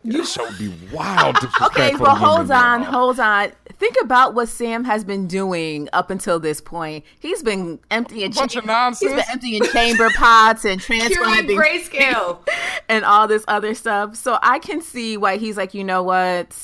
This 0.05 0.32
show 0.32 0.44
would 0.44 0.59
be 0.59 0.72
wild. 0.92 1.36
Okay, 1.62 1.94
but 1.99 2.14
hold 2.16 2.51
on, 2.51 2.82
hold 2.82 3.18
on. 3.20 3.53
Think 3.74 3.96
about 4.03 4.34
what 4.34 4.49
Sam 4.49 4.84
has 4.84 5.05
been 5.05 5.26
doing 5.26 5.88
up 5.92 6.11
until 6.11 6.38
this 6.40 6.61
point. 6.61 7.05
He's 7.18 7.42
been 7.42 7.78
emptying 7.90 8.30
Bunch 8.32 8.57
of 8.57 8.62
He's 8.62 8.66
nonsense. 8.68 9.12
been 9.12 9.24
emptying 9.30 9.62
chamber 9.64 10.09
pots 10.16 10.64
and 10.64 10.80
transcribing 10.80 11.57
grayscale. 11.57 12.38
and 12.88 13.05
all 13.05 13.28
this 13.28 13.44
other 13.49 13.74
stuff. 13.74 14.16
So 14.16 14.38
I 14.42 14.59
can 14.59 14.80
see 14.80 15.16
why 15.16 15.36
he's 15.36 15.57
like, 15.57 15.74
you 15.74 15.84
know 15.84 16.03
what? 16.03 16.57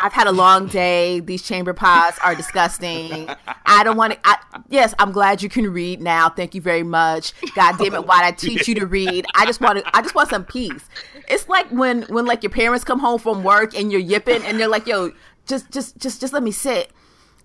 I've 0.00 0.12
had 0.12 0.26
a 0.28 0.32
long 0.32 0.66
day. 0.68 1.20
These 1.20 1.42
chamber 1.42 1.72
pots 1.72 2.18
are 2.22 2.34
disgusting. 2.34 3.28
I 3.66 3.82
don't 3.82 3.96
want 3.96 4.12
to. 4.12 4.38
Yes, 4.68 4.94
I'm 4.98 5.10
glad 5.10 5.42
you 5.42 5.48
can 5.48 5.72
read 5.72 6.00
now. 6.00 6.28
Thank 6.28 6.54
you 6.54 6.60
very 6.60 6.84
much. 6.84 7.32
God 7.54 7.78
damn 7.78 7.94
it, 7.94 8.06
why'd 8.06 8.24
I 8.24 8.30
teach 8.30 8.68
you 8.68 8.74
to 8.76 8.86
read? 8.86 9.26
I 9.34 9.44
just 9.44 9.60
want 9.60 9.78
to. 9.78 9.96
I 9.96 10.02
just 10.02 10.14
want 10.14 10.30
some 10.30 10.44
peace. 10.44 10.88
It's 11.28 11.48
like 11.48 11.68
when 11.70 12.02
when 12.02 12.26
like 12.26 12.42
your 12.42 12.50
parents 12.50 12.84
come 12.84 13.00
home 13.00 13.18
from 13.18 13.42
work 13.42 13.76
and 13.76 13.90
you're 13.90 14.00
yipping 14.00 14.42
and 14.44 14.58
they're 14.58 14.68
like, 14.68 14.86
yo, 14.86 15.12
just 15.46 15.70
just 15.70 15.98
just 15.98 16.20
just 16.20 16.32
let 16.32 16.42
me 16.42 16.52
sit. 16.52 16.92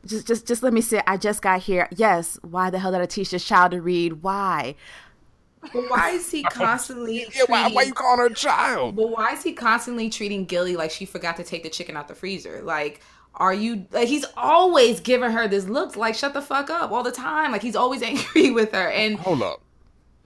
Just 0.05 0.27
just 0.27 0.45
just 0.45 0.61
let 0.61 0.73
me 0.73 0.81
sit. 0.81 1.03
I 1.07 1.17
just 1.17 1.41
got 1.41 1.61
here. 1.61 1.87
Yes. 1.95 2.37
Why 2.43 2.69
the 2.69 2.77
hell 2.79 2.91
did 2.91 3.01
I 3.01 3.05
teach 3.05 3.31
this 3.31 3.45
child 3.45 3.71
to 3.71 3.81
read? 3.81 4.21
Why? 4.21 4.75
But 5.71 5.89
why 5.89 6.11
is 6.11 6.29
he 6.29 6.43
constantly 6.51 7.25
Yeah, 7.33 7.43
why, 7.47 7.69
why 7.69 7.83
you 7.83 7.93
calling 7.93 8.19
her 8.19 8.25
a 8.27 8.33
child? 8.33 8.95
But 8.95 9.09
why 9.09 9.33
is 9.33 9.43
he 9.43 9.53
constantly 9.53 10.09
treating 10.09 10.45
Gilly 10.45 10.75
like 10.75 10.91
she 10.91 11.05
forgot 11.05 11.37
to 11.37 11.43
take 11.43 11.63
the 11.63 11.69
chicken 11.69 11.95
out 11.95 12.07
the 12.07 12.15
freezer? 12.15 12.61
Like, 12.63 13.01
are 13.35 13.53
you 13.53 13.87
like 13.91 14.07
he's 14.07 14.25
always 14.37 14.99
giving 14.99 15.31
her 15.31 15.47
this 15.47 15.65
look 15.65 15.95
like 15.95 16.15
shut 16.15 16.33
the 16.33 16.41
fuck 16.41 16.69
up 16.69 16.91
all 16.91 17.03
the 17.03 17.11
time. 17.11 17.51
Like 17.51 17.61
he's 17.61 17.75
always 17.75 18.01
angry 18.03 18.51
with 18.51 18.71
her. 18.73 18.89
And 18.89 19.17
Hold 19.19 19.41
up. 19.41 19.61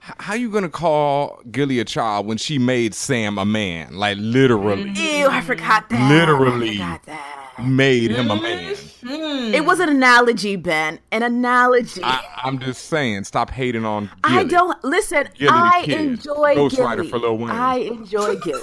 How 0.00 0.34
you 0.34 0.50
gonna 0.50 0.68
call 0.68 1.40
Gilly 1.50 1.80
a 1.80 1.84
child 1.84 2.26
when 2.26 2.38
she 2.38 2.58
made 2.58 2.94
Sam 2.94 3.38
a 3.38 3.44
man? 3.44 3.94
Like 3.94 4.18
literally 4.20 4.90
Ew, 4.90 5.26
I 5.28 5.40
forgot 5.40 5.88
that. 5.90 6.10
Literally. 6.10 6.70
I 6.70 6.98
forgot 6.98 7.02
that. 7.04 7.64
made 7.66 8.10
him 8.12 8.30
a 8.30 8.34
mm-hmm. 8.34 8.42
man. 8.42 8.76
Hmm. 9.00 9.54
It 9.54 9.64
was 9.64 9.80
an 9.80 9.88
analogy, 9.88 10.56
Ben. 10.56 10.98
An 11.12 11.22
analogy. 11.22 12.02
I, 12.02 12.10
I, 12.16 12.40
I'm 12.44 12.58
just 12.58 12.86
saying, 12.86 13.24
stop 13.24 13.50
hating 13.50 13.84
on 13.84 14.10
Gilly. 14.24 14.48
don't 14.48 14.82
listen. 14.84 15.28
Gilly 15.34 15.50
I 15.52 15.82
Kid, 15.84 16.00
enjoy 16.00 16.56
Ghostwriter 16.56 16.96
Gilly. 16.96 17.10
for 17.10 17.18
Lil 17.18 17.38
Wayne. 17.38 17.50
I 17.50 17.76
enjoy 17.76 18.36
Gilly. 18.36 18.62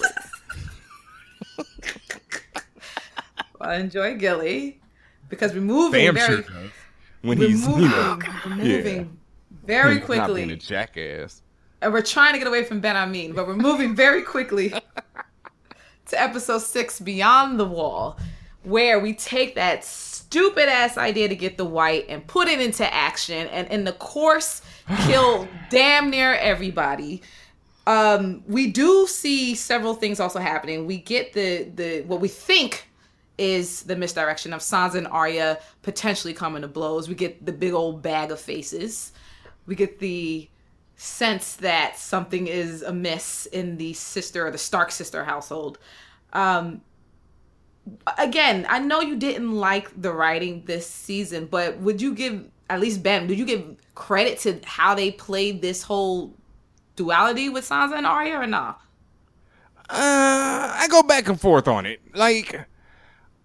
I 3.61 3.75
enjoy 3.75 4.15
Gilly 4.17 4.79
because 5.29 5.53
we're 5.53 5.61
moving 5.61 6.05
Damn 6.05 6.15
very 6.15 6.43
sure 6.43 6.51
does. 6.53 6.71
When 7.21 7.39
we're 7.39 7.47
he's 7.47 7.67
moving, 7.67 7.83
you 7.83 7.89
know, 7.89 8.19
oh, 8.21 8.41
we're 8.45 8.55
moving 8.55 9.17
very 9.63 9.97
quickly. 9.99 10.17
not 10.17 10.27
being 10.35 10.51
a 10.51 10.53
quickly. 10.53 10.67
jackass. 10.67 11.41
And 11.81 11.93
we're 11.93 12.01
trying 12.01 12.33
to 12.33 12.39
get 12.39 12.47
away 12.47 12.63
from 12.63 12.79
Ben 12.81 12.95
I 12.95 13.05
mean, 13.05 13.33
but 13.33 13.47
we're 13.47 13.55
moving 13.55 13.95
very 13.95 14.21
quickly 14.21 14.69
to 16.07 16.21
episode 16.21 16.59
six, 16.59 16.99
Beyond 16.99 17.59
the 17.59 17.65
Wall, 17.65 18.17
where 18.63 18.99
we 18.99 19.13
take 19.13 19.55
that 19.55 19.83
stupid 20.35 20.67
ass 20.67 20.97
idea 20.97 21.29
to 21.29 21.35
get 21.35 21.55
the 21.55 21.63
wight 21.63 22.05
and 22.09 22.27
put 22.27 22.49
it 22.49 22.59
into 22.59 22.93
action, 22.93 23.47
and 23.47 23.69
in 23.69 23.85
the 23.85 23.93
course, 23.93 24.61
kill 25.05 25.47
damn 25.69 26.09
near 26.09 26.33
everybody. 26.33 27.21
Um, 27.87 28.43
we 28.45 28.69
do 28.69 29.07
see 29.07 29.55
several 29.55 29.93
things 29.93 30.19
also 30.19 30.39
happening. 30.39 30.87
We 30.87 30.97
get 30.97 31.31
the 31.31 31.71
the 31.73 32.01
what 32.01 32.19
we 32.19 32.27
think 32.27 32.89
is 33.37 33.83
the 33.83 33.95
misdirection 33.95 34.51
of 34.51 34.59
Sansa 34.59 34.95
and 34.95 35.07
Arya 35.07 35.57
potentially 35.83 36.33
coming 36.33 36.63
to 36.63 36.67
blows. 36.67 37.07
We 37.07 37.15
get 37.15 37.45
the 37.45 37.53
big 37.53 37.71
old 37.71 38.01
bag 38.01 38.29
of 38.29 38.39
faces. 38.39 39.13
We 39.65 39.75
get 39.75 39.99
the 39.99 40.49
sense 40.97 41.55
that 41.57 41.97
something 41.97 42.47
is 42.47 42.81
amiss 42.81 43.45
in 43.45 43.77
the 43.77 43.93
sister 43.93 44.47
or 44.47 44.51
the 44.51 44.57
Stark 44.57 44.91
sister 44.91 45.23
household. 45.23 45.77
Um, 46.33 46.81
again, 48.17 48.65
I 48.69 48.79
know 48.79 49.01
you 49.01 49.15
didn't 49.15 49.51
like 49.51 50.01
the 50.01 50.11
writing 50.11 50.63
this 50.65 50.87
season, 50.89 51.45
but 51.45 51.77
would 51.77 52.01
you 52.01 52.13
give 52.13 52.45
at 52.69 52.79
least 52.79 53.03
Ben? 53.03 53.27
Would 53.27 53.37
you 53.37 53.45
give 53.45 53.75
credit 53.93 54.39
to 54.39 54.59
how 54.65 54.95
they 54.95 55.11
played 55.11 55.61
this 55.61 55.83
whole 55.83 56.33
duality 56.95 57.49
with 57.49 57.67
Sansa 57.67 57.97
and 57.97 58.05
Arya 58.05 58.37
or 58.37 58.47
not? 58.47 58.81
Uh, 59.89 60.73
I 60.79 60.87
go 60.89 61.03
back 61.03 61.27
and 61.27 61.39
forth 61.39 61.67
on 61.67 61.85
it. 61.85 62.01
Like, 62.15 62.67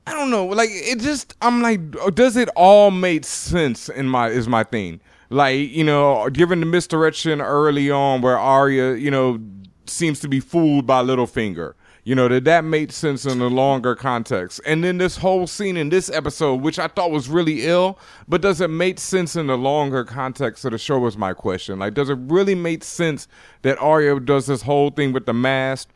I 0.07 0.12
don't 0.12 0.30
know. 0.30 0.47
Like, 0.47 0.70
it 0.70 1.01
just, 1.01 1.34
I'm 1.43 1.61
like, 1.61 1.80
does 2.14 2.36
it 2.36 2.49
all 2.57 2.91
make 2.91 3.24
sense 3.24 3.88
in 3.88 4.09
my, 4.09 4.28
is 4.28 4.49
my 4.49 4.64
thing. 4.64 5.01
Like, 5.28 5.70
you 5.70 5.84
know, 5.84 6.28
given 6.30 6.61
the 6.61 6.66
misdirection 6.66 7.41
early 7.41 7.91
on 7.91 8.22
where 8.22 8.38
Arya, 8.38 8.95
you 8.95 9.11
know, 9.11 9.38
seems 9.86 10.18
to 10.20 10.28
be 10.28 10.41
fooled 10.41 10.86
by 10.86 11.03
Littlefinger. 11.03 11.74
You 12.11 12.17
know, 12.17 12.27
did 12.27 12.45
that 12.47 12.65
make 12.65 12.91
sense 12.91 13.25
in 13.25 13.39
the 13.39 13.49
longer 13.49 13.95
context? 13.95 14.61
And 14.67 14.83
then 14.83 14.99
this 14.99 15.17
whole 15.17 15.47
scene 15.47 15.77
in 15.77 15.91
this 15.91 16.11
episode, 16.11 16.61
which 16.61 16.77
I 16.77 16.89
thought 16.89 17.13
was 17.13 17.29
really 17.29 17.67
ill, 17.67 18.01
but 18.27 18.43
does 18.43 18.61
it 18.61 18.69
make 18.69 18.99
sense 18.99 19.37
in 19.37 19.47
the 19.47 19.57
longer 19.57 20.03
context 20.03 20.65
of 20.65 20.73
the 20.73 20.79
show 20.79 20.99
was 20.99 21.17
my 21.17 21.35
question. 21.35 21.79
Like, 21.79 21.95
does 21.95 22.11
it 22.11 22.19
really 22.23 22.57
make 22.57 22.83
sense 22.83 23.29
that 23.63 23.79
Arya 23.79 24.19
does 24.19 24.49
this 24.49 24.61
whole 24.61 24.91
thing 24.91 25.13
with 25.13 25.25
the 25.25 25.33
mask? 25.33 25.91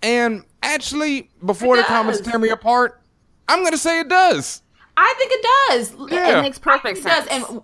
And 0.00 0.44
actually, 0.62 1.28
before 1.44 1.76
the 1.76 1.82
comments 1.82 2.20
tear 2.20 2.38
me 2.38 2.50
apart, 2.50 3.00
I'm 3.48 3.64
gonna 3.64 3.78
say 3.78 3.98
it 3.98 4.08
does. 4.08 4.62
I 4.96 5.12
think 5.18 5.32
it 5.34 5.46
does. 5.98 6.12
Yeah. 6.12 6.38
It 6.38 6.42
makes 6.42 6.60
perfect 6.60 6.98
It 6.98 7.02
sense. 7.02 7.26
does. 7.26 7.50
And 7.50 7.62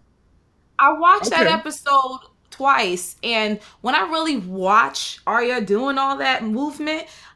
I 0.81 0.95
watched 0.95 1.31
that 1.31 1.47
episode 1.47 2.23
twice, 2.51 3.15
and 3.23 3.61
when 3.83 3.95
I 3.95 4.01
really 4.11 4.39
watch 4.39 5.21
Arya 5.29 5.61
doing 5.61 5.97
all 5.97 6.17
that 6.17 6.43
movement, 6.43 7.07
I, 7.07 7.28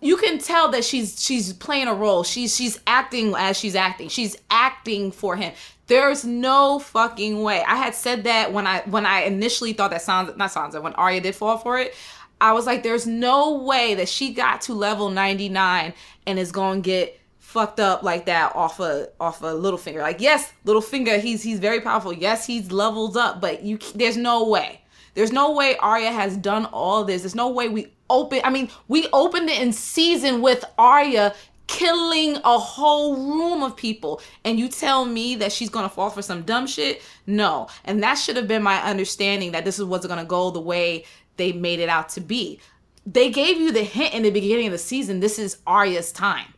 you 0.00 0.16
can 0.16 0.38
tell 0.38 0.70
that 0.70 0.84
she's 0.84 1.22
she's 1.22 1.52
playing 1.52 1.88
a 1.88 1.94
role. 1.94 2.22
She's 2.22 2.56
she's 2.56 2.80
acting 2.86 3.34
as 3.36 3.58
she's 3.58 3.74
acting. 3.74 4.08
She's 4.08 4.36
acting 4.50 5.12
for 5.12 5.36
him. 5.36 5.52
There's 5.86 6.24
no 6.24 6.78
fucking 6.78 7.42
way. 7.42 7.62
I 7.66 7.76
had 7.76 7.94
said 7.94 8.24
that 8.24 8.52
when 8.52 8.66
I 8.66 8.82
when 8.86 9.04
I 9.06 9.22
initially 9.22 9.72
thought 9.72 9.90
that 9.90 10.02
Sansa, 10.02 10.36
not 10.36 10.50
Sansa, 10.50 10.82
when 10.82 10.94
Arya 10.94 11.20
did 11.20 11.34
fall 11.34 11.58
for 11.58 11.78
it. 11.78 11.94
I 12.42 12.52
was 12.52 12.64
like, 12.64 12.82
there's 12.82 13.06
no 13.06 13.58
way 13.58 13.94
that 13.96 14.08
she 14.08 14.32
got 14.32 14.62
to 14.62 14.72
level 14.72 15.10
99 15.10 15.92
and 16.26 16.38
is 16.38 16.52
to 16.52 16.80
get 16.80 17.20
fucked 17.38 17.80
up 17.80 18.02
like 18.02 18.26
that 18.26 18.54
off 18.54 18.80
a 18.80 19.08
off 19.18 19.42
a 19.42 19.46
Littlefinger. 19.46 20.00
Like 20.00 20.20
yes, 20.20 20.52
Littlefinger, 20.64 21.20
he's 21.20 21.42
he's 21.42 21.58
very 21.58 21.80
powerful. 21.80 22.12
Yes, 22.12 22.46
he's 22.46 22.72
levels 22.72 23.16
up, 23.16 23.40
but 23.40 23.62
you 23.62 23.78
there's 23.94 24.16
no 24.16 24.48
way. 24.48 24.79
There's 25.14 25.32
no 25.32 25.52
way 25.52 25.76
Arya 25.76 26.12
has 26.12 26.36
done 26.36 26.66
all 26.66 27.04
this. 27.04 27.22
There's 27.22 27.34
no 27.34 27.48
way 27.48 27.68
we 27.68 27.92
open. 28.08 28.40
I 28.44 28.50
mean, 28.50 28.70
we 28.88 29.08
opened 29.12 29.48
it 29.48 29.60
in 29.60 29.72
season 29.72 30.42
with 30.42 30.64
Arya 30.78 31.34
killing 31.70 32.36
a 32.44 32.58
whole 32.58 33.16
room 33.16 33.62
of 33.62 33.76
people, 33.76 34.20
and 34.44 34.58
you 34.58 34.68
tell 34.68 35.04
me 35.04 35.36
that 35.36 35.52
she's 35.52 35.70
gonna 35.70 35.88
fall 35.88 36.10
for 36.10 36.20
some 36.20 36.42
dumb 36.42 36.66
shit? 36.66 37.00
No, 37.26 37.68
and 37.84 38.02
that 38.02 38.14
should 38.14 38.36
have 38.36 38.48
been 38.48 38.62
my 38.62 38.82
understanding 38.82 39.52
that 39.52 39.64
this 39.64 39.78
is 39.78 39.84
what's 39.84 40.04
gonna 40.04 40.24
go 40.24 40.50
the 40.50 40.60
way 40.60 41.04
they 41.36 41.52
made 41.52 41.78
it 41.78 41.88
out 41.88 42.08
to 42.10 42.20
be. 42.20 42.58
They 43.06 43.30
gave 43.30 43.58
you 43.58 43.70
the 43.70 43.84
hint 43.84 44.14
in 44.14 44.24
the 44.24 44.30
beginning 44.30 44.66
of 44.66 44.72
the 44.72 44.78
season. 44.78 45.20
This 45.20 45.38
is 45.38 45.58
Arya's 45.66 46.10
time. 46.10 46.52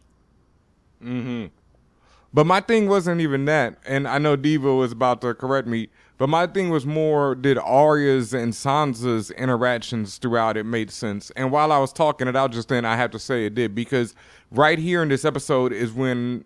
mm-hmm 1.04 1.46
But 2.32 2.46
my 2.46 2.60
thing 2.62 2.88
wasn't 2.88 3.20
even 3.20 3.44
that, 3.44 3.76
and 3.86 4.08
I 4.08 4.16
know 4.16 4.34
Diva 4.34 4.74
was 4.74 4.92
about 4.92 5.20
to 5.20 5.34
correct 5.34 5.68
me. 5.68 5.90
But 6.18 6.28
my 6.28 6.46
thing 6.46 6.70
was 6.70 6.86
more 6.86 7.34
did 7.34 7.58
Arya's 7.58 8.32
and 8.32 8.52
Sansa's 8.52 9.30
interactions 9.32 10.18
throughout 10.18 10.56
it 10.56 10.64
made 10.64 10.90
sense? 10.90 11.30
And 11.36 11.50
while 11.50 11.72
I 11.72 11.78
was 11.78 11.92
talking 11.92 12.28
it 12.28 12.36
out 12.36 12.52
just 12.52 12.68
then, 12.68 12.84
I 12.84 12.96
have 12.96 13.10
to 13.12 13.18
say 13.18 13.46
it 13.46 13.54
did 13.54 13.74
because 13.74 14.14
right 14.50 14.78
here 14.78 15.02
in 15.02 15.08
this 15.08 15.24
episode 15.24 15.72
is 15.72 15.92
when 15.92 16.44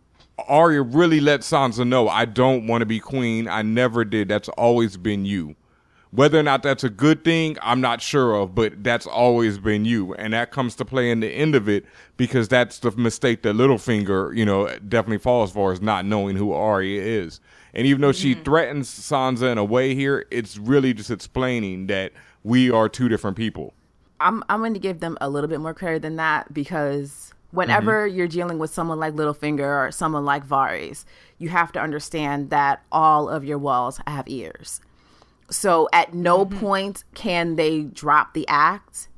Arya 0.49 0.83
really 0.83 1.21
let 1.21 1.41
Sansa 1.41 1.87
know 1.87 2.09
I 2.09 2.25
don't 2.25 2.67
want 2.67 2.83
to 2.83 2.87
be 2.87 3.01
queen. 3.01 3.49
I 3.49 3.63
never 3.63 4.05
did. 4.05 4.29
That's 4.29 4.49
always 4.51 4.97
been 4.97 5.25
you. 5.25 5.57
Whether 6.13 6.39
or 6.39 6.43
not 6.43 6.63
that's 6.63 6.85
a 6.85 6.89
good 6.89 7.25
thing, 7.25 7.59
I'm 7.61 7.81
not 7.81 8.01
sure 8.01 8.37
of, 8.37 8.55
but 8.55 8.83
that's 8.83 9.07
always 9.07 9.59
been 9.59 9.85
you. 9.85 10.15
And 10.15 10.33
that 10.33 10.53
comes 10.53 10.75
to 10.77 10.85
play 10.85 11.11
in 11.11 11.21
the 11.21 11.29
end 11.29 11.55
of 11.55 11.69
it 11.69 11.85
because 12.17 12.49
that's 12.49 12.79
the 12.79 12.91
mistake 12.93 13.43
that 13.43 13.57
Littlefinger, 13.57 14.35
you 14.35 14.45
know, 14.45 14.69
definitely 14.79 15.19
falls 15.19 15.53
for 15.53 15.73
is 15.73 15.83
not 15.83 16.07
knowing 16.07 16.37
who 16.37 16.53
Arya 16.53 17.03
is. 17.03 17.41
And 17.77 17.87
even 17.87 18.01
though 18.01 18.11
she 18.13 18.35
Mm-hmm. 18.35 18.43
threatens 18.43 18.89
Sansa 18.89 19.53
in 19.53 19.59
a 19.59 19.65
way 19.65 19.95
here, 19.95 20.27
it's 20.33 20.57
really 20.57 20.93
just 20.95 21.11
explaining 21.11 21.87
that 21.87 22.11
we 22.43 22.71
are 22.71 22.89
two 22.89 23.09
different 23.09 23.37
people. 23.37 23.75
I'm 24.19 24.43
I'm 24.49 24.61
going 24.61 24.75
to 24.75 24.81
give 24.81 25.01
them 25.01 25.19
a 25.21 25.29
little 25.29 25.49
bit 25.49 25.61
more 25.61 25.75
credit 25.75 26.01
than 26.03 26.17
that 26.17 26.53
because 26.55 27.35
whenever 27.51 28.07
you're 28.07 28.27
dealing 28.29 28.59
with 28.59 28.71
someone 28.71 28.99
like 28.99 29.15
Littlefinger 29.15 29.89
or 29.89 29.93
someone 29.93 30.25
like 30.25 30.47
Varys, 30.47 31.05
you 31.39 31.51
have 31.51 31.71
to 31.73 31.81
understand 31.81 32.49
that 32.51 32.83
all 32.91 33.29
of 33.29 33.45
your 33.45 33.59
walls 33.59 34.01
have 34.07 34.27
ears. 34.27 34.81
So 35.51 35.89
at 35.93 36.15
no 36.15 36.47
point 36.47 37.05
can 37.15 37.57
they 37.57 37.83
drop 37.83 38.33
the 38.35 38.49
act 38.49 39.09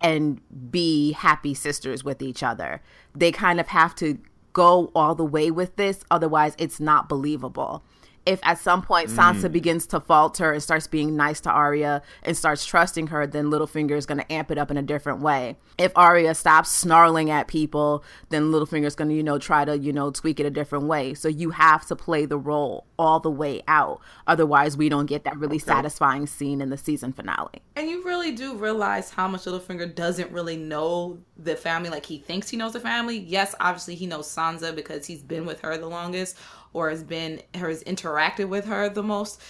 and 0.00 0.40
be 0.70 1.12
happy 1.12 1.54
sisters 1.54 2.02
with 2.02 2.22
each 2.22 2.42
other. 2.42 2.82
They 3.14 3.30
kind 3.30 3.60
of 3.60 3.68
have 3.68 3.94
to 3.96 4.18
go 4.52 4.90
all 4.94 5.14
the 5.14 5.24
way 5.24 5.50
with 5.50 5.76
this, 5.76 6.04
otherwise, 6.10 6.54
it's 6.58 6.80
not 6.80 7.08
believable. 7.08 7.82
If 8.24 8.40
at 8.42 8.58
some 8.58 8.82
point 8.82 9.08
Sansa 9.08 9.48
mm. 9.48 9.52
begins 9.52 9.86
to 9.88 10.00
falter 10.00 10.52
and 10.52 10.62
starts 10.62 10.86
being 10.86 11.16
nice 11.16 11.40
to 11.40 11.50
Arya 11.50 12.02
and 12.22 12.36
starts 12.36 12.64
trusting 12.64 13.08
her, 13.08 13.26
then 13.26 13.46
Littlefinger 13.46 13.96
is 13.96 14.06
going 14.06 14.18
to 14.18 14.32
amp 14.32 14.50
it 14.50 14.58
up 14.58 14.70
in 14.70 14.76
a 14.76 14.82
different 14.82 15.20
way. 15.20 15.56
If 15.78 15.92
Arya 15.96 16.34
stops 16.34 16.70
snarling 16.70 17.30
at 17.30 17.48
people, 17.48 18.04
then 18.28 18.52
Littlefinger's 18.52 18.94
going 18.94 19.08
to, 19.08 19.14
you 19.16 19.22
know, 19.22 19.38
try 19.38 19.64
to, 19.64 19.76
you 19.76 19.92
know, 19.92 20.10
tweak 20.10 20.38
it 20.38 20.46
a 20.46 20.50
different 20.50 20.84
way. 20.84 21.14
So 21.14 21.28
you 21.28 21.50
have 21.50 21.86
to 21.86 21.96
play 21.96 22.24
the 22.24 22.38
role 22.38 22.86
all 22.98 23.18
the 23.18 23.30
way 23.30 23.62
out. 23.66 24.00
Otherwise, 24.26 24.76
we 24.76 24.88
don't 24.88 25.06
get 25.06 25.24
that 25.24 25.36
really 25.38 25.58
satisfying 25.58 26.26
scene 26.26 26.60
in 26.60 26.70
the 26.70 26.76
season 26.76 27.12
finale. 27.12 27.60
And 27.74 27.88
you 27.88 28.04
really 28.04 28.32
do 28.32 28.54
realize 28.54 29.10
how 29.10 29.26
much 29.26 29.42
Littlefinger 29.42 29.94
doesn't 29.94 30.30
really 30.30 30.56
know 30.56 31.18
the 31.36 31.56
family 31.56 31.90
like 31.90 32.06
he 32.06 32.18
thinks 32.18 32.48
he 32.48 32.56
knows 32.56 32.74
the 32.74 32.80
family. 32.80 33.18
Yes, 33.18 33.54
obviously 33.58 33.96
he 33.96 34.06
knows 34.06 34.28
Sansa 34.28 34.74
because 34.74 35.06
he's 35.06 35.22
been 35.22 35.46
with 35.46 35.60
her 35.60 35.76
the 35.76 35.88
longest 35.88 36.36
or 36.72 36.90
has 36.90 37.02
been 37.02 37.40
has 37.54 37.82
interacted 37.84 38.48
with 38.48 38.66
her 38.66 38.88
the 38.88 39.02
most. 39.02 39.40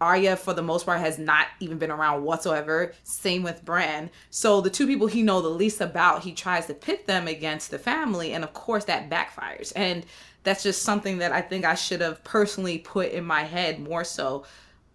Arya, 0.00 0.36
for 0.36 0.54
the 0.54 0.62
most 0.62 0.86
part, 0.86 0.98
has 1.00 1.18
not 1.18 1.48
even 1.60 1.76
been 1.76 1.90
around 1.90 2.24
whatsoever. 2.24 2.94
Same 3.04 3.42
with 3.42 3.62
Bran. 3.66 4.08
So 4.30 4.62
the 4.62 4.70
two 4.70 4.86
people 4.86 5.08
he 5.08 5.22
know 5.22 5.42
the 5.42 5.50
least 5.50 5.82
about, 5.82 6.22
he 6.22 6.32
tries 6.32 6.66
to 6.66 6.74
pit 6.74 7.06
them 7.06 7.28
against 7.28 7.70
the 7.70 7.78
family, 7.78 8.32
and 8.32 8.42
of 8.42 8.54
course 8.54 8.86
that 8.86 9.10
backfires. 9.10 9.74
And 9.76 10.06
that's 10.42 10.62
just 10.62 10.82
something 10.82 11.18
that 11.18 11.32
I 11.32 11.42
think 11.42 11.66
I 11.66 11.74
should 11.74 12.00
have 12.00 12.24
personally 12.24 12.78
put 12.78 13.12
in 13.12 13.24
my 13.24 13.42
head 13.42 13.78
more 13.78 14.04
so 14.04 14.44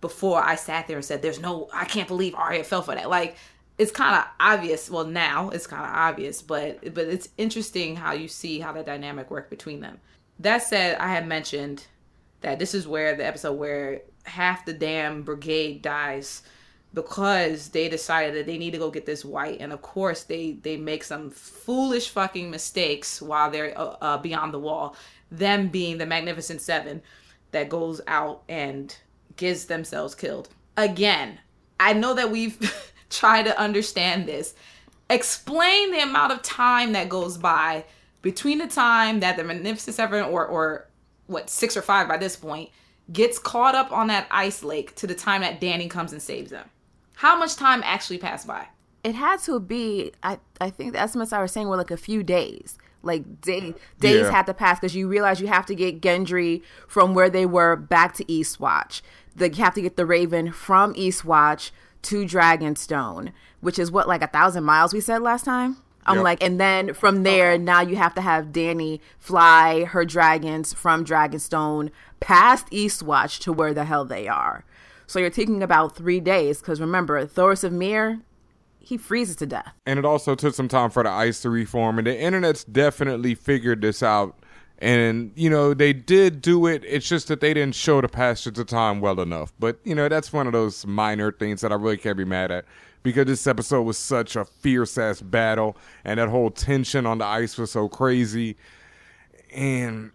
before 0.01 0.43
I 0.43 0.55
sat 0.55 0.87
there 0.87 0.97
and 0.97 1.05
said, 1.05 1.21
"There's 1.21 1.39
no, 1.39 1.69
I 1.71 1.85
can't 1.85 2.07
believe 2.07 2.33
Arya 2.33 2.63
fell 2.63 2.81
for 2.81 2.95
that." 2.95 3.09
Like 3.09 3.37
it's 3.77 3.91
kind 3.91 4.15
of 4.15 4.25
obvious. 4.39 4.89
Well, 4.89 5.05
now 5.05 5.49
it's 5.49 5.67
kind 5.67 5.83
of 5.83 5.91
obvious, 5.95 6.41
but 6.41 6.93
but 6.93 7.05
it's 7.05 7.29
interesting 7.37 7.95
how 7.95 8.13
you 8.13 8.27
see 8.27 8.59
how 8.59 8.71
the 8.71 8.83
dynamic 8.83 9.29
worked 9.29 9.49
between 9.49 9.81
them. 9.81 9.99
That 10.39 10.63
said, 10.63 10.97
I 10.97 11.09
had 11.09 11.27
mentioned 11.27 11.85
that 12.41 12.59
this 12.59 12.73
is 12.73 12.87
where 12.87 13.15
the 13.15 13.25
episode 13.25 13.53
where 13.53 14.01
half 14.23 14.65
the 14.65 14.73
damn 14.73 15.23
brigade 15.23 15.81
dies 15.81 16.41
because 16.93 17.69
they 17.69 17.89
decided 17.89 18.35
that 18.35 18.45
they 18.45 18.57
need 18.57 18.71
to 18.71 18.77
go 18.77 18.89
get 18.89 19.05
this 19.05 19.25
wight. 19.25 19.57
And 19.59 19.73
of 19.73 19.81
course 19.81 20.23
they 20.23 20.53
they 20.61 20.77
make 20.77 21.03
some 21.03 21.29
foolish 21.29 22.09
fucking 22.09 22.49
mistakes 22.49 23.21
while 23.21 23.51
they're 23.51 23.77
uh, 23.77 23.95
uh, 24.01 24.17
beyond 24.17 24.53
the 24.53 24.59
wall. 24.59 24.95
Them 25.31 25.67
being 25.67 25.97
the 25.97 26.05
magnificent 26.05 26.61
seven 26.61 27.01
that 27.51 27.69
goes 27.69 28.01
out 28.07 28.43
and 28.47 28.95
gets 29.35 29.65
themselves 29.65 30.15
killed. 30.15 30.49
Again 30.77 31.39
i 31.79 31.93
know 31.93 32.13
that 32.13 32.31
we've 32.31 32.57
tried 33.09 33.43
to 33.43 33.59
understand 33.59 34.27
this. 34.27 34.53
Explain 35.09 35.91
the 35.91 36.01
amount 36.01 36.33
of 36.33 36.41
time 36.41 36.93
that 36.93 37.09
goes 37.09 37.37
by 37.37 37.85
between 38.25 38.57
the 38.57 38.65
time 38.65 39.19
that 39.19 39.37
the 39.37 39.43
magnificent 39.43 39.95
seven 39.95 40.23
or 40.25 40.43
or 40.47 40.87
what 41.27 41.47
six 41.47 41.77
or 41.77 41.83
five 41.83 42.07
by 42.07 42.17
this 42.17 42.35
point 42.35 42.71
gets 43.13 43.37
caught 43.37 43.75
up 43.75 43.91
on 43.91 44.07
that 44.07 44.25
ice 44.31 44.63
lake 44.63 44.95
to 44.95 45.05
the 45.05 45.13
time 45.13 45.41
that 45.41 45.61
Dany 45.61 45.87
comes 45.87 46.11
and 46.11 46.19
saves 46.19 46.49
them. 46.49 46.67
How 47.13 47.37
much 47.37 47.55
time 47.55 47.83
actually 47.85 48.17
passed 48.17 48.47
by? 48.47 48.67
It 49.03 49.13
had 49.13 49.39
to 49.41 49.59
be 49.59 50.11
i 50.23 50.39
i 50.59 50.71
think 50.71 50.93
the 50.93 50.99
estimates 50.99 51.31
i 51.31 51.39
was 51.39 51.51
saying 51.51 51.67
were 51.69 51.77
like 51.77 51.91
a 51.91 51.97
few 51.97 52.23
days. 52.23 52.79
Like 53.03 53.41
day, 53.41 53.75
days 53.99 54.21
Yeah. 54.25 54.31
had 54.31 54.47
to 54.47 54.55
pass 54.55 54.79
because 54.79 54.95
you 54.95 55.07
realize 55.07 55.39
you 55.39 55.45
have 55.45 55.67
to 55.67 55.75
get 55.75 56.01
gendry 56.01 56.63
from 56.87 57.13
where 57.13 57.29
they 57.29 57.45
were 57.45 57.75
back 57.75 58.15
to 58.15 58.25
eastwatch. 58.25 59.03
The, 59.35 59.53
you 59.53 59.63
have 59.63 59.75
to 59.75 59.81
get 59.83 59.97
the 59.97 60.07
raven 60.07 60.51
from 60.51 60.95
eastwatch 60.95 61.69
to 62.01 62.25
dragonstone 62.25 63.31
which 63.61 63.77
is 63.77 63.91
what 63.91 64.07
like 64.07 64.23
a 64.23 64.27
thousand 64.27 64.63
miles 64.63 64.93
we 64.95 64.99
said 65.01 65.21
last 65.21 65.45
time 65.45 65.77
i'm 66.05 66.15
Yep. 66.17 66.23
like 66.23 66.43
and 66.43 66.59
then 66.59 66.93
from 66.93 67.23
there 67.23 67.57
now 67.57 67.81
you 67.81 67.95
have 67.95 68.13
to 68.15 68.21
have 68.21 68.47
Dany 68.47 68.99
fly 69.19 69.85
her 69.85 70.05
dragons 70.05 70.73
from 70.73 71.03
dragonstone 71.05 71.89
past 72.19 72.67
eastwatch 72.71 73.39
to 73.39 73.53
where 73.53 73.73
the 73.73 73.85
hell 73.85 74.05
they 74.05 74.27
are 74.27 74.63
so 75.07 75.19
you're 75.19 75.29
taking 75.29 75.61
about 75.61 75.95
three 75.95 76.19
days 76.19 76.59
because 76.59 76.79
remember 76.81 77.25
Thoros 77.25 77.63
of 77.63 77.71
Myr 77.71 78.19
he 78.79 78.97
freezes 78.97 79.35
to 79.37 79.47
death. 79.47 79.73
and 79.87 79.97
it 79.97 80.05
also 80.05 80.35
took 80.35 80.53
some 80.53 80.67
time 80.67 80.91
for 80.91 81.01
the 81.03 81.09
ice 81.09 81.41
to 81.41 81.49
reform 81.49 81.97
and 81.97 82.05
the 82.07 82.17
internet's 82.19 82.63
definitely 82.63 83.33
figured 83.35 83.81
this 83.81 84.03
out 84.03 84.37
and 84.79 85.31
you 85.35 85.49
know 85.49 85.73
they 85.73 85.93
did 85.93 86.41
do 86.41 86.67
it. 86.67 86.83
It's 86.85 87.07
just 87.07 87.27
that 87.29 87.39
they 87.41 87.53
didn't 87.53 87.75
show 87.75 88.01
the 88.01 88.07
passage 88.07 88.59
of 88.59 88.67
time 88.67 89.01
well 89.01 89.19
enough. 89.21 89.53
But 89.59 89.79
you 89.83 89.95
know 89.95 90.09
that's 90.09 90.33
one 90.33 90.47
of 90.47 90.53
those 90.53 90.85
minor 90.85 91.31
things 91.31 91.61
that 91.61 91.71
i 91.71 91.75
really 91.75 91.97
can't 91.97 92.17
be 92.17 92.25
mad 92.25 92.51
at 92.51 92.65
because 93.03 93.25
this 93.25 93.45
episode 93.47 93.83
was 93.83 93.97
such 93.97 94.35
a 94.35 94.45
fierce 94.45 94.97
ass 94.97 95.21
battle 95.21 95.77
and 96.03 96.19
that 96.19 96.29
whole 96.29 96.49
tension 96.49 97.05
on 97.05 97.19
the 97.19 97.25
ice 97.25 97.57
was 97.57 97.71
so 97.71 97.87
crazy. 97.87 98.57
And 99.53 100.11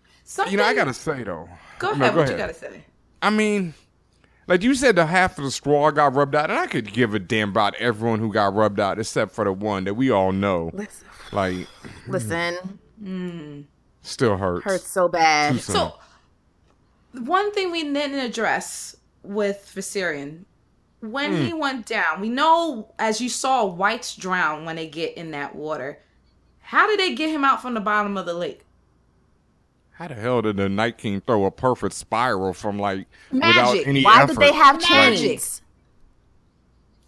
you 0.49 0.57
know 0.57 0.65
i 0.65 0.75
gotta 0.75 0.95
say 0.95 1.23
though. 1.25 1.49
Go 1.79 1.93
No, 1.93 2.05
ahead 2.05 2.17
what 2.17 2.31
you 2.31 2.37
gotta 2.37 2.55
say? 2.55 2.85
I 3.23 3.31
mean, 3.31 3.75
like 4.47 4.63
you 4.63 4.75
said, 4.75 4.97
the 4.97 5.07
half 5.07 5.39
of 5.39 5.45
the 5.45 5.51
straw 5.51 5.91
got 5.91 6.15
rubbed 6.15 6.35
out, 6.35 6.51
and 6.51 6.59
I 6.59 6.67
could 6.67 6.93
give 6.93 7.15
a 7.15 7.19
damn 7.19 7.51
about 7.51 7.75
everyone 7.77 8.19
who 8.19 8.33
got 8.33 8.55
rubbed 8.55 8.81
out, 8.81 8.99
except 8.99 9.33
for 9.33 9.45
the 9.45 9.53
one 9.53 9.85
that 9.85 9.95
we 9.95 10.11
all 10.11 10.33
know. 10.33 10.71
Listen, 10.73 11.07
Like, 11.33 11.69
listen 12.07 12.79
mm. 13.03 13.65
Still 14.03 14.37
hurts. 14.37 14.65
hurts 14.65 14.89
so 14.89 15.09
bad. 15.09 15.61
So 15.61 15.95
one 17.13 17.53
thing 17.53 17.71
we 17.71 17.83
didn't 17.83 18.19
address 18.19 18.97
with 19.23 19.71
Viserion 19.75 20.45
when 21.01 21.33
he 21.37 21.51
hmm. 21.51 21.59
went 21.59 21.87
down 21.87 22.21
we 22.21 22.29
know 22.29 22.93
as 22.99 23.21
you 23.21 23.29
saw 23.29 23.65
wights 23.65 24.15
drown 24.17 24.65
when 24.65 24.77
they 24.77 24.87
get 24.87 25.17
in 25.17 25.31
that 25.31 25.55
water 25.55 25.99
how 26.61 26.87
did 26.87 27.01
they 27.01 27.15
get 27.15 27.31
him 27.31 27.45
out 27.45 27.63
from 27.63 27.75
the 27.75 27.81
bottom 27.81 28.17
of 28.17 28.27
the 28.27 28.35
lake 28.35 28.65
How 29.93 30.09
the 30.09 30.15
hell 30.15 30.43
did 30.43 30.57
the 30.57 30.69
Night 30.69 30.99
King 30.99 31.21
throw 31.23 31.47
a 31.47 31.51
perfect 31.51 31.95
spiral 31.95 32.53
from 32.53 32.79
like 32.79 33.07
without 33.33 33.75
Magic. 33.75 33.87
any 33.87 34.05
Why 34.05 34.23
effort? 34.23 34.39
did 34.39 34.39
they 34.39 34.53
have 34.53 34.77
Like, 34.77 34.85
chains? 34.85 35.63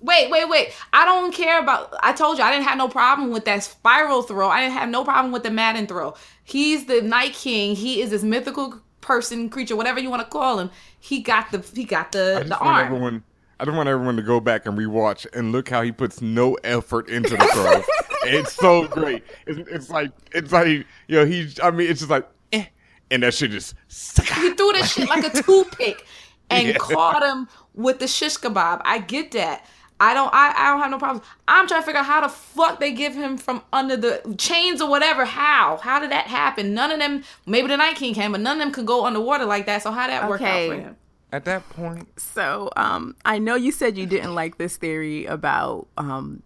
Wait, 0.02 0.30
wait, 0.30 0.48
wait. 0.48 0.72
I 0.92 1.04
don't 1.04 1.32
care 1.32 1.60
about. 1.60 1.94
I 2.02 2.12
told 2.12 2.36
you 2.38 2.44
I 2.44 2.50
didn't 2.50 2.66
have 2.66 2.76
no 2.76 2.88
problem 2.88 3.30
with 3.30 3.44
that 3.44 3.62
spiral 3.62 4.22
throw. 4.22 4.48
I 4.48 4.60
didn't 4.62 4.74
have 4.74 4.88
no 4.88 5.04
problem 5.04 5.32
with 5.32 5.44
the 5.44 5.50
Madden 5.50 5.86
throw. 5.86 6.14
He's 6.44 6.86
the 6.86 7.00
Night 7.02 7.32
King. 7.34 7.76
He 7.76 8.00
is 8.02 8.10
this 8.10 8.22
mythical 8.22 8.80
person, 9.00 9.48
creature, 9.48 9.76
whatever 9.76 10.00
you 10.00 10.10
want 10.10 10.22
to 10.22 10.28
call 10.28 10.58
him. 10.58 10.70
He 10.98 11.20
got 11.20 11.50
the 11.52 11.64
he 11.74 11.84
got 11.84 12.14
I 12.14 12.18
the 12.18 12.34
just 12.38 12.48
the 12.48 12.64
want 12.64 12.76
arm. 12.76 12.86
everyone. 12.86 13.24
I 13.60 13.64
just 13.64 13.76
want 13.76 13.88
everyone 13.88 14.16
to 14.16 14.22
go 14.22 14.40
back 14.40 14.66
and 14.66 14.76
rewatch 14.76 15.24
and 15.34 15.52
look 15.52 15.68
how 15.68 15.82
he 15.82 15.92
puts 15.92 16.20
no 16.20 16.54
effort 16.64 17.08
into 17.08 17.36
the 17.36 17.44
throw. 17.52 17.82
it's 18.28 18.52
so 18.54 18.88
great. 18.88 19.22
It's, 19.46 19.70
it's 19.70 19.88
like 19.90 20.10
it's 20.32 20.50
like 20.50 20.66
you 20.66 20.84
know 21.10 21.24
he's. 21.24 21.60
I 21.60 21.70
mean, 21.70 21.88
it's 21.88 22.00
just 22.00 22.10
like 22.10 22.28
eh, 22.52 22.64
and 23.12 23.22
that 23.22 23.34
shit 23.34 23.52
just. 23.52 23.74
He 23.88 24.52
threw 24.54 24.72
this 24.72 24.94
shit 24.94 25.08
like 25.08 25.24
a 25.32 25.42
toothpick 25.42 26.04
and 26.50 26.68
Yeah. 26.68 26.78
caught 26.78 27.22
him 27.22 27.46
with 27.74 28.00
the 28.00 28.08
shish 28.08 28.36
kebab. 28.36 28.82
I 28.84 28.98
get 28.98 29.30
that. 29.32 29.64
I 30.02 30.14
don't. 30.14 30.34
I, 30.34 30.52
I 30.56 30.70
don't 30.72 30.80
have 30.80 30.90
no 30.90 30.98
problem. 30.98 31.22
I'm 31.46 31.68
trying 31.68 31.80
to 31.80 31.86
figure 31.86 32.00
out 32.00 32.06
how 32.06 32.22
the 32.22 32.28
fuck 32.28 32.80
they 32.80 32.90
give 32.90 33.14
him 33.14 33.38
from 33.38 33.62
under 33.72 33.96
the 33.96 34.34
chains 34.36 34.82
or 34.82 34.90
whatever. 34.90 35.24
How? 35.24 35.76
How 35.76 36.00
did 36.00 36.10
that 36.10 36.26
happen? 36.26 36.74
None 36.74 36.90
of 36.90 36.98
them. 36.98 37.22
Maybe 37.46 37.68
the 37.68 37.76
Night 37.76 37.94
King 37.94 38.12
can, 38.12 38.32
but 38.32 38.40
none 38.40 38.56
of 38.56 38.58
them 38.58 38.72
could 38.72 38.84
go 38.84 39.06
underwater 39.06 39.44
like 39.44 39.66
that. 39.66 39.82
So 39.82 39.92
how 39.92 40.08
did 40.08 40.14
that 40.14 40.28
work 40.28 40.42
out 40.42 40.68
for 40.68 40.74
him? 40.74 40.96
At 41.30 41.44
that 41.46 41.66
point, 41.70 42.08
So, 42.18 42.68
um, 42.76 43.14
I 43.24 43.38
know 43.38 43.54
you 43.54 43.72
said 43.72 43.96
you 43.96 44.04
didn't 44.04 44.34
like 44.34 44.58
this 44.58 44.76
theory 44.76 45.24
about 45.24 45.86
um, 45.96 46.42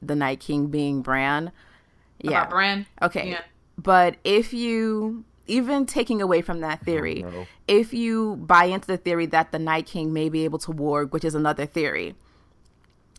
the 0.00 0.14
Night 0.14 0.38
King 0.38 0.66
being 0.66 1.00
Bran. 1.00 1.50
Yeah, 2.20 2.30
About 2.42 2.50
Bran? 2.50 2.86
Okay. 3.02 3.30
Yeah. 3.30 3.40
But 3.76 4.16
if 4.22 4.52
you 4.52 5.24
even 5.46 5.86
taking 5.86 6.22
away 6.22 6.42
from 6.42 6.60
that 6.60 6.84
theory, 6.84 7.24
if 7.66 7.92
you 7.92 8.36
buy 8.36 8.66
into 8.66 8.86
the 8.86 8.96
theory 8.98 9.26
that 9.26 9.52
the 9.52 9.58
Night 9.58 9.86
King 9.86 10.12
may 10.12 10.28
be 10.28 10.44
able 10.44 10.58
to 10.60 10.70
warg, 10.70 11.10
which 11.12 11.24
is 11.24 11.34
another 11.34 11.66
theory, 11.66 12.14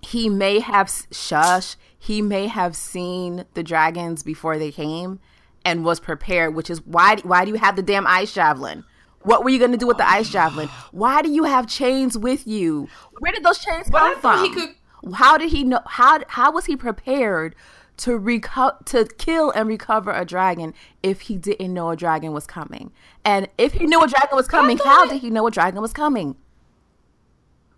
he 0.06 0.30
may 0.30 0.60
have 0.60 0.92
shush. 1.12 1.76
He 1.98 2.22
may 2.22 2.48
have 2.48 2.76
seen 2.76 3.46
the 3.54 3.64
dragons 3.64 4.24
before 4.24 4.58
they 4.60 4.72
came 4.72 5.20
and 5.64 5.84
was 5.84 6.00
prepared. 6.00 6.54
Which 6.56 6.70
is 6.70 6.82
why 6.86 7.18
why 7.24 7.46
do 7.46 7.52
you 7.52 7.58
have 7.58 7.76
the 7.76 7.82
damn 7.84 8.06
ice 8.08 8.34
javelin? 8.34 8.84
What 9.22 9.44
were 9.44 9.50
you 9.50 9.58
going 9.60 9.72
to 9.72 9.78
do 9.78 9.88
with 9.88 9.98
the 9.98 10.08
ice 10.08 10.30
javelin? 10.30 10.68
Why 10.92 11.22
do 11.24 11.32
you 11.32 11.46
have 11.46 11.66
chains 11.68 12.16
with 12.18 12.46
you? 12.46 12.88
Where 13.20 13.32
did 13.32 13.44
those 13.44 13.58
chains 13.58 13.90
But 13.90 14.00
come 14.00 14.22
from? 14.22 14.44
he 14.44 14.50
could- 14.52 14.76
How 15.16 15.38
did 15.38 15.50
he 15.50 15.64
know? 15.64 15.82
How 15.88 16.20
how 16.28 16.52
was 16.52 16.66
he 16.66 16.76
prepared 16.76 17.56
to 17.98 18.12
reco- 18.20 18.86
to 18.86 19.06
kill 19.18 19.50
and 19.52 19.68
recover 19.68 20.12
a 20.12 20.26
dragon 20.26 20.74
if 21.02 21.22
he 21.22 21.38
didn't 21.38 21.74
know 21.74 21.90
a 21.90 21.96
dragon 21.96 22.34
was 22.34 22.46
coming? 22.46 22.92
And 23.24 23.48
if 23.58 23.74
he 23.74 23.88
knew 23.88 24.02
a 24.04 24.08
dragon 24.08 24.36
was 24.36 24.48
coming, 24.48 24.78
how 24.78 25.08
did 25.08 25.22
he 25.22 25.30
know 25.32 25.48
a 25.48 25.52
dragon 25.52 25.82
was 25.82 25.94
coming? 25.94 26.36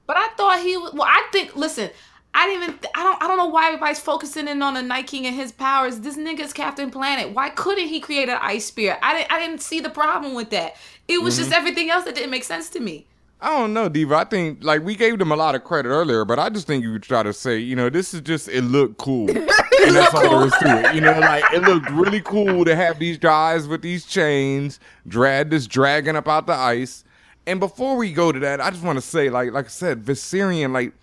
But 0.05 0.15
I 0.17 0.29
thought 0.37 0.61
he 0.61 0.77
was. 0.77 0.93
Well, 0.93 1.03
I 1.07 1.27
think. 1.33 1.55
Listen, 1.55 1.89
I 2.37 2.45
didn't 2.45 2.63
even. 2.63 2.79
I 2.93 3.03
don't. 3.03 3.23
I 3.23 3.27
don't 3.27 3.37
know 3.37 3.47
why 3.47 3.65
everybody's 3.65 3.99
focusing 3.99 4.47
in 4.47 4.61
on 4.61 4.75
the 4.75 4.83
Night 4.83 5.07
King 5.07 5.25
and 5.25 5.35
his 5.35 5.51
powers. 5.51 6.01
This 6.01 6.17
nigga's 6.17 6.53
Captain 6.53 6.91
Planet. 6.91 7.33
Why 7.33 7.49
couldn't 7.49 7.87
he 7.87 7.99
create 7.99 8.29
an 8.29 8.37
ice 8.39 8.67
spear? 8.67 8.99
I 9.01 9.17
didn't. 9.17 9.31
I 9.31 9.39
didn't 9.39 9.61
see 9.61 9.79
the 9.79 9.89
problem 9.89 10.35
with 10.35 10.51
that. 10.51 10.75
It 11.07 11.23
was 11.23 11.35
just 11.35 11.49
mm-hmm. 11.49 11.57
everything 11.57 11.89
else 11.89 12.05
that 12.05 12.13
didn't 12.13 12.29
make 12.29 12.43
sense 12.43 12.69
to 12.69 12.79
me. 12.79 13.07
I 13.41 13.49
don't 13.57 13.73
know, 13.73 13.89
Diva. 13.89 14.17
I 14.17 14.23
think 14.23 14.63
like 14.63 14.83
we 14.83 14.95
gave 14.95 15.17
them 15.17 15.31
a 15.31 15.35
lot 15.35 15.55
of 15.55 15.63
credit 15.63 15.89
earlier, 15.89 16.25
but 16.25 16.37
I 16.37 16.49
just 16.49 16.67
think 16.67 16.83
you 16.83 16.91
would 16.91 17.01
try 17.01 17.23
to 17.23 17.33
say, 17.33 17.57
you 17.57 17.75
know, 17.75 17.89
this 17.89 18.13
is 18.13 18.21
just 18.21 18.47
it 18.49 18.61
looked 18.61 18.99
cool. 18.99 19.29
and 19.35 19.47
that's 19.95 20.13
all 20.13 20.21
there 20.21 20.45
is 20.45 20.53
to 20.61 20.89
it. 20.89 20.93
You 20.95 21.01
know, 21.01 21.17
like 21.19 21.43
it 21.51 21.63
looked 21.63 21.89
really 21.89 22.21
cool 22.21 22.65
to 22.65 22.75
have 22.75 22.99
these 22.99 23.17
guys 23.17 23.67
with 23.67 23.81
these 23.81 24.05
chains 24.05 24.79
drag 25.07 25.49
this 25.49 25.65
dragon 25.65 26.15
up 26.15 26.27
out 26.27 26.45
the 26.45 26.53
ice. 26.53 27.03
And 27.47 27.59
before 27.59 27.95
we 27.95 28.13
go 28.13 28.31
to 28.31 28.39
that, 28.41 28.61
I 28.61 28.69
just 28.69 28.83
want 28.83 28.97
to 28.97 29.01
say, 29.01 29.31
like, 29.31 29.53
like 29.53 29.65
I 29.65 29.69
said, 29.69 30.03
Viserion, 30.03 30.73
like, 30.73 30.93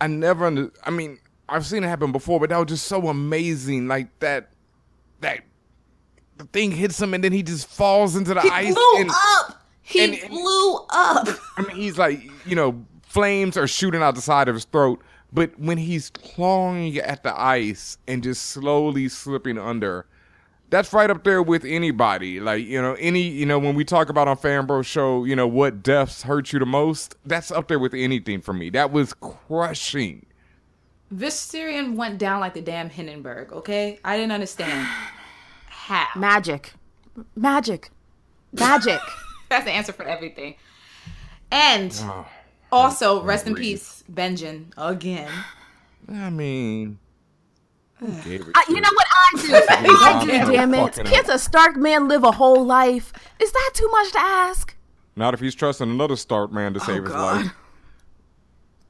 I 0.00 0.06
never 0.08 0.46
under. 0.46 0.72
I 0.84 0.90
mean, 0.90 1.18
I've 1.48 1.64
seen 1.66 1.84
it 1.84 1.88
happen 1.88 2.12
before, 2.12 2.40
but 2.40 2.50
that 2.50 2.58
was 2.58 2.66
just 2.68 2.86
so 2.86 3.08
amazing. 3.08 3.88
Like 3.88 4.16
that, 4.20 4.50
that 5.20 5.40
the 6.36 6.44
thing 6.44 6.70
hits 6.72 7.00
him, 7.00 7.14
and 7.14 7.22
then 7.24 7.32
he 7.32 7.42
just 7.42 7.66
falls 7.68 8.16
into 8.16 8.34
the 8.34 8.40
ice 8.40 8.44
He 8.44 8.50
ice. 8.70 8.74
blew 8.74 8.96
and, 9.00 9.10
up. 9.10 9.62
He 9.82 10.04
and- 10.04 10.14
and- 10.14 10.30
blew 10.30 10.74
up. 10.90 11.28
I 11.56 11.62
mean, 11.66 11.76
he's 11.76 11.98
like, 11.98 12.20
you 12.44 12.56
know, 12.56 12.84
flames 13.02 13.56
are 13.56 13.66
shooting 13.66 14.02
out 14.02 14.14
the 14.14 14.20
side 14.20 14.48
of 14.48 14.54
his 14.54 14.64
throat. 14.64 15.00
But 15.32 15.58
when 15.58 15.76
he's 15.78 16.10
clawing 16.10 16.96
at 16.98 17.22
the 17.22 17.38
ice 17.38 17.98
and 18.06 18.22
just 18.22 18.46
slowly 18.46 19.08
slipping 19.08 19.58
under, 19.58 20.06
that's 20.70 20.92
right 20.92 21.10
up 21.10 21.24
there 21.24 21.42
with 21.42 21.64
anybody. 21.64 22.40
Like, 22.40 22.64
you 22.64 22.80
know, 22.80 22.94
any, 22.94 23.22
you 23.22 23.46
know, 23.46 23.58
when 23.58 23.74
we 23.74 23.84
talk 23.84 24.08
about 24.08 24.28
on 24.28 24.36
Fan 24.36 24.66
Fanbro 24.66 24.84
Show, 24.84 25.24
you 25.24 25.36
know, 25.36 25.46
what 25.46 25.82
deaths 25.82 26.22
hurt 26.22 26.52
you 26.52 26.58
the 26.58 26.66
most, 26.66 27.14
that's 27.24 27.50
up 27.50 27.68
there 27.68 27.78
with 27.78 27.94
anything 27.94 28.40
for 28.40 28.52
me. 28.52 28.70
That 28.70 28.90
was 28.90 29.14
crushing. 29.14 30.26
This 31.10 31.52
Viserion 31.52 31.94
went 31.94 32.18
down 32.18 32.40
like 32.40 32.54
the 32.54 32.60
damn 32.60 32.90
Hindenburg. 32.90 33.52
Okay, 33.52 34.00
I 34.04 34.16
didn't 34.16 34.32
understand 34.32 34.88
how. 35.66 36.06
Magic, 36.16 36.74
magic, 37.36 37.90
magic. 38.52 39.00
That's 39.48 39.64
the 39.64 39.70
answer 39.70 39.92
for 39.92 40.04
everything. 40.04 40.56
And 41.52 41.96
oh, 42.02 42.26
also, 42.72 43.22
rest 43.22 43.46
in 43.46 43.54
peace, 43.54 44.02
Benjen 44.12 44.72
again. 44.76 45.30
I 46.08 46.30
mean, 46.30 46.66
who 46.86 46.86
gave 46.86 46.94
it 46.94 47.05
I, 48.00 48.64
you 48.68 48.80
know 48.80 48.90
what 48.92 49.06
I 49.10 49.40
do? 49.40 49.54
I 49.70 50.24
do, 50.24 50.32
Yeah. 50.32 50.50
damn 50.50 50.74
it. 50.74 50.94
Fucking 50.94 51.04
Can't 51.06 51.28
a 51.28 51.38
Stark 51.38 51.76
man 51.76 52.08
live 52.08 52.24
a 52.24 52.32
whole 52.32 52.64
life? 52.64 53.12
Is 53.40 53.52
that 53.52 53.70
too 53.74 53.88
much 53.88 54.12
to 54.12 54.20
ask? 54.20 54.74
Not 55.16 55.32
if 55.32 55.40
he's 55.40 55.54
trusting 55.54 55.88
another 55.88 56.16
Stark 56.16 56.52
man 56.52 56.74
to 56.74 56.80
oh, 56.80 56.84
save 56.84 57.02
his 57.04 57.12
God. 57.12 57.44
life. 57.44 57.52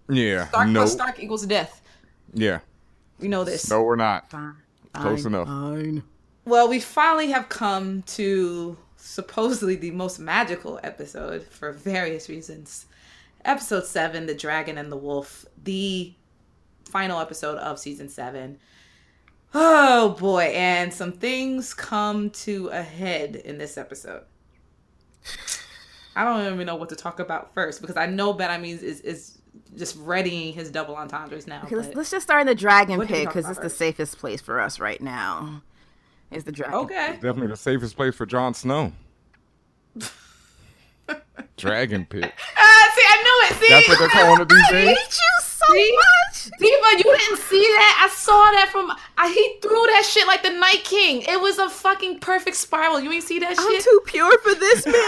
Yeah. 0.08 0.48
Stark 0.48 0.68
no. 0.68 0.80
plus 0.80 0.92
Stark 0.92 1.20
equals 1.20 1.46
death. 1.46 1.80
Yeah. 2.34 2.60
We 3.20 3.28
know 3.28 3.44
this. 3.44 3.70
No, 3.70 3.82
we're 3.82 3.96
not. 3.96 4.32
Close 4.92 5.24
enough. 5.24 5.46
Fine. 5.46 6.02
Well, 6.44 6.68
we 6.68 6.80
finally 6.80 7.30
have 7.30 7.48
come 7.48 8.02
to 8.02 8.76
supposedly 8.96 9.76
the 9.76 9.90
most 9.92 10.18
magical 10.18 10.80
episode 10.82 11.44
for 11.44 11.72
various 11.72 12.28
reasons. 12.28 12.86
Episode 13.44 13.86
7, 13.86 14.26
The 14.26 14.34
Dragon 14.34 14.78
and 14.78 14.90
the 14.90 14.96
Wolf, 14.96 15.44
the 15.62 16.12
final 16.84 17.20
episode 17.20 17.58
of 17.58 17.78
season 17.78 18.08
7. 18.08 18.58
Oh 19.54 20.10
boy, 20.10 20.44
and 20.54 20.92
some 20.92 21.12
things 21.12 21.72
come 21.72 22.30
to 22.30 22.68
a 22.68 22.82
head 22.82 23.36
in 23.36 23.58
this 23.58 23.78
episode. 23.78 24.22
I 26.14 26.24
don't 26.24 26.52
even 26.54 26.66
know 26.66 26.76
what 26.76 26.88
to 26.90 26.96
talk 26.96 27.20
about 27.20 27.52
first 27.54 27.80
because 27.80 27.96
I 27.96 28.06
know 28.06 28.34
BenHaMeen 28.34 28.82
is 28.82 29.00
is 29.00 29.38
just 29.76 29.96
readying 30.00 30.52
his 30.52 30.70
double 30.70 30.94
entendres 30.96 31.46
now. 31.46 31.62
Okay, 31.64 31.76
let's, 31.76 31.94
let's 31.94 32.10
just 32.10 32.24
start 32.26 32.42
in 32.42 32.46
the 32.46 32.54
dragon 32.54 32.98
What 32.98 33.08
do 33.08 33.14
we 33.14 33.20
pit 33.20 33.28
because 33.28 33.44
about 33.44 33.50
it's 33.52 33.58
the 33.58 33.62
first? 33.64 33.78
safest 33.78 34.18
place 34.18 34.40
for 34.40 34.60
us 34.60 34.78
right 34.80 35.00
now. 35.00 35.62
Is 36.30 36.44
the 36.44 36.52
dragon? 36.52 36.74
okay. 36.80 37.12
Definitely 37.14 37.48
the 37.48 37.56
safest 37.56 37.96
place 37.96 38.14
for 38.14 38.26
Jon 38.26 38.52
Snow. 38.54 38.92
Dragon 41.56 42.04
pit. 42.04 42.32
Ah, 42.56 42.92
see, 42.94 43.02
I 43.06 43.22
knew 43.22 43.56
it. 43.56 43.60
See, 43.60 43.68
That's 43.72 43.88
what 43.88 43.98
they're 43.98 44.08
calling 44.08 44.40
it 44.42 44.48
these 44.48 44.68
days. 44.70 44.96
Hate 45.74 45.94
so 45.94 46.40
See? 46.42 46.50
much. 46.50 46.58
Diva, 46.58 46.98
you 46.98 47.16
didn't 47.18 47.38
see 47.38 47.60
that? 47.62 48.08
I 48.08 48.14
saw 48.14 48.50
that 48.52 48.68
from. 48.70 48.92
I 49.18 49.28
he 49.28 49.58
threw 49.60 49.70
that 49.86 50.04
shit 50.08 50.26
like 50.26 50.42
the 50.42 50.50
Night 50.50 50.84
King. 50.84 51.22
It 51.22 51.40
was 51.40 51.58
a 51.58 51.68
fucking 51.68 52.20
perfect 52.20 52.56
spiral. 52.56 53.00
You 53.00 53.10
ain't 53.12 53.24
see 53.24 53.38
that 53.40 53.50
shit? 53.50 53.58
I'm 53.58 53.72
shit? 53.72 53.82
too 53.84 54.00
pure 54.06 54.38
for 54.38 54.54
this 54.54 54.86
manner 54.86 54.98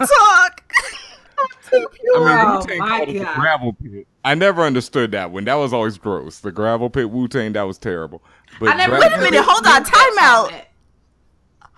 of 0.00 0.08
talk. 0.08 0.62
I'm 1.38 1.46
too 1.70 1.88
pure. 1.92 2.28
I 2.28 2.44
mean, 2.44 2.46
Oh, 2.46 2.58
Wu-Tang 2.60 2.78
my 2.78 2.88
called 2.98 3.08
it 3.08 3.18
the 3.18 3.24
gravel 3.34 3.72
pit. 3.72 4.06
I 4.24 4.34
never 4.34 4.62
understood 4.62 5.10
that 5.12 5.30
one. 5.32 5.44
That 5.44 5.54
was 5.56 5.72
always 5.72 5.98
gross. 5.98 6.38
The 6.38 6.52
gravel 6.52 6.88
pit 6.88 7.10
Wu 7.10 7.26
Tang, 7.28 7.52
that 7.54 7.62
was 7.64 7.76
terrible. 7.76 8.22
But 8.60 8.70
I 8.70 8.76
never. 8.76 8.98
Wait 8.98 9.12
a 9.12 9.18
minute, 9.18 9.42
hold 9.44 9.66
on, 9.66 9.82
time 9.84 10.18
out. 10.20 10.52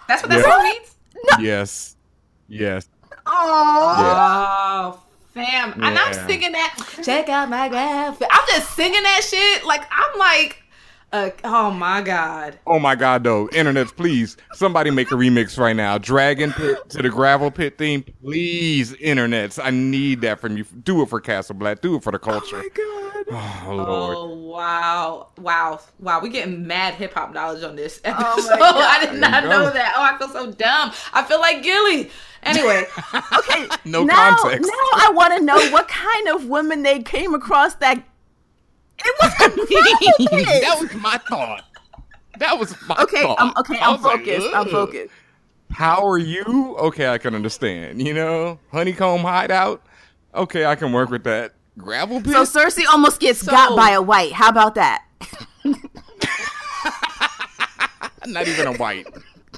That's 0.08 0.22
what 0.22 0.30
that 0.30 0.38
Yeah. 0.44 0.50
song 0.50 0.62
means. 0.62 0.96
Yes. 1.40 1.96
Yes. 2.48 2.88
Oh, 3.26 3.94
Oh, 3.98 5.02
fam, 5.36 5.72
and 5.74 5.98
I'm 5.98 6.14
singing 6.26 6.52
that. 6.52 7.00
Check 7.04 7.28
out 7.28 7.48
my 7.48 7.68
graph. 7.68 8.20
I'm 8.20 8.48
just 8.48 8.74
singing 8.74 9.02
that 9.02 9.22
shit. 9.22 9.64
Like 9.64 9.82
I'm 9.90 10.18
like, 10.18 10.62
uh, 11.12 11.30
oh 11.44 11.70
my 11.70 12.02
god. 12.02 12.58
Oh 12.66 12.78
my 12.78 12.94
God, 12.94 13.22
though. 13.22 13.46
Internets, 13.48 13.94
please. 13.94 14.36
Somebody 14.54 14.90
make 14.90 15.12
a 15.12 15.14
remix 15.14 15.58
right 15.58 15.76
now. 15.76 15.98
Dragon 15.98 16.52
pit 16.52 16.78
to 16.90 17.02
the 17.02 17.10
gravel 17.10 17.50
pit 17.50 17.78
theme. 17.78 18.04
Please, 18.22 18.92
internets. 18.94 19.62
I 19.62 19.70
need 19.70 20.22
that 20.22 20.40
from 20.40 20.56
you. 20.56 20.64
Do 20.82 21.02
it 21.02 21.08
for 21.08 21.20
Castle 21.20 21.54
Black. 21.54 21.80
Do 21.80 21.96
it 21.96 22.02
for 22.02 22.12
the 22.12 22.18
culture. 22.18 22.56
Oh 22.56 22.62
my 22.62 22.68
god. 22.68 23.66
Oh, 23.66 23.74
Lord. 23.74 24.16
Oh 24.16 24.34
wow, 24.34 25.28
wow, 25.38 25.80
wow! 25.98 26.20
We're 26.22 26.28
getting 26.28 26.66
mad 26.66 26.94
hip 26.94 27.12
hop 27.12 27.32
knowledge 27.34 27.64
on 27.64 27.74
this 27.74 28.00
my 28.04 28.10
episode. 28.10 28.58
God. 28.58 28.60
I 29.00 29.06
did 29.06 29.20
not 29.20 29.44
know 29.44 29.70
that. 29.70 29.94
Oh, 29.96 30.02
I 30.02 30.16
feel 30.16 30.28
so 30.28 30.52
dumb. 30.52 30.92
I 31.12 31.22
feel 31.24 31.40
like 31.40 31.62
Gilly. 31.62 32.10
Anyway, 32.46 32.84
Okay. 33.38 33.68
No 33.84 34.04
now, 34.04 34.36
context. 34.36 34.70
Now 34.70 34.98
I 35.08 35.10
want 35.14 35.36
to 35.36 35.42
know 35.44 35.58
what 35.70 35.88
kind 35.88 36.28
of 36.28 36.46
women 36.46 36.82
they 36.82 37.02
came 37.02 37.34
across 37.34 37.74
that. 37.76 37.98
It 38.98 39.14
was 39.22 39.32
that 40.62 40.76
was 40.80 40.94
my 41.02 41.18
thought. 41.28 41.64
That 42.38 42.58
was 42.58 42.74
my 42.88 42.96
Okay, 43.02 43.22
thought. 43.22 43.36
I'm 43.38 43.52
okay. 43.58 43.78
I'm 43.80 43.92
was 43.94 44.02
like, 44.02 44.18
focused. 44.24 44.48
I'm 44.54 44.68
focused. 44.68 45.12
How 45.70 46.06
are 46.08 46.18
you? 46.18 46.76
Okay, 46.78 47.08
I 47.08 47.18
can 47.18 47.34
understand. 47.34 48.00
You 48.06 48.14
know, 48.14 48.58
honeycomb 48.72 49.20
hideout. 49.22 49.82
Okay, 50.34 50.64
I 50.64 50.74
can 50.76 50.92
work 50.92 51.10
with 51.10 51.24
that. 51.24 51.52
Gravel 51.78 52.20
pit. 52.22 52.32
So 52.32 52.44
Cersei 52.44 52.84
almost 52.90 53.20
gets 53.20 53.40
So- 53.40 53.50
got 53.50 53.76
by 53.76 53.90
a 53.90 54.00
wight. 54.02 54.32
How 54.32 54.48
about 54.48 54.74
that? 54.76 55.04
Not 58.26 58.48
even 58.48 58.66
a 58.66 58.72
wight, 58.72 59.06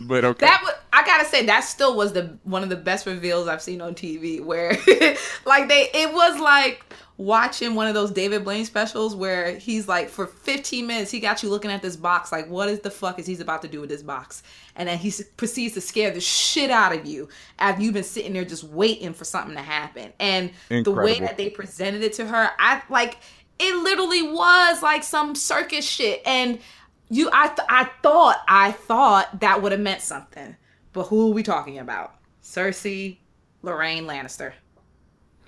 but 0.02 0.24
okay. 0.24 0.46
that 0.46 0.60
was 0.62 0.74
I 0.92 1.04
gotta 1.04 1.24
say 1.24 1.46
that 1.46 1.60
still 1.60 1.96
was 1.96 2.12
the 2.12 2.36
one 2.44 2.62
of 2.62 2.68
the 2.68 2.76
best 2.76 3.06
reveals 3.06 3.48
I've 3.48 3.62
seen 3.62 3.80
on 3.80 3.94
TV. 3.94 4.42
Where 4.42 4.70
like 5.46 5.68
they, 5.68 5.88
it 5.94 6.12
was 6.12 6.40
like 6.40 6.84
watching 7.16 7.74
one 7.74 7.86
of 7.86 7.94
those 7.94 8.10
David 8.10 8.44
Blaine 8.44 8.64
specials 8.64 9.14
where 9.14 9.58
he's 9.58 9.88
like 9.88 10.08
for 10.08 10.26
15 10.26 10.86
minutes 10.86 11.10
he 11.10 11.18
got 11.18 11.42
you 11.42 11.48
looking 11.50 11.70
at 11.70 11.82
this 11.82 11.96
box 11.96 12.30
like 12.30 12.48
what 12.48 12.68
is 12.68 12.78
the 12.78 12.90
fuck 12.92 13.18
is 13.18 13.26
he's 13.26 13.40
about 13.40 13.60
to 13.62 13.68
do 13.68 13.80
with 13.80 13.90
this 13.90 14.02
box, 14.02 14.42
and 14.76 14.88
then 14.88 14.98
he 14.98 15.12
proceeds 15.36 15.74
to 15.74 15.80
scare 15.80 16.10
the 16.10 16.20
shit 16.20 16.70
out 16.70 16.94
of 16.94 17.06
you 17.06 17.28
after 17.58 17.82
you've 17.82 17.94
been 17.94 18.04
sitting 18.04 18.32
there 18.32 18.44
just 18.44 18.64
waiting 18.64 19.12
for 19.12 19.24
something 19.24 19.56
to 19.56 19.62
happen. 19.62 20.12
And 20.18 20.50
the 20.68 20.90
way 20.90 21.20
that 21.20 21.36
they 21.36 21.50
presented 21.50 22.02
it 22.02 22.14
to 22.14 22.26
her, 22.26 22.50
I 22.58 22.82
like 22.88 23.18
it 23.58 23.76
literally 23.82 24.22
was 24.22 24.82
like 24.82 25.02
some 25.02 25.34
circus 25.34 25.84
shit 25.84 26.22
and 26.24 26.60
you 27.10 27.30
I 27.32 27.48
th- 27.48 27.68
I 27.68 27.84
thought 28.02 28.42
I 28.48 28.72
thought 28.72 29.40
that 29.40 29.62
would 29.62 29.72
have 29.72 29.80
meant 29.80 30.02
something. 30.02 30.56
But 30.92 31.04
who 31.04 31.28
are 31.28 31.34
we 31.34 31.42
talking 31.42 31.78
about? 31.78 32.14
Cersei, 32.42 33.18
Lorraine 33.62 34.04
Lannister. 34.04 34.52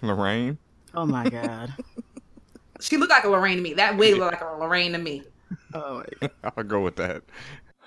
Lorraine. 0.03 0.59
Oh 0.95 1.07
my 1.07 1.29
god. 1.29 1.75
She 2.81 2.97
looked 2.97 3.11
like 3.11 3.25
a 3.25 3.29
Lorraine 3.29 3.59
to 3.59 3.63
me. 3.63 3.75
That 3.75 3.99
wig 3.99 4.17
looked 4.17 4.33
like 4.33 4.41
a 4.41 4.57
Lorraine 4.57 4.93
to 4.93 4.99
me. 4.99 5.23
Oh 5.75 5.99
my 5.99 6.05
god. 6.21 6.31
I'll 6.57 6.65
go 6.65 6.81
with 6.81 6.97
that. 6.97 7.23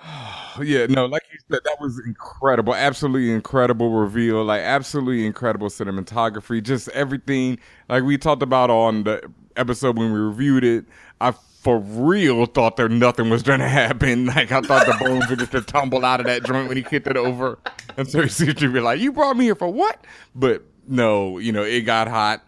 yeah, 0.62 0.86
no, 0.88 1.06
like 1.06 1.24
you 1.32 1.40
said, 1.50 1.62
that 1.64 1.78
was 1.80 2.00
incredible. 2.06 2.76
Absolutely 2.76 3.32
incredible 3.32 3.92
reveal. 3.92 4.44
Like 4.44 4.62
absolutely 4.62 5.26
incredible 5.26 5.70
cinematography. 5.70 6.62
Just 6.62 6.90
everything 6.90 7.58
like 7.90 8.04
we 8.04 8.18
talked 8.18 8.44
about 8.44 8.70
on 8.70 9.04
the 9.04 9.32
episode 9.56 9.98
when 9.98 10.14
we 10.14 10.20
reviewed 10.20 10.64
it. 10.64 10.86
I 11.22 11.34
for 11.64 11.80
real 11.80 12.46
thought 12.46 12.76
there 12.76 12.90
nothing 12.90 13.30
was 13.30 13.42
gonna 13.42 13.70
happen. 13.70 14.26
Like 14.34 14.52
I 14.52 14.62
thought 14.62 14.86
the 14.86 14.98
bones 15.00 15.30
were 15.30 15.36
just 15.36 15.52
to 15.52 15.62
tumble 15.62 16.04
out 16.04 16.20
of 16.20 16.26
that 16.26 16.44
joint 16.44 16.68
when 16.68 16.76
he 16.76 16.84
kicked 16.84 17.08
it 17.08 17.18
over. 17.18 17.58
And 17.98 18.08
so 18.08 18.22
he'd 18.24 18.60
be 18.60 18.80
like, 18.80 19.00
You 19.00 19.12
brought 19.12 19.38
me 19.38 19.46
here 19.46 19.56
for 19.56 19.70
what? 19.70 20.04
But 20.36 20.64
no, 20.88 21.38
you 21.38 21.52
know, 21.52 21.64
it 21.64 21.82
got 21.82 22.08
hot. 22.08 22.44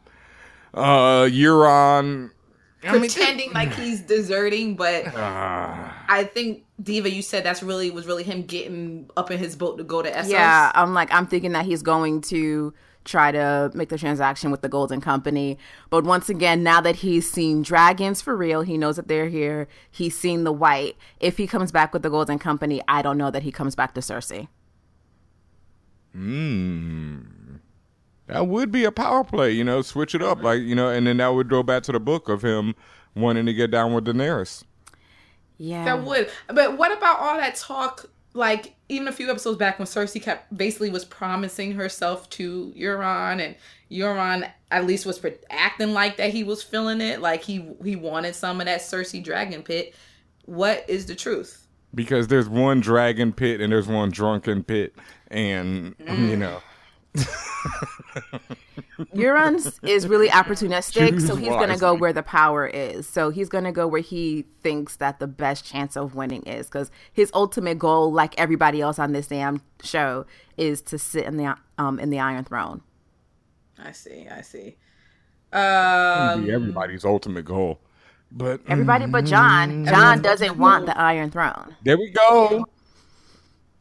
Uh 0.74 1.28
Euron 1.30 2.32
I 2.84 2.92
mean, 2.92 3.02
pretending 3.02 3.54
like 3.54 3.74
he's 3.74 4.02
deserting, 4.02 4.76
but 4.76 5.08
I 5.16 6.30
think 6.34 6.66
Diva, 6.82 7.10
you 7.10 7.22
said 7.22 7.44
that's 7.44 7.64
really 7.64 7.90
was 7.92 8.06
really 8.06 8.24
him 8.24 8.44
getting 8.44 9.10
up 9.16 9.32
in 9.32 9.40
his 9.40 9.56
boat 9.56 9.78
to 9.78 9.84
go 9.84 10.02
to 10.02 10.12
Essos. 10.12 10.30
Yeah, 10.30 10.72
I'm 10.76 10.94
like 10.94 11.14
I'm 11.14 11.28
thinking 11.28 11.54
that 11.54 11.66
he's 11.66 11.82
going 11.82 12.22
to 12.22 12.74
try 13.06 13.32
to 13.32 13.72
make 13.74 13.90
the 13.90 13.98
transaction 13.98 14.52
with 14.52 14.62
the 14.62 14.70
Golden 14.70 15.00
Company. 15.00 15.58
But 15.90 16.04
once 16.04 16.28
again, 16.28 16.64
now 16.64 16.82
that 16.82 16.98
he's 16.98 17.30
seen 17.30 17.62
dragons 17.62 18.22
for 18.22 18.36
real, 18.36 18.62
he 18.62 18.78
knows 18.78 18.98
that 18.98 19.08
they're 19.08 19.30
here. 19.30 19.68
He's 19.90 20.18
seen 20.18 20.44
the 20.44 20.52
wight. 20.52 20.98
If 21.20 21.38
he 21.38 21.48
comes 21.48 21.72
back 21.72 21.94
with 21.94 22.02
the 22.02 22.10
Golden 22.10 22.40
Company, 22.40 22.82
I 22.88 23.02
don't 23.02 23.18
know 23.18 23.32
that 23.32 23.44
he 23.44 23.52
comes 23.52 23.76
back 23.76 23.94
to 23.94 24.02
Cersei. 24.02 24.48
Hmm. 26.12 27.20
That 28.28 28.48
would 28.48 28.72
be 28.72 28.84
a 28.86 28.92
power 28.92 29.24
play, 29.24 29.52
you 29.52 29.64
know, 29.64 29.82
switch 29.82 30.16
it 30.16 30.22
up, 30.22 30.42
like 30.42 30.62
you 30.62 30.74
know, 30.74 30.90
and 30.90 31.06
then 31.06 31.18
that 31.18 31.28
would 31.28 31.48
go 31.48 31.62
back 31.62 31.84
to 31.84 31.92
the 31.92 32.00
book 32.00 32.28
of 32.28 32.42
him 32.42 32.74
wanting 33.16 33.46
to 33.46 33.54
get 33.54 33.70
down 33.70 33.94
with 33.94 34.06
Daenerys. 34.06 34.64
Yeah, 35.58 35.86
that 35.86 36.04
would. 36.04 36.30
But 36.48 36.78
what 36.78 36.92
about 36.92 37.20
all 37.20 37.38
that 37.38 37.56
talk? 37.56 38.10
Like 38.34 38.75
even 38.88 39.08
a 39.08 39.12
few 39.12 39.30
episodes 39.30 39.58
back 39.58 39.80
when 39.80 39.88
Cersei 39.88 40.22
kept 40.22 40.56
basically 40.56 40.90
was 40.90 41.06
promising 41.06 41.74
herself 41.74 42.30
to 42.32 42.74
Euron, 42.78 43.42
and 43.42 43.56
Euron 43.92 44.50
at 44.72 44.86
least 44.86 45.06
was 45.06 45.24
acting 45.50 45.94
like 45.94 46.18
that 46.18 46.32
he 46.32 46.44
was 46.44 46.62
feeling 46.62 47.02
it, 47.02 47.22
like 47.22 47.44
he 47.44 47.68
he 47.84 47.96
wanted 47.96 48.36
some 48.36 48.60
of 48.60 48.68
that 48.68 48.82
Cersei 48.82 49.24
dragon 49.24 49.64
pit. 49.64 49.96
What 50.46 50.86
is 50.88 51.06
the 51.08 51.16
truth? 51.16 51.68
Because 51.94 52.28
there's 52.28 52.50
one 52.50 52.82
dragon 52.82 53.34
pit 53.34 53.62
and 53.62 53.72
there's 53.72 53.88
one 53.88 54.12
drunken 54.12 54.64
pit, 54.64 54.96
and 55.30 55.98
mm. 55.98 56.30
you 56.30 56.38
know. 56.38 56.62
Euron 59.14 59.80
is 59.88 60.08
really 60.08 60.30
opportunistic, 60.30 61.10
Choose 61.10 61.28
so 61.28 61.36
he's 61.36 61.50
going 61.50 61.70
to 61.70 61.78
go 61.78 61.94
where 61.94 62.14
the 62.14 62.24
power 62.24 62.68
is. 62.68 63.08
So 63.08 63.30
he's 63.30 63.50
going 63.50 63.64
to 63.64 63.72
go 63.72 63.88
where 63.88 64.02
he 64.02 64.46
thinks 64.62 64.98
that 64.98 65.20
the 65.20 65.28
best 65.28 65.66
chance 65.66 65.96
of 65.96 66.16
winning 66.16 66.44
is 66.44 66.68
because 66.68 66.92
his 67.12 67.32
ultimate 67.34 67.80
goal, 67.80 68.12
like 68.12 68.38
everybody 68.40 68.82
else 68.82 69.00
on 69.00 69.12
this 69.12 69.28
damn 69.28 69.62
show, 69.84 70.26
is 70.58 70.82
to 70.84 70.98
sit 70.98 71.26
in 71.26 71.38
the 71.38 71.56
um 71.78 72.00
in 72.00 72.10
the 72.10 72.20
Iron 72.20 72.44
Throne. 72.44 72.82
I 73.78 73.92
see. 73.92 74.28
I 74.30 74.42
see. 74.42 74.78
Um, 75.52 76.50
everybody's 76.50 77.06
ultimate 77.06 77.46
goal, 77.46 77.80
but 78.32 78.62
everybody 78.68 79.06
but 79.06 79.26
Jon. 79.26 79.86
Jon 79.86 80.22
doesn't 80.22 80.58
want 80.58 80.86
the 80.86 80.98
Iron 80.98 81.32
Throne. 81.32 81.76
There 81.84 81.98
we 81.98 82.10
go. 82.10 82.66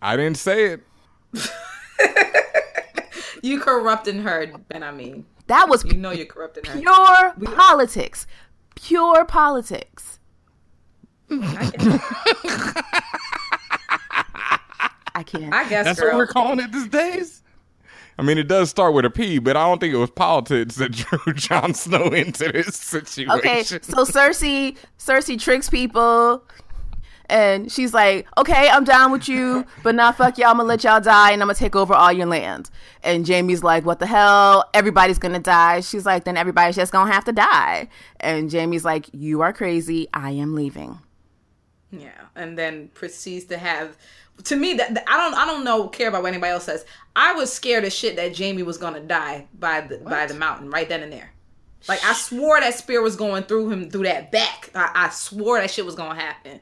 I 0.01 0.17
didn't 0.17 0.37
say 0.37 0.67
it. 0.67 0.81
you 3.45 3.61
corrupting 3.61 4.23
her, 4.23 4.47
Ben. 4.69 4.83
I 4.83 4.91
mean, 4.91 5.25
that 5.47 5.69
was 5.69 5.85
you 5.85 5.95
know 5.95 6.11
you're 6.11 6.27
corrupting 6.27 6.65
her. 6.65 6.81
Pure 6.81 7.35
we, 7.39 7.47
politics. 7.47 8.27
Pure 8.75 9.27
politics. 9.27 10.19
I 11.31 11.71
can't. 15.25 15.55
I 15.55 15.69
guess 15.69 15.85
that's 15.85 16.01
girl. 16.01 16.11
what 16.11 16.17
we're 16.17 16.27
calling 16.27 16.61
it 16.61 16.73
these 16.73 16.89
days. 16.89 17.43
I 18.17 18.23
mean, 18.23 18.39
it 18.39 18.47
does 18.47 18.71
start 18.71 18.95
with 18.95 19.05
a 19.05 19.11
P, 19.11 19.41
but 19.41 19.57
I 19.57 19.67
don't 19.67 19.81
think 19.81 19.93
it 19.93 19.99
was 19.99 20.11
politics 20.11 20.77
that 20.77 20.93
drew 20.93 21.35
Jon 21.35 21.75
Snow 21.75 22.07
into 22.07 22.53
this 22.53 22.77
situation. 22.77 23.31
Okay, 23.31 23.65
so 23.65 24.05
Cersei, 24.05 24.77
Cersei 24.99 25.39
tricks 25.39 25.69
people. 25.69 26.45
And 27.27 27.73
she's 27.73 27.95
like, 27.95 28.27
okay, 28.37 28.69
I'm 28.69 28.85
down 28.85 29.11
with 29.11 29.29
you, 29.29 29.65
but 29.83 29.95
now 29.95 30.13
fuck 30.13 30.37
y'all, 30.37 30.49
I'm 30.49 30.59
gonna 30.59 30.69
let 30.69 30.85
y'all 30.85 31.01
die 31.01 31.33
and 31.33 31.41
I'm 31.43 31.49
gonna 31.49 31.55
take 31.55 31.75
over 31.75 31.95
all 31.95 32.13
your 32.13 32.27
land. 32.27 32.71
And 33.03 33.27
Jaime's 33.27 33.63
like, 33.63 33.85
what 33.85 33.99
the 33.99 34.07
hell? 34.07 34.69
Everybody's 34.75 35.19
gonna 35.19 35.39
die. 35.39 35.81
She's 35.81 36.05
like, 36.05 36.25
then 36.25 36.37
everybody's 36.37 36.77
just 36.77 36.93
gonna 36.93 37.13
have 37.13 37.25
to 37.25 37.33
die. 37.33 37.89
And 38.21 38.53
Jaime's 38.53 38.85
like, 38.85 39.09
you 39.13 39.41
are 39.41 39.53
crazy. 39.53 40.09
I 40.13 40.31
am 40.33 40.55
leaving. 40.55 40.99
Yeah. 41.91 42.11
And 42.35 42.59
then 42.59 42.89
proceeds 42.89 43.47
to 43.47 43.59
have 43.59 43.97
to 44.43 44.57
me 44.57 44.75
that 44.75 45.05
I 45.07 45.17
don't 45.17 45.35
I 45.35 45.47
don't 45.47 45.65
know 45.65 45.89
care 45.89 46.09
about 46.09 46.23
what 46.23 46.33
anybody 46.33 46.53
else 46.53 46.65
says. 46.65 46.85
I 47.15 47.33
was 47.35 47.53
scared 47.53 47.85
as 47.85 47.95
shit 47.95 48.17
that 48.17 48.37
Jaime 48.37 48.63
was 48.63 48.79
gonna 48.79 49.01
die 49.01 49.47
by 49.59 49.83
the 49.83 49.99
what? 49.99 50.11
by 50.11 50.27
the 50.27 50.35
mountain 50.35 50.71
right 50.71 50.89
then 50.89 51.03
and 51.03 51.13
there. 51.13 51.31
Like 51.89 52.05
I 52.05 52.15
swore 52.15 52.61
that 52.61 52.75
spear 52.75 53.03
was 53.03 53.17
going 53.17 53.45
through 53.45 53.71
him 53.71 53.91
through 53.91 54.05
that 54.05 54.33
back. 54.33 54.71
I, 54.75 54.91
I 54.95 55.09
swore 55.11 55.61
that 55.61 55.71
shit 55.71 55.87
was 55.87 55.95
gonna 55.95 56.19
happen. 56.19 56.61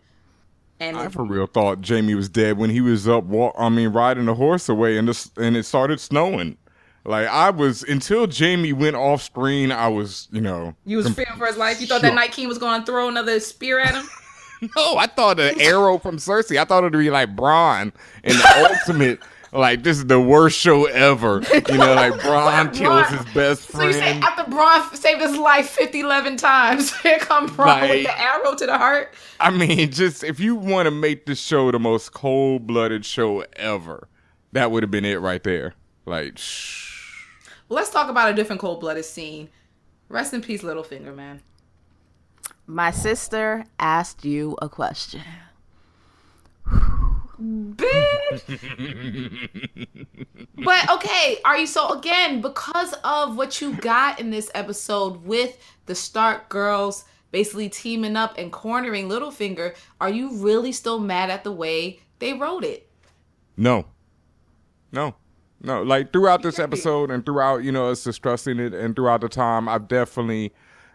And 0.83 0.97
I 0.97 1.07
for 1.09 1.25
real 1.25 1.47
thought 1.47 1.87
Jaime 1.87 2.17
was 2.17 2.29
dead 2.29 2.59
when 2.59 2.69
he 2.69 2.81
was 2.81 3.07
up. 3.07 3.23
Walk, 3.23 3.55
I 3.57 3.69
mean, 3.69 3.91
riding 3.91 4.25
the 4.25 4.35
horse 4.35 4.69
away, 4.69 4.99
and 4.99 5.07
the, 5.09 5.31
and 5.37 5.57
it 5.57 5.65
started 5.65 6.01
snowing. 6.01 6.57
Like 7.05 7.29
I 7.29 7.51
was 7.51 7.85
until 7.85 8.27
Jaime 8.29 8.73
went 8.73 8.97
off 8.97 9.23
screen. 9.23 9.71
I 9.71 9.87
was, 9.87 10.27
you 10.33 10.41
know, 10.41 10.75
you 10.85 10.97
was 10.97 11.09
fearing 11.11 11.37
for 11.37 11.47
his 11.47 11.57
life. 11.57 11.81
You 11.81 11.87
thought 11.87 12.03
that 12.03 12.15
Night 12.15 12.33
King 12.33 12.49
was 12.49 12.59
going 12.59 12.81
to 12.81 12.87
throw 12.87 13.09
another 13.09 13.39
spear 13.39 13.79
at 13.79 13.95
him. 13.95 14.09
no, 14.77 14.97
I 14.97 15.07
thought 15.07 15.39
an 15.39 15.61
arrow 15.61 15.99
from 15.99 16.17
Cersei. 16.17 16.61
I 16.61 16.65
thought 16.65 16.85
it'd 16.85 16.99
be 16.99 17.11
like 17.11 17.37
Bronn 17.37 17.93
in 18.25 18.37
the 18.37 18.79
ultimate 18.87 19.21
like 19.53 19.83
this 19.83 19.99
is 19.99 20.07
the 20.07 20.21
worst 20.21 20.59
show 20.59 20.87
ever. 20.87 21.43
You 21.53 21.77
know, 21.77 21.95
like 21.95 22.13
Bronn 22.21 22.73
kills 22.73 23.07
his 23.09 23.35
best 23.35 23.69
friend. 23.69 23.93
So 23.93 23.99
you 23.99 24.05
say 24.05 24.21
after 24.21 24.51
Bronn 24.51 24.97
saved 24.97 25.21
his 25.21 25.37
life 25.37 25.69
50, 25.69 26.01
11 26.01 26.37
times, 26.39 26.97
here 27.03 27.19
come 27.19 27.49
Bronn 27.49 27.67
like, 27.67 27.91
with 27.91 28.05
the 28.05 28.21
arrow 28.21 28.55
to 28.55 28.67
the 28.67 28.79
heart. 28.79 29.15
I 29.39 29.51
mean, 29.51 29.91
just 29.91 30.25
if 30.25 30.41
you 30.41 30.55
want 30.55 30.87
to 30.87 30.91
make 30.91 31.27
the 31.27 31.35
show 31.35 31.71
the 31.71 31.79
most 31.79 32.13
cold 32.13 32.67
blooded 32.67 33.05
show 33.05 33.45
ever, 33.55 34.09
that 34.53 34.71
would 34.71 34.83
have 34.83 34.91
been 34.91 35.05
it 35.05 35.21
right 35.21 35.43
there. 35.43 35.75
Like, 36.07 36.39
shh. 36.39 37.27
Well, 37.69 37.77
let's 37.77 37.91
talk 37.91 38.09
about 38.09 38.31
a 38.31 38.35
different 38.35 38.61
cold 38.61 38.81
blooded 38.81 39.05
scene. 39.05 39.51
Rest 40.09 40.35
in 40.35 40.43
peace, 40.43 40.63
Littlefinger, 40.63 41.15
man. 41.15 41.43
My 42.67 42.91
sister 42.91 43.65
asked 43.79 44.25
you 44.25 44.57
a 44.63 44.69
question. 44.69 45.23
bitch. 47.43 48.47
but 50.65 50.91
okay, 50.91 51.39
are 51.45 51.59
you 51.59 51.67
so 51.67 51.91
again 51.99 52.41
because 52.41 52.95
of 53.05 53.37
what 53.37 53.61
you 53.61 53.75
got 53.75 54.21
in 54.21 54.31
this 54.31 54.51
episode 54.55 55.25
with 55.25 55.59
the 55.87 55.95
Stark 55.95 56.49
girls 56.49 57.05
basically 57.31 57.69
teaming 57.69 58.17
up 58.17 58.37
and 58.39 58.53
cornering 58.53 59.09
Littlefinger? 59.09 59.75
Are 60.01 60.11
you 60.11 60.37
really 60.37 60.73
still 60.73 60.99
mad 60.99 61.31
at 61.31 61.45
the 61.45 61.53
way 61.53 62.01
they 62.19 62.33
wrote 62.35 62.65
it? 62.65 62.89
No, 63.57 63.87
no, 64.93 65.17
no. 65.61 65.83
Like 65.83 66.13
throughout 66.13 66.43
this 66.43 66.59
episode 66.59 67.11
and 67.11 67.25
throughout 67.25 67.65
you 67.65 67.73
know 67.73 67.91
us 67.91 68.05
discussing 68.05 68.61
it 68.61 68.73
and 68.73 68.95
throughout 68.95 69.21
the 69.21 69.29
time, 69.29 69.69
I've 69.69 69.89
definitely 69.89 70.53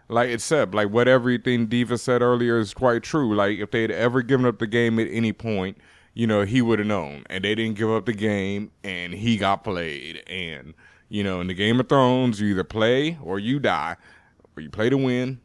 like 0.08 0.30
it 0.30 0.40
said, 0.40 0.74
like 0.74 0.88
what 0.90 1.06
everything 1.06 1.66
Diva 1.66 1.98
said 1.98 2.22
earlier 2.22 2.58
is 2.58 2.72
quite 2.72 3.02
true. 3.02 3.34
Like 3.34 3.58
if 3.58 3.70
they 3.70 3.82
had 3.82 3.90
ever 3.90 4.22
given 4.22 4.46
up 4.46 4.58
the 4.58 4.66
game 4.66 4.98
at 4.98 5.08
any 5.10 5.32
point, 5.32 5.76
you 6.18 6.26
know, 6.26 6.42
he 6.42 6.60
would 6.60 6.80
have 6.80 6.88
known. 6.88 7.22
And 7.30 7.44
they 7.44 7.54
didn't 7.54 7.78
give 7.78 7.88
up 7.90 8.04
the 8.04 8.12
game, 8.12 8.72
and 8.82 9.14
he 9.14 9.36
got 9.36 9.62
played. 9.62 10.20
And, 10.26 10.74
you 11.08 11.22
know, 11.22 11.40
in 11.40 11.46
the 11.46 11.54
Game 11.54 11.78
of 11.78 11.88
Thrones, 11.88 12.40
you 12.40 12.48
either 12.48 12.64
play 12.64 13.16
or 13.22 13.38
you 13.38 13.60
die, 13.60 13.94
or 14.56 14.60
you 14.60 14.68
play 14.68 14.90
to 14.90 14.96
win, 14.96 15.40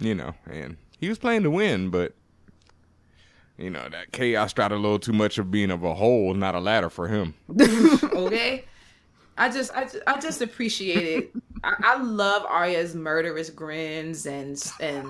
you 0.00 0.16
know. 0.16 0.34
And 0.50 0.78
he 0.98 1.08
was 1.08 1.16
playing 1.16 1.44
to 1.44 1.50
win, 1.52 1.90
but, 1.90 2.16
you 3.56 3.70
know, 3.70 3.88
that 3.88 4.10
chaos 4.10 4.52
tried 4.52 4.72
a 4.72 4.76
little 4.76 4.98
too 4.98 5.12
much 5.12 5.38
of 5.38 5.52
being 5.52 5.70
of 5.70 5.84
a 5.84 5.94
hole, 5.94 6.34
not 6.34 6.56
a 6.56 6.60
ladder 6.60 6.90
for 6.90 7.06
him. 7.06 7.34
okay. 8.12 8.64
I 9.38 9.48
just, 9.48 9.72
I 9.76 9.84
just, 9.84 9.98
I 10.08 10.18
just 10.18 10.42
appreciate 10.42 11.04
it. 11.04 11.30
I, 11.62 11.74
I 11.80 12.02
love 12.02 12.44
Arya's 12.48 12.96
murderous 12.96 13.48
grins 13.48 14.26
and 14.26 14.60
and 14.80 15.06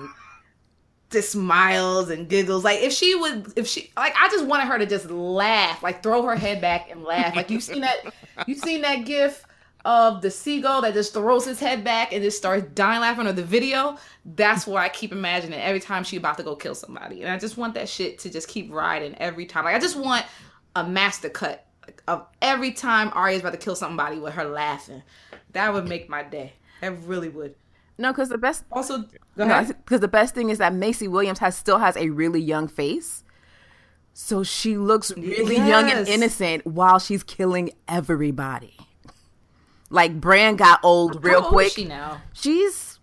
just 1.09 1.31
smiles 1.31 2.09
and 2.09 2.27
giggles. 2.27 2.63
Like 2.63 2.81
if 2.81 2.91
she 2.91 3.15
would, 3.15 3.53
if 3.55 3.67
she 3.67 3.91
like, 3.95 4.13
I 4.19 4.27
just 4.29 4.45
wanted 4.45 4.67
her 4.67 4.77
to 4.77 4.85
just 4.85 5.09
laugh, 5.09 5.81
like 5.83 6.03
throw 6.03 6.23
her 6.23 6.35
head 6.35 6.61
back 6.61 6.91
and 6.91 7.03
laugh. 7.03 7.35
Like 7.35 7.49
you 7.49 7.59
seen 7.59 7.81
that, 7.81 8.13
you 8.45 8.55
seen 8.55 8.81
that 8.81 9.05
gif 9.05 9.45
of 9.85 10.21
the 10.21 10.29
seagull 10.29 10.81
that 10.81 10.93
just 10.93 11.13
throws 11.13 11.45
his 11.45 11.61
head 11.61 11.83
back 11.83 12.11
and 12.11 12.21
just 12.21 12.37
starts 12.37 12.67
dying 12.73 12.99
laughing, 12.99 13.25
or 13.25 13.31
the 13.31 13.43
video. 13.43 13.97
That's 14.25 14.67
what 14.67 14.81
I 14.81 14.89
keep 14.89 15.13
imagining 15.13 15.61
every 15.61 15.79
time 15.79 16.03
she 16.03 16.17
about 16.17 16.37
to 16.37 16.43
go 16.43 16.55
kill 16.55 16.75
somebody, 16.75 17.21
and 17.21 17.31
I 17.31 17.37
just 17.37 17.57
want 17.57 17.73
that 17.75 17.87
shit 17.87 18.19
to 18.19 18.29
just 18.29 18.49
keep 18.49 18.71
riding 18.71 19.15
every 19.15 19.45
time. 19.45 19.63
Like 19.63 19.75
I 19.75 19.79
just 19.79 19.95
want 19.95 20.25
a 20.75 20.85
master 20.85 21.29
cut 21.29 21.65
of 22.07 22.25
every 22.41 22.71
time 22.71 23.11
Arya's 23.13 23.39
about 23.39 23.53
to 23.53 23.57
kill 23.57 23.75
somebody 23.75 24.19
with 24.19 24.33
her 24.33 24.43
laughing. 24.43 25.03
That 25.53 25.73
would 25.73 25.87
make 25.87 26.09
my 26.09 26.23
day. 26.23 26.53
That 26.81 27.01
really 27.03 27.29
would. 27.29 27.55
No, 27.97 28.11
because 28.11 28.29
the 28.29 28.37
best 28.37 28.63
also 28.71 28.99
because 29.35 29.73
no, 29.91 29.97
the 29.97 30.07
best 30.07 30.35
thing 30.35 30.49
is 30.49 30.57
that 30.59 30.73
Maisie 30.73 31.07
Williams 31.07 31.39
has 31.39 31.55
still 31.57 31.79
has 31.79 31.95
a 31.97 32.09
really 32.09 32.41
young 32.41 32.67
face. 32.67 33.23
So 34.13 34.43
she 34.43 34.77
looks 34.77 35.11
really 35.15 35.57
young 35.57 35.89
and 35.91 36.07
innocent 36.07 36.65
while 36.65 36.97
she's 36.99 37.23
killing 37.23 37.71
everybody. 37.87 38.75
Like 39.89 40.19
Bran 40.19 40.55
got 40.55 40.79
old 40.83 41.23
real 41.23 41.39
How 41.41 41.45
old 41.45 41.53
quick. 41.53 41.67
is 41.67 41.73
she 41.73 41.85
now? 41.85 42.21
She's 42.33 42.99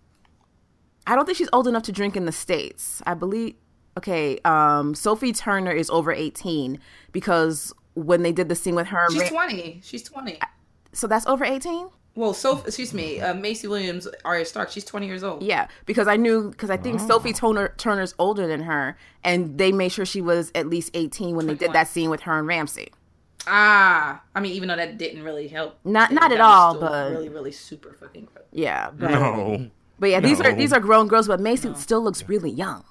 I 1.07 1.15
don't 1.15 1.25
think 1.25 1.37
she's 1.37 1.49
old 1.53 1.67
enough 1.67 1.83
to 1.83 1.91
drink 1.91 2.15
in 2.15 2.25
the 2.25 2.31
States. 2.31 3.01
I 3.05 3.13
believe 3.13 3.55
okay, 3.97 4.39
um 4.45 4.93
Sophie 4.95 5.31
Turner 5.33 5.71
is 5.71 5.89
over 5.89 6.11
18 6.11 6.79
because 7.11 7.73
when 7.95 8.23
they 8.23 8.31
did 8.33 8.49
the 8.49 8.55
scene 8.55 8.75
with 8.75 8.87
her 8.87 9.07
She's 9.11 9.21
Ra- 9.23 9.45
20. 9.45 9.81
She's 9.83 10.03
20. 10.03 10.37
so 10.91 11.07
that's 11.07 11.25
over 11.27 11.45
18? 11.45 11.87
Well, 12.15 12.33
so 12.33 12.59
excuse 12.65 12.93
me, 12.93 13.19
uh, 13.19 13.33
Maisie 13.33 13.67
Williams, 13.67 14.07
Arya 14.23 14.45
Stark. 14.45 14.71
She's 14.71 14.85
20 14.85 15.05
years 15.05 15.21
old. 15.23 15.43
Yeah, 15.43 15.67
because 15.85 16.07
I 16.07 16.15
knew 16.15 16.49
because 16.49 16.69
I 16.69 16.77
think 16.77 16.99
Sophie 17.01 17.33
Turner 17.33 17.73
Turner's 17.77 18.15
older 18.17 18.47
than 18.47 18.61
her 18.63 18.97
and 19.23 19.57
they 19.57 19.71
made 19.73 19.89
sure 19.89 20.05
she 20.05 20.21
was 20.21 20.51
at 20.55 20.67
least 20.67 20.91
18 20.93 21.35
when 21.35 21.47
they 21.47 21.55
did 21.55 21.73
that 21.73 21.87
scene 21.89 22.09
with 22.09 22.21
her 22.21 22.39
and 22.39 22.47
Ramsay. 22.47 22.91
Ah, 23.47 24.21
I 24.33 24.39
mean, 24.39 24.53
even 24.53 24.69
though 24.69 24.75
that 24.75 24.97
didn't 24.97 25.23
really 25.23 25.47
help. 25.47 25.77
Not- 25.83 26.11
not 26.11 26.31
at 26.31 26.41
all, 26.41 26.79
but- 26.79 27.11
really, 27.11 27.29
really 27.29 27.51
super 27.51 27.93
fucking. 27.93 28.27
Good. 28.33 28.43
Yeah, 28.51 28.89
but, 28.97 29.11
No. 29.11 29.69
but 29.99 30.09
yeah, 30.09 30.19
these 30.19 30.39
are 30.41 30.53
these 30.53 30.73
are 30.73 30.79
grown 30.79 31.07
girls, 31.07 31.27
but 31.27 31.39
Maisie 31.39 31.73
still 31.75 32.01
looks 32.01 32.27
really 32.27 32.49
young. 32.51 32.83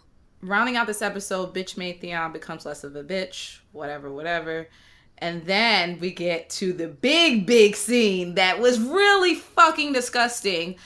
rounding 0.42 0.76
out 0.76 0.86
this 0.86 1.00
episode, 1.00 1.54
bitch 1.54 1.78
made 1.78 2.02
Theon 2.02 2.30
becomes 2.30 2.66
less 2.66 2.84
of 2.84 2.94
a 2.94 3.02
bitch, 3.02 3.60
whatever, 3.72 4.12
whatever. 4.12 4.68
And 5.18 5.44
then 5.46 6.00
we 6.00 6.10
get 6.10 6.50
to 6.50 6.72
the 6.72 6.88
big, 6.88 7.46
big 7.46 7.76
scene 7.76 8.34
that 8.34 8.60
was 8.60 8.80
really 8.80 9.34
fucking 9.34 9.92
disgusting. 9.92 10.76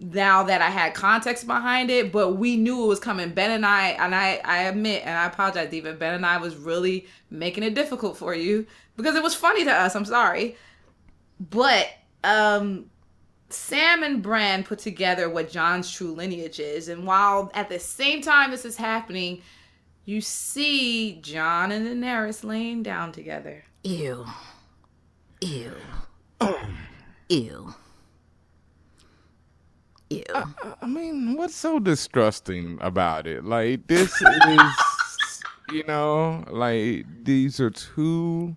Now 0.00 0.42
that 0.42 0.60
I 0.60 0.68
had 0.68 0.94
context 0.94 1.46
behind 1.46 1.88
it, 1.88 2.10
but 2.10 2.32
we 2.32 2.56
knew 2.56 2.82
it 2.82 2.88
was 2.88 2.98
coming. 2.98 3.30
Ben 3.30 3.52
and 3.52 3.64
I, 3.64 3.90
and 3.90 4.12
I, 4.16 4.40
I 4.44 4.62
admit, 4.64 5.02
and 5.04 5.16
I 5.16 5.26
apologize, 5.26 5.70
Diva. 5.70 5.92
Ben 5.92 6.14
and 6.14 6.26
I 6.26 6.38
was 6.38 6.56
really 6.56 7.06
making 7.30 7.62
it 7.62 7.74
difficult 7.74 8.16
for 8.16 8.34
you 8.34 8.66
because 8.96 9.14
it 9.14 9.22
was 9.22 9.36
funny 9.36 9.64
to 9.64 9.70
us. 9.70 9.94
I'm 9.94 10.04
sorry, 10.04 10.56
but 11.38 11.88
um, 12.24 12.86
Sam 13.48 14.02
and 14.02 14.22
Bran 14.22 14.64
put 14.64 14.80
together 14.80 15.30
what 15.30 15.50
Jon's 15.50 15.88
true 15.88 16.12
lineage 16.12 16.58
is, 16.58 16.88
and 16.88 17.06
while 17.06 17.52
at 17.54 17.68
the 17.68 17.78
same 17.78 18.22
time 18.22 18.50
this 18.50 18.64
is 18.64 18.76
happening, 18.76 19.40
you 20.04 20.20
see 20.20 21.20
Jon 21.20 21.70
and 21.72 21.86
Daenerys 21.86 22.44
laying 22.44 22.82
down 22.82 23.12
together. 23.12 23.64
Ew. 23.84 24.26
Ew. 25.40 25.72
Ew. 27.28 27.74
Ew. 30.10 30.24
I 30.82 30.86
mean, 30.86 31.36
what's 31.36 31.54
so 31.54 31.78
distrusting 31.78 32.78
about 32.80 33.26
it? 33.26 33.44
Like 33.44 33.86
this 33.86 34.12
is, 34.48 35.42
you 35.70 35.84
know, 35.86 36.44
like 36.50 37.06
these 37.24 37.60
are 37.60 37.70
two 37.70 38.56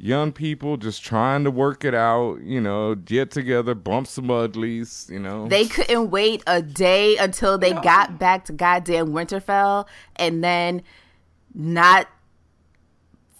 young 0.00 0.32
people 0.32 0.76
just 0.76 1.04
trying 1.04 1.44
to 1.44 1.50
work 1.50 1.84
it 1.84 1.94
out. 1.94 2.40
You 2.42 2.60
know, 2.60 2.94
get 2.94 3.30
together, 3.30 3.74
bump 3.74 4.06
some 4.06 4.30
uglies. 4.30 5.08
You 5.10 5.20
know, 5.20 5.48
They 5.48 5.66
couldn't 5.66 6.10
wait 6.10 6.42
a 6.46 6.62
day 6.62 7.16
until 7.16 7.58
they 7.58 7.72
got 7.72 8.18
back 8.18 8.46
to 8.46 8.52
goddamn 8.52 9.08
Winterfell 9.08 9.86
and 10.16 10.42
then 10.42 10.82
not 11.54 12.08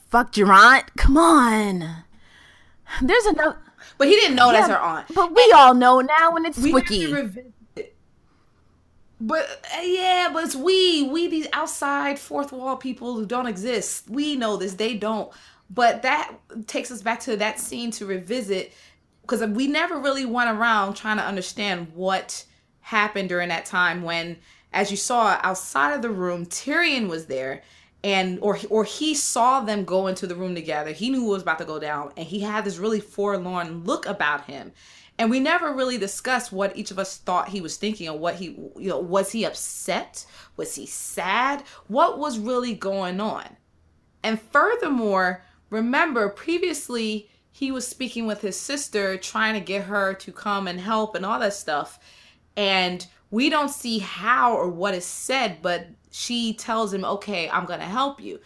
fuck 0.08 0.32
Durant. 0.32 0.94
Come 0.96 1.16
on. 1.16 2.04
There's 3.02 3.26
enough. 3.26 3.56
But 3.98 4.08
he 4.08 4.14
didn't 4.14 4.36
know 4.36 4.52
that's 4.52 4.68
her 4.68 4.78
aunt. 4.78 5.06
But 5.14 5.34
we 5.34 5.52
all 5.56 5.74
know 5.74 6.00
now 6.00 6.32
when 6.32 6.44
it's 6.44 6.58
We 6.58 6.72
have 6.72 7.36
Wiki. 7.36 7.44
But 9.22 9.42
uh, 9.76 9.82
yeah, 9.82 10.30
but 10.32 10.44
it's 10.44 10.56
we, 10.56 11.02
we 11.02 11.28
these 11.28 11.46
outside 11.52 12.18
fourth 12.18 12.52
wall 12.52 12.76
people 12.76 13.14
who 13.14 13.26
don't 13.26 13.46
exist. 13.46 14.08
We 14.08 14.34
know 14.34 14.56
this, 14.56 14.74
they 14.74 14.94
don't. 14.94 15.30
But 15.70 16.02
that 16.02 16.34
takes 16.66 16.90
us 16.90 17.02
back 17.02 17.20
to 17.20 17.36
that 17.36 17.60
scene 17.60 17.90
to 17.92 18.06
revisit 18.06 18.72
because 19.22 19.44
we 19.46 19.68
never 19.68 19.98
really 19.98 20.26
went 20.26 20.50
around 20.50 20.94
trying 20.94 21.18
to 21.18 21.24
understand 21.24 21.92
what 21.94 22.44
happened 22.80 23.28
during 23.28 23.50
that 23.50 23.66
time 23.66 24.02
when, 24.02 24.36
as 24.72 24.90
you 24.90 24.96
saw 24.96 25.38
outside 25.42 25.94
of 25.94 26.02
the 26.02 26.10
room, 26.10 26.46
Tyrion 26.46 27.08
was 27.08 27.26
there. 27.26 27.62
And 28.02 28.38
or 28.40 28.58
or 28.70 28.84
he 28.84 29.14
saw 29.14 29.60
them 29.60 29.84
go 29.84 30.06
into 30.06 30.26
the 30.26 30.34
room 30.34 30.54
together. 30.54 30.90
He 30.90 31.10
knew 31.10 31.22
what 31.22 31.32
was 31.32 31.42
about 31.42 31.58
to 31.58 31.66
go 31.66 31.78
down, 31.78 32.12
and 32.16 32.26
he 32.26 32.40
had 32.40 32.64
this 32.64 32.78
really 32.78 32.98
forlorn 32.98 33.84
look 33.84 34.06
about 34.06 34.46
him 34.46 34.72
and 35.20 35.28
we 35.28 35.38
never 35.38 35.74
really 35.74 35.98
discussed 35.98 36.50
what 36.50 36.74
each 36.74 36.90
of 36.90 36.98
us 36.98 37.18
thought 37.18 37.50
he 37.50 37.60
was 37.60 37.76
thinking 37.76 38.08
or 38.08 38.18
what 38.18 38.36
he 38.36 38.56
you 38.76 38.88
know 38.88 38.98
was 38.98 39.30
he 39.30 39.44
upset 39.44 40.24
was 40.56 40.74
he 40.74 40.86
sad 40.86 41.62
what 41.88 42.18
was 42.18 42.38
really 42.38 42.74
going 42.74 43.20
on 43.20 43.44
and 44.22 44.40
furthermore 44.40 45.44
remember 45.70 46.28
previously 46.28 47.30
he 47.52 47.72
was 47.72 47.86
speaking 47.86 48.26
with 48.26 48.40
his 48.40 48.58
sister 48.58 49.16
trying 49.16 49.54
to 49.54 49.60
get 49.60 49.84
her 49.84 50.14
to 50.14 50.32
come 50.32 50.68
and 50.68 50.80
help 50.80 51.14
and 51.14 51.26
all 51.26 51.38
that 51.40 51.54
stuff. 51.54 51.98
And 52.56 53.06
we 53.30 53.48
don't 53.48 53.70
see 53.70 53.98
how 53.98 54.54
or 54.54 54.68
what 54.68 54.94
is 54.94 55.04
said 55.04 55.58
but 55.62 55.86
she 56.10 56.54
tells 56.54 56.92
him 56.92 57.04
okay 57.04 57.48
i'm 57.48 57.64
gonna 57.64 57.84
help 57.84 58.20
you. 58.20 58.40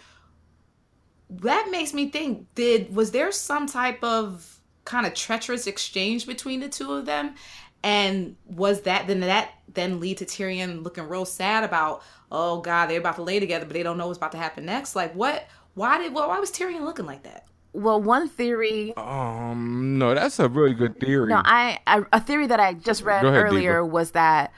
That 1.30 1.68
makes 1.70 1.94
me 1.94 2.10
think 2.10 2.54
did 2.54 2.94
was 2.94 3.10
there 3.10 3.32
some 3.32 3.66
type 3.66 4.02
of 4.04 4.60
kind 4.84 5.06
of 5.06 5.14
treacherous 5.14 5.66
exchange 5.66 6.26
between 6.26 6.60
the 6.60 6.68
two 6.68 6.92
of 6.92 7.06
them? 7.06 7.34
And 7.82 8.36
was 8.46 8.82
that 8.82 9.06
then 9.06 9.20
that 9.20 9.50
then 9.72 10.00
lead 10.00 10.18
to 10.18 10.24
Tyrion 10.24 10.82
looking 10.82 11.08
real 11.08 11.24
sad 11.24 11.64
about 11.64 12.02
oh 12.30 12.60
god 12.60 12.86
they're 12.86 12.98
about 12.98 13.16
to 13.16 13.22
lay 13.22 13.40
together 13.40 13.66
but 13.66 13.74
they 13.74 13.82
don't 13.82 13.98
know 13.98 14.06
what's 14.06 14.18
about 14.18 14.32
to 14.32 14.38
happen 14.38 14.64
next? 14.64 14.94
Like 14.96 15.14
what 15.14 15.46
why 15.74 15.98
did 15.98 16.14
well, 16.14 16.28
why 16.28 16.38
was 16.38 16.50
Tyrion 16.50 16.82
looking 16.82 17.06
like 17.06 17.22
that 17.24 17.46
Well, 17.72 18.00
one 18.00 18.28
theory. 18.28 18.92
um, 18.96 19.98
no, 19.98 20.14
that's 20.14 20.38
a 20.38 20.48
really 20.48 20.74
good 20.74 20.98
theory. 21.00 21.28
No, 21.28 21.42
I, 21.44 21.78
I 21.86 22.02
a 22.12 22.20
theory 22.20 22.46
that 22.46 22.60
I 22.60 22.74
just 22.74 23.02
read 23.02 23.24
ahead, 23.24 23.42
earlier 23.42 23.80
Diva. 23.82 23.86
was 23.86 24.10
that 24.12 24.52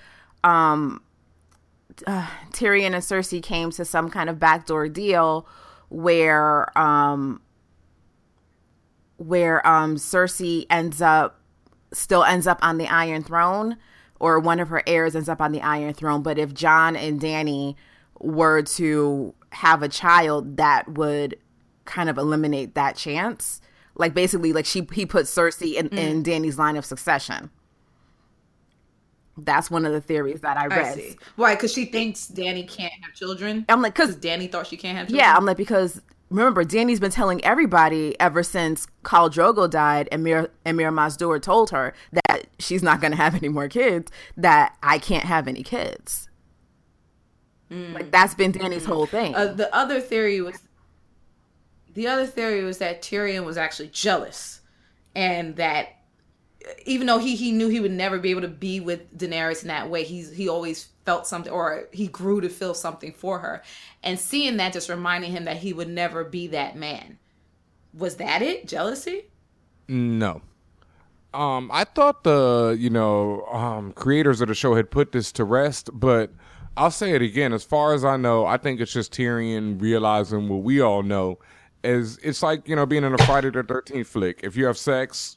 um, 0.44 1.02
uh, 2.06 2.28
Tyrion 2.52 2.86
and 2.94 2.97
Cersei 2.97 3.43
came 3.43 3.70
to 3.72 3.84
some 3.84 4.10
kind 4.10 4.28
of 4.30 4.38
backdoor 4.38 4.88
deal 4.88 5.47
where 5.88 6.76
um, 6.78 7.40
where 9.16 9.66
um, 9.66 9.97
Cersei 9.97 10.66
ends 10.70 11.01
up 11.01 11.40
still 11.93 12.24
ends 12.24 12.47
up 12.47 12.59
on 12.62 12.76
the 12.78 12.86
Iron 12.88 13.22
Throne, 13.22 13.76
or 14.20 14.38
one 14.38 14.60
of 14.60 14.68
her 14.68 14.82
heirs 14.86 15.16
ends 15.16 15.28
up 15.28 15.40
on 15.40 15.52
the 15.52 15.62
Iron 15.62 15.94
Throne. 15.94 16.22
But 16.22 16.38
if 16.38 16.52
Jon 16.52 16.97
and 16.97 17.20
Dany 17.20 17.76
were 18.20 18.62
to 18.62 19.34
have 19.52 19.82
a 19.82 19.89
child, 19.89 20.56
that 20.56 20.89
would 20.94 21.36
kind 21.85 22.09
of 22.10 22.18
eliminate 22.18 22.74
that 22.74 22.97
chance. 22.97 23.60
Like 23.94 24.12
basically, 24.14 24.52
like 24.52 24.66
she 24.66 24.86
he 24.93 25.06
put 25.06 25.24
Cersei 25.27 25.74
in, 25.74 25.89
Mm. 25.89 25.98
in 25.98 26.23
Dany's 26.23 26.59
line 26.59 26.77
of 26.77 26.85
succession. 26.85 27.51
That's 29.39 29.70
one 29.70 29.85
of 29.85 29.93
the 29.93 30.01
theories 30.01 30.40
that 30.40 30.56
I 30.56 30.64
I 30.64 30.66
read. 30.68 30.94
see 30.94 31.16
why 31.36 31.55
because 31.55 31.73
she 31.73 31.85
thinks 31.85 32.27
Dany 32.27 32.66
can't 32.66 32.93
have 33.02 33.14
children 33.14 33.66
I'm 33.68 33.82
like, 33.82 33.94
because 33.94 34.16
Dany 34.16 34.51
thought 34.51 34.66
she 34.66 34.78
can't 34.78 34.97
have 34.97 35.09
children 35.09 35.18
yeah, 35.24 35.36
I'm 35.36 35.44
like 35.44 35.59
because 35.59 36.01
remember 36.31 36.64
Dany's 36.64 37.01
been 37.01 37.10
telling 37.10 37.44
everybody 37.44 38.18
ever 38.18 38.43
since 38.43 38.86
Khal 39.05 39.31
Drogo 39.31 39.68
died 39.68 40.09
and 40.10 40.24
Mir 40.24 40.51
and 40.64 40.78
Mirri 40.78 40.90
Maz 40.93 41.18
Duur 41.18 41.39
told 41.39 41.68
her 41.70 41.93
that 42.12 42.47
she's 42.59 42.82
not 42.82 43.02
gonna 43.02 43.16
have 43.16 43.35
any 43.35 43.51
more 43.51 43.68
kids. 43.68 44.10
That 44.39 44.74
I 44.82 44.98
can't 44.98 45.24
have 45.24 45.47
any 45.48 45.62
kids. 45.62 46.31
Like 47.70 48.10
that's 48.10 48.34
been 48.34 48.52
Dany's 48.52 48.84
whole 48.84 49.06
thing. 49.06 49.34
Uh, 49.34 49.52
the 49.52 49.74
other 49.74 50.01
theory 50.01 50.40
was 50.40 50.59
the 51.94 52.06
other 52.06 52.26
theory 52.26 52.62
was 52.62 52.78
that 52.78 53.02
Tyrion 53.02 53.44
was 53.44 53.56
actually 53.56 53.88
jealous, 53.88 54.60
and 55.14 55.56
that 55.56 55.97
even 56.84 57.06
though 57.06 57.18
he 57.18 57.34
he 57.34 57.52
knew 57.52 57.68
he 57.68 57.80
would 57.80 57.90
never 57.90 58.18
be 58.18 58.30
able 58.30 58.43
to 58.43 58.48
be 58.48 58.80
with 58.80 59.16
Daenerys 59.16 59.62
in 59.62 59.68
that 59.68 59.90
way, 59.90 60.05
he's 60.05 60.32
he 60.32 60.48
always 60.48 60.88
felt 61.05 61.26
something, 61.26 61.52
or 61.52 61.88
he 61.93 62.06
grew 62.06 62.40
to 62.40 62.48
feel 62.48 62.74
something 62.74 63.12
for 63.12 63.40
her, 63.40 63.62
and 64.02 64.18
seeing 64.18 64.59
that 64.59 64.72
just 64.72 64.88
reminding 64.88 65.32
him 65.32 65.44
that 65.44 65.59
he 65.59 65.72
would 65.72 65.88
never 65.88 66.22
be 66.22 66.47
that 66.48 66.76
man. 66.76 67.18
Was 67.93 68.16
that 68.16 68.43
it? 68.43 68.68
Jealousy? 68.68 69.24
No. 69.88 70.43
Um, 71.32 71.70
I 71.72 71.84
thought 71.84 72.24
the 72.24 72.76
you 72.78 72.90
know 72.90 73.44
um, 73.47 73.93
creators 73.93 74.40
of 74.40 74.48
the 74.48 74.55
show 74.55 74.74
had 74.74 74.90
put 74.90 75.12
this 75.12 75.32
to 75.32 75.44
rest, 75.44 75.90
but 75.93 76.30
I'll 76.77 76.90
say 76.90 77.12
it 77.12 77.23
again. 77.23 77.53
As 77.53 77.65
far 77.65 77.94
as 77.94 78.05
I 78.05 78.16
know, 78.16 78.44
I 78.44 78.57
think 78.57 78.81
it's 78.81 78.93
just 78.93 79.12
Tyrion 79.12 79.81
realizing 79.81 80.48
what 80.48 80.62
we 80.62 80.81
all 80.81 81.03
know 81.03 81.39
is 81.82 82.19
it's 82.19 82.43
like 82.43 82.69
you 82.69 82.77
know 82.77 82.85
being 82.86 83.05
in 83.05 83.15
a 83.15 83.19
Friday 83.19 83.51
the 83.51 83.62
Thirteenth 83.62 84.09
flick. 84.09 84.40
If 84.43 84.57
you 84.57 84.66
have 84.66 84.78
sex, 84.78 85.36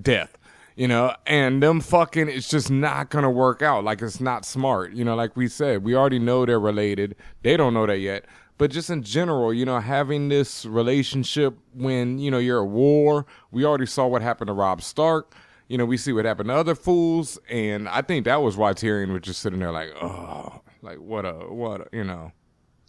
death. 0.00 0.38
You 0.74 0.88
know, 0.88 1.14
and 1.26 1.62
them 1.62 1.82
fucking, 1.82 2.30
it's 2.30 2.48
just 2.48 2.70
not 2.70 3.10
gonna 3.10 3.30
work 3.30 3.60
out. 3.60 3.84
Like 3.84 4.00
it's 4.00 4.20
not 4.20 4.46
smart. 4.46 4.92
You 4.94 5.04
know, 5.04 5.14
like 5.14 5.36
we 5.36 5.46
said, 5.46 5.84
we 5.84 5.94
already 5.94 6.18
know 6.18 6.46
they're 6.46 6.58
related. 6.58 7.14
They 7.42 7.58
don't 7.58 7.74
know 7.74 7.86
that 7.86 7.98
yet. 7.98 8.24
But 8.56 8.70
just 8.70 8.88
in 8.88 9.02
general, 9.02 9.52
you 9.52 9.66
know, 9.66 9.80
having 9.80 10.28
this 10.28 10.64
relationship 10.64 11.58
when, 11.74 12.18
you 12.18 12.30
know, 12.30 12.38
you're 12.38 12.62
at 12.62 12.70
war, 12.70 13.26
we 13.50 13.64
already 13.64 13.86
saw 13.86 14.06
what 14.06 14.22
happened 14.22 14.48
to 14.48 14.54
Robb 14.54 14.82
Stark. 14.82 15.34
You 15.72 15.78
know, 15.78 15.86
we 15.86 15.96
see 15.96 16.12
what 16.12 16.26
happened 16.26 16.50
to 16.50 16.54
other 16.54 16.74
fools. 16.74 17.38
And 17.48 17.88
I 17.88 18.02
think 18.02 18.26
that 18.26 18.42
was 18.42 18.58
why 18.58 18.74
Tyrion 18.74 19.10
was 19.10 19.22
just 19.22 19.40
sitting 19.40 19.58
there 19.58 19.72
like, 19.72 19.88
oh, 20.02 20.60
like 20.82 20.98
what 20.98 21.24
a, 21.24 21.32
what 21.32 21.80
a, 21.80 21.86
you 21.96 22.04
know, 22.04 22.30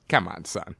come 0.10 0.28
on, 0.28 0.44
son. 0.44 0.76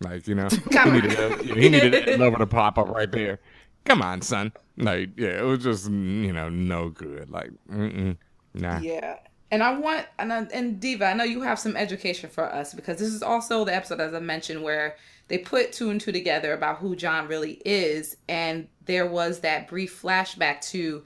Like 0.00 0.28
you 0.28 0.34
know, 0.34 0.48
he 0.70 0.90
needed, 0.90 1.10
that, 1.12 1.40
he 1.40 1.68
needed 1.70 1.92
that 1.94 2.18
lover 2.18 2.36
to 2.36 2.46
pop 2.46 2.76
up 2.76 2.88
right 2.90 3.10
there. 3.10 3.40
Come 3.86 4.02
on, 4.02 4.20
son. 4.20 4.52
Like 4.76 5.10
yeah, 5.16 5.38
it 5.40 5.44
was 5.44 5.62
just 5.62 5.90
you 5.90 6.34
know 6.34 6.50
no 6.50 6.90
good. 6.90 7.30
Like 7.30 7.50
mm-mm, 7.72 8.18
nah. 8.52 8.80
Yeah. 8.80 9.16
And 9.50 9.62
I 9.62 9.78
want 9.78 10.06
and 10.18 10.30
I, 10.30 10.46
and 10.52 10.78
Diva, 10.78 11.06
I 11.06 11.14
know 11.14 11.24
you 11.24 11.40
have 11.40 11.58
some 11.58 11.76
education 11.76 12.28
for 12.28 12.44
us 12.44 12.74
because 12.74 12.98
this 12.98 13.08
is 13.08 13.22
also 13.22 13.64
the 13.64 13.74
episode 13.74 14.02
as 14.02 14.12
I 14.12 14.20
mentioned 14.20 14.62
where 14.62 14.96
they 15.28 15.38
put 15.38 15.72
two 15.72 15.88
and 15.88 15.98
two 15.98 16.12
together 16.12 16.52
about 16.52 16.76
who 16.76 16.94
Jon 16.94 17.26
really 17.26 17.62
is, 17.64 18.18
and 18.28 18.68
there 18.84 19.06
was 19.06 19.40
that 19.40 19.66
brief 19.66 20.02
flashback 20.02 20.60
to 20.72 21.02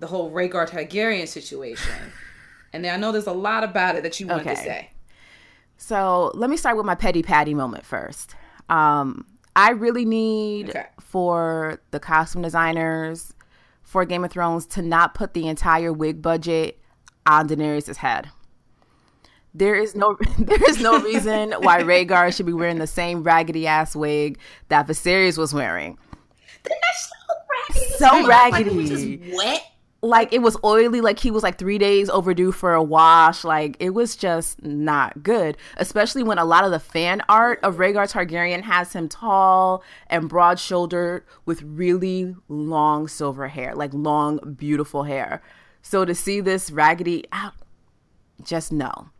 the 0.00 0.06
whole 0.08 0.30
Rhaegar 0.32 0.68
Targaryen 0.68 1.28
situation. 1.28 1.92
and 2.72 2.84
I 2.86 2.96
know 2.96 3.12
there's 3.12 3.26
a 3.28 3.32
lot 3.32 3.62
about 3.62 3.94
it 3.96 4.02
that 4.02 4.18
you 4.18 4.26
want 4.26 4.40
Okay. 4.42 4.54
to 4.54 4.60
say. 4.60 4.90
So 5.76 6.32
let 6.34 6.50
me 6.50 6.56
start 6.56 6.76
with 6.76 6.84
my 6.86 6.94
petty 6.94 7.22
patty 7.22 7.54
moment 7.54 7.86
first. 7.86 8.34
Um, 8.68 9.26
I 9.56 9.70
really 9.70 10.04
need 10.04 10.70
Okay. 10.70 10.86
for 11.00 11.80
the 11.90 12.00
costume 12.00 12.42
designers 12.42 13.32
for 13.82 14.04
Game 14.04 14.24
of 14.24 14.30
Thrones 14.30 14.66
to 14.66 14.82
not 14.82 15.14
put 15.14 15.34
the 15.34 15.48
entire 15.48 15.92
wig 15.92 16.20
budget 16.22 16.78
on 17.26 17.48
Daenerys' 17.48 17.96
head. 17.96 18.28
There 19.52 19.74
is 19.74 19.94
no 19.96 20.16
there 20.38 20.62
is 20.70 20.80
no 20.80 21.00
reason 21.00 21.52
why 21.60 21.82
Rhaegar 21.82 22.34
should 22.34 22.46
be 22.46 22.52
wearing 22.52 22.78
the 22.78 22.86
same 22.86 23.22
raggedy 23.24 23.66
ass 23.66 23.96
wig 23.96 24.38
that 24.68 24.86
Viserys 24.86 25.36
was 25.36 25.52
wearing. 25.52 25.98
So 27.98 28.26
raggedy. 28.26 29.32
wet. 29.36 29.62
Like 30.02 30.32
it 30.32 30.40
was 30.40 30.56
oily 30.64 31.00
like 31.00 31.18
he 31.18 31.30
was 31.30 31.42
like 31.42 31.58
three 31.58 31.78
days 31.78 32.08
overdue 32.08 32.52
for 32.52 32.74
a 32.74 32.82
wash. 32.82 33.44
Like 33.44 33.76
it 33.78 33.90
was 33.90 34.16
just 34.16 34.62
not 34.62 35.22
good 35.22 35.56
especially 35.76 36.22
when 36.22 36.38
a 36.38 36.44
lot 36.44 36.64
of 36.64 36.70
the 36.70 36.80
fan 36.80 37.22
art 37.28 37.60
of 37.62 37.76
Rhaegar 37.76 38.10
Targaryen 38.10 38.62
has 38.62 38.92
him 38.92 39.08
tall 39.08 39.82
and 40.06 40.28
broad 40.28 40.58
shouldered 40.58 41.24
with 41.44 41.62
really 41.62 42.34
long 42.48 43.08
silver 43.08 43.48
hair 43.48 43.74
like 43.74 43.92
long 43.92 44.38
beautiful 44.58 45.04
hair. 45.04 45.42
So 45.82 46.04
to 46.04 46.14
see 46.14 46.40
this 46.40 46.70
raggedy 46.70 47.24
out 47.32 47.54
just 48.42 48.72
no 48.72 49.10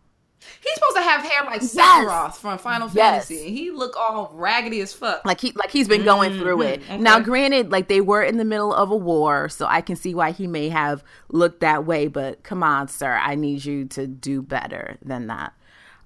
He's 0.62 0.75
supposed 0.75 0.97
to 0.97 1.03
have 1.03 1.21
hair 1.23 1.45
like 1.45 1.61
Yes. 1.62 1.75
Sephiroth 1.75 2.35
from 2.37 2.59
Final 2.59 2.89
Yes. 2.93 3.29
Fantasy. 3.29 3.47
and 3.47 3.57
He 3.57 3.71
look 3.71 3.95
all 3.97 4.31
raggedy 4.35 4.81
as 4.81 4.93
fuck. 4.93 5.25
like 5.25 5.41
he 5.41 5.53
like 5.53 5.71
he's 5.71 5.87
been 5.89 6.05
going 6.05 6.39
through 6.39 6.62
it. 6.62 6.83
Now, 6.99 7.21
granted, 7.21 7.71
like 7.71 7.89
they 7.89 8.01
were 8.01 8.23
in 8.23 8.37
the 8.39 8.45
middle 8.45 8.73
of 8.75 8.91
a 8.91 8.97
war, 8.97 9.49
so 9.49 9.67
I 9.67 9.81
can 9.81 9.97
see 9.97 10.15
why 10.15 10.31
he 10.33 10.47
may 10.47 10.69
have 10.71 11.05
looked 11.29 11.61
that 11.61 11.85
way. 11.85 12.07
But 12.09 12.43
come 12.43 12.62
on, 12.62 12.89
sir, 12.89 13.12
I 13.23 13.35
need 13.35 13.65
you 13.65 13.85
to 13.87 14.07
do 14.07 14.41
better 14.43 14.97
than 15.05 15.27
that. 15.27 15.53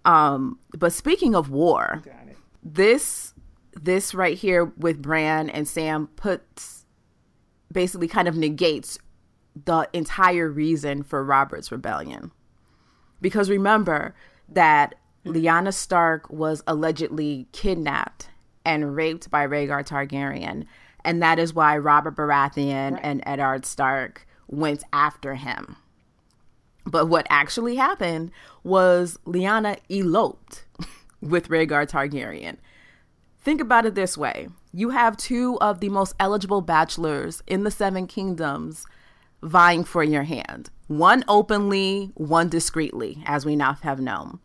Um, 0.05 0.59
but 0.77 0.93
speaking 0.93 1.35
of 1.35 1.49
war, 1.51 2.03
this 2.63 3.35
this 3.81 4.15
right 4.15 4.37
here 4.37 4.65
with 4.65 5.01
Bran 5.03 5.49
and 5.51 5.67
Sam 5.67 6.09
puts 6.17 6.87
basically 7.73 8.09
kind 8.09 8.29
of 8.29 8.37
negates 8.37 8.99
the 9.65 9.89
entire 9.93 10.49
reason 10.51 11.03
for 11.03 11.25
Robert's 11.25 11.71
rebellion. 11.73 12.31
Because 13.25 13.49
remember 13.49 14.15
that 14.51 14.97
Lyanna 15.25 15.73
Stark 15.73 16.29
was 16.29 16.63
allegedly 16.67 17.47
kidnapped 17.53 18.29
and 18.67 18.95
raped 18.95 19.31
by 19.31 19.47
Rhaegar 19.47 19.83
Targaryen, 19.83 20.67
and 21.07 21.23
that 21.23 21.39
is 21.39 21.55
why 21.55 21.79
Robert 21.79 22.17
Baratheon 22.17 23.01
and 23.03 23.23
Eddard 23.25 23.65
Stark 23.65 24.27
went 24.47 24.85
after 24.93 25.37
him. 25.37 25.77
But 26.85 27.07
what 27.07 27.27
actually 27.31 27.77
happened 27.77 28.31
was 28.63 29.19
Lyanna 29.25 29.79
eloped 29.89 30.67
with 31.23 31.49
Rhaegar 31.49 31.89
Targaryen. 31.89 32.59
Think 33.41 33.63
about 33.63 33.87
it 33.87 33.95
this 33.95 34.19
way 34.19 34.49
you 34.71 34.91
have 34.91 35.17
two 35.17 35.59
of 35.63 35.81
the 35.81 35.89
most 35.89 36.15
eligible 36.21 36.61
bachelors 36.61 37.43
in 37.47 37.65
the 37.65 37.71
Seven 37.71 38.07
Kingdoms 38.07 38.85
vying 39.41 39.83
for 39.83 40.05
your 40.05 40.25
hand 40.25 40.69
one 40.87 41.25
openly, 41.29 42.11
one 42.15 42.49
discreetly, 42.49 43.23
as 43.27 43.47
we 43.47 43.57
now 43.57 43.75
have 43.83 44.01
known. 44.01 44.39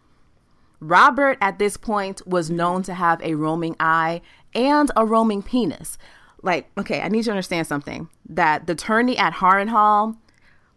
Robert, 0.79 1.37
at 1.41 1.59
this 1.59 1.75
point, 1.75 2.25
was 2.25 2.49
known 2.49 2.83
to 2.83 2.93
have 2.93 3.21
a 3.21 3.35
roaming 3.35 3.75
eye 3.79 4.21
and 4.55 4.91
a 4.95 5.05
roaming 5.05 5.43
penis. 5.43 5.97
Like, 6.41 6.69
okay, 6.77 7.01
I 7.01 7.09
need 7.09 7.19
you 7.19 7.23
to 7.25 7.31
understand 7.31 7.67
something 7.67 8.09
that 8.29 8.65
the 8.65 8.75
tourney 8.75 9.17
at 9.17 9.33
Harrenhal, 9.33 10.15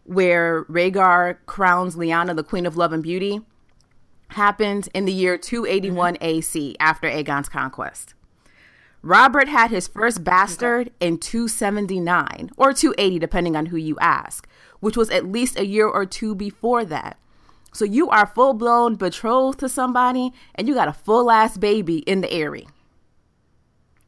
where 0.05 0.65
Rhaegar 0.65 1.39
crowns 1.47 1.95
Lyanna 1.95 2.35
the 2.35 2.43
Queen 2.43 2.67
of 2.67 2.77
Love 2.77 2.93
and 2.93 3.03
Beauty, 3.03 3.43
happened 4.29 4.89
in 4.93 5.05
the 5.05 5.13
year 5.13 5.39
281 5.39 6.15
mm-hmm. 6.15 6.25
AC 6.25 6.77
after 6.81 7.09
Aegon's 7.09 7.49
conquest. 7.49 8.15
Robert 9.03 9.49
had 9.49 9.71
his 9.71 9.89
first 9.89 10.23
bastard 10.23 10.93
in 11.01 11.19
279 11.19 12.51
or 12.57 12.73
280, 12.73 13.19
depending 13.19 13.57
on 13.57 13.67
who 13.67 13.77
you 13.77 13.97
ask, 14.01 14.49
which 14.83 14.97
was 14.97 15.09
at 15.11 15.25
least 15.25 15.57
a 15.57 15.65
year 15.65 15.87
or 15.87 16.05
two 16.05 16.35
before 16.35 16.85
that. 16.85 17.17
So 17.73 17.85
you 17.85 18.11
are 18.11 18.27
full 18.27 18.53
blown 18.53 18.97
betrothed 18.97 19.61
to 19.61 19.69
somebody 19.69 20.33
and 20.57 20.67
you 20.67 20.75
got 20.75 20.89
a 20.89 20.93
full 20.93 21.31
ass 21.31 21.57
baby 21.57 21.99
in 21.99 22.21
the 22.21 22.31
airy. 22.33 22.67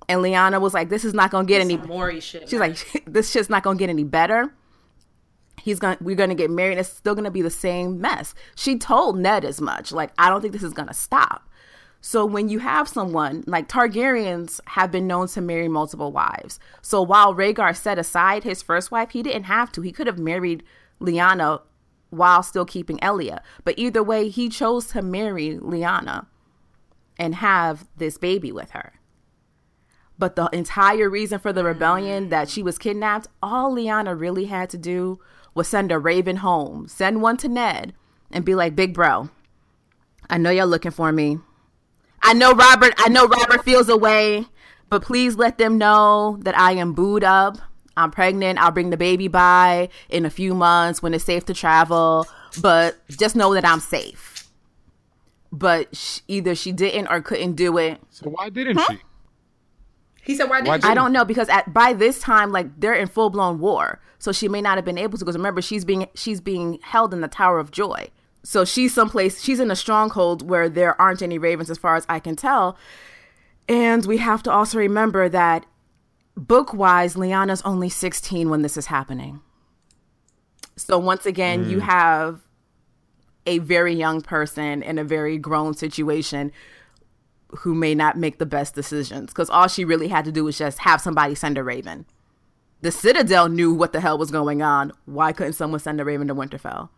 And 0.09 0.21
Lyanna 0.21 0.61
was 0.61 0.75
like, 0.75 0.89
This 0.89 1.05
is 1.05 1.15
not 1.15 1.31
gonna 1.31 1.47
get 1.47 1.61
any 1.61 1.77
more 1.77 2.21
shit. 2.21 2.49
She's 2.49 2.59
man. 2.59 2.71
like, 2.71 3.05
This 3.07 3.31
shit's 3.31 3.49
not 3.49 3.63
gonna 3.63 3.79
get 3.79 3.89
any 3.89 4.03
better. 4.03 4.53
He's 5.63 5.79
gonna 5.79 5.97
we're 6.01 6.17
gonna 6.17 6.35
get 6.35 6.51
married, 6.51 6.77
it's 6.77 6.89
still 6.89 7.15
gonna 7.15 7.31
be 7.31 7.41
the 7.41 7.51
same 7.51 8.01
mess. 8.01 8.35
She 8.57 8.77
told 8.77 9.17
Ned 9.17 9.45
as 9.45 9.61
much. 9.61 9.93
Like, 9.93 10.11
I 10.19 10.29
don't 10.29 10.41
think 10.41 10.53
this 10.53 10.65
is 10.65 10.73
gonna 10.73 10.93
stop. 10.93 11.49
So 12.07 12.27
when 12.27 12.51
you 12.51 12.59
have 12.59 12.87
someone 12.87 13.45
like 13.47 13.67
Targaryens 13.67 14.61
have 14.67 14.93
been 14.93 15.07
known 15.07 15.27
to 15.29 15.41
marry 15.41 15.69
multiple 15.69 16.13
wives. 16.13 16.61
So 16.83 17.01
while 17.01 17.35
Rhaegar 17.35 17.75
set 17.75 17.99
aside 17.99 18.45
his 18.45 18.61
first 18.61 18.91
wife, 18.91 19.13
he 19.13 19.23
didn't 19.23 19.45
have 19.45 19.73
to. 19.73 19.81
He 19.81 19.91
could 19.91 20.07
have 20.07 20.19
married 20.19 20.63
Lyanna 21.01 21.63
while 22.11 22.43
still 22.43 22.67
keeping 22.67 22.99
Elia. 23.03 23.43
But 23.65 23.79
either 23.79 24.03
way, 24.03 24.29
he 24.29 24.51
chose 24.51 24.89
to 24.89 25.01
marry 25.01 25.57
Lyanna 25.57 26.27
and 27.19 27.37
have 27.37 27.89
this 27.97 28.19
baby 28.19 28.53
with 28.53 28.73
her. 28.73 29.01
But 30.19 30.37
the 30.37 30.51
entire 30.53 31.09
reason 31.09 31.39
for 31.39 31.55
the 31.55 31.63
mm. 31.63 31.69
rebellion 31.69 32.29
that 32.29 32.51
she 32.51 32.63
was 32.63 32.77
kidnapped, 32.77 33.29
all 33.43 33.75
Lyanna 33.75 34.15
really 34.15 34.45
had 34.45 34.69
to 34.71 34.77
do 34.77 35.21
was 35.55 35.69
send 35.69 35.91
a 35.91 35.99
raven 35.99 36.37
home, 36.37 36.87
send 36.87 37.23
one 37.23 37.39
to 37.39 37.49
Ned, 37.49 37.95
and 38.31 38.45
be 38.45 38.55
like, 38.55 38.77
Big 38.77 38.93
bro, 38.93 39.31
I 40.29 40.37
know 40.37 40.51
you're 40.51 40.67
looking 40.67 40.91
for 40.91 41.11
me. 41.11 41.39
I 42.25 42.33
know 42.33 42.53
Robert, 42.53 42.95
I 42.99 43.09
know 43.09 43.27
Robert 43.27 43.65
feels 43.65 43.89
away, 43.89 44.47
but 44.89 45.03
please 45.03 45.37
let 45.37 45.59
them 45.59 45.79
know 45.79 46.39
that 46.41 46.57
I 46.59 46.73
am 46.73 46.93
booed 46.95 47.23
up. 47.25 47.59
I'm 47.97 48.11
pregnant. 48.11 48.59
I'll 48.59 48.71
bring 48.73 48.91
the 48.91 48.97
baby 48.97 49.29
by 49.29 49.89
in 50.09 50.25
a 50.27 50.31
few 50.31 50.55
months 50.55 51.03
when 51.03 51.15
it's 51.15 51.25
safe 51.25 51.45
to 51.47 51.55
travel, 51.55 52.27
but 52.61 52.97
just 53.09 53.37
know 53.37 53.55
that 53.55 53.65
I'm 53.65 53.79
safe. 53.81 54.49
But 55.53 55.95
sh- 55.95 56.21
either 56.27 56.55
she 56.57 56.73
didn't 56.73 57.07
or 57.09 57.21
couldn't 57.21 57.53
do 57.55 57.79
it. 57.79 58.01
So 58.11 58.31
why 58.31 58.49
didn't 58.49 58.81
she? 58.89 58.99
he 60.25 60.35
said, 60.35 60.49
"Why 60.51 60.61
did 60.63 60.69
Why 60.69 60.75
you?" 60.77 60.81
did- 60.81 60.91
I 60.91 60.95
don't 60.95 61.13
know 61.13 61.25
because 61.25 61.49
at 61.49 61.73
by 61.73 61.93
this 61.93 62.19
time, 62.19 62.51
like 62.51 62.67
they're 62.81 62.95
in 62.95 63.07
full 63.07 63.31
blown 63.31 63.61
war, 63.61 64.01
so 64.19 64.33
she 64.33 64.49
may 64.49 64.61
not 64.61 64.77
have 64.79 64.85
been 64.85 64.99
able 64.99 65.17
to. 65.19 65.25
Because 65.25 65.37
remember, 65.37 65.63
she's 65.63 65.85
being 65.85 66.09
she's 66.15 66.41
being 66.41 66.81
held 66.83 67.15
in 67.15 67.21
the 67.21 67.29
Tower 67.29 67.61
of 67.61 67.71
Joy, 67.71 68.09
so 68.45 68.65
she's 68.65 68.95
someplace. 68.95 69.43
She's 69.43 69.59
in 69.59 69.71
a 69.71 69.77
stronghold 69.77 70.49
where 70.49 70.69
there 70.69 71.01
aren't 71.01 71.23
any 71.23 71.39
ravens, 71.39 71.71
as 71.71 71.79
far 71.79 71.97
as 71.97 72.07
I 72.09 72.21
can 72.21 72.37
tell. 72.37 72.79
And 73.69 74.07
we 74.07 74.19
have 74.19 74.43
to 74.45 74.53
also 74.53 74.79
remember 74.79 75.29
that 75.31 75.67
book 76.37 76.73
wise, 76.75 77.15
Lyanna's 77.15 77.63
only 77.63 77.89
sixteen 77.89 78.51
when 78.51 78.63
this 78.63 78.77
is 78.77 78.87
happening. 78.87 79.41
So 80.77 80.99
once 80.99 81.25
again, 81.25 81.69
you 81.69 81.79
mm. 81.79 81.83
have 81.83 82.41
a 83.47 83.59
very 83.59 83.95
young 83.95 84.21
person 84.21 84.83
in 84.83 84.99
a 84.99 85.05
very 85.05 85.39
grown 85.39 85.75
situation 85.75 86.53
who 87.59 87.75
may 87.75 87.95
not 87.95 88.19
make 88.19 88.39
the 88.39 88.47
best 88.47 88.75
decisions 88.75 89.31
because 89.31 89.49
all 89.49 89.69
she 89.69 89.85
really 89.85 90.09
had 90.09 90.25
to 90.25 90.33
do 90.33 90.45
was 90.45 90.59
just 90.59 90.79
have 90.79 91.01
somebody 91.01 91.35
send 91.35 91.57
a 91.57 91.63
raven. 91.63 92.05
The 92.81 92.91
Citadel 92.91 93.49
knew 93.49 93.73
what 93.73 93.93
the 93.93 94.01
hell 94.01 94.19
was 94.19 94.31
going 94.31 94.61
on. 94.61 94.93
Why 95.05 95.33
couldn't 95.33 95.53
someone 95.53 95.81
send 95.81 96.01
a 96.01 96.05
raven 96.05 96.29
to 96.29 96.35
Winterfell? 96.35 96.89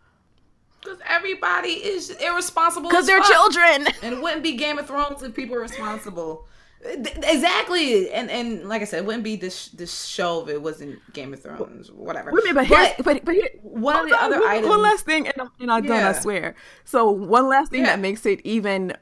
Because 0.86 1.00
everybody 1.08 1.70
is 1.70 2.10
irresponsible. 2.10 2.88
Because 2.88 3.02
as 3.02 3.06
they're 3.08 3.22
fuck. 3.22 3.32
children. 3.32 3.86
And 4.02 4.14
it 4.14 4.22
wouldn't 4.22 4.42
be 4.42 4.52
Game 4.56 4.78
of 4.78 4.86
Thrones 4.86 5.22
if 5.22 5.34
people 5.34 5.56
were 5.56 5.62
responsible. 5.62 6.46
Exactly, 6.84 8.10
and 8.12 8.30
and 8.30 8.68
like 8.68 8.82
I 8.82 8.84
said, 8.84 8.98
it 9.00 9.06
wouldn't 9.06 9.24
be 9.24 9.34
this 9.36 9.68
this 9.68 10.04
show 10.04 10.42
if 10.42 10.48
it 10.48 10.62
wasn't 10.62 11.00
Game 11.12 11.32
of 11.32 11.42
Thrones, 11.42 11.90
whatever. 11.90 12.30
Wait 12.32 12.44
a 12.44 12.54
minute, 12.54 12.54
but 12.54 12.66
here's 12.66 12.92
but, 13.04 13.24
but 13.24 13.34
here, 13.34 13.48
one 13.62 14.04
of 14.04 14.08
the 14.10 14.16
on, 14.16 14.22
other 14.24 14.40
one, 14.40 14.48
items. 14.50 14.68
One 14.68 14.82
last 14.82 15.04
thing, 15.04 15.26
and 15.26 15.34
I'm, 15.40 15.50
and 15.58 15.72
I'm 15.72 15.84
done. 15.86 16.04
I 16.04 16.12
swear. 16.12 16.54
So 16.84 17.10
one 17.10 17.48
last 17.48 17.70
thing 17.72 17.80
Yeah. 17.80 17.86
that 17.86 18.00
makes 18.00 18.24
it 18.26 18.40
even 18.44 18.92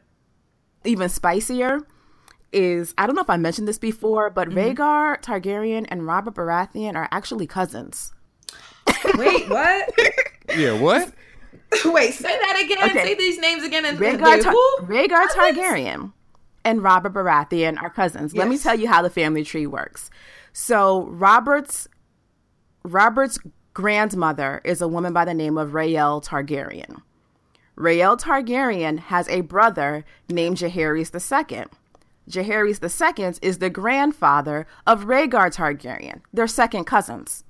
even 0.85 1.09
spicier 1.11 1.81
is 2.53 2.95
I 2.97 3.07
don't 3.07 3.17
know 3.17 3.23
if 3.23 3.29
I 3.29 3.37
mentioned 3.37 3.69
this 3.69 3.79
before, 3.79 4.31
but 4.31 4.49
Mm-hmm. 4.49 4.59
Rhaegar 4.81 5.21
Targaryen 5.23 5.85
and 5.89 6.07
Robert 6.07 6.35
Baratheon 6.35 6.95
are 6.95 7.09
actually 7.11 7.47
cousins. 7.47 8.15
Wait, 9.17 9.49
what? 9.51 9.91
Yeah, 10.57 10.79
what? 10.79 11.13
Wait, 11.85 12.15
say 12.15 12.29
that 12.29 12.63
again. 12.65 12.91
Okay. 12.91 13.05
Say 13.05 13.15
these 13.15 13.39
names 13.39 13.63
again. 13.65 13.85
And 13.85 13.99
Rhaegar, 13.99 14.43
Tar- 14.43 14.55
Rhaegar 14.83 15.27
Targaryen 15.29 16.13
and 16.65 16.83
Robert 16.83 17.13
Baratheon 17.13 17.81
are 17.83 17.91
cousins. 17.91 18.35
Let 18.35 18.49
me 18.49 18.59
tell 18.59 18.79
you 18.79 18.89
how 18.89 19.03
the 19.03 19.11
family 19.11 19.45
tree 19.45 19.67
works. 19.67 20.11
So 20.53 21.05
Robert's 21.07 21.89
Robert's 22.85 23.39
grandmother 23.73 24.61
is 24.65 24.81
a 24.81 24.89
woman 24.89 25.13
by 25.13 25.25
the 25.25 25.35
name 25.35 25.59
of 25.59 25.71
Rhaelle 25.73 26.25
Targaryen. 26.25 27.03
Rhaelle 27.77 28.19
Targaryen 28.19 28.99
has 28.99 29.29
a 29.29 29.41
brother 29.41 30.05
named 30.29 30.59
Jaehaerys 30.59 31.13
II. 31.13 31.65
Jaehaerys 32.31 33.19
II 33.19 33.35
is 33.43 33.59
the 33.59 33.69
grandfather 33.71 34.67
of 34.87 35.05
Rhaegar 35.05 35.55
Targaryen. 35.55 36.21
They're 36.33 36.47
second 36.47 36.85
cousins. 36.85 37.45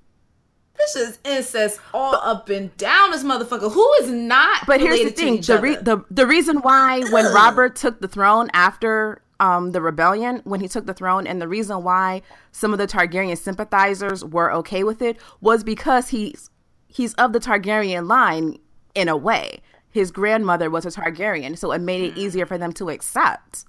This 0.77 0.97
is 0.97 1.19
incest 1.25 1.81
all 1.93 2.17
up 2.17 2.49
and 2.49 2.77
down 2.77 3.13
this 3.13 3.23
motherfucker. 3.23 3.73
Who 3.73 3.93
is 4.03 4.11
not? 4.11 4.67
But 4.67 4.81
here's 4.81 5.01
the 5.01 5.11
thing: 5.11 5.41
the, 5.41 5.59
re- 5.61 5.77
the 5.77 6.05
the 6.11 6.27
reason 6.27 6.59
why 6.59 7.03
when 7.11 7.33
Robert 7.33 7.77
took 7.77 8.01
the 8.01 8.09
throne 8.09 8.51
after 8.53 9.23
um, 9.41 9.73
the 9.73 9.81
rebellion, 9.81 10.41
when 10.45 10.61
he 10.61 10.69
took 10.69 10.87
the 10.87 10.95
throne, 10.95 11.27
and 11.27 11.41
the 11.41 11.49
reason 11.49 11.83
why 11.83 12.23
some 12.53 12.73
of 12.73 12.79
the 12.79 12.87
Targaryen 12.87 13.39
sympathizers 13.39 14.25
were 14.25 14.53
okay 14.53 14.85
with 14.85 15.01
it 15.01 15.17
was 15.41 15.63
because 15.63 16.09
he's 16.09 16.51
he's 16.89 17.15
of 17.15 17.33
the 17.33 17.41
Targaryen 17.41 18.09
line 18.09 18.59
in 18.95 19.09
a 19.09 19.17
way. 19.17 19.61
His 19.91 20.11
grandmother 20.11 20.71
was 20.71 20.85
a 20.85 20.91
Targaryen, 20.91 21.57
so 21.57 21.71
it 21.73 21.81
made 21.81 22.03
it 22.03 22.19
easier 22.19 22.47
for 22.47 22.59
them 22.59 22.73
to 22.75 22.91
accept 22.91 23.65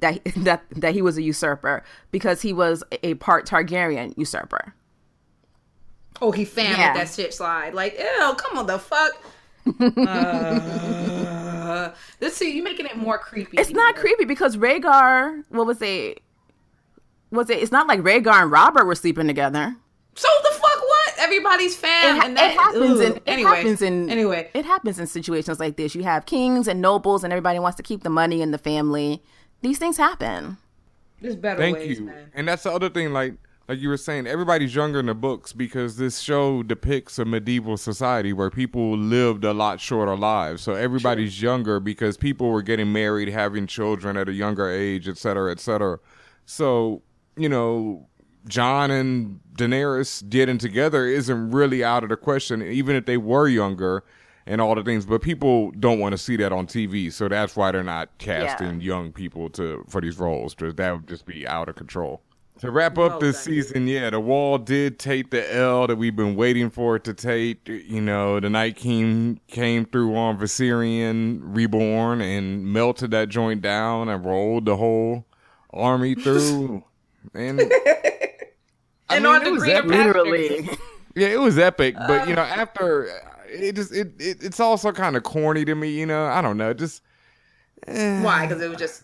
that 0.00 0.22
that 0.36 0.64
that 0.70 0.94
he 0.94 1.02
was 1.02 1.16
a 1.16 1.22
usurper 1.22 1.82
because 2.10 2.42
he 2.42 2.52
was 2.52 2.82
a 3.02 3.14
part 3.14 3.46
Targaryen 3.46 4.16
usurper. 4.16 4.74
Oh, 6.22 6.30
he 6.32 6.44
found 6.44 6.78
Yeah. 6.78 6.94
that 6.94 7.08
shit 7.08 7.32
slide. 7.34 7.74
Like, 7.74 7.98
ew, 7.98 8.34
come 8.36 8.58
on, 8.58 8.66
the 8.66 8.78
fuck. 8.78 9.12
uh, 10.06 11.90
this 12.20 12.36
see, 12.36 12.54
you 12.56 12.62
making 12.62 12.86
it 12.86 12.96
more 12.96 13.18
creepy. 13.18 13.56
It's 13.58 13.70
not 13.70 13.96
creepy 13.96 14.24
because 14.24 14.56
Rhaegar, 14.56 15.44
what 15.48 15.66
was 15.66 15.82
it? 15.82 16.20
Was 17.30 17.50
it? 17.50 17.58
It's 17.62 17.72
not 17.72 17.86
like 17.88 18.00
Rhaegar 18.00 18.42
and 18.42 18.50
Robert 18.50 18.84
were 18.86 18.94
sleeping 18.94 19.26
together. 19.26 19.74
So 20.14 20.28
the 20.44 20.50
fuck 20.50 20.62
what? 20.80 21.14
Everybody's 21.18 21.76
fam, 21.76 22.16
It, 22.16 22.20
ha- 22.20 22.26
and 22.26 22.36
that 22.36 22.50
it 22.52 22.56
happens 22.58 23.00
ugh. 23.00 23.06
in. 23.06 23.16
It 23.16 23.22
anyway. 23.26 23.50
happens 23.50 23.82
in. 23.82 24.08
anyway. 24.10 24.50
it 24.54 24.64
happens 24.64 24.98
in 24.98 25.06
situations 25.06 25.58
like 25.60 25.76
this. 25.76 25.94
You 25.94 26.04
have 26.04 26.24
kings 26.26 26.68
and 26.68 26.80
nobles, 26.80 27.24
and 27.24 27.32
everybody 27.32 27.58
wants 27.58 27.76
to 27.76 27.82
keep 27.82 28.02
the 28.02 28.10
money 28.10 28.40
in 28.42 28.50
the 28.52 28.58
family. 28.58 29.22
These 29.62 29.78
things 29.78 29.96
happen. 29.96 30.58
There's 31.20 31.36
better 31.36 31.58
Thank 31.60 31.78
ways, 31.78 31.98
you. 31.98 32.06
man. 32.06 32.30
And 32.34 32.46
that's 32.46 32.62
the 32.62 32.72
other 32.72 32.88
thing, 32.88 33.12
like 33.12 33.34
like 33.68 33.80
you 33.80 33.88
were 33.88 33.96
saying, 33.96 34.26
everybody's 34.26 34.74
younger 34.74 35.00
in 35.00 35.06
the 35.06 35.14
books 35.14 35.52
because 35.52 35.96
this 35.96 36.20
show 36.20 36.62
depicts 36.62 37.18
a 37.18 37.24
medieval 37.24 37.76
society 37.76 38.32
where 38.32 38.50
people 38.50 38.96
lived 38.96 39.44
a 39.44 39.52
lot 39.52 39.80
shorter 39.80 40.16
lives. 40.16 40.62
So 40.62 40.74
everybody's 40.74 41.42
younger 41.42 41.80
because 41.80 42.16
people 42.16 42.50
were 42.50 42.62
getting 42.62 42.92
married, 42.92 43.28
having 43.28 43.66
children 43.66 44.16
at 44.16 44.28
a 44.28 44.32
younger 44.32 44.70
age, 44.70 45.08
et 45.08 45.18
cetera, 45.18 45.50
et 45.50 45.58
cetera. 45.58 45.98
So, 46.44 47.02
you 47.36 47.48
know, 47.48 48.06
Jon 48.46 48.92
and 48.92 49.40
Daenerys 49.58 50.28
getting 50.28 50.58
together 50.58 51.06
isn't 51.06 51.50
really 51.50 51.82
out 51.82 52.04
of 52.04 52.10
the 52.10 52.16
question, 52.16 52.62
even 52.62 52.94
if 52.94 53.04
they 53.06 53.16
were 53.16 53.48
younger 53.48 54.04
and 54.46 54.60
all 54.60 54.76
the 54.76 54.84
things. 54.84 55.04
But 55.04 55.22
people 55.22 55.72
don't 55.72 55.98
want 55.98 56.12
to 56.12 56.18
see 56.18 56.36
that 56.36 56.52
on 56.52 56.68
TV, 56.68 57.12
so 57.12 57.26
that's 57.28 57.56
why 57.56 57.72
they're 57.72 57.82
not 57.82 58.16
casting 58.18 58.80
young 58.80 59.10
people 59.10 59.50
to 59.50 59.84
for 59.88 60.00
these 60.00 60.18
roles. 60.18 60.54
That 60.54 60.92
would 60.92 61.08
just 61.08 61.26
be 61.26 61.48
out 61.48 61.68
of 61.68 61.74
control. 61.74 62.22
To 62.60 62.70
wrap 62.70 62.96
up 62.96 62.96
Well 62.96 63.20
this 63.20 63.36
done. 63.44 63.44
season, 63.44 63.86
yeah, 63.86 64.08
the 64.08 64.18
wall 64.20 64.56
did 64.56 64.98
take 64.98 65.30
the 65.30 65.54
L 65.54 65.86
that 65.86 65.96
we've 65.96 66.16
been 66.16 66.36
waiting 66.36 66.70
for 66.70 66.96
it 66.96 67.04
to 67.04 67.12
take. 67.12 67.68
You 67.68 68.00
know, 68.00 68.40
the 68.40 68.48
Night 68.48 68.76
King 68.76 69.40
came 69.46 69.84
through 69.84 70.16
on 70.16 70.38
Viserion 70.38 71.40
Reborn 71.42 72.22
and 72.22 72.64
melted 72.72 73.10
that 73.10 73.28
joint 73.28 73.60
down 73.60 74.08
and 74.08 74.24
rolled 74.24 74.64
the 74.64 74.76
whole 74.76 75.26
army 75.70 76.14
through. 76.22 76.82
and 77.34 77.60
I 79.08 79.16
And 79.16 79.24
mean, 79.24 79.34
on 79.34 79.42
it 79.42 79.44
the 79.44 79.52
was 79.52 79.68
epic. 79.68 79.90
Literally. 79.90 80.68
Yeah, 81.14 81.28
it 81.28 81.40
was 81.40 81.58
epic, 81.58 81.94
but 82.06 82.28
you 82.28 82.34
know, 82.34 82.42
uh. 82.42 82.46
after 82.46 83.08
it 83.48 83.74
just 83.76 83.92
it, 83.92 84.12
it 84.18 84.42
it's 84.42 84.60
also 84.60 84.92
kind 84.92 85.16
of 85.16 85.22
corny 85.22 85.64
to 85.64 85.74
me. 85.74 85.90
You 85.90 86.06
know, 86.06 86.26
I 86.26 86.40
don't 86.42 86.56
know, 86.56 86.72
just 86.74 87.02
eh. 87.86 88.22
Why? 88.22 88.46
Because 88.46 88.62
it 88.62 88.68
was 88.70 88.78
just. 88.78 89.02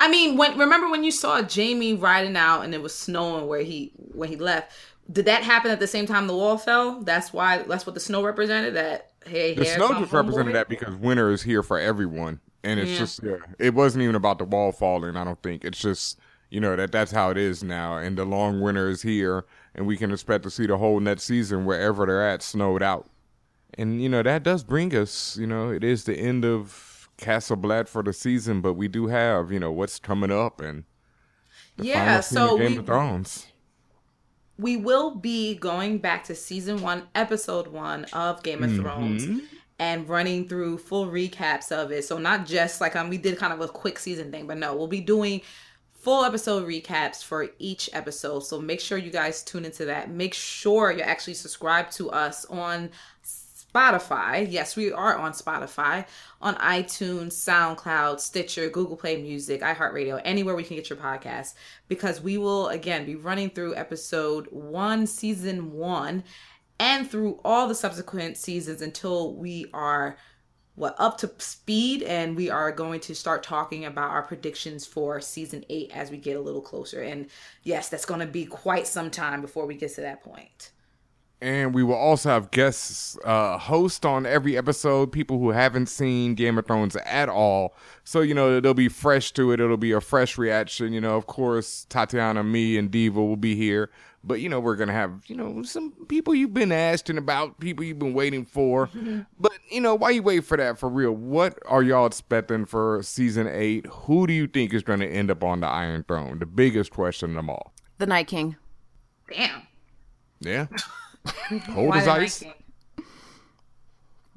I 0.00 0.08
mean, 0.10 0.36
when 0.36 0.58
remember 0.58 0.88
when 0.90 1.04
you 1.04 1.10
saw 1.10 1.42
Jaime 1.42 1.94
riding 1.94 2.36
out 2.36 2.62
and 2.62 2.74
it 2.74 2.82
was 2.82 2.94
snowing 2.94 3.46
where 3.46 3.62
he 3.62 3.92
when 4.12 4.28
he 4.28 4.36
left? 4.36 4.72
Did 5.10 5.26
that 5.26 5.42
happen 5.42 5.70
at 5.70 5.80
the 5.80 5.86
same 5.86 6.06
time 6.06 6.26
the 6.26 6.36
wall 6.36 6.56
fell? 6.56 7.00
That's 7.02 7.32
why. 7.32 7.58
That's 7.58 7.86
what 7.86 7.94
the 7.94 8.00
snow 8.00 8.22
represented. 8.24 8.74
That 8.74 9.10
hey, 9.26 9.54
the 9.54 9.64
snow 9.66 9.88
just 10.00 10.12
represented 10.12 10.52
homeboy. 10.52 10.52
that 10.54 10.68
because 10.68 10.94
winter 10.96 11.30
is 11.30 11.42
here 11.42 11.62
for 11.62 11.78
everyone, 11.78 12.40
and 12.62 12.80
it's 12.80 12.92
Yeah. 12.92 12.98
just 12.98 13.22
yeah, 13.22 13.36
it 13.58 13.74
wasn't 13.74 14.02
even 14.02 14.14
about 14.14 14.38
the 14.38 14.44
wall 14.44 14.72
falling. 14.72 15.16
I 15.16 15.24
don't 15.24 15.42
think 15.42 15.64
it's 15.64 15.78
just 15.78 16.18
you 16.48 16.58
know 16.60 16.74
that 16.76 16.90
that's 16.90 17.12
how 17.12 17.30
it 17.30 17.36
is 17.36 17.62
now, 17.62 17.98
and 17.98 18.16
the 18.16 18.24
long 18.24 18.60
winter 18.62 18.88
is 18.88 19.02
here, 19.02 19.44
and 19.74 19.86
we 19.86 19.96
can 19.98 20.10
expect 20.10 20.42
to 20.44 20.50
see 20.50 20.66
the 20.66 20.78
whole 20.78 21.00
next 21.00 21.24
season 21.24 21.66
wherever 21.66 22.06
they're 22.06 22.26
at 22.26 22.42
snowed 22.42 22.82
out, 22.82 23.06
and 23.76 24.00
you 24.02 24.08
know 24.08 24.22
that 24.22 24.42
does 24.42 24.64
bring 24.64 24.94
us. 24.96 25.36
You 25.36 25.46
know, 25.46 25.68
it 25.70 25.84
is 25.84 26.04
the 26.04 26.16
end 26.16 26.46
of 26.46 26.93
Castle 27.16 27.56
Black 27.56 27.88
for 27.88 28.02
the 28.02 28.12
season, 28.12 28.60
but 28.60 28.74
we 28.74 28.88
do 28.88 29.06
have 29.08 29.52
you 29.52 29.60
know 29.60 29.72
what's 29.72 29.98
coming 29.98 30.32
up 30.32 30.60
and 30.60 30.84
Yeah, 31.76 31.94
final 31.94 32.22
scene 32.22 32.42
of 32.42 32.50
so 32.50 32.58
Game 32.58 32.76
we 32.76 32.76
of 32.76 32.86
Thrones. 32.86 33.48
we 34.58 34.76
will 34.76 35.14
be 35.16 35.54
going 35.56 35.98
back 35.98 36.24
to 36.24 36.34
season 36.34 36.80
one, 36.80 37.04
episode 37.14 37.66
one 37.68 38.04
of 38.06 38.42
Game 38.42 38.62
of 38.62 38.74
Thrones. 38.74 39.28
And 39.80 40.08
running 40.08 40.48
through 40.48 40.78
full 40.78 41.06
recaps 41.08 41.72
of 41.72 41.90
it. 41.90 42.04
So 42.04 42.16
not 42.18 42.46
just 42.46 42.80
like 42.80 42.94
um 42.94 43.08
we 43.08 43.18
did 43.18 43.36
kind 43.38 43.52
of 43.52 43.60
a 43.60 43.66
quick 43.68 43.98
season 43.98 44.30
thing, 44.30 44.46
but 44.46 44.56
no, 44.56 44.76
we'll 44.76 44.86
be 44.86 45.00
doing 45.00 45.40
full 45.92 46.24
episode 46.24 46.66
recaps 46.68 47.24
for 47.24 47.48
each 47.58 47.90
episode. 47.92 48.40
So 48.40 48.60
make 48.60 48.80
sure 48.80 48.98
you 48.98 49.10
guys 49.10 49.42
tune 49.42 49.64
into 49.64 49.84
that. 49.86 50.10
Make 50.10 50.32
sure 50.34 50.92
you're 50.92 51.04
actually 51.06 51.34
subscribe 51.34 51.90
to 51.92 52.10
us 52.10 52.44
on 52.46 52.90
Spotify. 53.74 54.46
Yes, 54.48 54.76
we 54.76 54.92
are 54.92 55.16
on 55.16 55.32
Spotify, 55.32 56.06
on 56.40 56.54
iTunes, 56.56 57.32
SoundCloud, 57.32 58.20
Stitcher, 58.20 58.70
Google 58.70 58.96
Play 58.96 59.20
Music, 59.20 59.62
iHeartRadio, 59.62 60.20
anywhere 60.24 60.54
we 60.54 60.62
can 60.62 60.76
get 60.76 60.88
your 60.88 60.98
podcast. 60.98 61.54
Because 61.88 62.20
we 62.20 62.38
will 62.38 62.68
again 62.68 63.04
be 63.04 63.16
running 63.16 63.50
through 63.50 63.74
episode 63.74 64.46
one, 64.50 65.06
season 65.06 65.72
one, 65.72 66.22
and 66.78 67.10
through 67.10 67.40
all 67.44 67.66
the 67.66 67.74
subsequent 67.74 68.36
seasons 68.36 68.80
until 68.80 69.34
we 69.34 69.66
are 69.74 70.16
what 70.76 70.96
up 70.98 71.18
to 71.18 71.30
speed 71.38 72.02
and 72.02 72.34
we 72.34 72.50
are 72.50 72.72
going 72.72 72.98
to 72.98 73.14
start 73.14 73.44
talking 73.44 73.84
about 73.84 74.10
our 74.10 74.22
predictions 74.22 74.84
for 74.84 75.20
season 75.20 75.64
8 75.68 75.92
as 75.94 76.10
we 76.10 76.16
get 76.16 76.36
a 76.36 76.40
little 76.40 76.60
closer 76.60 77.00
and 77.00 77.28
yes 77.62 77.88
that's 77.88 78.04
going 78.04 78.18
to 78.18 78.26
be 78.26 78.44
quite 78.44 78.84
some 78.84 79.08
time 79.08 79.40
before 79.40 79.66
we 79.66 79.76
get 79.76 79.94
to 79.94 80.00
that 80.00 80.20
point 80.24 80.72
And 81.44 81.74
we 81.74 81.82
will 81.82 81.94
also 81.94 82.30
have 82.30 82.50
guests 82.52 83.18
uh, 83.22 83.58
host 83.58 84.06
on 84.06 84.24
every 84.24 84.56
episode, 84.56 85.12
people 85.12 85.38
who 85.38 85.50
haven't 85.50 85.90
seen 85.90 86.34
Game 86.34 86.56
of 86.56 86.66
Thrones 86.66 86.96
at 86.96 87.28
all. 87.28 87.76
So, 88.02 88.22
you 88.22 88.32
know, 88.32 88.60
they'll 88.60 88.72
be 88.72 88.88
fresh 88.88 89.30
to 89.32 89.52
it. 89.52 89.60
It'll 89.60 89.76
be 89.76 89.92
a 89.92 90.00
fresh 90.00 90.38
reaction. 90.38 90.94
You 90.94 91.02
know, 91.02 91.16
of 91.16 91.26
course, 91.26 91.84
Tatiana, 91.90 92.42
me, 92.42 92.78
and 92.78 92.90
Diva 92.90 93.22
will 93.22 93.36
be 93.36 93.54
here. 93.54 93.90
But, 94.26 94.40
you 94.40 94.48
know, 94.48 94.58
we're 94.58 94.74
going 94.74 94.88
to 94.88 94.94
have, 94.94 95.20
you 95.26 95.36
know, 95.36 95.62
some 95.64 95.92
people 96.08 96.34
you've 96.34 96.54
been 96.54 96.72
asking 96.72 97.18
about, 97.18 97.60
people 97.60 97.84
you've 97.84 97.98
been 97.98 98.14
waiting 98.14 98.46
for. 98.46 98.88
but, 99.38 99.52
you 99.70 99.82
know, 99.82 99.94
why 99.94 100.12
you 100.12 100.22
wait 100.22 100.46
for 100.46 100.56
that 100.56 100.78
for 100.78 100.88
real? 100.88 101.12
What 101.12 101.58
are 101.66 101.82
y'all 101.82 102.06
expecting 102.06 102.64
for 102.64 103.02
season 103.02 103.48
eight? 103.48 103.84
Who 103.84 104.26
do 104.26 104.32
you 104.32 104.46
think 104.46 104.72
is 104.72 104.82
going 104.82 105.00
to 105.00 105.06
end 105.06 105.30
up 105.30 105.44
on 105.44 105.60
the 105.60 105.66
Iron 105.66 106.04
Throne? 106.08 106.38
The 106.38 106.46
biggest 106.46 106.90
question 106.90 107.32
of 107.32 107.36
them 107.36 107.50
all. 107.50 107.74
The 107.98 108.06
Night 108.06 108.28
King. 108.28 108.56
damn 109.28 109.64
Yeah. 110.40 110.68
Hold 111.72 111.88
why 111.88 111.96
his 111.96 112.04
the 112.04 112.12
night 112.12 112.22
ice. 112.22 112.44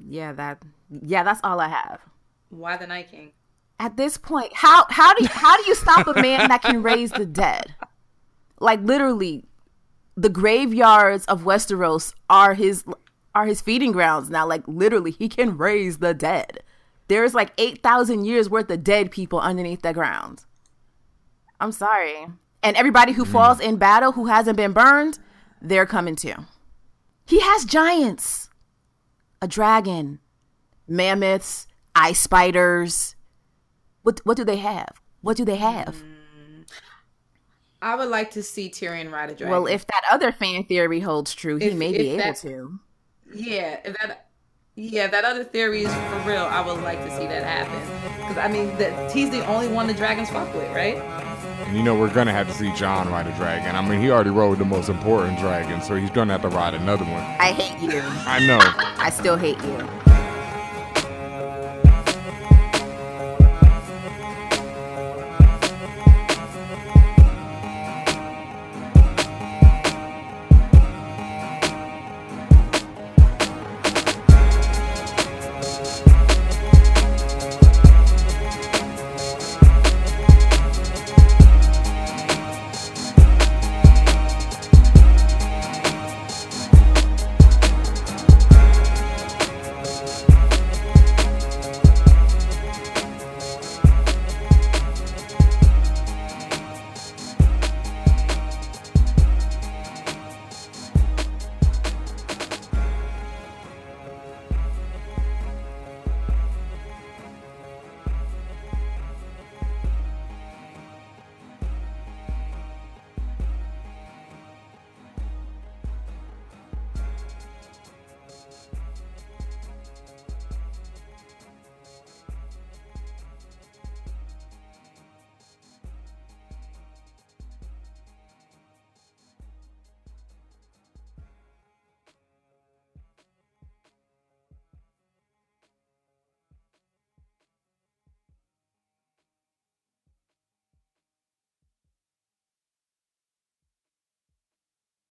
Yeah, 0.06 0.32
that. 0.32 0.62
Yeah, 1.02 1.22
that's 1.22 1.40
all 1.44 1.60
I 1.60 1.68
have. 1.68 2.00
why 2.50 2.76
the 2.76 2.86
night 2.86 3.10
king 3.10 3.32
At 3.78 3.96
this 3.96 4.16
point, 4.16 4.52
how 4.54 4.86
how 4.88 5.14
do 5.14 5.22
you, 5.22 5.28
how 5.28 5.56
do 5.56 5.68
you 5.68 5.74
stop 5.74 6.06
a 6.06 6.20
man 6.20 6.48
that 6.48 6.62
can 6.62 6.82
raise 6.82 7.10
the 7.10 7.26
dead? 7.26 7.74
Like 8.60 8.80
literally, 8.82 9.44
the 10.16 10.28
graveyards 10.28 11.24
of 11.26 11.42
Westeros 11.42 12.14
are 12.28 12.54
his 12.54 12.84
are 13.34 13.46
his 13.46 13.60
feeding 13.60 13.92
grounds 13.92 14.30
now. 14.30 14.46
Like 14.46 14.62
literally, 14.66 15.12
he 15.12 15.28
can 15.28 15.56
raise 15.56 15.98
the 15.98 16.14
dead. 16.14 16.60
There's 17.08 17.34
like 17.34 17.52
eight 17.58 17.82
thousand 17.82 18.24
years 18.24 18.50
worth 18.50 18.70
of 18.70 18.82
dead 18.82 19.10
people 19.10 19.40
underneath 19.40 19.82
the 19.82 19.92
ground. 19.92 20.44
I'm 21.60 21.72
sorry, 21.72 22.26
and 22.62 22.76
everybody 22.76 23.12
who 23.12 23.24
hmm. 23.24 23.32
falls 23.32 23.60
in 23.60 23.76
battle 23.76 24.12
who 24.12 24.26
hasn't 24.26 24.56
been 24.56 24.72
burned, 24.72 25.18
they're 25.60 25.86
coming 25.86 26.16
too. 26.16 26.34
He 27.28 27.40
has 27.40 27.64
giants, 27.66 28.48
a 29.42 29.46
dragon, 29.46 30.18
mammoths, 30.88 31.66
ice 31.94 32.20
spiders. 32.20 33.14
What 34.02 34.20
what 34.24 34.36
do 34.36 34.44
they 34.44 34.56
have? 34.56 35.00
What 35.20 35.36
do 35.36 35.44
they 35.44 35.56
have? 35.56 35.94
Mm, 35.96 36.64
i 37.82 37.94
would 37.94 38.08
like 38.08 38.30
to 38.32 38.42
see 38.42 38.70
tyrion 38.70 39.12
ride 39.12 39.30
a 39.30 39.34
dragon 39.34 39.50
Well, 39.52 39.66
if 39.66 39.86
that 39.86 40.02
other 40.10 40.32
fan 40.32 40.64
theory 40.64 41.00
holds 41.00 41.34
true, 41.34 41.56
he 41.58 41.70
may 41.74 41.92
be 41.92 42.08
able 42.10 42.18
that- 42.24 42.36
to. 42.38 42.78
yeah 43.34 43.78
if 43.84 43.96
that 43.98 44.28
Yeah, 44.74 45.08
that 45.08 45.24
other 45.24 45.44
theory 45.44 45.82
is 45.82 45.92
for 45.92 46.18
real. 46.30 46.44
I 46.44 46.60
would 46.64 46.82
like 46.84 47.00
to 47.04 47.10
see 47.16 47.26
that 47.26 47.42
happen. 47.42 47.80
Because, 48.20 48.38
I 48.38 48.46
mean, 48.46 48.68
the, 48.78 48.88
he's 49.12 49.28
the 49.28 49.44
only 49.46 49.66
one 49.66 49.88
the 49.88 49.92
dragons 49.94 50.30
fuck 50.30 50.54
with, 50.54 50.70
right? 50.72 50.96
And 51.66 51.76
you 51.76 51.82
know 51.82 51.94
we're 51.94 52.12
gonna 52.12 52.32
have 52.32 52.46
to 52.48 52.54
see 52.54 52.72
Jon 52.72 53.10
ride 53.10 53.26
a 53.26 53.32
dragon. 53.36 53.74
I 53.74 53.86
mean, 53.86 54.00
he 54.00 54.10
already 54.10 54.30
rode 54.30 54.58
the 54.58 54.64
most 54.64 54.88
important 54.88 55.38
dragon, 55.38 55.82
so 55.82 55.96
he's 55.96 56.10
gonna 56.10 56.32
have 56.32 56.42
to 56.42 56.48
ride 56.48 56.74
another 56.74 57.04
one. 57.04 57.22
I 57.22 57.52
hate 57.52 57.78
you. 57.80 58.00
I 58.26 58.38
know. 58.46 58.58
I 58.98 59.10
still 59.10 59.36
hate 59.36 59.62
you. 59.64 60.07